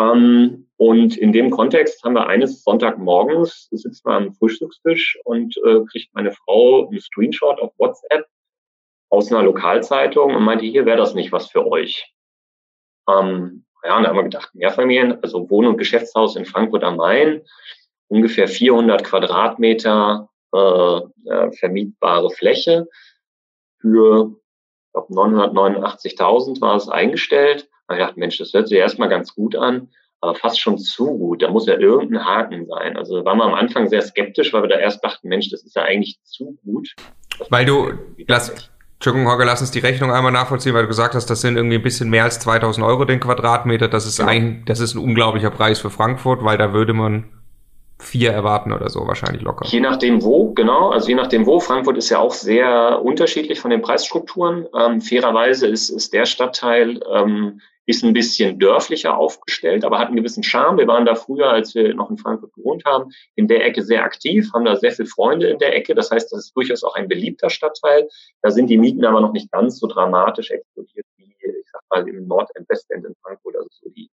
Ähm, 0.01 0.69
und 0.77 1.17
in 1.17 1.33
dem 1.33 1.51
Kontext 1.51 2.03
haben 2.05 2.15
wir 2.15 2.29
eines 2.29 2.63
Sonntagmorgens, 2.63 3.69
sitzen 3.71 4.07
wir 4.07 4.15
am 4.15 4.33
Frühstückstisch 4.35 5.19
und 5.25 5.57
äh, 5.67 5.81
kriegt 5.91 6.15
meine 6.15 6.33
Frau 6.33 6.87
einen 6.87 7.01
Screenshot 7.01 7.61
auf 7.61 7.73
WhatsApp 7.79 8.27
aus 9.11 9.33
einer 9.33 9.43
Lokalzeitung 9.43 10.35
und 10.35 10.43
meinte, 10.43 10.65
hier 10.65 10.87
wäre 10.87 10.99
das 10.99 11.15
nicht 11.15 11.33
was 11.33 11.51
für 11.51 11.67
euch. 11.67 12.13
Ähm, 13.09 13.65
ja, 13.85 13.97
und 13.97 14.03
da 14.03 14.09
haben 14.11 14.17
wir 14.17 14.25
gedacht, 14.25 14.55
Mehrfamilien, 14.55 15.23
also 15.23 15.49
Wohn- 15.51 15.67
und 15.67 15.79
Geschäftshaus 15.79 16.37
in 16.37 16.45
Frankfurt 16.45 16.85
am 16.85 16.97
Main, 16.97 17.43
ungefähr 18.09 18.49
400 18.49 19.05
Quadratmeter 19.05 20.29
äh, 20.53 21.01
äh, 21.31 21.53
vermietbare 21.53 22.31
Fläche 22.31 22.89
für, 23.81 24.35
ich 24.87 24.93
glaube, 24.93 25.13
989.000 25.13 26.61
war 26.61 26.77
es 26.77 26.89
eingestellt. 26.89 27.69
Da 27.87 27.95
ich 27.95 28.01
dachte, 28.01 28.19
Mensch, 28.19 28.39
das 28.39 28.53
hört 28.53 28.69
sich 28.69 28.79
erstmal 28.79 29.09
ganz 29.09 29.35
gut 29.35 29.57
an, 29.57 29.91
aber 30.21 30.35
fast 30.35 30.61
schon 30.61 30.79
zu 30.79 31.17
gut. 31.17 31.43
Da 31.43 31.51
muss 31.51 31.67
ja 31.67 31.79
irgendein 31.79 32.25
Haken 32.25 32.67
sein. 32.67 32.97
Also 32.97 33.25
waren 33.25 33.39
wir 33.39 33.45
am 33.45 33.55
Anfang 33.55 33.89
sehr 33.89 34.03
skeptisch, 34.03 34.53
weil 34.53 34.63
wir 34.63 34.69
da 34.69 34.79
erst 34.79 35.05
dachten, 35.05 35.29
Mensch, 35.29 35.51
das 35.51 35.63
ist 35.63 35.77
ja 35.77 35.83
eigentlich 35.83 36.19
zu 36.25 36.59
gut. 36.65 36.95
Weil 37.51 37.65
du, 37.65 37.93
lass, 38.27 38.71
Entschuldigung, 38.99 39.31
Holger, 39.31 39.45
lass 39.45 39.61
uns 39.61 39.71
die 39.71 39.79
Rechnung 39.79 40.11
einmal 40.11 40.33
nachvollziehen, 40.33 40.75
weil 40.75 40.83
du 40.83 40.89
gesagt 40.89 41.15
hast, 41.15 41.27
das 41.27 41.41
sind 41.41 41.57
irgendwie 41.57 41.77
ein 41.77 41.83
bisschen 41.83 42.11
mehr 42.11 42.25
als 42.25 42.41
2000 42.41 42.85
Euro 42.85 43.05
den 43.05 43.21
Quadratmeter. 43.21 43.87
Das 43.87 44.07
ist 44.07 44.19
ja. 44.19 44.27
ein, 44.27 44.65
das 44.67 44.81
ist 44.81 44.95
ein 44.95 44.99
unglaublicher 44.99 45.51
Preis 45.51 45.79
für 45.79 45.89
Frankfurt, 45.89 46.43
weil 46.43 46.59
da 46.59 46.73
würde 46.73 46.95
man 46.95 47.25
vier 48.01 48.33
erwarten 48.33 48.73
oder 48.73 48.91
so 48.91 49.07
wahrscheinlich 49.07 49.43
locker. 49.43 49.67
Je 49.67 49.79
nachdem 49.79 50.23
wo, 50.23 50.53
genau. 50.53 50.91
Also 50.91 51.09
je 51.09 51.15
nachdem 51.15 51.47
wo. 51.47 51.61
Frankfurt 51.61 51.97
ist 51.97 52.11
ja 52.11 52.19
auch 52.19 52.33
sehr 52.33 53.01
unterschiedlich 53.01 53.61
von 53.61 53.71
den 53.71 53.83
Preisstrukturen. 53.83 54.67
Ähm, 54.77 55.01
fairerweise 55.01 55.69
ist, 55.69 55.91
ist 55.91 56.13
der 56.13 56.27
Stadtteil 56.27 57.01
ähm, 57.13 57.61
ist 57.89 58.05
ein 58.05 58.13
bisschen 58.13 58.59
dörflicher 58.59 59.17
aufgestellt, 59.17 59.83
aber 59.83 59.99
hat 59.99 60.09
einen 60.09 60.17
gewissen 60.17 60.43
Charme. 60.43 60.77
Wir 60.77 60.87
waren 60.87 61.07
da 61.07 61.15
früher, 61.15 61.51
als 61.51 61.75
wir 61.75 61.95
noch 61.95 62.11
in 62.11 62.19
Frankfurt 62.19 62.53
gewohnt 62.53 62.85
haben, 62.85 63.13
in 63.35 63.49
der 63.49 63.65
Ecke 63.65 63.83
sehr 63.83 64.05
aktiv, 64.05 64.53
haben 64.53 64.67
da 64.67 64.77
sehr 64.77 64.93
viele 64.93 65.09
Freunde 65.09 65.49
in 65.49 65.59
der 65.59 65.75
Ecke. 65.75 65.95
Das 65.95 66.11
heißt, 66.11 66.31
das 66.31 66.41
ist 66.41 66.53
durchaus 66.55 66.85
auch 66.85 66.95
ein 66.97 67.09
beliebter 67.09 67.49
Stadtteil. 67.49 68.07
Da 68.43 68.51
sind 68.51 68.69
die 68.69 68.77
Mieten 68.77 69.07
aber 69.07 69.23
noch 69.23 69.33
nicht 69.33 69.51
ganz 69.51 69.79
so 69.79 69.87
dramatisch 69.87 70.51
explodiert 70.51 71.07
wie, 71.17 71.35
ich 71.41 71.71
sag 71.73 71.81
mal, 71.89 72.07
im 72.07 72.29
Nordend, 72.29 72.69
Westend 72.69 73.07
in 73.07 73.15
Frankfurt, 73.23 73.57
also 73.57 73.69
so 73.71 73.89
die, 73.89 74.11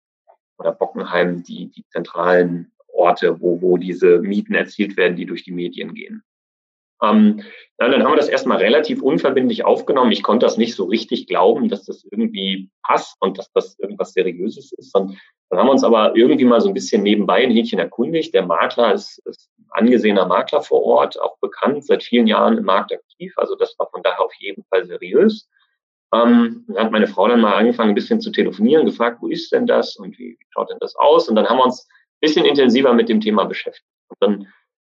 oder 0.59 0.71
Bockenheim, 0.71 1.43
die, 1.43 1.73
die 1.73 1.85
zentralen 1.89 2.71
Orte, 2.93 3.41
wo, 3.41 3.61
wo 3.61 3.77
diese 3.77 4.21
Mieten 4.21 4.55
erzielt 4.55 4.97
werden, 4.97 5.17
die 5.17 5.27
durch 5.27 5.43
die 5.43 5.51
Medien 5.51 5.95
gehen. 5.95 6.23
Ähm, 7.03 7.43
dann 7.77 8.03
haben 8.03 8.13
wir 8.13 8.17
das 8.17 8.29
erstmal 8.29 8.59
relativ 8.59 9.03
unverbindlich 9.03 9.65
aufgenommen. 9.65 10.13
Ich 10.13 10.23
konnte 10.23 10.47
das 10.47 10.57
nicht 10.57 10.75
so 10.75 10.85
richtig 10.85 11.27
glauben, 11.27 11.69
dass 11.69 11.85
das 11.85 12.05
irgendwie 12.11 12.71
passt 12.83 13.17
und 13.21 13.37
dass 13.37 13.51
das 13.53 13.79
irgendwas 13.79 14.13
Seriöses 14.13 14.73
ist. 14.73 14.95
Und 14.95 15.19
dann 15.51 15.59
haben 15.59 15.67
wir 15.67 15.73
uns 15.73 15.85
aber 15.85 16.15
irgendwie 16.17 16.45
mal 16.45 16.61
so 16.61 16.69
ein 16.69 16.75
bisschen 16.75 17.03
nebenbei 17.03 17.43
ein 17.43 17.51
Hähnchen 17.51 17.81
erkundigt. 17.81 18.33
Der 18.33 18.47
Makler 18.47 18.95
ist, 18.95 19.21
ist 19.27 19.51
ein 19.59 19.67
angesehener 19.71 20.27
Makler 20.27 20.63
vor 20.63 20.83
Ort, 20.85 21.21
auch 21.21 21.37
bekannt, 21.41 21.85
seit 21.85 22.05
vielen 22.05 22.27
Jahren 22.27 22.59
im 22.59 22.65
Markt 22.65 22.93
aktiv. 22.93 23.33
Also 23.37 23.57
das 23.57 23.75
war 23.79 23.89
von 23.91 24.03
daher 24.03 24.23
auf 24.23 24.35
jeden 24.39 24.65
Fall 24.65 24.85
seriös. 24.85 25.49
Ähm, 26.15 26.65
dann 26.69 26.85
hat 26.85 26.93
meine 26.93 27.09
Frau 27.09 27.27
dann 27.27 27.41
mal 27.41 27.55
angefangen, 27.55 27.91
ein 27.91 27.97
bisschen 27.97 28.21
zu 28.21 28.31
telefonieren, 28.31 28.87
gefragt, 28.87 29.19
wo 29.21 29.27
ist 29.29 29.51
denn 29.53 29.67
das 29.67 29.97
und 29.97 30.17
wie, 30.19 30.37
wie 30.39 30.47
schaut 30.51 30.71
denn 30.71 30.79
das 30.81 30.95
aus? 30.95 31.29
Und 31.29 31.35
dann 31.35 31.49
haben 31.49 31.59
wir 31.59 31.65
uns 31.65 31.89
ein 31.89 32.21
bisschen 32.21 32.45
intensiver 32.45 32.93
mit 32.93 33.09
dem 33.09 33.21
Thema 33.21 33.45
beschäftigt. 33.45 33.89
Und 34.09 34.17
dann 34.21 34.49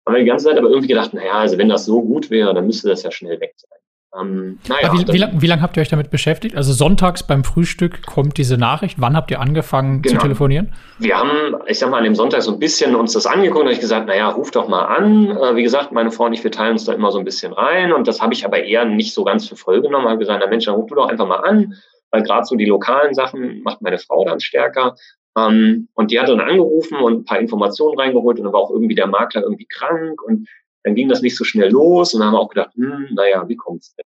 haben 0.07 0.15
wir 0.15 0.21
die 0.21 0.29
ganze 0.29 0.45
Zeit 0.45 0.57
aber 0.57 0.69
irgendwie 0.69 0.87
gedacht, 0.87 1.13
naja, 1.13 1.33
also 1.33 1.57
wenn 1.57 1.69
das 1.69 1.85
so 1.85 2.01
gut 2.01 2.29
wäre, 2.29 2.53
dann 2.53 2.65
müsste 2.65 2.87
das 2.89 3.03
ja 3.03 3.11
schnell 3.11 3.39
weg 3.39 3.53
sein. 3.57 3.77
Ähm, 4.19 4.59
naja, 4.69 4.93
wie, 4.93 5.13
wie, 5.13 5.17
lang, 5.17 5.39
lange 5.41 5.61
habt 5.61 5.75
ihr 5.77 5.81
euch 5.81 5.89
damit 5.89 6.09
beschäftigt? 6.09 6.55
Also 6.55 6.71
sonntags 6.71 7.23
beim 7.23 7.43
Frühstück 7.43 8.05
kommt 8.05 8.37
diese 8.37 8.57
Nachricht. 8.57 8.99
Wann 8.99 9.15
habt 9.15 9.31
ihr 9.31 9.41
angefangen 9.41 10.01
genau. 10.01 10.15
zu 10.15 10.21
telefonieren? 10.21 10.73
Wir 10.97 11.17
haben, 11.17 11.55
ich 11.67 11.77
sag 11.77 11.89
mal, 11.89 11.97
an 11.97 12.05
dem 12.05 12.15
Sonntag 12.15 12.41
so 12.41 12.53
ein 12.53 12.59
bisschen 12.59 12.95
uns 12.95 13.13
das 13.13 13.25
angeguckt 13.25 13.65
und 13.65 13.71
ich 13.71 13.81
gesagt, 13.81 14.07
naja, 14.07 14.29
ruf 14.29 14.51
doch 14.51 14.69
mal 14.69 14.85
an. 14.85 15.29
Äh, 15.29 15.55
wie 15.55 15.63
gesagt, 15.63 15.91
meine 15.91 16.11
Frau 16.11 16.25
und 16.25 16.33
ich, 16.33 16.43
wir 16.43 16.51
teilen 16.51 16.73
uns 16.73 16.85
da 16.85 16.93
immer 16.93 17.11
so 17.11 17.19
ein 17.19 17.25
bisschen 17.25 17.51
rein 17.53 17.91
und 17.91 18.07
das 18.07 18.21
habe 18.21 18.33
ich 18.33 18.45
aber 18.45 18.63
eher 18.63 18.85
nicht 18.85 19.13
so 19.13 19.25
ganz 19.25 19.47
für 19.47 19.57
voll 19.57 19.81
genommen. 19.81 20.07
Habe 20.07 20.19
gesagt, 20.19 20.41
na 20.41 20.49
Mensch, 20.49 20.65
dann 20.65 20.75
ruf 20.75 20.87
du 20.87 20.95
doch 20.95 21.09
einfach 21.09 21.27
mal 21.27 21.41
an, 21.41 21.73
weil 22.11 22.23
gerade 22.23 22.45
so 22.45 22.55
die 22.55 22.65
lokalen 22.65 23.13
Sachen 23.13 23.61
macht 23.63 23.81
meine 23.81 23.97
Frau 23.97 24.23
dann 24.23 24.39
stärker. 24.39 24.95
Ähm, 25.37 25.87
und 25.93 26.11
die 26.11 26.19
hat 26.19 26.29
dann 26.29 26.39
angerufen 26.39 26.97
und 26.97 27.19
ein 27.19 27.25
paar 27.25 27.39
Informationen 27.39 27.99
reingeholt 27.99 28.39
und 28.39 28.45
dann 28.45 28.53
war 28.53 28.61
auch 28.61 28.71
irgendwie 28.71 28.95
der 28.95 29.07
Makler 29.07 29.43
irgendwie 29.43 29.67
krank 29.67 30.21
und 30.23 30.47
dann 30.83 30.95
ging 30.95 31.09
das 31.09 31.21
nicht 31.21 31.37
so 31.37 31.43
schnell 31.43 31.69
los 31.69 32.13
und 32.13 32.21
dann 32.21 32.29
haben 32.29 32.35
wir 32.35 32.39
auch 32.39 32.49
gedacht, 32.49 32.73
hm, 32.75 33.09
naja, 33.11 33.47
wie 33.47 33.55
kommt's 33.55 33.93
denn? 33.95 34.05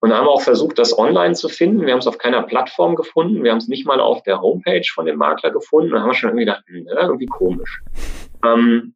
Und 0.00 0.10
dann 0.10 0.18
haben 0.18 0.26
wir 0.26 0.32
auch 0.32 0.42
versucht, 0.42 0.78
das 0.78 0.96
online 0.98 1.34
zu 1.34 1.48
finden. 1.48 1.84
Wir 1.84 1.92
haben 1.92 2.00
es 2.00 2.06
auf 2.06 2.18
keiner 2.18 2.42
Plattform 2.42 2.96
gefunden. 2.96 3.42
Wir 3.42 3.50
haben 3.50 3.58
es 3.58 3.68
nicht 3.68 3.86
mal 3.86 3.98
auf 3.98 4.22
der 4.22 4.40
Homepage 4.40 4.86
von 4.94 5.06
dem 5.06 5.16
Makler 5.16 5.50
gefunden. 5.50 5.88
Und 5.88 5.94
dann 5.94 6.02
haben 6.02 6.10
wir 6.10 6.14
schon 6.14 6.28
irgendwie 6.30 6.44
gedacht, 6.44 6.64
hm, 6.66 6.86
irgendwie 6.86 7.26
komisch. 7.26 7.82
Ähm, 8.44 8.94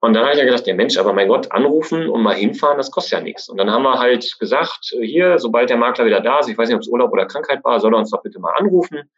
und 0.00 0.14
dann 0.14 0.22
habe 0.22 0.32
ich 0.32 0.38
ja 0.38 0.44
gedacht, 0.44 0.66
ja 0.66 0.74
Mensch, 0.74 0.96
aber 0.96 1.12
mein 1.12 1.28
Gott, 1.28 1.50
anrufen 1.50 2.08
und 2.08 2.22
mal 2.22 2.36
hinfahren, 2.36 2.78
das 2.78 2.90
kostet 2.92 3.18
ja 3.18 3.20
nichts. 3.20 3.48
Und 3.48 3.58
dann 3.58 3.70
haben 3.70 3.82
wir 3.82 3.98
halt 3.98 4.38
gesagt, 4.38 4.94
hier, 5.02 5.38
sobald 5.38 5.70
der 5.70 5.76
Makler 5.76 6.06
wieder 6.06 6.20
da 6.20 6.38
ist, 6.38 6.48
ich 6.48 6.56
weiß 6.56 6.68
nicht, 6.68 6.76
ob 6.76 6.82
es 6.82 6.88
Urlaub 6.88 7.12
oder 7.12 7.26
Krankheit 7.26 7.64
war, 7.64 7.80
soll 7.80 7.94
er 7.94 7.98
uns 7.98 8.10
doch 8.10 8.22
bitte 8.22 8.38
mal 8.38 8.54
anrufen. 8.56 9.10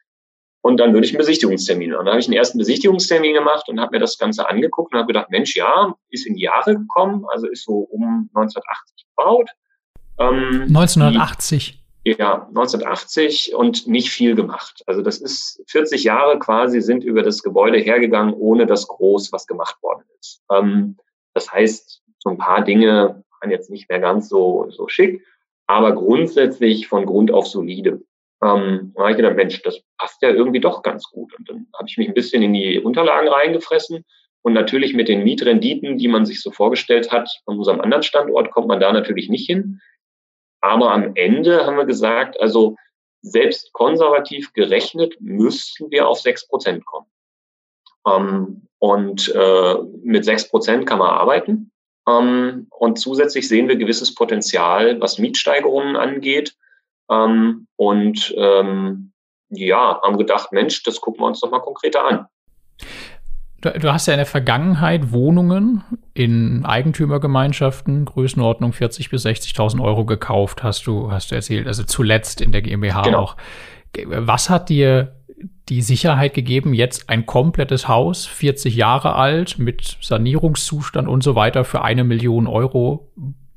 Und 0.62 0.78
dann 0.78 0.92
würde 0.92 1.06
ich 1.06 1.12
einen 1.12 1.18
Besichtigungstermin. 1.18 1.94
Und 1.94 2.04
dann 2.04 2.12
habe 2.12 2.20
ich 2.20 2.26
einen 2.26 2.36
ersten 2.36 2.58
Besichtigungstermin 2.58 3.34
gemacht 3.34 3.68
und 3.68 3.80
habe 3.80 3.92
mir 3.92 4.00
das 4.00 4.18
Ganze 4.18 4.48
angeguckt 4.48 4.92
und 4.92 4.98
habe 4.98 5.06
gedacht, 5.06 5.30
Mensch, 5.30 5.56
ja, 5.56 5.94
ist 6.10 6.26
in 6.26 6.34
die 6.34 6.42
Jahre 6.42 6.76
gekommen, 6.76 7.24
also 7.32 7.48
ist 7.48 7.64
so 7.64 7.78
um 7.90 8.28
1980 8.34 9.06
gebaut. 9.16 9.48
Ähm, 10.18 10.66
1980. 10.68 11.78
Die, 12.04 12.10
ja, 12.18 12.46
1980 12.48 13.54
und 13.54 13.86
nicht 13.86 14.10
viel 14.10 14.34
gemacht. 14.34 14.82
Also 14.86 15.02
das 15.02 15.18
ist 15.18 15.62
40 15.68 16.04
Jahre 16.04 16.38
quasi 16.38 16.80
sind 16.80 17.04
über 17.04 17.22
das 17.22 17.42
Gebäude 17.42 17.78
hergegangen, 17.78 18.34
ohne 18.34 18.66
dass 18.66 18.86
groß 18.86 19.32
was 19.32 19.46
gemacht 19.46 19.76
worden 19.82 20.04
ist. 20.18 20.42
Ähm, 20.52 20.96
das 21.34 21.50
heißt, 21.50 22.02
so 22.18 22.30
ein 22.30 22.38
paar 22.38 22.64
Dinge 22.64 23.24
waren 23.40 23.50
jetzt 23.50 23.70
nicht 23.70 23.88
mehr 23.88 24.00
ganz 24.00 24.28
so, 24.28 24.66
so 24.70 24.88
schick, 24.88 25.24
aber 25.66 25.92
grundsätzlich 25.94 26.88
von 26.88 27.06
Grund 27.06 27.30
auf 27.32 27.46
solide. 27.46 28.02
Ähm, 28.42 28.92
da 28.94 29.02
habe 29.02 29.10
ich 29.10 29.16
gedacht, 29.16 29.36
Mensch, 29.36 29.62
das 29.62 29.80
passt 29.98 30.22
ja 30.22 30.30
irgendwie 30.30 30.60
doch 30.60 30.82
ganz 30.82 31.04
gut. 31.04 31.36
Und 31.38 31.48
dann 31.48 31.66
habe 31.74 31.88
ich 31.88 31.98
mich 31.98 32.08
ein 32.08 32.14
bisschen 32.14 32.42
in 32.42 32.52
die 32.52 32.78
Unterlagen 32.78 33.28
reingefressen. 33.28 34.04
Und 34.42 34.54
natürlich 34.54 34.94
mit 34.94 35.08
den 35.08 35.22
Mietrenditen, 35.22 35.98
die 35.98 36.08
man 36.08 36.24
sich 36.24 36.40
so 36.40 36.50
vorgestellt 36.50 37.12
hat, 37.12 37.30
von 37.44 37.58
unserem 37.58 37.80
anderen 37.80 38.02
Standort 38.02 38.50
kommt 38.50 38.68
man 38.68 38.80
da 38.80 38.92
natürlich 38.92 39.28
nicht 39.28 39.46
hin. 39.46 39.80
Aber 40.62 40.92
am 40.92 41.12
Ende 41.14 41.66
haben 41.66 41.76
wir 41.76 41.84
gesagt, 41.84 42.40
also 42.40 42.76
selbst 43.22 43.72
konservativ 43.74 44.52
gerechnet 44.54 45.16
müssten 45.20 45.90
wir 45.90 46.08
auf 46.08 46.20
sechs 46.20 46.48
Prozent 46.48 46.84
kommen. 46.86 47.06
Ähm, 48.06 48.66
und 48.78 49.28
äh, 49.34 49.74
mit 50.02 50.24
sechs 50.24 50.48
Prozent 50.48 50.86
kann 50.86 50.98
man 50.98 51.10
arbeiten. 51.10 51.70
Ähm, 52.08 52.66
und 52.70 52.98
zusätzlich 52.98 53.46
sehen 53.46 53.68
wir 53.68 53.76
gewisses 53.76 54.14
Potenzial, 54.14 55.00
was 55.02 55.18
Mietsteigerungen 55.18 55.96
angeht. 55.96 56.56
Ähm, 57.10 57.66
und 57.76 58.34
ähm, 58.36 59.12
ja, 59.50 60.00
haben 60.02 60.16
gedacht, 60.16 60.52
Mensch, 60.52 60.82
das 60.84 61.00
gucken 61.00 61.22
wir 61.22 61.26
uns 61.26 61.40
doch 61.40 61.50
mal 61.50 61.60
konkreter 61.60 62.06
an. 62.06 62.26
Du, 63.60 63.70
du, 63.78 63.92
hast 63.92 64.06
ja 64.06 64.14
in 64.14 64.18
der 64.18 64.26
Vergangenheit 64.26 65.12
Wohnungen 65.12 65.84
in 66.14 66.64
Eigentümergemeinschaften, 66.64 68.06
Größenordnung 68.06 68.70
40.000 68.72 69.10
bis 69.10 69.26
60.000 69.26 69.82
Euro 69.82 70.06
gekauft, 70.06 70.62
hast 70.62 70.86
du, 70.86 71.10
hast 71.10 71.30
du 71.30 71.34
erzählt, 71.34 71.66
also 71.66 71.84
zuletzt 71.84 72.40
in 72.40 72.52
der 72.52 72.62
GmbH 72.62 73.02
genau. 73.02 73.18
auch. 73.18 73.36
Was 74.06 74.48
hat 74.48 74.70
dir 74.70 75.16
die 75.68 75.82
Sicherheit 75.82 76.34
gegeben, 76.34 76.74
jetzt 76.74 77.10
ein 77.10 77.26
komplettes 77.26 77.86
Haus, 77.86 78.26
40 78.26 78.74
Jahre 78.74 79.14
alt, 79.14 79.58
mit 79.58 79.98
Sanierungszustand 80.00 81.08
und 81.08 81.22
so 81.22 81.34
weiter 81.34 81.64
für 81.64 81.82
eine 81.82 82.04
Million 82.04 82.46
Euro 82.46 83.10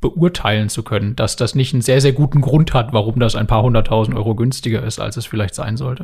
beurteilen 0.03 0.69
zu 0.69 0.83
können, 0.83 1.15
dass 1.15 1.35
das 1.35 1.55
nicht 1.55 1.73
einen 1.73 1.81
sehr, 1.81 2.01
sehr 2.01 2.11
guten 2.11 2.41
Grund 2.41 2.73
hat, 2.75 2.93
warum 2.93 3.19
das 3.19 3.35
ein 3.35 3.47
paar 3.47 3.63
hunderttausend 3.63 4.15
Euro 4.15 4.35
günstiger 4.35 4.83
ist, 4.83 4.99
als 4.99 5.17
es 5.17 5.25
vielleicht 5.25 5.55
sein 5.55 5.77
sollte? 5.77 6.03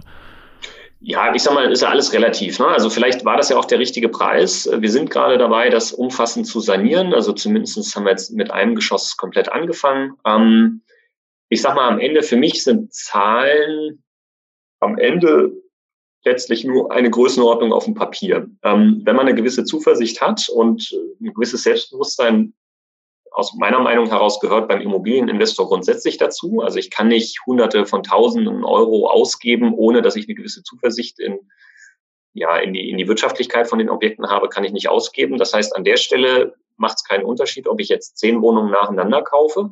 Ja, 1.02 1.34
ich 1.34 1.44
sag 1.44 1.54
mal, 1.54 1.72
ist 1.72 1.82
ja 1.82 1.90
alles 1.90 2.12
relativ. 2.14 2.60
Ne? 2.60 2.68
Also 2.68 2.90
vielleicht 2.90 3.24
war 3.24 3.38
das 3.38 3.50
ja 3.50 3.58
auch 3.58 3.66
der 3.66 3.80
richtige 3.80 4.10
Preis. 4.10 4.70
Wir 4.74 4.90
sind 4.90 5.10
gerade 5.10 5.38
dabei, 5.38 5.70
das 5.70 5.94
umfassend 5.94 6.48
zu 6.48 6.60
sanieren. 6.60 7.14
Also 7.14 7.32
zumindest 7.34 7.96
haben 7.96 8.04
wir 8.04 8.12
jetzt 8.12 8.34
mit 8.34 8.52
einem 8.52 8.76
Geschoss 8.76 9.16
komplett 9.16 9.50
angefangen. 9.50 10.14
Ähm, 10.26 10.82
ich 11.50 11.62
sag 11.62 11.76
mal, 11.76 11.88
am 11.88 12.00
Ende 12.00 12.24
für 12.24 12.38
mich 12.38 12.64
sind 12.64 12.94
Zahlen 12.94 14.04
am 14.82 14.98
Ende 14.98 15.52
letztlich 16.26 16.66
nur 16.66 16.92
eine 16.92 17.10
Größenordnung 17.10 17.72
auf 17.72 17.86
dem 17.86 17.94
Papier. 17.94 18.50
Ähm, 18.64 19.02
wenn 19.06 19.16
man 19.16 19.28
eine 19.28 19.36
gewisse 19.36 19.64
Zuversicht 19.64 20.22
hat 20.22 20.50
und 20.50 20.92
ein 21.22 21.34
gewisses 21.34 21.64
Selbstbewusstsein 21.64 22.54
aus 23.40 23.56
meiner 23.56 23.80
Meinung 23.80 24.08
heraus 24.08 24.40
gehört 24.40 24.68
beim 24.68 24.82
Immobilieninvestor 24.82 25.68
grundsätzlich 25.68 26.18
dazu. 26.18 26.62
Also 26.62 26.78
ich 26.78 26.92
kann 26.92 27.08
nicht 27.08 27.40
Hunderte 27.46 27.86
von 27.86 28.04
Tausenden 28.04 28.64
Euro 28.64 29.10
ausgeben, 29.10 29.74
ohne 29.74 30.02
dass 30.02 30.16
ich 30.16 30.28
eine 30.28 30.36
gewisse 30.36 30.64
Zuversicht 30.64 31.20
in, 31.20 31.40
ja, 32.34 32.58
in, 32.58 32.74
die, 32.74 32.90
in 32.90 32.98
die 32.98 33.08
Wirtschaftlichkeit 33.08 33.68
von 33.68 33.80
den 33.80 33.90
Objekten 33.90 34.30
habe, 34.30 34.50
kann 34.50 34.64
ich 34.64 34.72
nicht 34.72 34.90
ausgeben. 34.90 35.38
Das 35.38 35.54
heißt, 35.54 35.76
an 35.76 35.84
der 35.84 35.98
Stelle 35.98 36.56
macht 36.78 36.98
es 36.98 37.04
keinen 37.04 37.26
Unterschied, 37.26 37.68
ob 37.68 37.80
ich 37.80 37.90
jetzt 37.90 38.18
zehn 38.18 38.42
Wohnungen 38.42 38.72
nacheinander 38.72 39.22
kaufe 39.22 39.72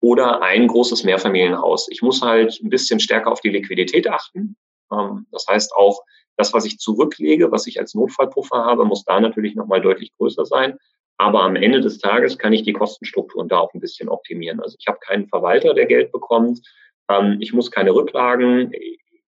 oder 0.00 0.42
ein 0.42 0.66
großes 0.66 1.04
Mehrfamilienhaus. 1.04 1.88
Ich 1.90 2.02
muss 2.02 2.20
halt 2.22 2.60
ein 2.62 2.68
bisschen 2.68 3.00
stärker 3.00 3.30
auf 3.30 3.40
die 3.40 3.50
Liquidität 3.50 4.08
achten. 4.08 4.56
Ähm, 4.92 5.26
das 5.30 5.46
heißt 5.48 5.74
auch, 5.74 6.02
das, 6.36 6.52
was 6.52 6.64
ich 6.64 6.78
zurücklege, 6.78 7.52
was 7.52 7.66
ich 7.66 7.78
als 7.78 7.94
Notfallpuffer 7.94 8.64
habe, 8.64 8.84
muss 8.84 9.04
da 9.04 9.20
natürlich 9.20 9.54
nochmal 9.54 9.80
deutlich 9.80 10.12
größer 10.16 10.44
sein. 10.44 10.78
Aber 11.16 11.42
am 11.42 11.56
Ende 11.56 11.80
des 11.80 11.98
Tages 11.98 12.38
kann 12.38 12.52
ich 12.52 12.62
die 12.62 12.72
Kostenstrukturen 12.72 13.48
da 13.48 13.58
auch 13.58 13.72
ein 13.72 13.80
bisschen 13.80 14.08
optimieren. 14.08 14.60
Also 14.60 14.76
ich 14.78 14.86
habe 14.86 14.98
keinen 15.00 15.28
Verwalter, 15.28 15.74
der 15.74 15.86
Geld 15.86 16.12
bekommt. 16.12 16.60
Ähm, 17.08 17.36
ich 17.40 17.52
muss 17.52 17.70
keine 17.70 17.94
Rücklagen 17.94 18.72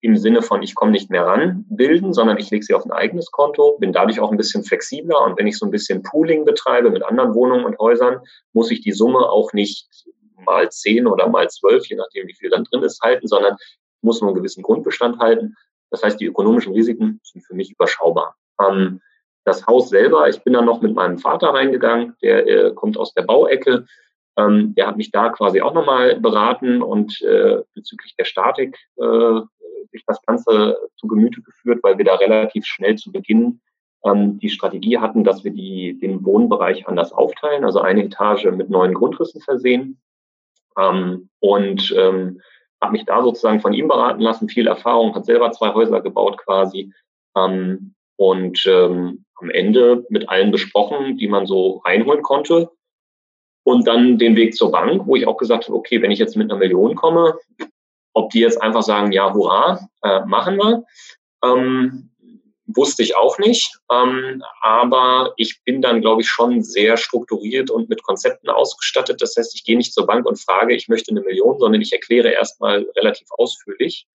im 0.00 0.16
Sinne 0.18 0.42
von, 0.42 0.62
ich 0.62 0.74
komme 0.74 0.92
nicht 0.92 1.10
mehr 1.10 1.24
ran, 1.24 1.64
bilden, 1.70 2.12
sondern 2.12 2.36
ich 2.36 2.50
lege 2.50 2.64
sie 2.64 2.74
auf 2.74 2.84
ein 2.84 2.92
eigenes 2.92 3.30
Konto, 3.30 3.78
bin 3.78 3.92
dadurch 3.92 4.20
auch 4.20 4.30
ein 4.30 4.36
bisschen 4.36 4.62
flexibler. 4.62 5.22
Und 5.24 5.38
wenn 5.38 5.46
ich 5.46 5.58
so 5.58 5.64
ein 5.64 5.70
bisschen 5.70 6.02
Pooling 6.02 6.44
betreibe 6.44 6.90
mit 6.90 7.02
anderen 7.02 7.34
Wohnungen 7.34 7.64
und 7.64 7.78
Häusern, 7.78 8.20
muss 8.52 8.70
ich 8.70 8.82
die 8.82 8.92
Summe 8.92 9.20
auch 9.20 9.54
nicht 9.54 9.88
mal 10.44 10.70
zehn 10.70 11.06
oder 11.06 11.28
mal 11.28 11.48
zwölf, 11.48 11.86
je 11.86 11.96
nachdem, 11.96 12.28
wie 12.28 12.34
viel 12.34 12.50
dann 12.50 12.64
drin 12.64 12.82
ist, 12.82 13.00
halten, 13.00 13.26
sondern 13.26 13.56
muss 14.02 14.20
nur 14.20 14.28
einen 14.28 14.36
gewissen 14.36 14.62
Grundbestand 14.62 15.18
halten. 15.20 15.54
Das 15.90 16.02
heißt, 16.02 16.20
die 16.20 16.26
ökonomischen 16.26 16.74
Risiken 16.74 17.20
sind 17.22 17.42
für 17.42 17.54
mich 17.54 17.72
überschaubar. 17.72 18.36
Ähm, 18.60 19.00
das 19.44 19.66
Haus 19.66 19.88
selber, 19.88 20.28
ich 20.28 20.42
bin 20.42 20.52
dann 20.52 20.64
noch 20.64 20.80
mit 20.80 20.94
meinem 20.94 21.18
Vater 21.18 21.48
reingegangen, 21.48 22.16
der 22.22 22.46
äh, 22.46 22.74
kommt 22.74 22.96
aus 22.96 23.14
der 23.14 23.22
Bauecke. 23.22 23.86
Ähm, 24.36 24.74
der 24.74 24.86
hat 24.86 24.96
mich 24.96 25.10
da 25.10 25.28
quasi 25.28 25.60
auch 25.60 25.74
nochmal 25.74 26.18
beraten 26.18 26.82
und 26.82 27.20
äh, 27.22 27.62
bezüglich 27.74 28.16
der 28.16 28.24
Statik 28.24 28.78
äh, 28.96 29.40
sich 29.92 30.04
das 30.06 30.20
Ganze 30.22 30.76
zu 30.96 31.06
Gemüte 31.06 31.40
geführt, 31.42 31.80
weil 31.82 31.98
wir 31.98 32.04
da 32.04 32.16
relativ 32.16 32.66
schnell 32.66 32.96
zu 32.96 33.12
Beginn 33.12 33.60
ähm, 34.04 34.38
die 34.38 34.50
Strategie 34.50 34.98
hatten, 34.98 35.24
dass 35.24 35.44
wir 35.44 35.52
die, 35.52 35.98
den 35.98 36.24
Wohnbereich 36.24 36.86
anders 36.88 37.12
aufteilen, 37.12 37.64
also 37.64 37.80
eine 37.80 38.04
Etage 38.04 38.46
mit 38.46 38.70
neuen 38.70 38.94
Grundrissen 38.94 39.40
versehen. 39.40 40.00
Ähm, 40.78 41.28
und 41.40 41.94
ähm, 41.96 42.40
habe 42.80 42.92
mich 42.92 43.04
da 43.04 43.22
sozusagen 43.22 43.60
von 43.60 43.72
ihm 43.72 43.88
beraten 43.88 44.20
lassen, 44.20 44.48
viel 44.48 44.66
Erfahrung, 44.66 45.14
hat 45.14 45.24
selber 45.24 45.52
zwei 45.52 45.72
Häuser 45.72 46.00
gebaut 46.00 46.38
quasi. 46.38 46.92
Ähm, 47.36 47.93
und 48.16 48.64
ähm, 48.66 49.24
am 49.36 49.50
Ende 49.50 50.04
mit 50.08 50.28
allen 50.28 50.50
besprochen, 50.50 51.16
die 51.16 51.28
man 51.28 51.46
so 51.46 51.78
reinholen 51.84 52.22
konnte. 52.22 52.70
Und 53.64 53.86
dann 53.86 54.18
den 54.18 54.36
Weg 54.36 54.54
zur 54.54 54.70
Bank, 54.70 55.06
wo 55.06 55.16
ich 55.16 55.26
auch 55.26 55.38
gesagt 55.38 55.64
habe, 55.64 55.76
okay, 55.76 56.02
wenn 56.02 56.10
ich 56.10 56.18
jetzt 56.18 56.36
mit 56.36 56.50
einer 56.50 56.58
Million 56.58 56.94
komme, 56.94 57.38
ob 58.12 58.30
die 58.30 58.40
jetzt 58.40 58.60
einfach 58.60 58.82
sagen, 58.82 59.10
ja, 59.10 59.32
hurra, 59.32 59.88
äh, 60.02 60.20
machen 60.26 60.56
wir, 60.56 60.84
ähm, 61.42 62.10
wusste 62.66 63.02
ich 63.02 63.16
auch 63.16 63.38
nicht. 63.38 63.78
Ähm, 63.90 64.42
aber 64.60 65.32
ich 65.36 65.62
bin 65.64 65.82
dann, 65.82 66.00
glaube 66.00 66.22
ich, 66.22 66.28
schon 66.28 66.62
sehr 66.62 66.96
strukturiert 66.96 67.70
und 67.70 67.88
mit 67.88 68.02
Konzepten 68.02 68.48
ausgestattet. 68.48 69.20
Das 69.20 69.34
heißt, 69.36 69.54
ich 69.54 69.64
gehe 69.64 69.76
nicht 69.76 69.92
zur 69.92 70.06
Bank 70.06 70.26
und 70.26 70.40
frage, 70.40 70.74
ich 70.74 70.88
möchte 70.88 71.10
eine 71.10 71.22
Million, 71.22 71.58
sondern 71.58 71.80
ich 71.80 71.92
erkläre 71.92 72.30
erstmal 72.30 72.86
relativ 72.96 73.28
ausführlich, 73.30 74.06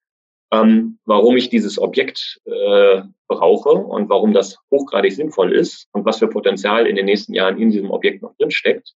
ähm, 0.52 0.98
warum 1.06 1.38
ich 1.38 1.50
dieses 1.50 1.80
Objekt 1.80 2.40
äh, 2.46 3.02
brauche 3.28 3.70
und 3.70 4.10
warum 4.10 4.34
das 4.34 4.58
hochgradig 4.72 5.14
sinnvoll 5.14 5.54
ist 5.54 5.88
und 5.92 6.06
was 6.06 6.20
für 6.20 6.28
Potenzial 6.28 6.88
in 6.88 6.96
den 6.96 7.06
nächsten 7.06 7.34
Jahren 7.34 7.60
in 7.60 7.70
diesem 7.70 7.92
Objekt 7.92 8.22
noch 8.22 8.36
drin 8.38 8.52
steckt. 8.52 8.94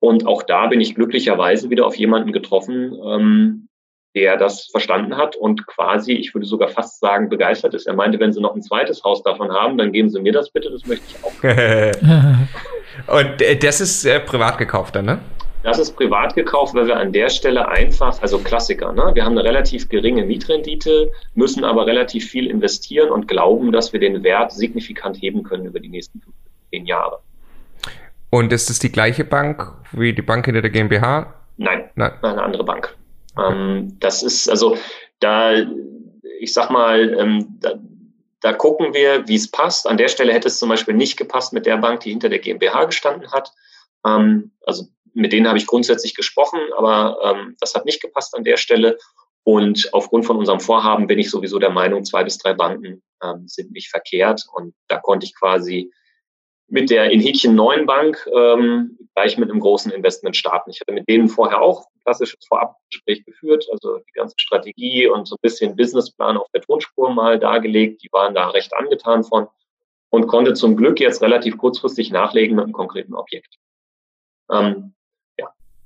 Und 0.00 0.26
auch 0.26 0.42
da 0.42 0.66
bin 0.66 0.80
ich 0.80 0.94
glücklicherweise 0.94 1.70
wieder 1.70 1.86
auf 1.86 1.96
jemanden 1.96 2.32
getroffen, 2.32 2.94
ähm, 3.06 3.68
der 4.14 4.36
das 4.36 4.68
verstanden 4.70 5.16
hat 5.16 5.34
und 5.34 5.66
quasi, 5.66 6.12
ich 6.12 6.34
würde 6.34 6.46
sogar 6.46 6.68
fast 6.68 7.00
sagen, 7.00 7.28
begeistert 7.28 7.74
ist. 7.74 7.86
Er 7.86 7.94
meinte, 7.94 8.20
wenn 8.20 8.32
Sie 8.32 8.40
noch 8.40 8.54
ein 8.54 8.62
zweites 8.62 9.02
Haus 9.02 9.22
davon 9.22 9.52
haben, 9.52 9.76
dann 9.76 9.92
geben 9.92 10.08
Sie 10.08 10.20
mir 10.20 10.32
das 10.32 10.50
bitte, 10.50 10.70
das 10.70 10.86
möchte 10.86 11.04
ich 11.08 11.24
auch. 11.24 11.32
und 13.18 13.42
äh, 13.42 13.56
das 13.56 13.80
ist 13.80 14.04
äh, 14.04 14.20
privat 14.20 14.58
gekauft 14.58 14.94
dann, 14.94 15.06
ne? 15.06 15.18
Das 15.64 15.78
ist 15.78 15.96
privat 15.96 16.34
gekauft, 16.34 16.74
weil 16.74 16.86
wir 16.86 16.96
an 16.98 17.10
der 17.10 17.30
Stelle 17.30 17.66
einfach, 17.66 18.20
also 18.20 18.38
Klassiker, 18.38 18.92
ne? 18.92 19.12
wir 19.14 19.24
haben 19.24 19.32
eine 19.32 19.44
relativ 19.44 19.88
geringe 19.88 20.22
Mietrendite, 20.22 21.10
müssen 21.34 21.64
aber 21.64 21.86
relativ 21.86 22.28
viel 22.28 22.48
investieren 22.48 23.08
und 23.08 23.26
glauben, 23.28 23.72
dass 23.72 23.94
wir 23.94 23.98
den 23.98 24.22
Wert 24.22 24.52
signifikant 24.52 25.16
heben 25.22 25.42
können 25.42 25.64
über 25.64 25.80
die 25.80 25.88
nächsten 25.88 26.20
zehn 26.70 26.84
Jahre. 26.84 27.20
Und 28.28 28.52
ist 28.52 28.68
es 28.68 28.78
die 28.78 28.92
gleiche 28.92 29.24
Bank 29.24 29.72
wie 29.92 30.12
die 30.12 30.20
Bank 30.20 30.44
hinter 30.44 30.60
der 30.60 30.70
GmbH? 30.70 31.32
Nein, 31.56 31.88
Nein. 31.94 32.12
eine 32.20 32.42
andere 32.42 32.64
Bank. 32.64 32.94
Okay. 33.34 33.54
Ähm, 33.54 33.96
das 34.00 34.22
ist 34.22 34.50
also 34.50 34.76
da, 35.20 35.54
ich 36.40 36.52
sag 36.52 36.68
mal, 36.70 37.16
ähm, 37.18 37.56
da, 37.60 37.72
da 38.42 38.52
gucken 38.52 38.92
wir, 38.92 39.26
wie 39.28 39.36
es 39.36 39.50
passt. 39.50 39.88
An 39.88 39.96
der 39.96 40.08
Stelle 40.08 40.34
hätte 40.34 40.48
es 40.48 40.58
zum 40.58 40.68
Beispiel 40.68 40.94
nicht 40.94 41.16
gepasst 41.16 41.54
mit 41.54 41.64
der 41.64 41.78
Bank, 41.78 42.00
die 42.00 42.10
hinter 42.10 42.28
der 42.28 42.40
GmbH 42.40 42.84
gestanden 42.84 43.32
hat. 43.32 43.50
Ähm, 44.06 44.50
also 44.66 44.84
mit 45.14 45.32
denen 45.32 45.48
habe 45.48 45.58
ich 45.58 45.66
grundsätzlich 45.66 46.14
gesprochen, 46.14 46.60
aber 46.76 47.18
ähm, 47.22 47.56
das 47.60 47.74
hat 47.74 47.84
nicht 47.84 48.02
gepasst 48.02 48.36
an 48.36 48.44
der 48.44 48.56
Stelle. 48.56 48.98
Und 49.44 49.90
aufgrund 49.92 50.24
von 50.24 50.36
unserem 50.36 50.60
Vorhaben 50.60 51.06
bin 51.06 51.18
ich 51.18 51.30
sowieso 51.30 51.58
der 51.58 51.70
Meinung, 51.70 52.04
zwei 52.04 52.24
bis 52.24 52.38
drei 52.38 52.54
Banken 52.54 53.02
ähm, 53.22 53.46
sind 53.46 53.72
nicht 53.72 53.90
verkehrt. 53.90 54.42
Und 54.54 54.74
da 54.88 54.98
konnte 54.98 55.26
ich 55.26 55.34
quasi 55.34 55.92
mit 56.66 56.90
der 56.90 57.10
in 57.10 57.20
Häkchen 57.20 57.54
neuen 57.54 57.84
Bank 57.84 58.26
ähm, 58.34 58.98
gleich 59.14 59.36
mit 59.36 59.50
einem 59.50 59.60
großen 59.60 59.92
Investment 59.92 60.36
starten. 60.36 60.70
Ich 60.70 60.80
hatte 60.80 60.92
mit 60.92 61.08
denen 61.08 61.28
vorher 61.28 61.60
auch 61.60 61.82
ein 61.82 62.00
klassisches 62.04 62.44
Vorabgespräch 62.48 63.24
geführt, 63.24 63.66
also 63.70 63.98
die 63.98 64.12
ganze 64.14 64.34
Strategie 64.38 65.06
und 65.06 65.28
so 65.28 65.36
ein 65.36 65.42
bisschen 65.42 65.76
Businessplan 65.76 66.38
auf 66.38 66.48
der 66.54 66.62
Tonspur 66.62 67.12
mal 67.12 67.38
dargelegt. 67.38 68.02
Die 68.02 68.08
waren 68.12 68.34
da 68.34 68.48
recht 68.48 68.72
angetan 68.74 69.24
von 69.24 69.46
und 70.08 70.26
konnte 70.26 70.54
zum 70.54 70.76
Glück 70.76 71.00
jetzt 71.00 71.22
relativ 71.22 71.58
kurzfristig 71.58 72.10
nachlegen 72.10 72.56
mit 72.56 72.64
einem 72.64 72.72
konkreten 72.72 73.14
Objekt. 73.14 73.58
Ähm, 74.50 74.94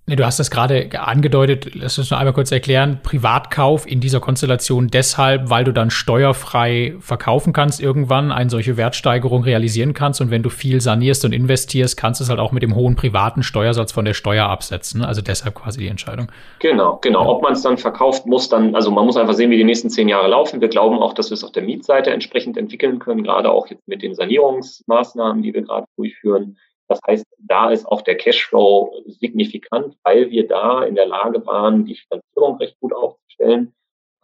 Nee, 0.08 0.16
du 0.16 0.24
hast 0.24 0.38
das 0.38 0.50
gerade 0.50 0.88
angedeutet, 0.98 1.74
lass 1.74 1.98
uns 1.98 2.10
noch 2.10 2.18
einmal 2.18 2.32
kurz 2.32 2.50
erklären. 2.50 2.98
Privatkauf 3.02 3.86
in 3.86 4.00
dieser 4.00 4.20
Konstellation 4.20 4.88
deshalb, 4.88 5.50
weil 5.50 5.64
du 5.64 5.72
dann 5.74 5.90
steuerfrei 5.90 6.94
verkaufen 6.98 7.52
kannst 7.52 7.78
irgendwann, 7.78 8.32
eine 8.32 8.48
solche 8.48 8.78
Wertsteigerung 8.78 9.44
realisieren 9.44 9.92
kannst 9.92 10.22
und 10.22 10.30
wenn 10.30 10.42
du 10.42 10.48
viel 10.48 10.80
sanierst 10.80 11.26
und 11.26 11.32
investierst, 11.34 11.98
kannst 11.98 12.20
du 12.20 12.24
es 12.24 12.30
halt 12.30 12.40
auch 12.40 12.52
mit 12.52 12.62
dem 12.62 12.74
hohen 12.74 12.96
privaten 12.96 13.42
Steuersatz 13.42 13.92
von 13.92 14.06
der 14.06 14.14
Steuer 14.14 14.46
absetzen. 14.46 15.04
Also 15.04 15.20
deshalb 15.20 15.56
quasi 15.56 15.80
die 15.80 15.88
Entscheidung. 15.88 16.32
Genau, 16.60 16.98
genau. 17.02 17.28
Ob 17.28 17.42
man 17.42 17.52
es 17.52 17.60
dann 17.60 17.76
verkauft, 17.76 18.24
muss 18.24 18.48
dann, 18.48 18.74
also 18.74 18.90
man 18.90 19.04
muss 19.04 19.18
einfach 19.18 19.34
sehen, 19.34 19.50
wie 19.50 19.58
die 19.58 19.64
nächsten 19.64 19.90
zehn 19.90 20.08
Jahre 20.08 20.28
laufen. 20.28 20.62
Wir 20.62 20.68
glauben 20.68 20.98
auch, 21.00 21.12
dass 21.12 21.28
wir 21.28 21.34
es 21.34 21.44
auf 21.44 21.52
der 21.52 21.64
Mietseite 21.64 22.12
entsprechend 22.12 22.56
entwickeln 22.56 22.98
können, 22.98 23.24
gerade 23.24 23.50
auch 23.50 23.66
jetzt 23.66 23.86
mit 23.86 24.00
den 24.00 24.14
Sanierungsmaßnahmen, 24.14 25.42
die 25.42 25.52
wir 25.52 25.60
gerade 25.60 25.86
durchführen 25.96 26.56
das 26.88 27.00
heißt, 27.06 27.26
da 27.38 27.70
ist 27.70 27.86
auch 27.86 28.02
der 28.02 28.16
Cashflow 28.16 29.02
signifikant, 29.06 29.96
weil 30.02 30.30
wir 30.30 30.48
da 30.48 30.82
in 30.84 30.94
der 30.94 31.06
Lage 31.06 31.44
waren, 31.46 31.84
die 31.84 31.96
Finanzierung 31.96 32.56
recht 32.56 32.78
gut 32.80 32.94
aufzustellen. 32.94 33.74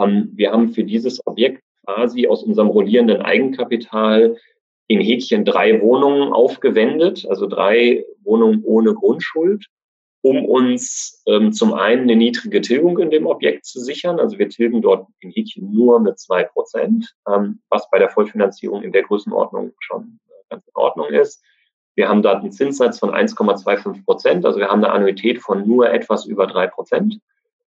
Ähm, 0.01 0.31
wir 0.35 0.51
haben 0.51 0.71
für 0.71 0.85
dieses 0.85 1.25
Objekt 1.27 1.63
quasi 1.85 2.27
aus 2.27 2.43
unserem 2.43 2.69
rollierenden 2.69 3.21
Eigenkapital 3.21 4.37
in 4.87 5.01
Häkchen 5.01 5.45
drei 5.45 5.81
Wohnungen 5.81 6.33
aufgewendet, 6.33 7.27
also 7.29 7.47
drei 7.47 8.05
Wohnungen 8.23 8.63
ohne 8.65 8.95
Grundschuld, 8.95 9.67
um 10.23 10.45
uns 10.47 11.23
ähm, 11.27 11.53
zum 11.53 11.75
einen 11.75 12.03
eine 12.03 12.17
niedrige 12.17 12.63
Tilgung 12.63 12.99
in 12.99 13.11
dem 13.11 13.27
Objekt 13.27 13.67
zu 13.67 13.81
sichern. 13.81 14.19
Also 14.19 14.39
wir 14.39 14.49
tilgen 14.49 14.81
dort 14.81 15.07
in 15.21 15.31
Häkchen 15.31 15.71
nur 15.71 16.01
mit 16.01 16.19
zwei 16.19 16.45
Prozent, 16.45 17.15
ähm, 17.29 17.61
was 17.69 17.89
bei 17.91 17.99
der 17.99 18.09
Vollfinanzierung 18.09 18.83
in 18.83 18.93
der 18.93 19.03
Größenordnung 19.03 19.73
schon 19.81 20.19
ganz 20.49 20.67
in 20.67 20.75
Ordnung 20.75 21.09
ist. 21.09 21.43
Wir 21.97 22.09
haben 22.09 22.23
da 22.23 22.39
einen 22.39 22.53
Zinssatz 22.53 22.99
von 22.99 23.11
1,25 23.11 24.05
Prozent, 24.05 24.47
also 24.47 24.59
wir 24.59 24.69
haben 24.69 24.85
eine 24.85 24.93
Annuität 24.93 25.41
von 25.41 25.67
nur 25.67 25.91
etwas 25.91 26.27
über 26.27 26.47
drei 26.47 26.67
Prozent. 26.67 27.21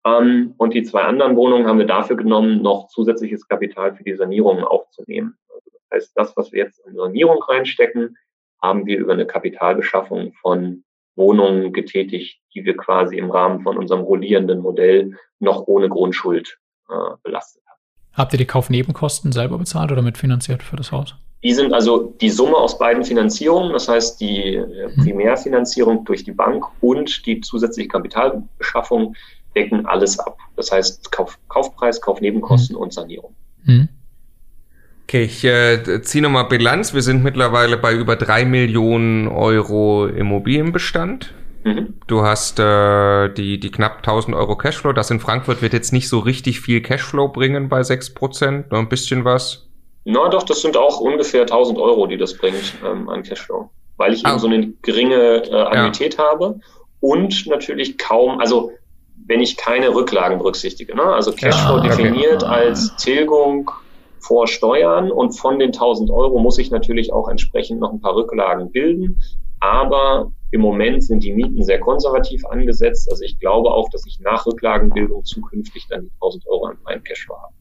Ähm, 0.05 0.53
und 0.57 0.73
die 0.73 0.83
zwei 0.83 1.03
anderen 1.03 1.35
Wohnungen 1.35 1.67
haben 1.67 1.79
wir 1.79 1.85
dafür 1.85 2.15
genommen, 2.15 2.61
noch 2.61 2.87
zusätzliches 2.87 3.47
Kapital 3.47 3.95
für 3.95 4.03
die 4.03 4.15
Sanierung 4.15 4.63
aufzunehmen. 4.63 5.37
Also 5.49 5.69
das 5.71 5.81
heißt, 5.93 6.11
das, 6.15 6.37
was 6.37 6.51
wir 6.51 6.63
jetzt 6.63 6.79
in 6.87 6.95
Sanierung 6.95 7.41
reinstecken, 7.43 8.17
haben 8.61 8.85
wir 8.85 8.97
über 8.97 9.13
eine 9.13 9.27
Kapitalbeschaffung 9.27 10.33
von 10.41 10.83
Wohnungen 11.15 11.73
getätigt, 11.73 12.39
die 12.53 12.65
wir 12.65 12.77
quasi 12.77 13.17
im 13.17 13.31
Rahmen 13.31 13.61
von 13.61 13.77
unserem 13.77 14.01
rollierenden 14.01 14.59
Modell 14.59 15.17
noch 15.39 15.67
ohne 15.67 15.89
Grundschuld 15.89 16.57
äh, 16.89 16.93
belastet. 17.23 17.63
Habt 18.17 18.33
ihr 18.33 18.39
die 18.39 18.45
Kaufnebenkosten 18.45 19.31
selber 19.31 19.59
bezahlt 19.59 19.91
oder 19.91 20.01
mitfinanziert 20.01 20.63
für 20.63 20.75
das 20.75 20.91
Haus? 20.91 21.15
Die 21.43 21.53
sind 21.53 21.71
also 21.71 22.15
die 22.19 22.31
Summe 22.31 22.57
aus 22.57 22.79
beiden 22.79 23.03
Finanzierungen, 23.03 23.71
das 23.71 23.87
heißt 23.87 24.19
die 24.19 24.55
äh, 24.55 24.89
mhm. 24.95 25.03
Primärfinanzierung 25.03 26.03
durch 26.03 26.23
die 26.23 26.31
Bank 26.31 26.65
und 26.81 27.27
die 27.27 27.41
zusätzliche 27.41 27.89
Kapitalbeschaffung 27.89 29.15
decken 29.55 29.85
alles 29.85 30.17
ab. 30.17 30.39
Das 30.55 30.71
heißt 30.71 31.11
Kauf, 31.11 31.37
Kaufpreis, 31.47 32.01
Kaufnebenkosten 32.01 32.75
mhm. 32.75 32.81
und 32.81 32.93
Sanierung. 32.93 33.35
Mhm. 33.65 33.87
Okay, 35.03 35.23
ich 35.23 35.43
äh, 35.43 36.01
ziehe 36.01 36.23
nochmal 36.23 36.45
Bilanz. 36.45 36.95
Wir 36.95 37.03
sind 37.03 37.23
mittlerweile 37.23 37.77
bei 37.77 37.93
über 37.93 38.15
drei 38.15 38.43
Millionen 38.43 39.27
Euro 39.27 40.07
Immobilienbestand. 40.07 41.33
Mhm. 41.67 41.93
Du 42.07 42.21
hast 42.21 42.59
äh, 42.59 43.27
die, 43.33 43.59
die 43.59 43.71
knapp 43.71 43.97
1000 43.97 44.35
Euro 44.35 44.55
Cashflow. 44.55 44.93
Das 44.93 45.11
in 45.11 45.19
Frankfurt 45.19 45.61
wird 45.61 45.73
jetzt 45.73 45.91
nicht 45.91 46.07
so 46.07 46.19
richtig 46.19 46.61
viel 46.61 46.81
Cashflow 46.81 47.27
bringen 47.27 47.67
bei 47.67 47.81
6%, 47.81 48.65
nur 48.69 48.79
ein 48.79 48.87
bisschen 48.87 49.25
was. 49.25 49.67
Na 50.05 50.29
doch, 50.29 50.43
das 50.43 50.61
sind 50.61 50.77
auch 50.77 51.01
ungefähr 51.01 51.41
1000 51.41 51.77
Euro, 51.77 52.07
die 52.07 52.17
das 52.17 52.37
bringt 52.37 52.75
ähm, 52.85 53.09
an 53.09 53.23
Cashflow. 53.23 53.69
Weil 53.97 54.13
ich 54.13 54.25
ah. 54.25 54.31
eben 54.31 54.39
so 54.39 54.47
eine 54.47 54.71
geringe 54.81 55.43
äh, 55.43 55.63
Annuität 55.63 56.15
ja. 56.17 56.23
habe 56.23 56.59
und 57.01 57.45
natürlich 57.47 57.97
kaum, 57.97 58.39
also 58.39 58.71
wenn 59.25 59.41
ich 59.41 59.57
keine 59.57 59.93
Rücklagen 59.93 60.37
berücksichtige. 60.37 60.95
Ne? 60.95 61.03
Also 61.03 61.33
Cashflow 61.33 61.77
ja, 61.77 61.83
definiert 61.83 62.43
okay. 62.43 62.53
als 62.53 62.95
Tilgung 62.95 63.69
vor 64.19 64.47
Steuern 64.47 65.11
und 65.11 65.33
von 65.33 65.59
den 65.59 65.69
1000 65.69 66.09
Euro 66.11 66.39
muss 66.39 66.57
ich 66.57 66.71
natürlich 66.71 67.11
auch 67.11 67.27
entsprechend 67.27 67.81
noch 67.81 67.91
ein 67.91 67.99
paar 67.99 68.15
Rücklagen 68.15 68.71
bilden. 68.71 69.21
Aber 69.59 70.31
im 70.51 70.61
Moment 70.61 71.03
sind 71.03 71.23
die 71.23 71.33
Mieten 71.33 71.63
sehr 71.63 71.79
konservativ 71.79 72.45
angesetzt. 72.45 73.09
Also 73.11 73.23
ich 73.23 73.39
glaube 73.39 73.69
auch, 73.71 73.89
dass 73.89 74.05
ich 74.05 74.19
nach 74.19 74.45
Rücklagenbildung 74.45 75.25
zukünftig 75.25 75.87
dann 75.89 76.03
die 76.03 76.11
1000 76.13 76.47
Euro 76.47 76.65
an 76.67 76.77
meinem 76.83 77.03
Cashflow 77.03 77.35
habe. 77.35 77.53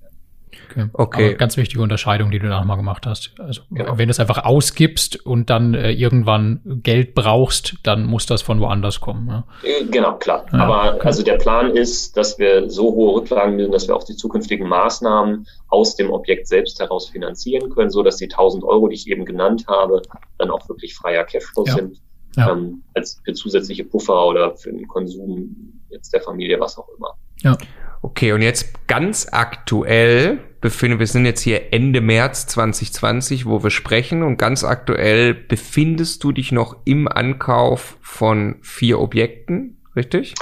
Okay. 0.71 0.89
okay. 0.93 1.27
Aber 1.29 1.35
ganz 1.35 1.57
wichtige 1.57 1.83
Unterscheidung, 1.83 2.31
die 2.31 2.39
du 2.39 2.49
da 2.49 2.59
nochmal 2.59 2.77
gemacht 2.77 3.07
hast. 3.07 3.33
Also 3.39 3.63
genau. 3.71 3.99
wenn 3.99 4.09
du 4.09 4.11
es 4.11 4.21
einfach 4.21 4.45
ausgibst 4.45 5.25
und 5.25 5.51
dann 5.51 5.75
äh, 5.75 5.91
irgendwann 5.93 6.61
Geld 6.83 7.15
brauchst, 7.15 7.77
dann 7.83 8.05
muss 8.05 8.27
das 8.27 8.43
von 8.43 8.61
woanders 8.61 9.01
kommen. 9.01 9.45
Äh, 9.63 9.85
genau, 9.87 10.17
klar. 10.17 10.47
Ja, 10.53 10.59
Aber 10.61 10.97
okay. 10.97 11.07
also 11.07 11.23
der 11.23 11.39
Plan 11.39 11.71
ist, 11.71 12.17
dass 12.17 12.39
wir 12.39 12.71
so 12.71 12.95
hohe 12.95 13.15
Rücklagen 13.21 13.57
bilden, 13.57 13.73
dass 13.73 13.89
wir 13.89 13.97
auch 13.97 14.05
die 14.05 14.17
zukünftigen 14.17 14.69
Maßnahmen 14.69 15.47
aus 15.69 15.97
dem 15.97 16.11
Objekt 16.11 16.47
selbst 16.49 16.81
heraus 16.81 17.09
finanzieren 17.09 17.71
können, 17.71 17.91
so 17.91 18.03
dass 18.03 18.17
die 18.17 18.27
1000 18.31 18.65
Euro, 18.65 18.89
die 18.89 18.95
ich 18.95 19.09
eben 19.09 19.25
genannt 19.25 19.65
habe, 19.69 20.03
dann 20.39 20.51
auch 20.51 20.69
wirklich 20.69 20.95
freier 20.95 21.25
Cashflow 21.25 21.65
ja. 21.67 21.75
sind. 21.75 22.01
Ja. 22.37 22.53
Ähm, 22.53 22.83
als 22.95 23.21
für 23.25 23.33
zusätzliche 23.33 23.85
Puffer 23.85 24.27
oder 24.27 24.57
für 24.57 24.73
den 24.73 24.87
Konsum 24.87 25.81
jetzt 25.91 26.13
der 26.13 26.21
Familie, 26.21 26.61
was 26.61 26.79
auch 26.79 26.89
immer. 26.97 27.15
Ja. 27.43 27.57
Okay, 28.03 28.33
und 28.33 28.43
jetzt 28.43 28.87
ganz 28.87 29.27
aktuell 29.33 30.39
befinden 30.61 30.99
wir 30.99 31.07
sind 31.07 31.27
jetzt 31.27 31.41
hier 31.41 31.73
Ende 31.73 32.01
März 32.01 32.47
2020, 32.49 33.47
wo 33.47 33.63
wir 33.63 33.71
sprechen 33.71 34.23
und 34.23 34.37
ganz 34.37 34.65
aktuell 34.65 35.35
befindest 35.35 36.23
du 36.25 36.33
dich 36.33 36.53
noch 36.53 36.77
im 36.85 37.09
Ankauf 37.09 37.99
von 38.01 38.57
vier 38.63 39.01
Objekten, 39.01 39.81
richtig? 39.95 40.35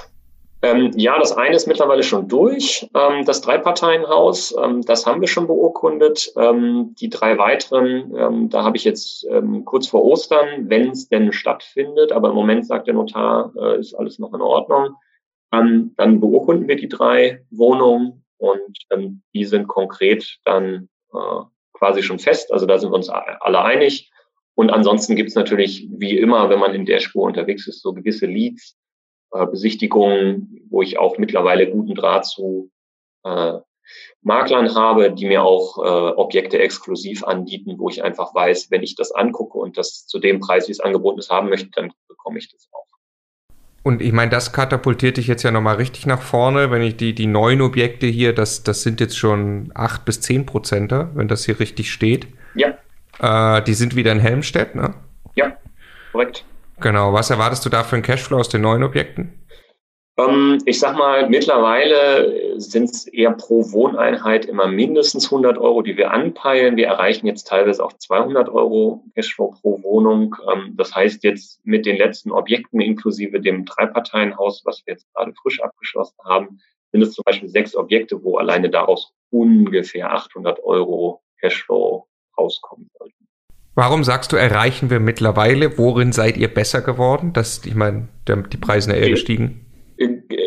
Ähm, 0.65 0.93
ja, 0.97 1.19
das 1.19 1.37
eine 1.37 1.55
ist 1.55 1.67
mittlerweile 1.67 2.03
schon 2.03 2.27
durch, 2.27 2.89
ähm, 2.95 3.27
das 3.27 3.43
Dreiparteienhaus, 3.43 4.57
ähm, 4.57 4.81
das 4.81 5.05
haben 5.05 5.21
wir 5.21 5.29
schon 5.29 5.47
beurkundet. 5.47 6.33
Ähm, 6.39 6.95
die 6.99 7.11
drei 7.11 7.37
weiteren, 7.37 8.17
ähm, 8.17 8.49
da 8.49 8.65
habe 8.65 8.79
ich 8.79 8.85
jetzt 8.85 9.27
ähm, 9.29 9.67
kurz 9.67 9.89
vor 9.89 10.03
Ostern, 10.03 10.71
wenn 10.71 10.89
es 10.89 11.09
denn 11.11 11.33
stattfindet, 11.33 12.13
aber 12.13 12.31
im 12.31 12.35
Moment 12.35 12.67
sagt 12.67 12.87
der 12.87 12.95
Notar, 12.95 13.53
äh, 13.61 13.79
ist 13.79 13.93
alles 13.93 14.19
noch 14.19 14.33
in 14.33 14.41
Ordnung 14.41 14.95
an. 15.51 15.93
Dann 15.99 16.21
beurkunden 16.21 16.67
wir 16.67 16.77
die 16.77 16.89
drei 16.89 17.45
Wohnungen 17.51 18.25
und 18.39 18.87
die 19.35 19.45
sind 19.45 19.69
konkret 19.69 20.39
dann 20.47 20.89
äh, 21.13 21.43
quasi 21.75 22.03
schon 22.03 22.19
fest. 22.19 22.51
Also 22.51 22.65
da 22.65 22.79
sind 22.79 22.91
wir 22.91 22.97
uns 22.97 23.11
alle 23.11 23.63
einig. 23.63 24.11
Und 24.55 24.71
ansonsten 24.71 25.15
gibt 25.15 25.29
es 25.29 25.35
natürlich, 25.35 25.89
wie 25.91 26.17
immer, 26.17 26.49
wenn 26.49 26.59
man 26.59 26.75
in 26.75 26.87
der 26.87 27.01
Spur 27.01 27.25
unterwegs 27.25 27.67
ist, 27.67 27.83
so 27.83 27.93
gewisse 27.93 28.27
Leads, 28.27 28.79
äh, 29.35 29.47
Besichtigungen, 29.47 30.67
wo 30.71 30.83
ich 30.83 30.99
auch 30.99 31.19
mittlerweile 31.19 31.71
guten 31.71 31.95
Draht 31.95 32.25
zu 32.25 32.71
äh, 33.25 33.55
Maklern 34.23 34.75
habe, 34.75 35.13
die 35.13 35.27
mir 35.27 35.43
auch 35.43 35.79
äh, 35.79 36.13
Objekte 36.17 36.59
exklusiv 36.59 37.25
anbieten, 37.25 37.75
wo 37.79 37.91
ich 37.91 38.03
einfach 38.03 38.35
weiß, 38.35 38.71
wenn 38.71 38.83
ich 38.83 38.95
das 38.95 39.13
angucke 39.13 39.59
und 39.59 39.77
das 39.77 40.07
zu 40.07 40.19
dem 40.19 40.41
Preis, 40.41 40.69
wie 40.69 40.73
es 40.73 40.81
angeboten 40.81 41.19
ist, 41.19 41.31
haben 41.31 41.51
möchte, 41.51 41.69
dann 41.73 41.93
bekomme 42.09 42.39
ich 42.39 42.51
das 42.51 42.69
auch. 42.73 42.87
Und 43.83 44.01
ich 44.01 44.13
meine, 44.13 44.31
das 44.31 44.53
katapultiert 44.53 45.19
dich 45.19 45.27
jetzt 45.27 45.43
ja 45.43 45.51
nochmal 45.51 45.77
richtig 45.77 46.07
nach 46.07 46.23
vorne, 46.23 46.71
wenn 46.71 46.81
ich 46.81 46.97
die, 46.97 47.15
die 47.15 47.27
neuen 47.27 47.61
Objekte 47.61 48.07
hier, 48.07 48.35
das, 48.35 48.63
das 48.63 48.83
sind 48.83 48.99
jetzt 48.99 49.19
schon 49.19 49.71
acht 49.75 50.07
bis 50.07 50.23
zehn 50.23 50.47
Prozenter, 50.47 51.11
wenn 51.15 51.29
das 51.29 51.45
hier 51.45 51.61
richtig 51.61 51.93
steht. 51.93 52.27
Ja. 52.55 52.79
Äh, 53.19 53.63
die 53.63 53.75
sind 53.75 53.95
wieder 53.95 54.13
in 54.13 54.21
Helmstedt, 54.21 54.75
ne? 54.75 54.95
Ja, 55.35 55.59
korrekt. 56.13 56.47
Genau. 56.85 57.15
Was 57.15 57.31
erwartest 57.31 57.65
du 57.65 57.71
da 57.71 57.83
für 57.83 57.97
einen 57.97 58.03
Cashflow 58.03 58.37
aus 58.37 58.51
den 58.51 58.61
neuen 58.61 58.83
Objekten? 58.83 59.49
Ähm, 60.19 60.59
ich 60.67 60.79
sag 60.79 60.99
mal, 60.99 61.31
mittlerweile 61.31 62.61
sind 62.61 62.91
es 62.91 63.07
eher 63.07 63.33
pro 63.33 63.73
Wohneinheit 63.73 64.45
immer 64.45 64.69
mindestens 64.69 65.25
100 65.33 65.57
Euro, 65.57 65.81
die 65.81 65.97
wir 65.97 66.11
anpeilen. 66.11 66.77
Wir 66.77 66.89
erreichen 66.89 67.27
jetzt 67.27 67.45
teilweise 67.45 67.83
auch 67.83 67.95
200 67.95 68.51
Euro 68.51 69.03
Cashflow 69.15 69.53
pro 69.63 69.83
Wohnung. 69.83 70.37
Ähm, 70.53 70.75
das 70.77 70.95
heißt 70.95 71.25
jetzt 71.25 71.65
mit 71.65 71.87
den 71.87 71.97
letzten 71.97 72.31
Objekten 72.31 72.83
inklusive 72.83 73.41
dem 73.41 73.65
Dreiparteienhaus, 73.65 74.61
was 74.67 74.83
wir 74.85 74.93
jetzt 74.93 75.07
gerade 75.15 75.33
frisch 75.41 75.63
abgeschlossen 75.63 76.19
haben, 76.23 76.59
sind 76.93 77.01
es 77.01 77.15
zum 77.15 77.23
Beispiel 77.25 77.49
sechs 77.49 77.75
Objekte, 77.75 78.23
wo 78.23 78.37
alleine 78.37 78.69
daraus 78.69 79.15
ungefähr 79.31 80.13
800 80.13 80.63
Euro 80.63 81.23
Cashflow 81.41 82.07
rauskommen 82.37 82.91
sollten. 82.99 83.27
Warum 83.75 84.05
sagst 84.05 84.33
du, 84.33 84.37
erreichen 84.37 84.89
wir 84.91 85.01
mittlerweile? 85.01 85.77
Worin 85.79 86.13
seid 86.13 86.37
ihr 86.37 86.53
besser 86.53 86.81
geworden? 86.81 87.33
Das, 87.33 87.65
ich 87.65 87.75
meine, 87.75 88.09
die 88.29 88.57
Preise 88.57 88.87
sind 88.87 88.97
ja 88.97 89.03
eher 89.03 89.11
gestiegen. 89.11 89.61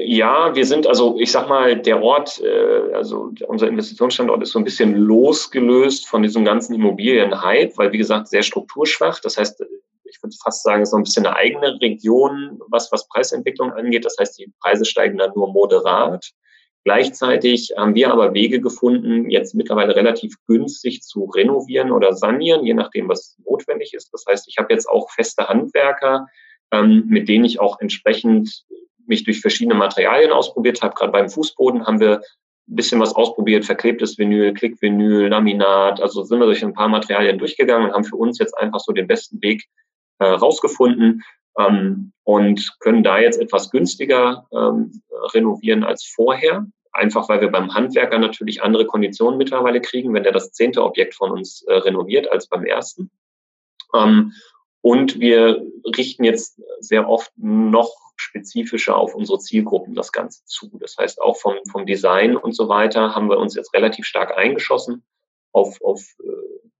Ja, 0.06 0.56
wir 0.56 0.66
sind 0.66 0.88
also, 0.88 1.18
ich 1.20 1.32
sag 1.32 1.49
mal, 1.49 1.82
der 1.82 2.02
Ort, 2.02 2.41
äh, 2.41 2.94
also 2.94 3.32
unser 3.48 3.68
Investitionsstandort 3.68 4.41
ist 4.41 4.52
so 4.52 4.60
ein 4.60 4.66
bisschen 4.66 4.95
losgelöst 4.95 6.08
von 6.08 6.22
diesem 6.22 6.45
ganzen 6.45 6.74
Immobilienhype, 6.74 7.74
weil 7.76 7.91
wie 7.91 7.98
gesagt 7.98 8.30
sehr 8.30 8.44
strukturschwach. 8.44 9.20
Das 9.20 9.38
heißt, 9.38 9.62
ich 10.06 10.24
würde 10.24 10.36
fast 10.41 10.64
sagen, 10.64 10.82
es 10.82 10.90
ist 10.90 10.91
so 10.91 10.98
ein 10.98 11.04
bisschen 11.04 11.26
eine 11.26 11.36
eigene 11.36 11.80
Region, 11.82 12.60
was 12.70 12.91
was 12.91 13.08
Preisentwicklung 13.10 13.72
angeht. 13.74 14.06
Das 14.06 14.16
heißt, 14.20 14.40
die 14.40 14.52
Preise 14.62 14.86
steigen 14.86 15.18
dann 15.18 15.32
nur 15.36 15.52
moderat. 15.52 16.32
Gleichzeitig 16.88 17.74
haben 17.76 17.96
wir 17.96 18.14
aber 18.14 18.34
Wege 18.34 18.62
gefunden, 18.62 19.30
jetzt 19.30 19.54
mittlerweile 19.54 19.94
relativ 19.94 20.36
günstig 20.48 21.02
zu 21.02 21.26
renovieren 21.26 21.92
oder 21.92 22.14
sanieren, 22.14 22.64
je 22.64 22.74
nachdem, 22.74 23.10
was 23.10 23.38
notwendig 23.46 23.94
ist. 23.94 24.14
Das 24.14 24.24
heißt, 24.26 24.48
ich 24.48 24.58
habe 24.58 24.74
jetzt 24.74 24.88
auch 24.88 25.12
feste 25.12 25.50
Handwerker, 25.50 26.28
ähm, 26.72 27.04
mit 27.08 27.28
denen 27.28 27.44
ich 27.44 27.60
auch 27.60 27.82
entsprechend 27.82 28.64
mich 29.06 29.26
durch 29.26 29.42
verschiedene 29.42 29.76
Materialien 29.76 30.32
ausprobiert 30.32 30.82
habe. 30.82 30.96
Gerade 30.96 31.12
beim 31.12 31.28
Fußboden 31.28 31.86
haben 31.86 32.00
wir 32.00 32.22
ein 32.70 32.76
bisschen 32.78 33.02
was 33.02 33.14
ausprobiert, 33.14 33.66
verklebtes 33.66 34.18
Vinyl, 34.18 34.54
Klickvinyl, 34.54 35.28
Laminat. 35.28 36.00
Also 36.00 36.24
sind 36.24 36.40
wir 36.40 36.46
durch 36.46 36.64
ein 36.64 36.74
paar 36.74 36.88
Materialien 36.88 37.38
durchgegangen 37.38 37.90
und 37.90 37.96
haben 37.96 38.06
für 38.06 38.16
uns 38.16 38.40
jetzt 38.40 38.58
einfach 38.58 38.80
so 38.80 38.94
den 38.94 39.08
besten 39.08 39.42
Weg 39.42 39.66
äh, 40.20 40.26
rausgefunden 40.26 41.22
ähm, 41.60 42.14
und 42.24 42.80
können 42.80 43.04
da 43.04 43.20
jetzt 43.20 43.42
etwas 43.42 43.72
günstiger 43.72 44.48
ähm, 44.54 45.02
renovieren 45.34 45.84
als 45.84 46.06
vorher. 46.06 46.66
Einfach 46.98 47.30
weil 47.30 47.41
wir 47.41 47.52
beim 47.52 47.74
Handwerker 47.74 48.19
natürlich 48.19 48.64
andere 48.64 48.86
Konditionen 48.86 49.38
mittlerweile 49.38 49.82
kriegen, 49.82 50.14
wenn 50.14 50.24
der 50.24 50.32
das 50.32 50.52
zehnte 50.52 50.84
Objekt 50.84 51.15
von 51.15 51.32
uns 51.32 51.64
äh, 51.64 51.74
renoviert 51.74 52.32
als 52.32 52.48
beim 52.48 52.65
ersten. 52.65 53.11
Ähm, 53.94 54.34
und 54.82 55.19
wir 55.19 55.65
richten 55.98 56.24
jetzt 56.24 56.61
sehr 56.80 57.10
oft 57.10 57.32
noch 57.36 57.91
spezifischer 58.15 58.98
auf 58.98 59.15
unsere 59.15 59.40
Zielgruppen 59.40 59.95
das 59.95 60.11
Ganze 60.11 60.44
zu. 60.45 60.69
Das 60.80 60.98
heißt, 60.98 61.22
auch 61.22 61.38
vom, 61.38 61.56
vom 61.72 61.86
Design 61.86 62.36
und 62.36 62.53
so 62.53 62.68
weiter 62.68 63.14
haben 63.14 63.30
wir 63.30 63.38
uns 63.38 63.56
jetzt 63.56 63.74
relativ 63.74 64.06
stark 64.06 64.38
eingeschossen 64.38 65.03
auf, 65.52 65.82
auf 65.82 66.02
äh, 66.24 66.28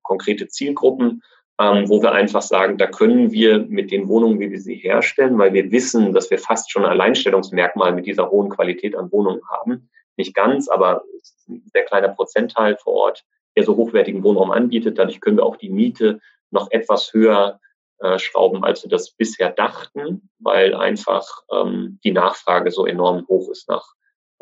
konkrete 0.02 0.48
Zielgruppen, 0.48 1.22
ähm, 1.60 1.90
wo 1.90 2.02
wir 2.02 2.12
einfach 2.12 2.42
sagen, 2.42 2.78
da 2.78 2.88
können 2.88 3.32
wir 3.32 3.60
mit 3.60 3.92
den 3.92 4.08
Wohnungen, 4.08 4.40
wie 4.40 4.52
wir 4.52 4.60
sie 4.60 4.76
herstellen, 4.76 5.38
weil 5.38 5.54
wir 5.54 5.72
wissen, 5.72 6.14
dass 6.14 6.30
wir 6.30 6.40
fast 6.40 6.72
schon 6.72 6.86
ein 6.86 6.92
Alleinstellungsmerkmal 6.92 7.94
mit 7.94 8.06
dieser 8.06 8.30
hohen 8.30 8.50
Qualität 8.50 8.96
an 8.96 9.12
Wohnungen 9.12 9.42
haben. 9.50 9.90
Nicht 10.18 10.36
ganz, 10.36 10.68
aber 10.68 11.04
ein 11.48 11.64
sehr 11.72 11.84
kleiner 11.84 12.10
Prozentteil 12.10 12.78
vor 12.78 12.94
Ort, 12.94 13.24
der 13.56 13.64
so 13.64 13.76
hochwertigen 13.76 14.24
Wohnraum 14.24 14.52
anbietet. 14.52 14.98
Dadurch 14.98 15.22
können 15.22 15.38
wir 15.38 15.46
auch 15.46 15.58
die 15.58 15.70
Miete 15.70 16.20
noch 16.52 16.70
etwas 16.72 17.14
höher 17.14 17.60
äh, 18.00 18.20
schrauben, 18.20 18.64
als 18.64 18.84
wir 18.84 18.90
das 18.90 19.12
bisher 19.12 19.52
dachten, 19.52 20.30
weil 20.40 20.76
einfach 20.76 21.44
ähm, 21.52 22.00
die 22.04 22.12
Nachfrage 22.12 22.72
so 22.72 22.86
enorm 22.86 23.28
hoch 23.28 23.50
ist 23.50 23.70
nach 23.70 23.94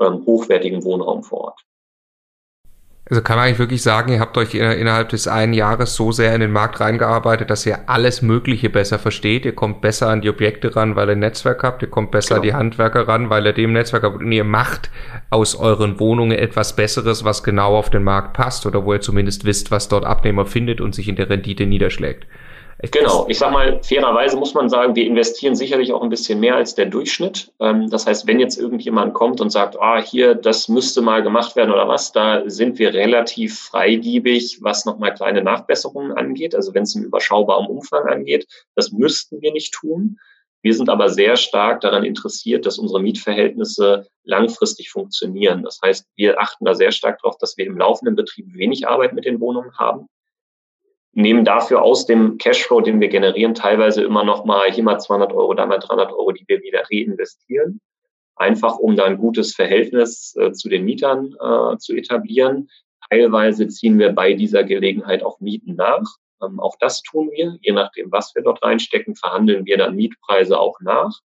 ähm, 0.01 0.25
hochwertigem 0.25 0.83
Wohnraum 0.83 1.23
vor 1.23 1.41
Ort. 1.41 1.61
Also 3.07 3.21
kann 3.21 3.37
man 3.37 3.45
eigentlich 3.45 3.59
wirklich 3.59 3.83
sagen, 3.83 4.11
ihr 4.11 4.19
habt 4.19 4.35
euch 4.35 4.55
innerhalb 4.55 5.09
des 5.09 5.27
einen 5.27 5.53
Jahres 5.53 5.93
so 5.93 6.11
sehr 6.11 6.33
in 6.33 6.41
den 6.41 6.51
Markt 6.51 6.79
reingearbeitet, 6.79 7.51
dass 7.51 7.63
ihr 7.63 7.87
alles 7.87 8.23
Mögliche 8.23 8.71
besser 8.71 8.97
versteht. 8.97 9.45
Ihr 9.45 9.53
kommt 9.53 9.81
besser 9.81 10.09
an 10.09 10.21
die 10.21 10.29
Objekte 10.29 10.75
ran, 10.75 10.95
weil 10.95 11.09
ihr 11.09 11.11
ein 11.11 11.19
Netzwerk 11.19 11.61
habt. 11.61 11.83
Ihr 11.83 11.89
kommt 11.89 12.09
besser 12.09 12.35
genau. 12.35 12.41
an 12.41 12.43
die 12.47 12.53
Handwerker 12.55 13.07
ran, 13.07 13.29
weil 13.29 13.45
ihr 13.45 13.53
dem 13.53 13.73
Netzwerk 13.73 14.01
habt. 14.01 14.21
Und 14.21 14.31
ihr 14.31 14.43
macht 14.43 14.89
aus 15.29 15.53
euren 15.53 15.99
Wohnungen 15.99 16.35
etwas 16.35 16.75
Besseres, 16.75 17.23
was 17.23 17.43
genau 17.43 17.77
auf 17.77 17.91
den 17.91 18.03
Markt 18.03 18.33
passt 18.33 18.65
oder 18.65 18.85
wo 18.85 18.93
ihr 18.93 19.01
zumindest 19.01 19.45
wisst, 19.45 19.69
was 19.69 19.87
dort 19.87 20.03
Abnehmer 20.03 20.47
findet 20.47 20.81
und 20.81 20.95
sich 20.95 21.07
in 21.07 21.15
der 21.15 21.29
Rendite 21.29 21.67
niederschlägt. 21.67 22.25
Genau, 22.79 23.25
ich 23.29 23.37
sag 23.37 23.51
mal, 23.51 23.81
fairerweise 23.81 24.35
muss 24.35 24.53
man 24.53 24.67
sagen, 24.67 24.95
wir 24.95 25.05
investieren 25.05 25.55
sicherlich 25.55 25.93
auch 25.93 26.01
ein 26.01 26.09
bisschen 26.09 26.41
mehr 26.41 26.55
als 26.55 26.75
der 26.75 26.87
Durchschnitt. 26.87 27.53
Ähm, 27.61 27.89
das 27.89 28.05
heißt, 28.05 28.27
wenn 28.27 28.39
jetzt 28.39 28.59
irgendjemand 28.59 29.13
kommt 29.13 29.39
und 29.39 29.49
sagt, 29.49 29.79
ah, 29.79 30.01
hier, 30.01 30.35
das 30.35 30.67
müsste 30.67 31.01
mal 31.01 31.23
gemacht 31.23 31.55
werden 31.55 31.71
oder 31.71 31.87
was, 31.87 32.11
da 32.11 32.43
sind 32.47 32.77
wir 32.77 32.93
relativ 32.93 33.57
freigiebig, 33.59 34.59
was 34.61 34.85
nochmal 34.85 35.13
kleine 35.13 35.41
Nachbesserungen 35.41 36.11
angeht. 36.11 36.53
Also 36.53 36.73
wenn 36.73 36.83
es 36.83 36.95
im 36.95 37.03
überschaubaren 37.03 37.67
Umfang 37.67 38.07
angeht, 38.07 38.45
das 38.75 38.91
müssten 38.91 39.41
wir 39.41 39.53
nicht 39.53 39.73
tun. 39.73 40.17
Wir 40.61 40.73
sind 40.73 40.89
aber 40.89 41.09
sehr 41.09 41.37
stark 41.37 41.79
daran 41.79 42.03
interessiert, 42.03 42.65
dass 42.65 42.77
unsere 42.77 43.01
Mietverhältnisse 43.01 44.07
langfristig 44.23 44.89
funktionieren. 44.89 45.63
Das 45.63 45.79
heißt, 45.81 46.07
wir 46.15 46.41
achten 46.41 46.65
da 46.65 46.73
sehr 46.73 46.91
stark 46.91 47.19
darauf, 47.21 47.37
dass 47.37 47.55
wir 47.55 47.65
im 47.65 47.77
laufenden 47.77 48.15
Betrieb 48.15 48.53
wenig 48.53 48.87
Arbeit 48.87 49.13
mit 49.13 49.25
den 49.25 49.39
Wohnungen 49.39 49.77
haben 49.77 50.09
nehmen 51.15 51.45
dafür 51.45 51.81
aus 51.81 52.05
dem 52.05 52.37
Cashflow, 52.37 52.81
den 52.81 52.99
wir 52.99 53.07
generieren, 53.07 53.55
teilweise 53.55 54.03
immer 54.03 54.23
noch 54.23 54.45
mal 54.45 54.69
hier 54.71 54.83
mal 54.83 54.99
200 54.99 55.33
Euro, 55.33 55.53
da 55.53 55.65
mal 55.65 55.79
300 55.79 56.11
Euro, 56.11 56.31
die 56.31 56.43
wir 56.47 56.61
wieder 56.61 56.83
reinvestieren. 56.91 57.81
Einfach 58.35 58.77
um 58.77 58.97
da 58.97 59.05
ein 59.05 59.17
gutes 59.17 59.55
Verhältnis 59.55 60.35
äh, 60.35 60.51
zu 60.51 60.67
den 60.67 60.83
Mietern 60.83 61.33
äh, 61.39 61.77
zu 61.77 61.95
etablieren. 61.95 62.69
Teilweise 63.09 63.67
ziehen 63.69 63.97
wir 63.97 64.11
bei 64.11 64.33
dieser 64.33 64.65
Gelegenheit 64.65 65.23
auch 65.23 65.39
Mieten 65.39 65.75
nach. 65.75 66.03
Ähm, 66.43 66.59
auch 66.59 66.75
das 66.81 67.01
tun 67.01 67.31
wir. 67.31 67.57
Je 67.61 67.71
nachdem, 67.71 68.11
was 68.11 68.35
wir 68.35 68.43
dort 68.43 68.61
reinstecken, 68.61 69.15
verhandeln 69.15 69.65
wir 69.65 69.77
dann 69.77 69.95
Mietpreise 69.95 70.59
auch 70.59 70.81
nach. 70.81 71.21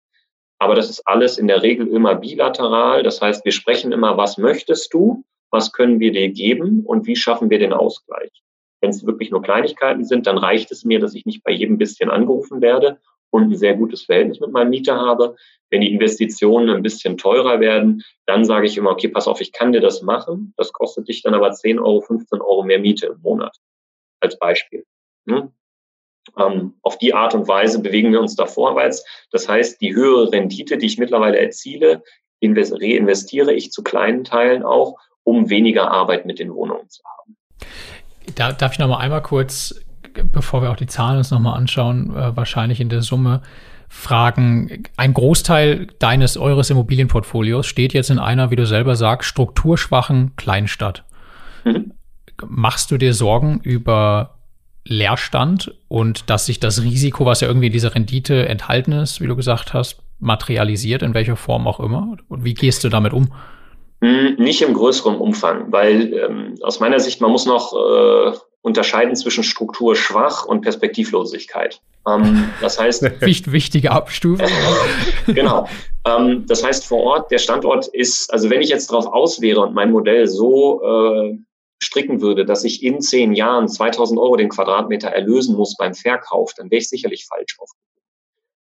Aber 0.59 0.75
das 0.75 0.91
ist 0.91 1.07
alles 1.07 1.39
in 1.39 1.47
der 1.47 1.63
Regel 1.63 1.87
immer 1.87 2.13
bilateral. 2.13 3.01
Das 3.01 3.21
heißt, 3.21 3.43
wir 3.43 3.53
sprechen 3.53 3.91
immer, 3.91 4.17
was 4.17 4.37
möchtest 4.37 4.93
du? 4.93 5.23
Was 5.49 5.71
können 5.71 5.99
wir 5.99 6.11
dir 6.11 6.29
geben? 6.29 6.85
Und 6.85 7.07
wie 7.07 7.15
schaffen 7.15 7.49
wir 7.49 7.57
den 7.57 7.73
Ausgleich? 7.73 8.29
Wenn 8.81 8.91
es 8.91 9.05
wirklich 9.05 9.31
nur 9.31 9.41
Kleinigkeiten 9.41 10.05
sind, 10.05 10.27
dann 10.27 10.37
reicht 10.37 10.71
es 10.71 10.85
mir, 10.85 10.99
dass 10.99 11.15
ich 11.15 11.25
nicht 11.25 11.43
bei 11.43 11.51
jedem 11.51 11.77
bisschen 11.77 12.09
angerufen 12.09 12.61
werde 12.61 12.99
und 13.31 13.51
ein 13.51 13.55
sehr 13.55 13.75
gutes 13.75 14.03
Verhältnis 14.03 14.39
mit 14.39 14.51
meinem 14.51 14.69
Mieter 14.69 14.95
habe. 14.95 15.35
Wenn 15.69 15.81
die 15.81 15.93
Investitionen 15.93 16.69
ein 16.69 16.81
bisschen 16.81 17.17
teurer 17.17 17.59
werden, 17.59 18.03
dann 18.25 18.45
sage 18.45 18.65
ich 18.65 18.77
immer, 18.77 18.91
okay, 18.91 19.07
pass 19.07 19.27
auf, 19.27 19.41
ich 19.41 19.51
kann 19.51 19.71
dir 19.71 19.81
das 19.81 20.01
machen. 20.01 20.53
Das 20.57 20.73
kostet 20.73 21.07
dich 21.07 21.21
dann 21.21 21.35
aber 21.35 21.51
10 21.51 21.79
Euro, 21.79 22.01
15 22.01 22.41
Euro 22.41 22.63
mehr 22.63 22.79
Miete 22.79 23.07
im 23.07 23.21
Monat. 23.21 23.55
Als 24.19 24.37
Beispiel. 24.39 24.85
Hm? 25.27 25.51
Ähm, 26.37 26.75
auf 26.81 26.97
die 26.97 27.13
Art 27.13 27.33
und 27.33 27.47
Weise 27.47 27.81
bewegen 27.81 28.11
wir 28.11 28.21
uns 28.21 28.35
da 28.35 28.45
vorwärts. 28.45 29.05
Das 29.31 29.47
heißt, 29.47 29.81
die 29.81 29.93
höhere 29.93 30.31
Rendite, 30.31 30.77
die 30.77 30.85
ich 30.85 30.97
mittlerweile 30.97 31.39
erziele, 31.39 32.03
reinvestiere 32.41 33.53
ich 33.53 33.71
zu 33.71 33.83
kleinen 33.83 34.23
Teilen 34.23 34.63
auch, 34.63 34.97
um 35.23 35.49
weniger 35.49 35.91
Arbeit 35.91 36.25
mit 36.25 36.39
den 36.39 36.53
Wohnungen 36.53 36.89
zu 36.89 37.03
haben. 37.03 37.37
Da, 38.35 38.51
darf 38.51 38.73
ich 38.73 38.79
noch 38.79 38.87
mal 38.87 38.97
einmal 38.97 39.21
kurz, 39.21 39.75
bevor 40.31 40.61
wir 40.61 40.71
auch 40.71 40.75
die 40.75 40.87
Zahlen 40.87 41.17
uns 41.17 41.31
noch 41.31 41.39
mal 41.39 41.53
anschauen, 41.53 42.15
äh, 42.15 42.35
wahrscheinlich 42.35 42.79
in 42.79 42.89
der 42.89 43.01
Summe 43.01 43.41
fragen. 43.87 44.83
Ein 44.97 45.13
Großteil 45.13 45.87
deines, 45.99 46.37
eures 46.37 46.69
Immobilienportfolios 46.69 47.65
steht 47.65 47.93
jetzt 47.93 48.09
in 48.09 48.19
einer, 48.19 48.51
wie 48.51 48.55
du 48.55 48.65
selber 48.65 48.95
sagst, 48.95 49.29
strukturschwachen 49.29 50.35
Kleinstadt. 50.35 51.03
Mhm. 51.65 51.93
Machst 52.47 52.91
du 52.91 52.97
dir 52.97 53.13
Sorgen 53.13 53.59
über 53.61 54.35
Leerstand 54.85 55.73
und 55.87 56.29
dass 56.29 56.45
sich 56.45 56.59
das 56.59 56.81
Risiko, 56.81 57.25
was 57.25 57.41
ja 57.41 57.47
irgendwie 57.47 57.67
in 57.67 57.73
dieser 57.73 57.95
Rendite 57.95 58.47
enthalten 58.47 58.91
ist, 58.91 59.21
wie 59.21 59.27
du 59.27 59.35
gesagt 59.35 59.73
hast, 59.73 60.01
materialisiert, 60.19 61.01
in 61.01 61.13
welcher 61.13 61.35
Form 61.35 61.67
auch 61.67 61.79
immer? 61.79 62.15
Und 62.27 62.43
wie 62.43 62.53
gehst 62.53 62.83
du 62.83 62.89
damit 62.89 63.13
um? 63.13 63.29
Hm, 64.01 64.35
nicht 64.35 64.61
im 64.61 64.73
größeren 64.73 65.17
Umfang, 65.17 65.71
weil 65.71 66.13
ähm, 66.13 66.55
aus 66.61 66.79
meiner 66.79 66.99
Sicht, 66.99 67.19
man 67.19 67.31
muss 67.31 67.45
noch 67.45 67.73
äh, 67.73 68.37
unterscheiden 68.61 69.15
zwischen 69.15 69.43
Struktur 69.43 69.95
schwach 69.95 70.45
und 70.45 70.61
Perspektivlosigkeit. 70.61 71.81
Ähm, 72.07 72.49
das 72.61 72.79
heißt. 72.79 73.03
Wichtige 73.21 73.91
Abstufung. 73.91 74.47
genau. 75.27 75.67
Ähm, 76.05 76.45
das 76.47 76.63
heißt, 76.63 76.85
vor 76.85 77.03
Ort, 77.03 77.31
der 77.31 77.39
Standort 77.39 77.87
ist, 77.87 78.31
also 78.31 78.49
wenn 78.49 78.61
ich 78.61 78.69
jetzt 78.69 78.89
darauf 78.91 79.07
aus 79.07 79.41
wäre 79.41 79.61
und 79.61 79.73
mein 79.73 79.91
Modell 79.91 80.27
so 80.27 80.81
äh, 80.81 81.37
stricken 81.81 82.21
würde, 82.21 82.45
dass 82.45 82.63
ich 82.63 82.83
in 82.83 83.01
zehn 83.01 83.33
Jahren 83.33 83.67
2000 83.67 84.19
Euro 84.19 84.35
den 84.35 84.49
Quadratmeter 84.49 85.09
erlösen 85.09 85.55
muss 85.55 85.75
beim 85.77 85.93
Verkauf, 85.93 86.53
dann 86.55 86.69
wäre 86.71 86.79
ich 86.79 86.89
sicherlich 86.89 87.25
falsch 87.25 87.57
aufgehoben. 87.57 87.85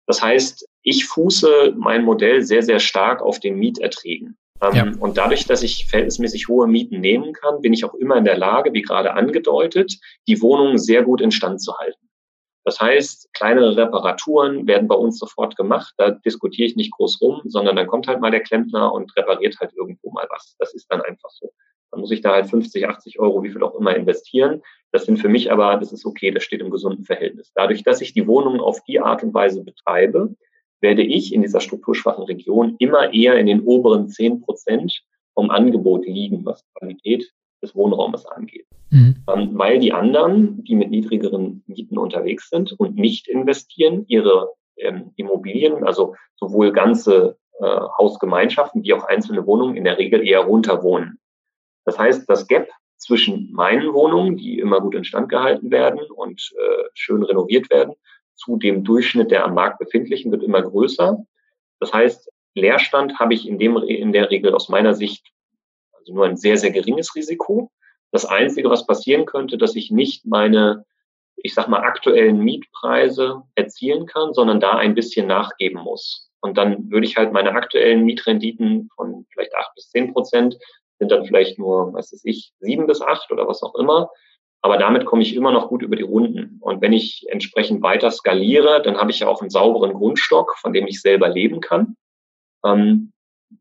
Das 0.07 0.21
heißt, 0.21 0.67
ich 0.83 1.07
fuße 1.07 1.75
mein 1.77 2.05
Modell 2.05 2.43
sehr, 2.43 2.63
sehr 2.63 2.81
stark 2.81 3.23
auf 3.23 3.39
den 3.39 3.57
Mieterträgen. 3.57 4.37
Ähm, 4.63 4.75
ja. 4.75 4.93
Und 5.01 5.19
dadurch, 5.19 5.45
dass 5.47 5.63
ich 5.63 5.87
verhältnismäßig 5.87 6.49
hohe 6.49 6.69
Mieten 6.69 7.01
nehmen 7.01 7.33
kann, 7.33 7.61
bin 7.61 7.73
ich 7.73 7.85
auch 7.85 7.95
immer 7.95 8.17
in 8.17 8.25
der 8.25 8.39
Lage, 8.39 8.73
wie 8.73 8.83
gerade 8.83 9.15
angedeutet, 9.15 9.99
die 10.29 10.41
Wohnung 10.41 10.79
sehr 10.79 11.03
gut 11.03 11.21
instand 11.21 11.61
zu 11.61 11.77
halten. 11.77 12.09
Das 12.65 12.81
heißt, 12.81 13.33
kleinere 13.33 13.77
Reparaturen 13.77 14.69
werden 14.69 14.87
bei 14.87 14.95
uns 14.95 15.19
sofort 15.19 15.57
gemacht. 15.57 15.95
Da 15.99 16.11
diskutiere 16.11 16.69
ich 16.69 16.77
nicht 16.77 16.93
groß 16.93 17.21
rum, 17.21 17.43
sondern 17.45 17.75
dann 17.75 17.89
kommt 17.89 18.07
halt 18.07 18.21
mal 18.21 18.31
der 18.31 18.43
Klempner 18.43 18.93
und 18.93 19.17
repariert 19.17 19.59
halt 19.59 19.73
irgendwo 19.75 20.13
mal 20.13 20.29
was. 20.31 20.55
Das 20.61 20.73
ist 20.73 20.87
dann 20.89 21.01
einfach 21.01 21.31
so. 21.31 21.53
Dann 21.91 22.01
muss 22.01 22.13
ich 22.13 22.21
da 22.21 22.33
halt 22.33 22.47
50, 22.47 22.89
80 22.89 23.19
Euro, 23.19 23.43
wie 23.43 23.51
viel 23.51 23.65
auch 23.65 23.75
immer 23.75 23.95
investieren. 23.97 24.63
Das 24.93 25.07
sind 25.07 25.19
für 25.19 25.29
mich 25.29 25.51
aber, 25.51 25.77
das 25.77 25.93
ist 25.93 26.07
okay, 26.07 26.31
das 26.31 26.45
steht 26.45 26.61
im 26.61 26.71
gesunden 26.71 27.05
Verhältnis. 27.05 27.51
Dadurch, 27.55 27.83
dass 27.83 28.01
ich 28.01 28.13
die 28.13 28.27
Wohnungen 28.29 28.61
auf 28.61 28.83
die 28.85 29.01
Art 29.01 29.25
und 29.25 29.35
Weise 29.35 29.65
betreibe, 29.65 30.35
werde 30.83 31.03
ich 31.03 31.33
in 31.33 31.43
dieser 31.43 31.61
strukturschwachen 31.61 32.25
Region 32.25 32.77
immer 32.79 33.13
eher 33.13 33.39
in 33.39 33.47
den 33.47 33.63
oberen 33.63 34.09
10 34.09 34.43
Prozent 34.43 35.03
vom 35.35 35.51
Angebot 35.51 36.05
liegen, 36.05 36.45
was 36.45 36.65
Qualität 36.75 37.33
des 37.63 37.75
Wohnraumes 37.75 38.27
angeht. 38.27 38.67
Mhm. 38.91 39.25
Ähm, 39.33 39.51
weil 39.55 39.79
die 39.79 39.93
anderen, 39.93 40.63
die 40.65 40.75
mit 40.75 40.91
niedrigeren 40.91 41.63
Mieten 41.67 41.97
unterwegs 41.97 42.51
sind 42.51 42.73
und 42.73 42.97
nicht 42.97 43.29
investieren, 43.29 44.05
ihre 44.09 44.51
ähm, 44.77 45.13
Immobilien, 45.17 45.85
also 45.85 46.15
sowohl 46.37 46.73
ganze 46.73 47.39
äh, 47.61 47.81
Hausgemeinschaften 47.99 48.83
wie 48.83 48.93
auch 48.93 49.05
einzelne 49.05 49.47
Wohnungen 49.47 49.77
in 49.77 49.85
der 49.85 49.99
Regel 49.99 50.27
eher 50.27 50.41
runter 50.41 50.83
wohnen. 50.83 51.19
Das 51.85 51.99
heißt, 51.99 52.29
das 52.29 52.47
Gap 52.47 52.69
zwischen 52.99 53.51
meinen 53.53 53.93
Wohnungen, 53.95 54.37
die 54.37 54.59
immer 54.59 54.81
gut 54.81 54.95
instand 54.95 55.29
gehalten 55.29 55.71
werden 55.71 56.01
und 56.15 56.53
äh, 56.57 56.85
schön 56.95 57.23
renoviert 57.23 57.71
werden, 57.71 57.95
zu 58.43 58.57
dem 58.57 58.85
Durchschnitt 58.85 59.31
der 59.31 59.45
am 59.45 59.55
Markt 59.55 59.79
befindlichen 59.79 60.33
wird 60.33 60.43
immer 60.43 60.63
größer. 60.63 61.25
Das 61.81 61.93
heißt, 61.93 62.31
Leerstand 62.55 63.19
habe 63.19 63.35
ich 63.35 63.49
in, 63.49 63.59
dem, 63.59 63.77
in 63.77 64.13
der 64.13 64.31
Regel 64.31 64.55
aus 64.55 64.69
meiner 64.69 64.95
Sicht 64.95 65.33
also 65.93 66.15
nur 66.15 66.27
ein 66.27 66.37
sehr, 66.37 66.57
sehr 66.57 66.73
geringes 66.73 67.15
Risiko. 67.15 67.71
Das 68.11 68.27
Einzige, 68.27 68.69
was 68.69 68.87
passieren 68.87 69.25
könnte, 69.25 69.57
dass 69.57 69.77
ich 69.77 69.91
nicht 69.91 70.27
meine, 70.27 70.85
ich 71.37 71.55
sag 71.55 71.69
mal, 71.69 71.81
aktuellen 71.81 72.41
Mietpreise 72.41 73.43
erzielen 73.55 74.07
kann, 74.07 74.35
sondern 74.35 74.61
da 74.61 74.73
ein 74.73 74.95
bisschen 74.95 75.27
nachgeben 75.29 75.81
muss. 75.81 76.31
Und 76.41 76.59
dann 76.59 76.91
würde 76.91 77.07
ich 77.07 77.17
halt 77.17 77.33
meine 77.33 77.53
aktuellen 77.53 78.05
Mietrenditen 78.05 78.91
von 78.97 79.27
vielleicht 79.33 79.55
acht 79.55 79.75
bis 79.77 79.91
zehn 79.91 80.13
Prozent 80.13 80.59
sind 80.99 81.11
dann 81.11 81.25
vielleicht 81.25 81.59
nur, 81.59 81.93
was 81.95 82.13
weiß 82.13 82.23
ich, 82.25 82.53
sieben 82.61 82.87
bis 82.87 83.01
acht 83.01 83.31
oder 83.31 83.47
was 83.47 83.63
auch 83.63 83.75
immer. 83.77 84.11
Aber 84.63 84.79
damit 84.79 85.05
komme 85.05 85.23
ich 85.23 85.35
immer 85.35 85.51
noch 85.51 85.69
gut 85.69 85.83
über 85.83 85.97
die 85.97 86.05
Runden. 86.05 86.59
Und 86.61 86.81
wenn 86.81 86.93
ich 86.93 87.27
entsprechend 87.29 87.83
weiter 87.83 88.11
skaliere, 88.13 88.81
dann 88.81 88.97
habe 88.97 89.11
ich 89.11 89.19
ja 89.19 89.29
auch 89.29 89.41
einen 89.41 89.51
sauberen 89.51 89.93
Grundstock, 89.93 90.57
von 90.59 90.73
dem 90.73 90.87
ich 90.87 91.01
selber 91.01 91.29
leben 91.29 91.61
kann. 91.61 91.97
Ähm, 92.65 93.13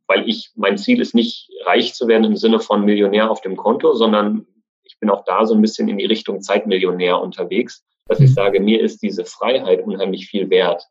weil 0.08 0.30
ich, 0.30 0.52
mein 0.56 0.78
Ziel 0.78 1.02
ist 1.02 1.16
nicht 1.16 1.50
reich 1.66 1.96
zu 1.96 2.08
werden 2.08 2.24
im 2.24 2.38
Sinne 2.38 2.60
von 2.60 2.86
Millionär 2.86 3.32
auf 3.32 3.42
dem 3.42 3.58
Konto, 3.58 3.94
sondern 3.94 4.46
ich 4.84 5.00
bin 5.00 5.10
auch 5.10 5.26
da 5.26 5.46
so 5.46 5.56
ein 5.56 5.62
bisschen 5.62 5.88
in 5.88 5.98
die 5.98 6.06
Richtung 6.06 6.42
Zeitmillionär 6.42 7.20
unterwegs, 7.20 7.84
dass 8.06 8.20
ich 8.20 8.30
mhm. 8.30 8.36
sage, 8.36 8.60
mir 8.60 8.80
ist 8.82 9.02
diese 9.02 9.26
Freiheit 9.26 9.84
unheimlich 9.84 10.28
viel 10.28 10.50
wert. 10.50 10.86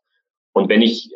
Und 0.53 0.69
wenn 0.69 0.81
ich 0.81 1.09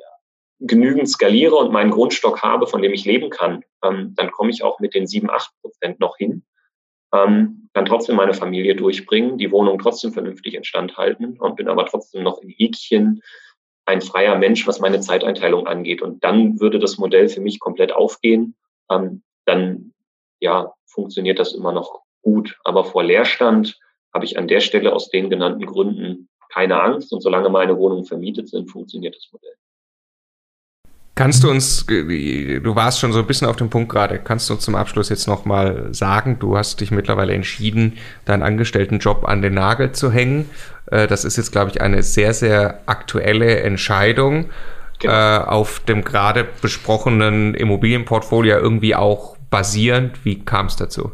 genügend 0.59 1.09
skaliere 1.09 1.55
und 1.55 1.73
meinen 1.73 1.91
Grundstock 1.91 2.41
habe, 2.43 2.65
von 2.65 2.81
dem 2.81 2.93
ich 2.93 3.05
leben 3.05 3.29
kann, 3.29 3.63
ähm, 3.83 4.13
dann 4.15 4.31
komme 4.31 4.51
ich 4.51 4.63
auch 4.63 4.79
mit 4.79 4.93
den 4.93 5.05
sieben, 5.05 5.29
acht 5.29 5.51
Prozent 5.61 5.99
noch 5.99 6.17
hin, 6.17 6.45
ähm, 7.15 7.69
kann 7.73 7.85
trotzdem 7.85 8.15
meine 8.15 8.33
Familie 8.33 8.75
durchbringen, 8.75 9.37
die 9.37 9.51
Wohnung 9.51 9.79
trotzdem 9.79 10.13
vernünftig 10.13 10.53
instand 10.53 10.97
halten 10.97 11.37
und 11.37 11.55
bin 11.55 11.67
aber 11.67 11.85
trotzdem 11.85 12.23
noch 12.23 12.41
in 12.41 12.49
Häkchen 12.49 13.21
ein 13.85 14.01
freier 14.01 14.35
Mensch, 14.37 14.65
was 14.67 14.79
meine 14.79 14.99
Zeiteinteilung 14.99 15.67
angeht. 15.67 16.01
Und 16.01 16.23
dann 16.23 16.59
würde 16.59 16.79
das 16.79 16.97
Modell 16.97 17.29
für 17.29 17.41
mich 17.41 17.59
komplett 17.59 17.91
aufgehen. 17.91 18.55
Ähm, 18.89 19.21
dann 19.45 19.93
ja, 20.39 20.73
funktioniert 20.85 21.39
das 21.39 21.53
immer 21.53 21.71
noch 21.71 22.01
gut. 22.21 22.57
Aber 22.63 22.83
vor 22.83 23.03
Leerstand 23.03 23.79
habe 24.13 24.25
ich 24.25 24.37
an 24.37 24.47
der 24.47 24.61
Stelle 24.61 24.93
aus 24.93 25.09
den 25.09 25.29
genannten 25.29 25.65
Gründen 25.65 26.29
keine 26.49 26.81
Angst. 26.81 27.13
Und 27.13 27.21
solange 27.21 27.49
meine 27.49 27.77
Wohnungen 27.77 28.05
vermietet 28.05 28.49
sind, 28.49 28.71
funktioniert 28.71 29.15
das 29.15 29.29
Modell. 29.31 29.55
Kannst 31.15 31.45
du 31.45 31.49
uns, 31.49 31.85
du 31.85 32.75
warst 32.75 32.99
schon 32.99 33.13
so 33.13 33.19
ein 33.19 33.25
bisschen 33.25 33.47
auf 33.47 33.55
dem 33.55 33.69
Punkt 33.69 33.89
gerade, 33.89 34.19
kannst 34.19 34.49
du 34.49 34.53
uns 34.53 34.65
zum 34.65 34.75
Abschluss 34.75 35.07
jetzt 35.07 35.29
nochmal 35.29 35.87
sagen, 35.93 36.39
du 36.39 36.57
hast 36.57 36.81
dich 36.81 36.91
mittlerweile 36.91 37.31
entschieden, 37.31 37.97
deinen 38.25 38.43
Angestelltenjob 38.43 39.25
an 39.25 39.41
den 39.41 39.53
Nagel 39.53 39.93
zu 39.93 40.11
hängen. 40.11 40.49
Äh, 40.91 41.07
das 41.07 41.23
ist 41.23 41.37
jetzt, 41.37 41.53
glaube 41.53 41.71
ich, 41.71 41.79
eine 41.79 42.03
sehr, 42.03 42.33
sehr 42.33 42.81
aktuelle 42.85 43.61
Entscheidung, 43.61 44.49
genau. 44.99 45.13
Äh, 45.13 45.37
auf 45.45 45.79
dem 45.79 46.03
gerade 46.03 46.45
besprochenen 46.61 47.55
Immobilienportfolio 47.55 48.57
irgendwie 48.57 48.93
auch 48.93 49.37
basierend. 49.49 50.25
Wie 50.25 50.43
kam 50.43 50.65
es 50.65 50.75
dazu? 50.75 51.13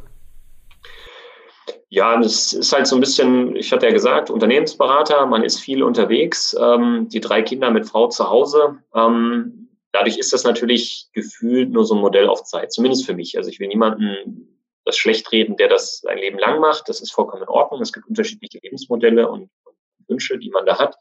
Ja, 1.90 2.20
das 2.20 2.54
ist 2.54 2.74
halt 2.74 2.88
so 2.88 2.96
ein 2.96 3.02
bisschen, 3.02 3.56
ich 3.56 3.72
hatte 3.72 3.86
ja 3.86 3.92
gesagt, 3.92 4.32
Unternehmensberater, 4.32 5.28
man 5.28 5.44
ist 5.44 5.60
viel 5.60 5.84
unterwegs, 5.84 6.56
ähm, 6.60 7.08
die 7.12 7.20
drei 7.20 7.44
Kinder 7.44 7.70
mit 7.70 7.86
Frau 7.86 8.08
zu 8.08 8.28
Hause. 8.28 8.78
Ähm, 8.96 9.61
Dadurch 9.92 10.18
ist 10.18 10.32
das 10.34 10.44
natürlich 10.44 11.10
gefühlt 11.14 11.72
nur 11.72 11.86
so 11.86 11.96
ein 11.96 12.02
Modell 12.02 12.28
auf 12.28 12.44
Zeit, 12.44 12.72
zumindest 12.72 13.06
für 13.06 13.14
mich. 13.14 13.38
Also 13.38 13.50
ich 13.50 13.60
will 13.60 13.68
niemanden 13.68 14.58
das 14.86 14.98
schlecht 14.98 15.32
reden, 15.32 15.58
der 15.58 15.68
das 15.68 16.00
sein 16.00 16.18
Leben 16.18 16.40
lang 16.40 16.60
macht. 16.60 16.88
Das 16.90 17.02
ist 17.02 17.12
vollkommen 17.12 17.44
in 17.44 17.50
Ordnung. 17.50 17.82
Es 17.82 17.94
gibt 17.94 18.08
unterschiedliche 18.08 18.60
Lebensmodelle 18.62 19.30
und, 19.30 19.50
Wünsche, 20.08 20.38
die 20.38 20.50
man 20.50 20.66
da 20.66 20.78
hat. 20.78 20.96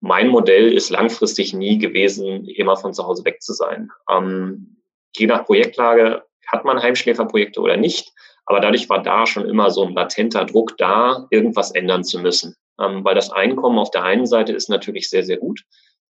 Mein 0.00 0.28
Modell 0.28 0.72
ist 0.72 0.90
langfristig 0.90 1.52
nie 1.52 1.78
gewesen, 1.78 2.44
immer 2.46 2.76
von 2.76 2.94
zu 2.94 3.06
Hause 3.06 3.24
weg 3.24 3.42
zu 3.42 3.52
sein. 3.52 3.90
Ähm, 4.10 4.76
je 5.16 5.26
nach 5.26 5.44
Projektlage 5.44 6.24
hat 6.46 6.64
man 6.64 6.80
Heimschläferprojekte 6.80 7.60
oder 7.60 7.76
nicht. 7.76 8.12
Aber 8.46 8.60
dadurch 8.60 8.88
war 8.88 9.02
da 9.02 9.26
schon 9.26 9.46
immer 9.46 9.70
so 9.70 9.84
ein 9.84 9.92
latenter 9.92 10.44
Druck 10.46 10.78
da, 10.78 11.26
irgendwas 11.30 11.72
ändern 11.72 12.04
zu 12.04 12.18
müssen. 12.20 12.56
Ähm, 12.80 13.04
weil 13.04 13.14
das 13.14 13.30
Einkommen 13.30 13.78
auf 13.78 13.90
der 13.90 14.04
einen 14.04 14.26
Seite 14.26 14.52
ist 14.52 14.70
natürlich 14.70 15.10
sehr, 15.10 15.24
sehr 15.24 15.36
gut. 15.36 15.64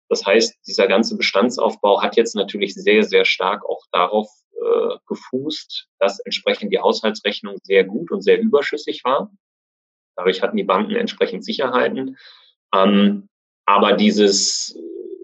Das 0.10 0.26
heißt, 0.26 0.56
dieser 0.66 0.88
ganze 0.88 1.18
Bestandsaufbau 1.18 2.02
hat 2.02 2.16
jetzt 2.16 2.36
natürlich 2.36 2.74
sehr, 2.74 3.04
sehr 3.04 3.26
stark 3.26 3.66
auch 3.66 3.84
darauf 3.92 4.30
äh, 4.54 4.98
gefußt, 5.08 5.88
dass 6.00 6.20
entsprechend 6.20 6.72
die 6.72 6.80
Haushaltsrechnung 6.80 7.58
sehr 7.64 7.84
gut 7.84 8.12
und 8.12 8.22
sehr 8.22 8.40
überschüssig 8.40 9.04
war. 9.04 9.32
Dadurch 10.16 10.42
hatten 10.42 10.58
die 10.58 10.64
Banken 10.64 10.96
entsprechend 10.96 11.44
Sicherheiten. 11.44 12.18
Ähm, 12.74 13.30
aber 13.66 13.94
dieses 13.94 14.78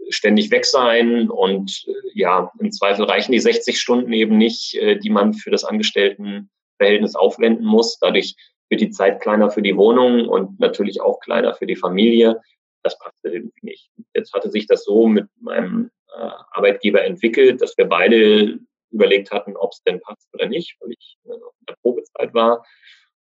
ständig 0.10 0.52
weg 0.52 0.66
sein 0.66 1.30
und 1.30 1.86
äh, 1.88 1.94
ja, 2.14 2.52
im 2.60 2.72
Zweifel 2.72 3.06
reichen 3.06 3.32
die 3.32 3.40
60 3.40 3.80
Stunden 3.80 4.14
eben 4.14 4.38
nicht, 4.38 4.76
äh, 4.76 4.98
die 4.98 5.10
man 5.10 5.34
für 5.34 5.50
das 5.50 5.64
Angestelltenverhältnis 5.64 7.16
aufwenden 7.16 7.66
muss. 7.66 7.98
Dadurch 8.00 8.36
wird 8.70 8.82
die 8.82 8.92
Zeit 8.92 9.22
kleiner 9.22 9.50
für 9.50 9.62
die 9.62 9.76
Wohnung 9.76 10.28
und 10.28 10.60
natürlich 10.60 11.02
auch 11.02 11.20
kleiner 11.20 11.54
für 11.54 11.66
die 11.66 11.76
Familie 11.76 12.42
das 12.84 12.98
passte 13.00 13.30
irgendwie 13.30 13.66
nicht. 13.66 13.90
Jetzt 14.14 14.34
hatte 14.34 14.52
sich 14.52 14.68
das 14.68 14.84
so 14.84 15.08
mit 15.08 15.28
meinem 15.40 15.92
äh, 16.16 16.30
Arbeitgeber 16.52 17.04
entwickelt, 17.04 17.62
dass 17.62 17.78
wir 17.78 17.86
beide 17.86 18.60
überlegt 18.92 19.32
hatten, 19.32 19.58
ob 19.58 19.72
es 19.72 19.82
denn 19.84 20.00
passt 20.00 20.30
oder 20.34 20.48
nicht, 20.48 20.78
weil 20.80 20.92
ich 20.92 21.18
äh, 21.26 21.34
in 21.34 21.66
der 21.68 21.76
Probezeit 21.82 22.34
war. 22.34 22.66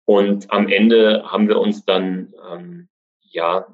Und 0.06 0.52
am 0.52 0.68
Ende 0.68 1.24
haben 1.32 1.48
wir 1.48 1.60
uns 1.60 1.86
dann 1.86 2.34
ähm, 2.50 2.90
ja 3.22 3.68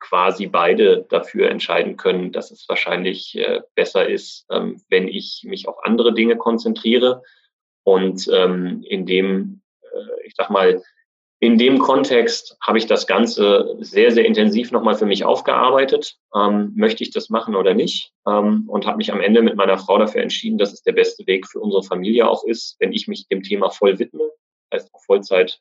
quasi 0.00 0.46
beide 0.46 1.06
dafür 1.08 1.50
entscheiden 1.50 1.96
können, 1.96 2.32
dass 2.32 2.50
es 2.50 2.68
wahrscheinlich 2.68 3.36
äh, 3.38 3.62
besser 3.74 4.08
ist, 4.08 4.46
ähm, 4.50 4.82
wenn 4.88 5.08
ich 5.08 5.44
mich 5.46 5.66
auf 5.68 5.82
andere 5.84 6.12
Dinge 6.12 6.36
konzentriere 6.36 7.22
und 7.84 8.28
ähm, 8.32 8.82
in 8.82 9.06
dem, 9.06 9.62
äh, 9.82 10.26
ich 10.26 10.34
sag 10.36 10.50
mal, 10.50 10.82
in 11.44 11.58
dem 11.58 11.78
Kontext 11.78 12.56
habe 12.62 12.78
ich 12.78 12.86
das 12.86 13.06
Ganze 13.06 13.76
sehr, 13.80 14.10
sehr 14.10 14.24
intensiv 14.24 14.72
nochmal 14.72 14.94
für 14.94 15.04
mich 15.04 15.26
aufgearbeitet. 15.26 16.16
Ähm, 16.34 16.72
möchte 16.74 17.02
ich 17.04 17.10
das 17.10 17.28
machen 17.28 17.54
oder 17.54 17.74
nicht? 17.74 18.12
Ähm, 18.26 18.64
und 18.66 18.86
habe 18.86 18.96
mich 18.96 19.12
am 19.12 19.20
Ende 19.20 19.42
mit 19.42 19.54
meiner 19.54 19.76
Frau 19.76 19.98
dafür 19.98 20.22
entschieden, 20.22 20.56
dass 20.56 20.72
es 20.72 20.82
der 20.82 20.92
beste 20.92 21.26
Weg 21.26 21.46
für 21.46 21.60
unsere 21.60 21.82
Familie 21.82 22.26
auch 22.30 22.44
ist, 22.44 22.76
wenn 22.80 22.94
ich 22.94 23.08
mich 23.08 23.28
dem 23.28 23.42
Thema 23.42 23.68
voll 23.68 23.98
widme, 23.98 24.30
heißt 24.72 24.88
auch 24.94 25.04
Vollzeit 25.04 25.60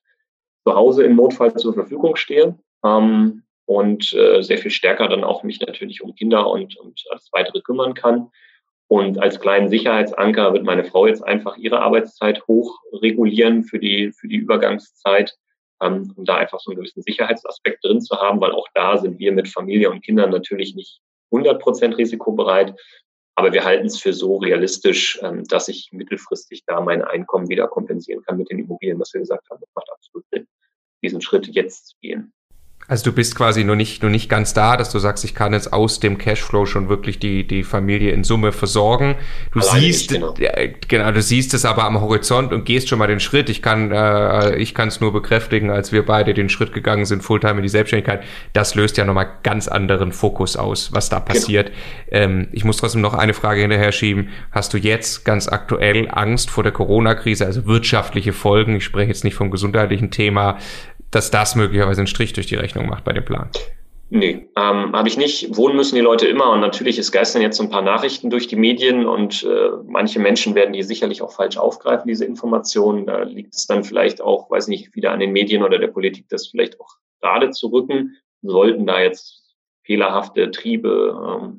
zu 0.65 0.73
Hause 0.73 1.03
im 1.03 1.17
Notfall 1.17 1.53
zur 1.55 1.73
Verfügung 1.73 2.15
stehe. 2.15 2.57
Ähm, 2.85 3.43
und 3.65 4.13
äh, 4.13 4.41
sehr 4.41 4.59
viel 4.59 4.71
stärker 4.71 5.09
dann 5.09 5.25
auch 5.25 5.43
mich 5.43 5.59
natürlich 5.59 6.01
um 6.01 6.15
Kinder 6.15 6.49
und, 6.49 6.77
und 6.77 7.03
alles 7.09 7.27
weitere 7.33 7.59
kümmern 7.59 7.93
kann. 7.93 8.29
Und 8.87 9.21
als 9.21 9.41
kleinen 9.41 9.67
Sicherheitsanker 9.67 10.53
wird 10.53 10.63
meine 10.63 10.85
Frau 10.85 11.07
jetzt 11.07 11.23
einfach 11.23 11.57
ihre 11.57 11.81
Arbeitszeit 11.81 12.47
hoch 12.47 12.79
regulieren 12.93 13.65
für 13.65 13.79
die, 13.79 14.13
für 14.13 14.29
die 14.29 14.37
Übergangszeit 14.37 15.37
ähm, 15.83 16.13
um 16.15 16.25
da 16.25 16.37
einfach 16.37 16.59
so 16.59 16.71
einen 16.71 16.77
gewissen 16.77 17.01
Sicherheitsaspekt 17.01 17.83
drin 17.83 18.01
zu 18.01 18.15
haben, 18.17 18.39
weil 18.41 18.51
auch 18.51 18.67
da 18.73 18.97
sind 18.97 19.19
wir 19.19 19.31
mit 19.31 19.47
Familie 19.47 19.91
und 19.91 20.01
Kindern 20.01 20.31
natürlich 20.31 20.75
nicht 20.75 21.01
100 21.31 21.61
Prozent 21.61 21.97
risikobereit. 21.97 22.75
Aber 23.35 23.51
wir 23.51 23.63
halten 23.63 23.87
es 23.87 23.99
für 23.99 24.13
so 24.13 24.37
realistisch, 24.37 25.19
ähm, 25.23 25.43
dass 25.45 25.67
ich 25.67 25.89
mittelfristig 25.91 26.63
da 26.65 26.79
mein 26.81 27.01
Einkommen 27.01 27.49
wieder 27.49 27.67
kompensieren 27.67 28.21
kann 28.23 28.37
mit 28.37 28.49
den 28.49 28.59
Immobilien, 28.59 28.99
was 28.99 29.13
wir 29.13 29.21
gesagt 29.21 29.49
haben. 29.49 29.59
Das 29.59 29.69
macht 29.75 29.89
absolut 29.91 30.25
Sinn, 30.29 30.47
diesen 31.03 31.21
Schritt 31.21 31.47
jetzt 31.47 31.87
zu 31.87 31.95
gehen. 32.01 32.31
Also 32.87 33.05
du 33.05 33.13
bist 33.13 33.35
quasi 33.35 33.63
nur 33.63 33.75
nicht, 33.75 34.01
nur 34.01 34.11
nicht 34.11 34.29
ganz 34.29 34.53
da, 34.53 34.75
dass 34.75 34.91
du 34.91 34.99
sagst, 34.99 35.23
ich 35.23 35.33
kann 35.33 35.53
jetzt 35.53 35.71
aus 35.71 35.99
dem 35.99 36.17
Cashflow 36.17 36.65
schon 36.65 36.89
wirklich 36.89 37.17
die, 37.17 37.47
die 37.47 37.63
Familie 37.63 38.11
in 38.11 38.23
Summe 38.23 38.51
versorgen. 38.51 39.15
Du 39.53 39.59
Allein 39.59 39.81
siehst, 39.81 40.11
ich, 40.11 40.19
genau. 40.19 40.33
genau, 40.87 41.11
du 41.11 41.21
siehst 41.21 41.53
es 41.53 41.63
aber 41.63 41.85
am 41.85 42.01
Horizont 42.01 42.51
und 42.51 42.65
gehst 42.65 42.89
schon 42.89 42.99
mal 42.99 43.07
den 43.07 43.21
Schritt. 43.21 43.49
Ich 43.49 43.61
kann, 43.61 43.91
äh, 43.91 44.57
ich 44.57 44.75
kann 44.75 44.89
es 44.89 44.99
nur 44.99 45.13
bekräftigen, 45.13 45.69
als 45.69 45.93
wir 45.93 46.05
beide 46.05 46.33
den 46.33 46.49
Schritt 46.49 46.73
gegangen 46.73 47.05
sind, 47.05 47.23
Fulltime 47.23 47.57
in 47.57 47.63
die 47.63 47.69
Selbstständigkeit. 47.69 48.23
Das 48.51 48.75
löst 48.75 48.97
ja 48.97 49.05
nochmal 49.05 49.29
ganz 49.43 49.69
anderen 49.69 50.11
Fokus 50.11 50.57
aus, 50.57 50.91
was 50.91 51.07
da 51.07 51.21
passiert. 51.21 51.71
Genau. 52.09 52.23
Ähm, 52.23 52.47
ich 52.51 52.65
muss 52.65 52.77
trotzdem 52.77 53.01
noch 53.01 53.13
eine 53.13 53.33
Frage 53.33 53.61
hinterher 53.61 53.93
schieben. 53.93 54.29
Hast 54.51 54.73
du 54.73 54.77
jetzt 54.77 55.23
ganz 55.23 55.47
aktuell 55.47 56.09
Angst 56.11 56.49
vor 56.49 56.63
der 56.63 56.73
Corona-Krise, 56.73 57.45
also 57.45 57.65
wirtschaftliche 57.65 58.33
Folgen? 58.33 58.75
Ich 58.75 58.83
spreche 58.83 59.07
jetzt 59.07 59.23
nicht 59.23 59.35
vom 59.35 59.51
gesundheitlichen 59.51 60.11
Thema 60.11 60.57
dass 61.15 61.31
das 61.31 61.55
möglicherweise 61.55 62.01
einen 62.01 62.07
Strich 62.07 62.33
durch 62.33 62.47
die 62.47 62.55
Rechnung 62.55 62.87
macht 62.87 63.03
bei 63.03 63.13
dem 63.13 63.25
Plan. 63.25 63.49
Nee, 64.15 64.47
ähm, 64.55 64.93
habe 64.93 65.07
ich 65.07 65.17
nicht. 65.17 65.57
Wohnen 65.57 65.75
müssen 65.75 65.95
die 65.95 66.01
Leute 66.01 66.27
immer 66.27 66.51
und 66.51 66.59
natürlich, 66.59 66.99
es 66.99 67.11
geistern 67.11 67.41
jetzt 67.41 67.57
so 67.57 67.63
ein 67.63 67.71
paar 67.71 67.81
Nachrichten 67.81 68.29
durch 68.29 68.47
die 68.47 68.55
Medien 68.55 69.07
und 69.07 69.43
äh, 69.43 69.69
manche 69.87 70.19
Menschen 70.19 70.53
werden 70.53 70.73
die 70.73 70.83
sicherlich 70.83 71.23
auch 71.23 71.33
falsch 71.33 71.57
aufgreifen, 71.57 72.07
diese 72.07 72.23
Informationen. 72.23 73.07
Da 73.07 73.23
liegt 73.23 73.55
es 73.55 73.65
dann 73.65 73.83
vielleicht 73.83 74.21
auch, 74.21 74.51
weiß 74.51 74.67
nicht, 74.67 74.93
wieder 74.95 75.13
an 75.13 75.19
den 75.19 75.31
Medien 75.31 75.63
oder 75.63 75.79
der 75.79 75.87
Politik, 75.87 76.27
das 76.29 76.47
vielleicht 76.47 76.79
auch 76.79 76.97
gerade 77.21 77.49
zu 77.49 77.69
rücken. 77.69 78.15
Sollten 78.43 78.85
da 78.85 79.01
jetzt 79.01 79.55
fehlerhafte 79.83 80.51
Triebe 80.51 81.39
ähm, 81.41 81.57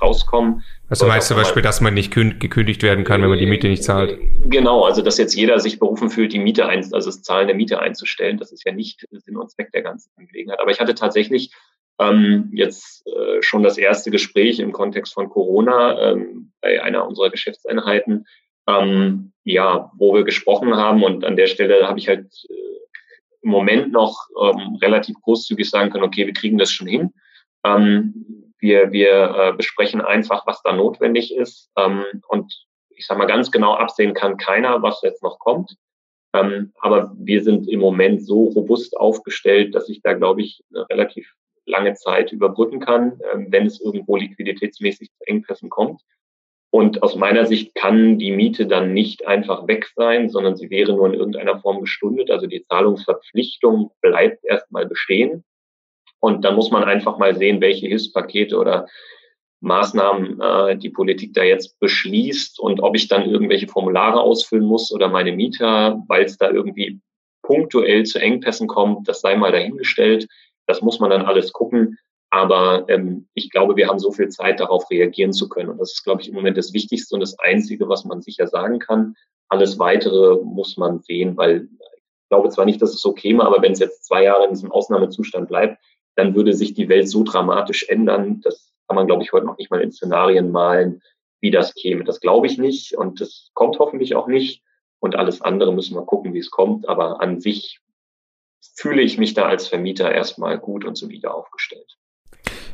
rauskommen. 0.00 0.62
Also 0.88 1.06
meinst 1.06 1.30
du 1.30 1.34
zum 1.34 1.42
Beispiel, 1.42 1.62
dass 1.62 1.80
man 1.80 1.94
nicht 1.94 2.12
gekündigt 2.12 2.82
werden 2.82 3.04
kann, 3.04 3.22
wenn 3.22 3.28
man 3.30 3.38
die 3.38 3.46
Miete 3.46 3.68
nicht 3.68 3.84
zahlt? 3.84 4.18
Genau, 4.44 4.84
also 4.84 5.02
dass 5.02 5.18
jetzt 5.18 5.34
jeder 5.34 5.60
sich 5.60 5.78
berufen 5.78 6.10
fühlt, 6.10 6.32
die 6.32 6.38
Miete 6.38 6.66
ein, 6.66 6.78
also 6.92 7.08
das 7.08 7.22
Zahlen 7.22 7.46
der 7.46 7.56
Miete 7.56 7.78
einzustellen, 7.78 8.38
das 8.38 8.52
ist 8.52 8.64
ja 8.64 8.72
nicht 8.72 9.06
Sinn 9.10 9.36
und 9.36 9.50
Zweck 9.50 9.70
der 9.72 9.82
ganzen 9.82 10.10
Angelegenheit. 10.16 10.60
Aber 10.60 10.70
ich 10.70 10.80
hatte 10.80 10.94
tatsächlich 10.94 11.52
ähm, 12.00 12.50
jetzt 12.52 13.06
äh, 13.06 13.42
schon 13.42 13.62
das 13.62 13.78
erste 13.78 14.10
Gespräch 14.10 14.58
im 14.58 14.72
Kontext 14.72 15.14
von 15.14 15.28
Corona 15.28 16.12
ähm, 16.12 16.52
bei 16.60 16.82
einer 16.82 17.06
unserer 17.06 17.30
Geschäftseinheiten, 17.30 18.26
ähm, 18.66 19.32
ja, 19.44 19.92
wo 19.96 20.14
wir 20.14 20.24
gesprochen 20.24 20.74
haben 20.74 21.02
und 21.02 21.24
an 21.24 21.36
der 21.36 21.46
Stelle 21.46 21.86
habe 21.86 21.98
ich 21.98 22.08
halt 22.08 22.26
äh, 22.48 22.54
im 23.42 23.50
Moment 23.50 23.92
noch 23.92 24.28
ähm, 24.40 24.76
relativ 24.82 25.16
großzügig 25.22 25.68
sagen 25.68 25.90
können, 25.90 26.04
okay, 26.04 26.26
wir 26.26 26.34
kriegen 26.34 26.58
das 26.58 26.70
schon 26.70 26.86
hin. 26.86 27.10
Ähm, 27.64 28.49
wir, 28.60 28.92
wir 28.92 29.34
äh, 29.36 29.52
besprechen 29.56 30.00
einfach, 30.00 30.46
was 30.46 30.62
da 30.62 30.72
notwendig 30.72 31.34
ist. 31.34 31.70
Ähm, 31.76 32.04
und 32.28 32.66
ich 32.90 33.06
sage 33.06 33.18
mal, 33.18 33.26
ganz 33.26 33.50
genau 33.50 33.74
absehen 33.74 34.14
kann 34.14 34.36
keiner, 34.36 34.82
was 34.82 35.02
jetzt 35.02 35.22
noch 35.22 35.38
kommt. 35.38 35.76
Ähm, 36.32 36.72
aber 36.80 37.12
wir 37.16 37.42
sind 37.42 37.68
im 37.68 37.80
Moment 37.80 38.24
so 38.24 38.44
robust 38.44 38.96
aufgestellt, 38.96 39.74
dass 39.74 39.88
ich 39.88 40.02
da, 40.02 40.12
glaube 40.12 40.42
ich, 40.42 40.62
eine 40.72 40.88
relativ 40.88 41.34
lange 41.66 41.94
Zeit 41.94 42.32
überbrücken 42.32 42.80
kann, 42.80 43.20
ähm, 43.32 43.46
wenn 43.50 43.66
es 43.66 43.80
irgendwo 43.80 44.16
liquiditätsmäßig 44.16 45.10
zu 45.12 45.26
Engpässen 45.26 45.70
kommt. 45.70 46.02
Und 46.72 47.02
aus 47.02 47.16
meiner 47.16 47.46
Sicht 47.46 47.74
kann 47.74 48.18
die 48.18 48.30
Miete 48.30 48.66
dann 48.66 48.92
nicht 48.92 49.26
einfach 49.26 49.66
weg 49.66 49.90
sein, 49.96 50.28
sondern 50.28 50.56
sie 50.56 50.70
wäre 50.70 50.92
nur 50.92 51.06
in 51.06 51.14
irgendeiner 51.14 51.60
Form 51.60 51.80
gestundet. 51.80 52.30
Also 52.30 52.46
die 52.46 52.64
Zahlungsverpflichtung 52.64 53.90
bleibt 54.00 54.44
erstmal 54.44 54.86
bestehen. 54.86 55.44
Und 56.20 56.44
dann 56.44 56.54
muss 56.54 56.70
man 56.70 56.84
einfach 56.84 57.18
mal 57.18 57.34
sehen, 57.36 57.60
welche 57.60 57.88
Hilfspakete 57.88 58.56
oder 58.56 58.86
Maßnahmen 59.60 60.40
äh, 60.40 60.76
die 60.76 60.90
Politik 60.90 61.34
da 61.34 61.42
jetzt 61.42 61.78
beschließt 61.80 62.58
und 62.60 62.80
ob 62.80 62.96
ich 62.96 63.08
dann 63.08 63.28
irgendwelche 63.28 63.68
Formulare 63.68 64.20
ausfüllen 64.20 64.64
muss 64.64 64.92
oder 64.92 65.08
meine 65.08 65.32
Mieter, 65.32 66.02
weil 66.08 66.24
es 66.24 66.38
da 66.38 66.50
irgendwie 66.50 67.00
punktuell 67.42 68.04
zu 68.04 68.18
Engpässen 68.18 68.68
kommt, 68.68 69.08
das 69.08 69.20
sei 69.20 69.36
mal 69.36 69.52
dahingestellt. 69.52 70.28
Das 70.66 70.82
muss 70.82 71.00
man 71.00 71.10
dann 71.10 71.26
alles 71.26 71.52
gucken. 71.52 71.98
Aber 72.30 72.84
ähm, 72.88 73.28
ich 73.34 73.50
glaube, 73.50 73.76
wir 73.76 73.88
haben 73.88 73.98
so 73.98 74.12
viel 74.12 74.28
Zeit, 74.28 74.60
darauf 74.60 74.88
reagieren 74.90 75.32
zu 75.32 75.48
können. 75.48 75.68
Und 75.68 75.78
das 75.78 75.92
ist, 75.92 76.04
glaube 76.04 76.22
ich, 76.22 76.28
im 76.28 76.34
Moment 76.34 76.56
das 76.56 76.72
Wichtigste 76.72 77.14
und 77.14 77.20
das 77.20 77.38
Einzige, 77.40 77.88
was 77.88 78.04
man 78.04 78.22
sicher 78.22 78.46
sagen 78.46 78.78
kann. 78.78 79.14
Alles 79.48 79.80
Weitere 79.80 80.40
muss 80.44 80.76
man 80.76 81.00
sehen, 81.00 81.36
weil 81.36 81.68
ich 81.94 82.28
glaube 82.28 82.50
zwar 82.50 82.66
nicht, 82.66 82.80
dass 82.80 82.94
es 82.94 83.00
so 83.00 83.12
käme, 83.12 83.44
aber 83.44 83.60
wenn 83.62 83.72
es 83.72 83.80
jetzt 83.80 84.04
zwei 84.06 84.22
Jahre 84.22 84.44
in 84.44 84.50
diesem 84.50 84.70
Ausnahmezustand 84.70 85.48
bleibt, 85.48 85.82
dann 86.20 86.34
würde 86.34 86.52
sich 86.52 86.74
die 86.74 86.88
Welt 86.88 87.08
so 87.08 87.24
dramatisch 87.24 87.88
ändern. 87.88 88.42
Das 88.42 88.72
kann 88.86 88.96
man, 88.96 89.06
glaube 89.06 89.22
ich, 89.22 89.32
heute 89.32 89.46
noch 89.46 89.56
nicht 89.56 89.70
mal 89.70 89.80
in 89.80 89.90
Szenarien 89.90 90.50
malen, 90.50 91.02
wie 91.40 91.50
das 91.50 91.74
käme. 91.74 92.04
Das 92.04 92.20
glaube 92.20 92.46
ich 92.46 92.58
nicht 92.58 92.94
und 92.94 93.20
das 93.20 93.50
kommt 93.54 93.78
hoffentlich 93.78 94.14
auch 94.14 94.26
nicht. 94.26 94.62
Und 94.98 95.16
alles 95.16 95.40
andere 95.40 95.72
müssen 95.72 95.94
wir 95.94 96.04
gucken, 96.04 96.34
wie 96.34 96.38
es 96.38 96.50
kommt. 96.50 96.86
Aber 96.88 97.22
an 97.22 97.40
sich 97.40 97.80
fühle 98.76 99.00
ich 99.00 99.16
mich 99.16 99.32
da 99.32 99.46
als 99.46 99.66
Vermieter 99.66 100.12
erstmal 100.12 100.58
gut 100.58 100.84
und 100.84 100.96
solide 100.96 101.32
aufgestellt. 101.32 101.96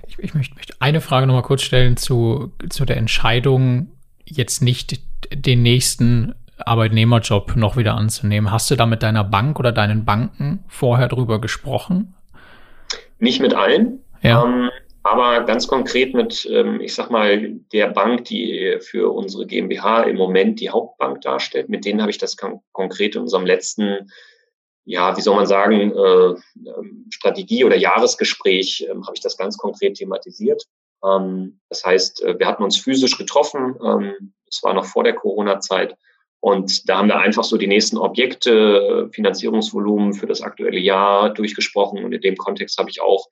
Ich, 0.09 0.19
ich 0.19 0.35
möchte, 0.35 0.57
möchte 0.57 0.75
eine 0.81 1.01
Frage 1.01 1.29
nochmal 1.29 1.43
kurz 1.43 1.63
stellen 1.63 1.97
zu, 1.97 2.53
zu 2.69 2.85
der 2.85 2.97
Entscheidung, 2.97 3.93
jetzt 4.25 4.61
nicht 4.61 5.01
den 5.33 5.63
nächsten 5.63 6.35
Arbeitnehmerjob 6.59 7.55
noch 7.55 7.77
wieder 7.77 7.95
anzunehmen. 7.95 8.51
Hast 8.51 8.69
du 8.73 8.75
da 8.75 8.87
mit 8.87 9.05
deiner 9.05 9.23
Bank 9.23 9.61
oder 9.61 9.71
deinen 9.71 10.05
Banken 10.05 10.65
vorher 10.67 11.07
drüber 11.07 11.41
gesprochen? 11.41 12.15
Nicht 13.19 13.41
mit 13.41 13.55
allen, 13.55 14.05
ja. 14.23 14.45
ähm, 14.45 14.71
aber 15.03 15.45
ganz 15.45 15.69
konkret 15.69 16.15
mit, 16.15 16.49
ähm, 16.51 16.81
ich 16.81 16.93
sag 16.93 17.11
mal, 17.11 17.61
der 17.73 17.89
Bank, 17.89 18.25
die 18.25 18.79
für 18.81 19.15
unsere 19.15 19.47
GmbH 19.47 20.03
im 20.03 20.17
Moment 20.17 20.59
die 20.59 20.71
Hauptbank 20.71 21.21
darstellt. 21.21 21.69
Mit 21.69 21.85
denen 21.85 22.01
habe 22.01 22.11
ich 22.11 22.19
das 22.19 22.37
konkret 22.73 23.15
in 23.15 23.23
unserem 23.23 23.47
letzten, 23.47 24.11
ja, 24.85 25.17
wie 25.17 25.21
soll 25.21 25.37
man 25.37 25.47
sagen, 25.47 25.93
äh, 25.93 26.35
ähm, 26.69 27.07
Strategie- 27.11 27.65
oder 27.65 27.77
Jahresgespräch 27.77 28.85
äh, 28.89 28.95
habe 28.95 29.13
ich 29.15 29.21
das 29.21 29.37
ganz 29.37 29.57
konkret 29.57 29.95
thematisiert. 29.95 30.65
Ähm, 31.05 31.61
das 31.69 31.85
heißt, 31.85 32.25
äh, 32.25 32.39
wir 32.41 32.47
hatten 32.49 32.65
uns 32.65 32.77
physisch 32.77 33.17
getroffen. 33.17 33.77
Ähm, 33.85 34.35
das 34.47 34.61
war 34.65 34.75
noch 34.75 34.87
vor 34.87 35.05
der 35.05 35.15
Corona-Zeit. 35.15 35.97
Und 36.41 36.89
da 36.89 36.99
haben 36.99 37.09
wir 37.09 37.19
einfach 37.19 37.45
so 37.45 37.57
die 37.57 37.67
nächsten 37.67 37.99
Objekte, 37.99 39.09
Finanzierungsvolumen 39.13 40.13
für 40.13 40.27
das 40.27 40.43
aktuelle 40.43 40.79
Jahr 40.79 41.33
durchgesprochen. 41.33 42.05
Und 42.05 42.13
in 42.13 42.21
dem 42.21 42.37
Kontext 42.37 42.79
habe 42.79 42.91
ich 42.91 43.01
auch 43.01 43.27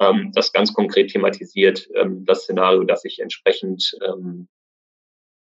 ähm, 0.00 0.32
das 0.34 0.52
ganz 0.52 0.74
konkret 0.74 1.10
thematisiert, 1.10 1.88
ähm, 1.94 2.24
das 2.26 2.42
Szenario, 2.42 2.84
dass 2.84 3.04
ich 3.04 3.20
entsprechend 3.20 3.96
ähm, 4.06 4.48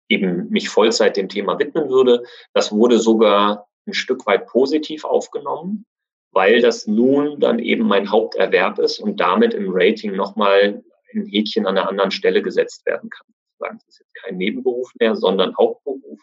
eben 0.10 0.50
mich 0.50 0.70
Vollzeit 0.70 1.18
dem 1.18 1.30
Thema 1.30 1.60
widmen 1.60 1.90
würde. 1.90 2.24
Das 2.54 2.72
wurde 2.72 3.00
sogar 3.00 3.68
ein 3.86 3.94
Stück 3.94 4.26
weit 4.26 4.48
positiv 4.48 5.04
aufgenommen, 5.04 5.86
weil 6.32 6.62
das 6.62 6.88
nun 6.88 7.40
dann 7.40 7.60
eben 7.60 7.86
mein 7.86 8.12
Haupterwerb 8.12 8.80
ist 8.80 9.00
und 9.00 9.20
damit 9.20 9.54
im 9.54 9.68
Rating 9.70 10.16
nochmal 10.16 10.84
ein 11.14 11.26
Häkchen 11.26 11.66
an 11.68 11.78
einer 11.78 11.90
anderen 11.90 12.12
Stelle 12.12 12.42
gesetzt 12.42 12.86
werden 12.86 13.10
kann. 13.10 13.28
Das 13.60 13.88
ist 13.88 14.00
jetzt 14.00 14.16
kein 14.16 14.38
Nebenberuf 14.38 14.92
mehr, 15.00 15.16
sondern 15.16 15.56
Hauptberuf. 15.58 16.20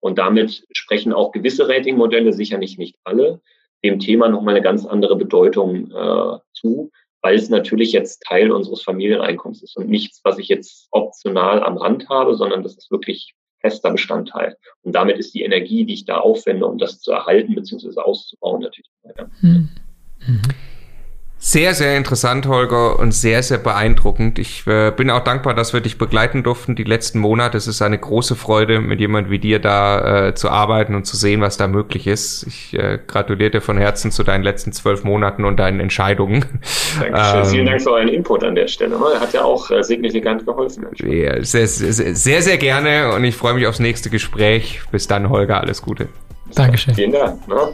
Und 0.00 0.18
damit 0.18 0.66
sprechen 0.72 1.12
auch 1.12 1.32
gewisse 1.32 1.68
Ratingmodelle, 1.68 2.32
sicherlich 2.32 2.78
nicht 2.78 2.96
alle, 3.04 3.40
dem 3.84 3.98
Thema 3.98 4.28
nochmal 4.28 4.54
eine 4.54 4.62
ganz 4.62 4.86
andere 4.86 5.16
Bedeutung 5.16 5.90
äh, 5.90 6.38
zu, 6.52 6.90
weil 7.22 7.36
es 7.36 7.48
natürlich 7.48 7.92
jetzt 7.92 8.22
Teil 8.22 8.50
unseres 8.50 8.82
Familieneinkommens 8.82 9.62
ist 9.62 9.76
und 9.76 9.88
nichts, 9.88 10.20
was 10.24 10.38
ich 10.38 10.48
jetzt 10.48 10.88
optional 10.90 11.62
am 11.62 11.76
Rand 11.76 12.08
habe, 12.08 12.34
sondern 12.34 12.62
das 12.62 12.76
ist 12.76 12.90
wirklich 12.90 13.34
fester 13.60 13.90
Bestandteil. 13.90 14.56
Und 14.82 14.94
damit 14.94 15.18
ist 15.18 15.34
die 15.34 15.42
Energie, 15.42 15.84
die 15.84 15.94
ich 15.94 16.04
da 16.04 16.18
aufwende, 16.18 16.66
um 16.66 16.78
das 16.78 17.00
zu 17.00 17.10
erhalten 17.10 17.54
bzw. 17.54 18.00
auszubauen, 18.00 18.62
natürlich. 18.62 18.90
Ja. 19.04 19.28
Mhm. 19.40 19.68
Mhm. 20.26 20.42
Sehr, 21.40 21.72
sehr 21.72 21.96
interessant, 21.96 22.48
Holger, 22.48 22.98
und 22.98 23.12
sehr, 23.12 23.44
sehr 23.44 23.58
beeindruckend. 23.58 24.40
Ich 24.40 24.66
äh, 24.66 24.90
bin 24.90 25.08
auch 25.08 25.22
dankbar, 25.22 25.54
dass 25.54 25.72
wir 25.72 25.80
dich 25.80 25.96
begleiten 25.96 26.42
durften 26.42 26.74
die 26.74 26.82
letzten 26.82 27.20
Monate. 27.20 27.56
Es 27.56 27.68
ist 27.68 27.80
eine 27.80 27.96
große 27.96 28.34
Freude, 28.34 28.80
mit 28.80 28.98
jemand 28.98 29.30
wie 29.30 29.38
dir 29.38 29.60
da 29.60 30.28
äh, 30.28 30.34
zu 30.34 30.50
arbeiten 30.50 30.96
und 30.96 31.04
zu 31.04 31.16
sehen, 31.16 31.40
was 31.40 31.56
da 31.56 31.68
möglich 31.68 32.08
ist. 32.08 32.44
Ich 32.48 32.74
äh, 32.74 32.98
gratuliere 33.06 33.50
dir 33.50 33.60
von 33.60 33.78
Herzen 33.78 34.10
zu 34.10 34.24
deinen 34.24 34.42
letzten 34.42 34.72
zwölf 34.72 35.04
Monaten 35.04 35.44
und 35.44 35.58
deinen 35.58 35.78
Entscheidungen. 35.78 36.44
Dankeschön. 37.00 37.38
Ähm, 37.38 37.46
Vielen 37.46 37.66
Dank 37.66 37.82
für 37.82 37.92
euren 37.92 38.08
Input 38.08 38.42
an 38.42 38.56
der 38.56 38.66
Stelle. 38.66 38.96
Er 38.96 39.20
hat 39.20 39.32
ja 39.32 39.44
auch 39.44 39.70
äh, 39.70 39.84
signifikant 39.84 40.44
geholfen. 40.44 40.86
Ja, 40.96 41.42
sehr, 41.44 41.68
sehr, 41.68 42.16
sehr, 42.16 42.42
sehr 42.42 42.58
gerne 42.58 43.12
und 43.14 43.22
ich 43.22 43.36
freue 43.36 43.54
mich 43.54 43.68
aufs 43.68 43.78
nächste 43.78 44.10
Gespräch. 44.10 44.80
Bis 44.90 45.06
dann, 45.06 45.30
Holger. 45.30 45.60
Alles 45.60 45.82
Gute. 45.82 46.08
Dankeschön. 46.54 46.96
Vielen 46.96 47.12
Dank. 47.12 47.46
Ne? 47.46 47.72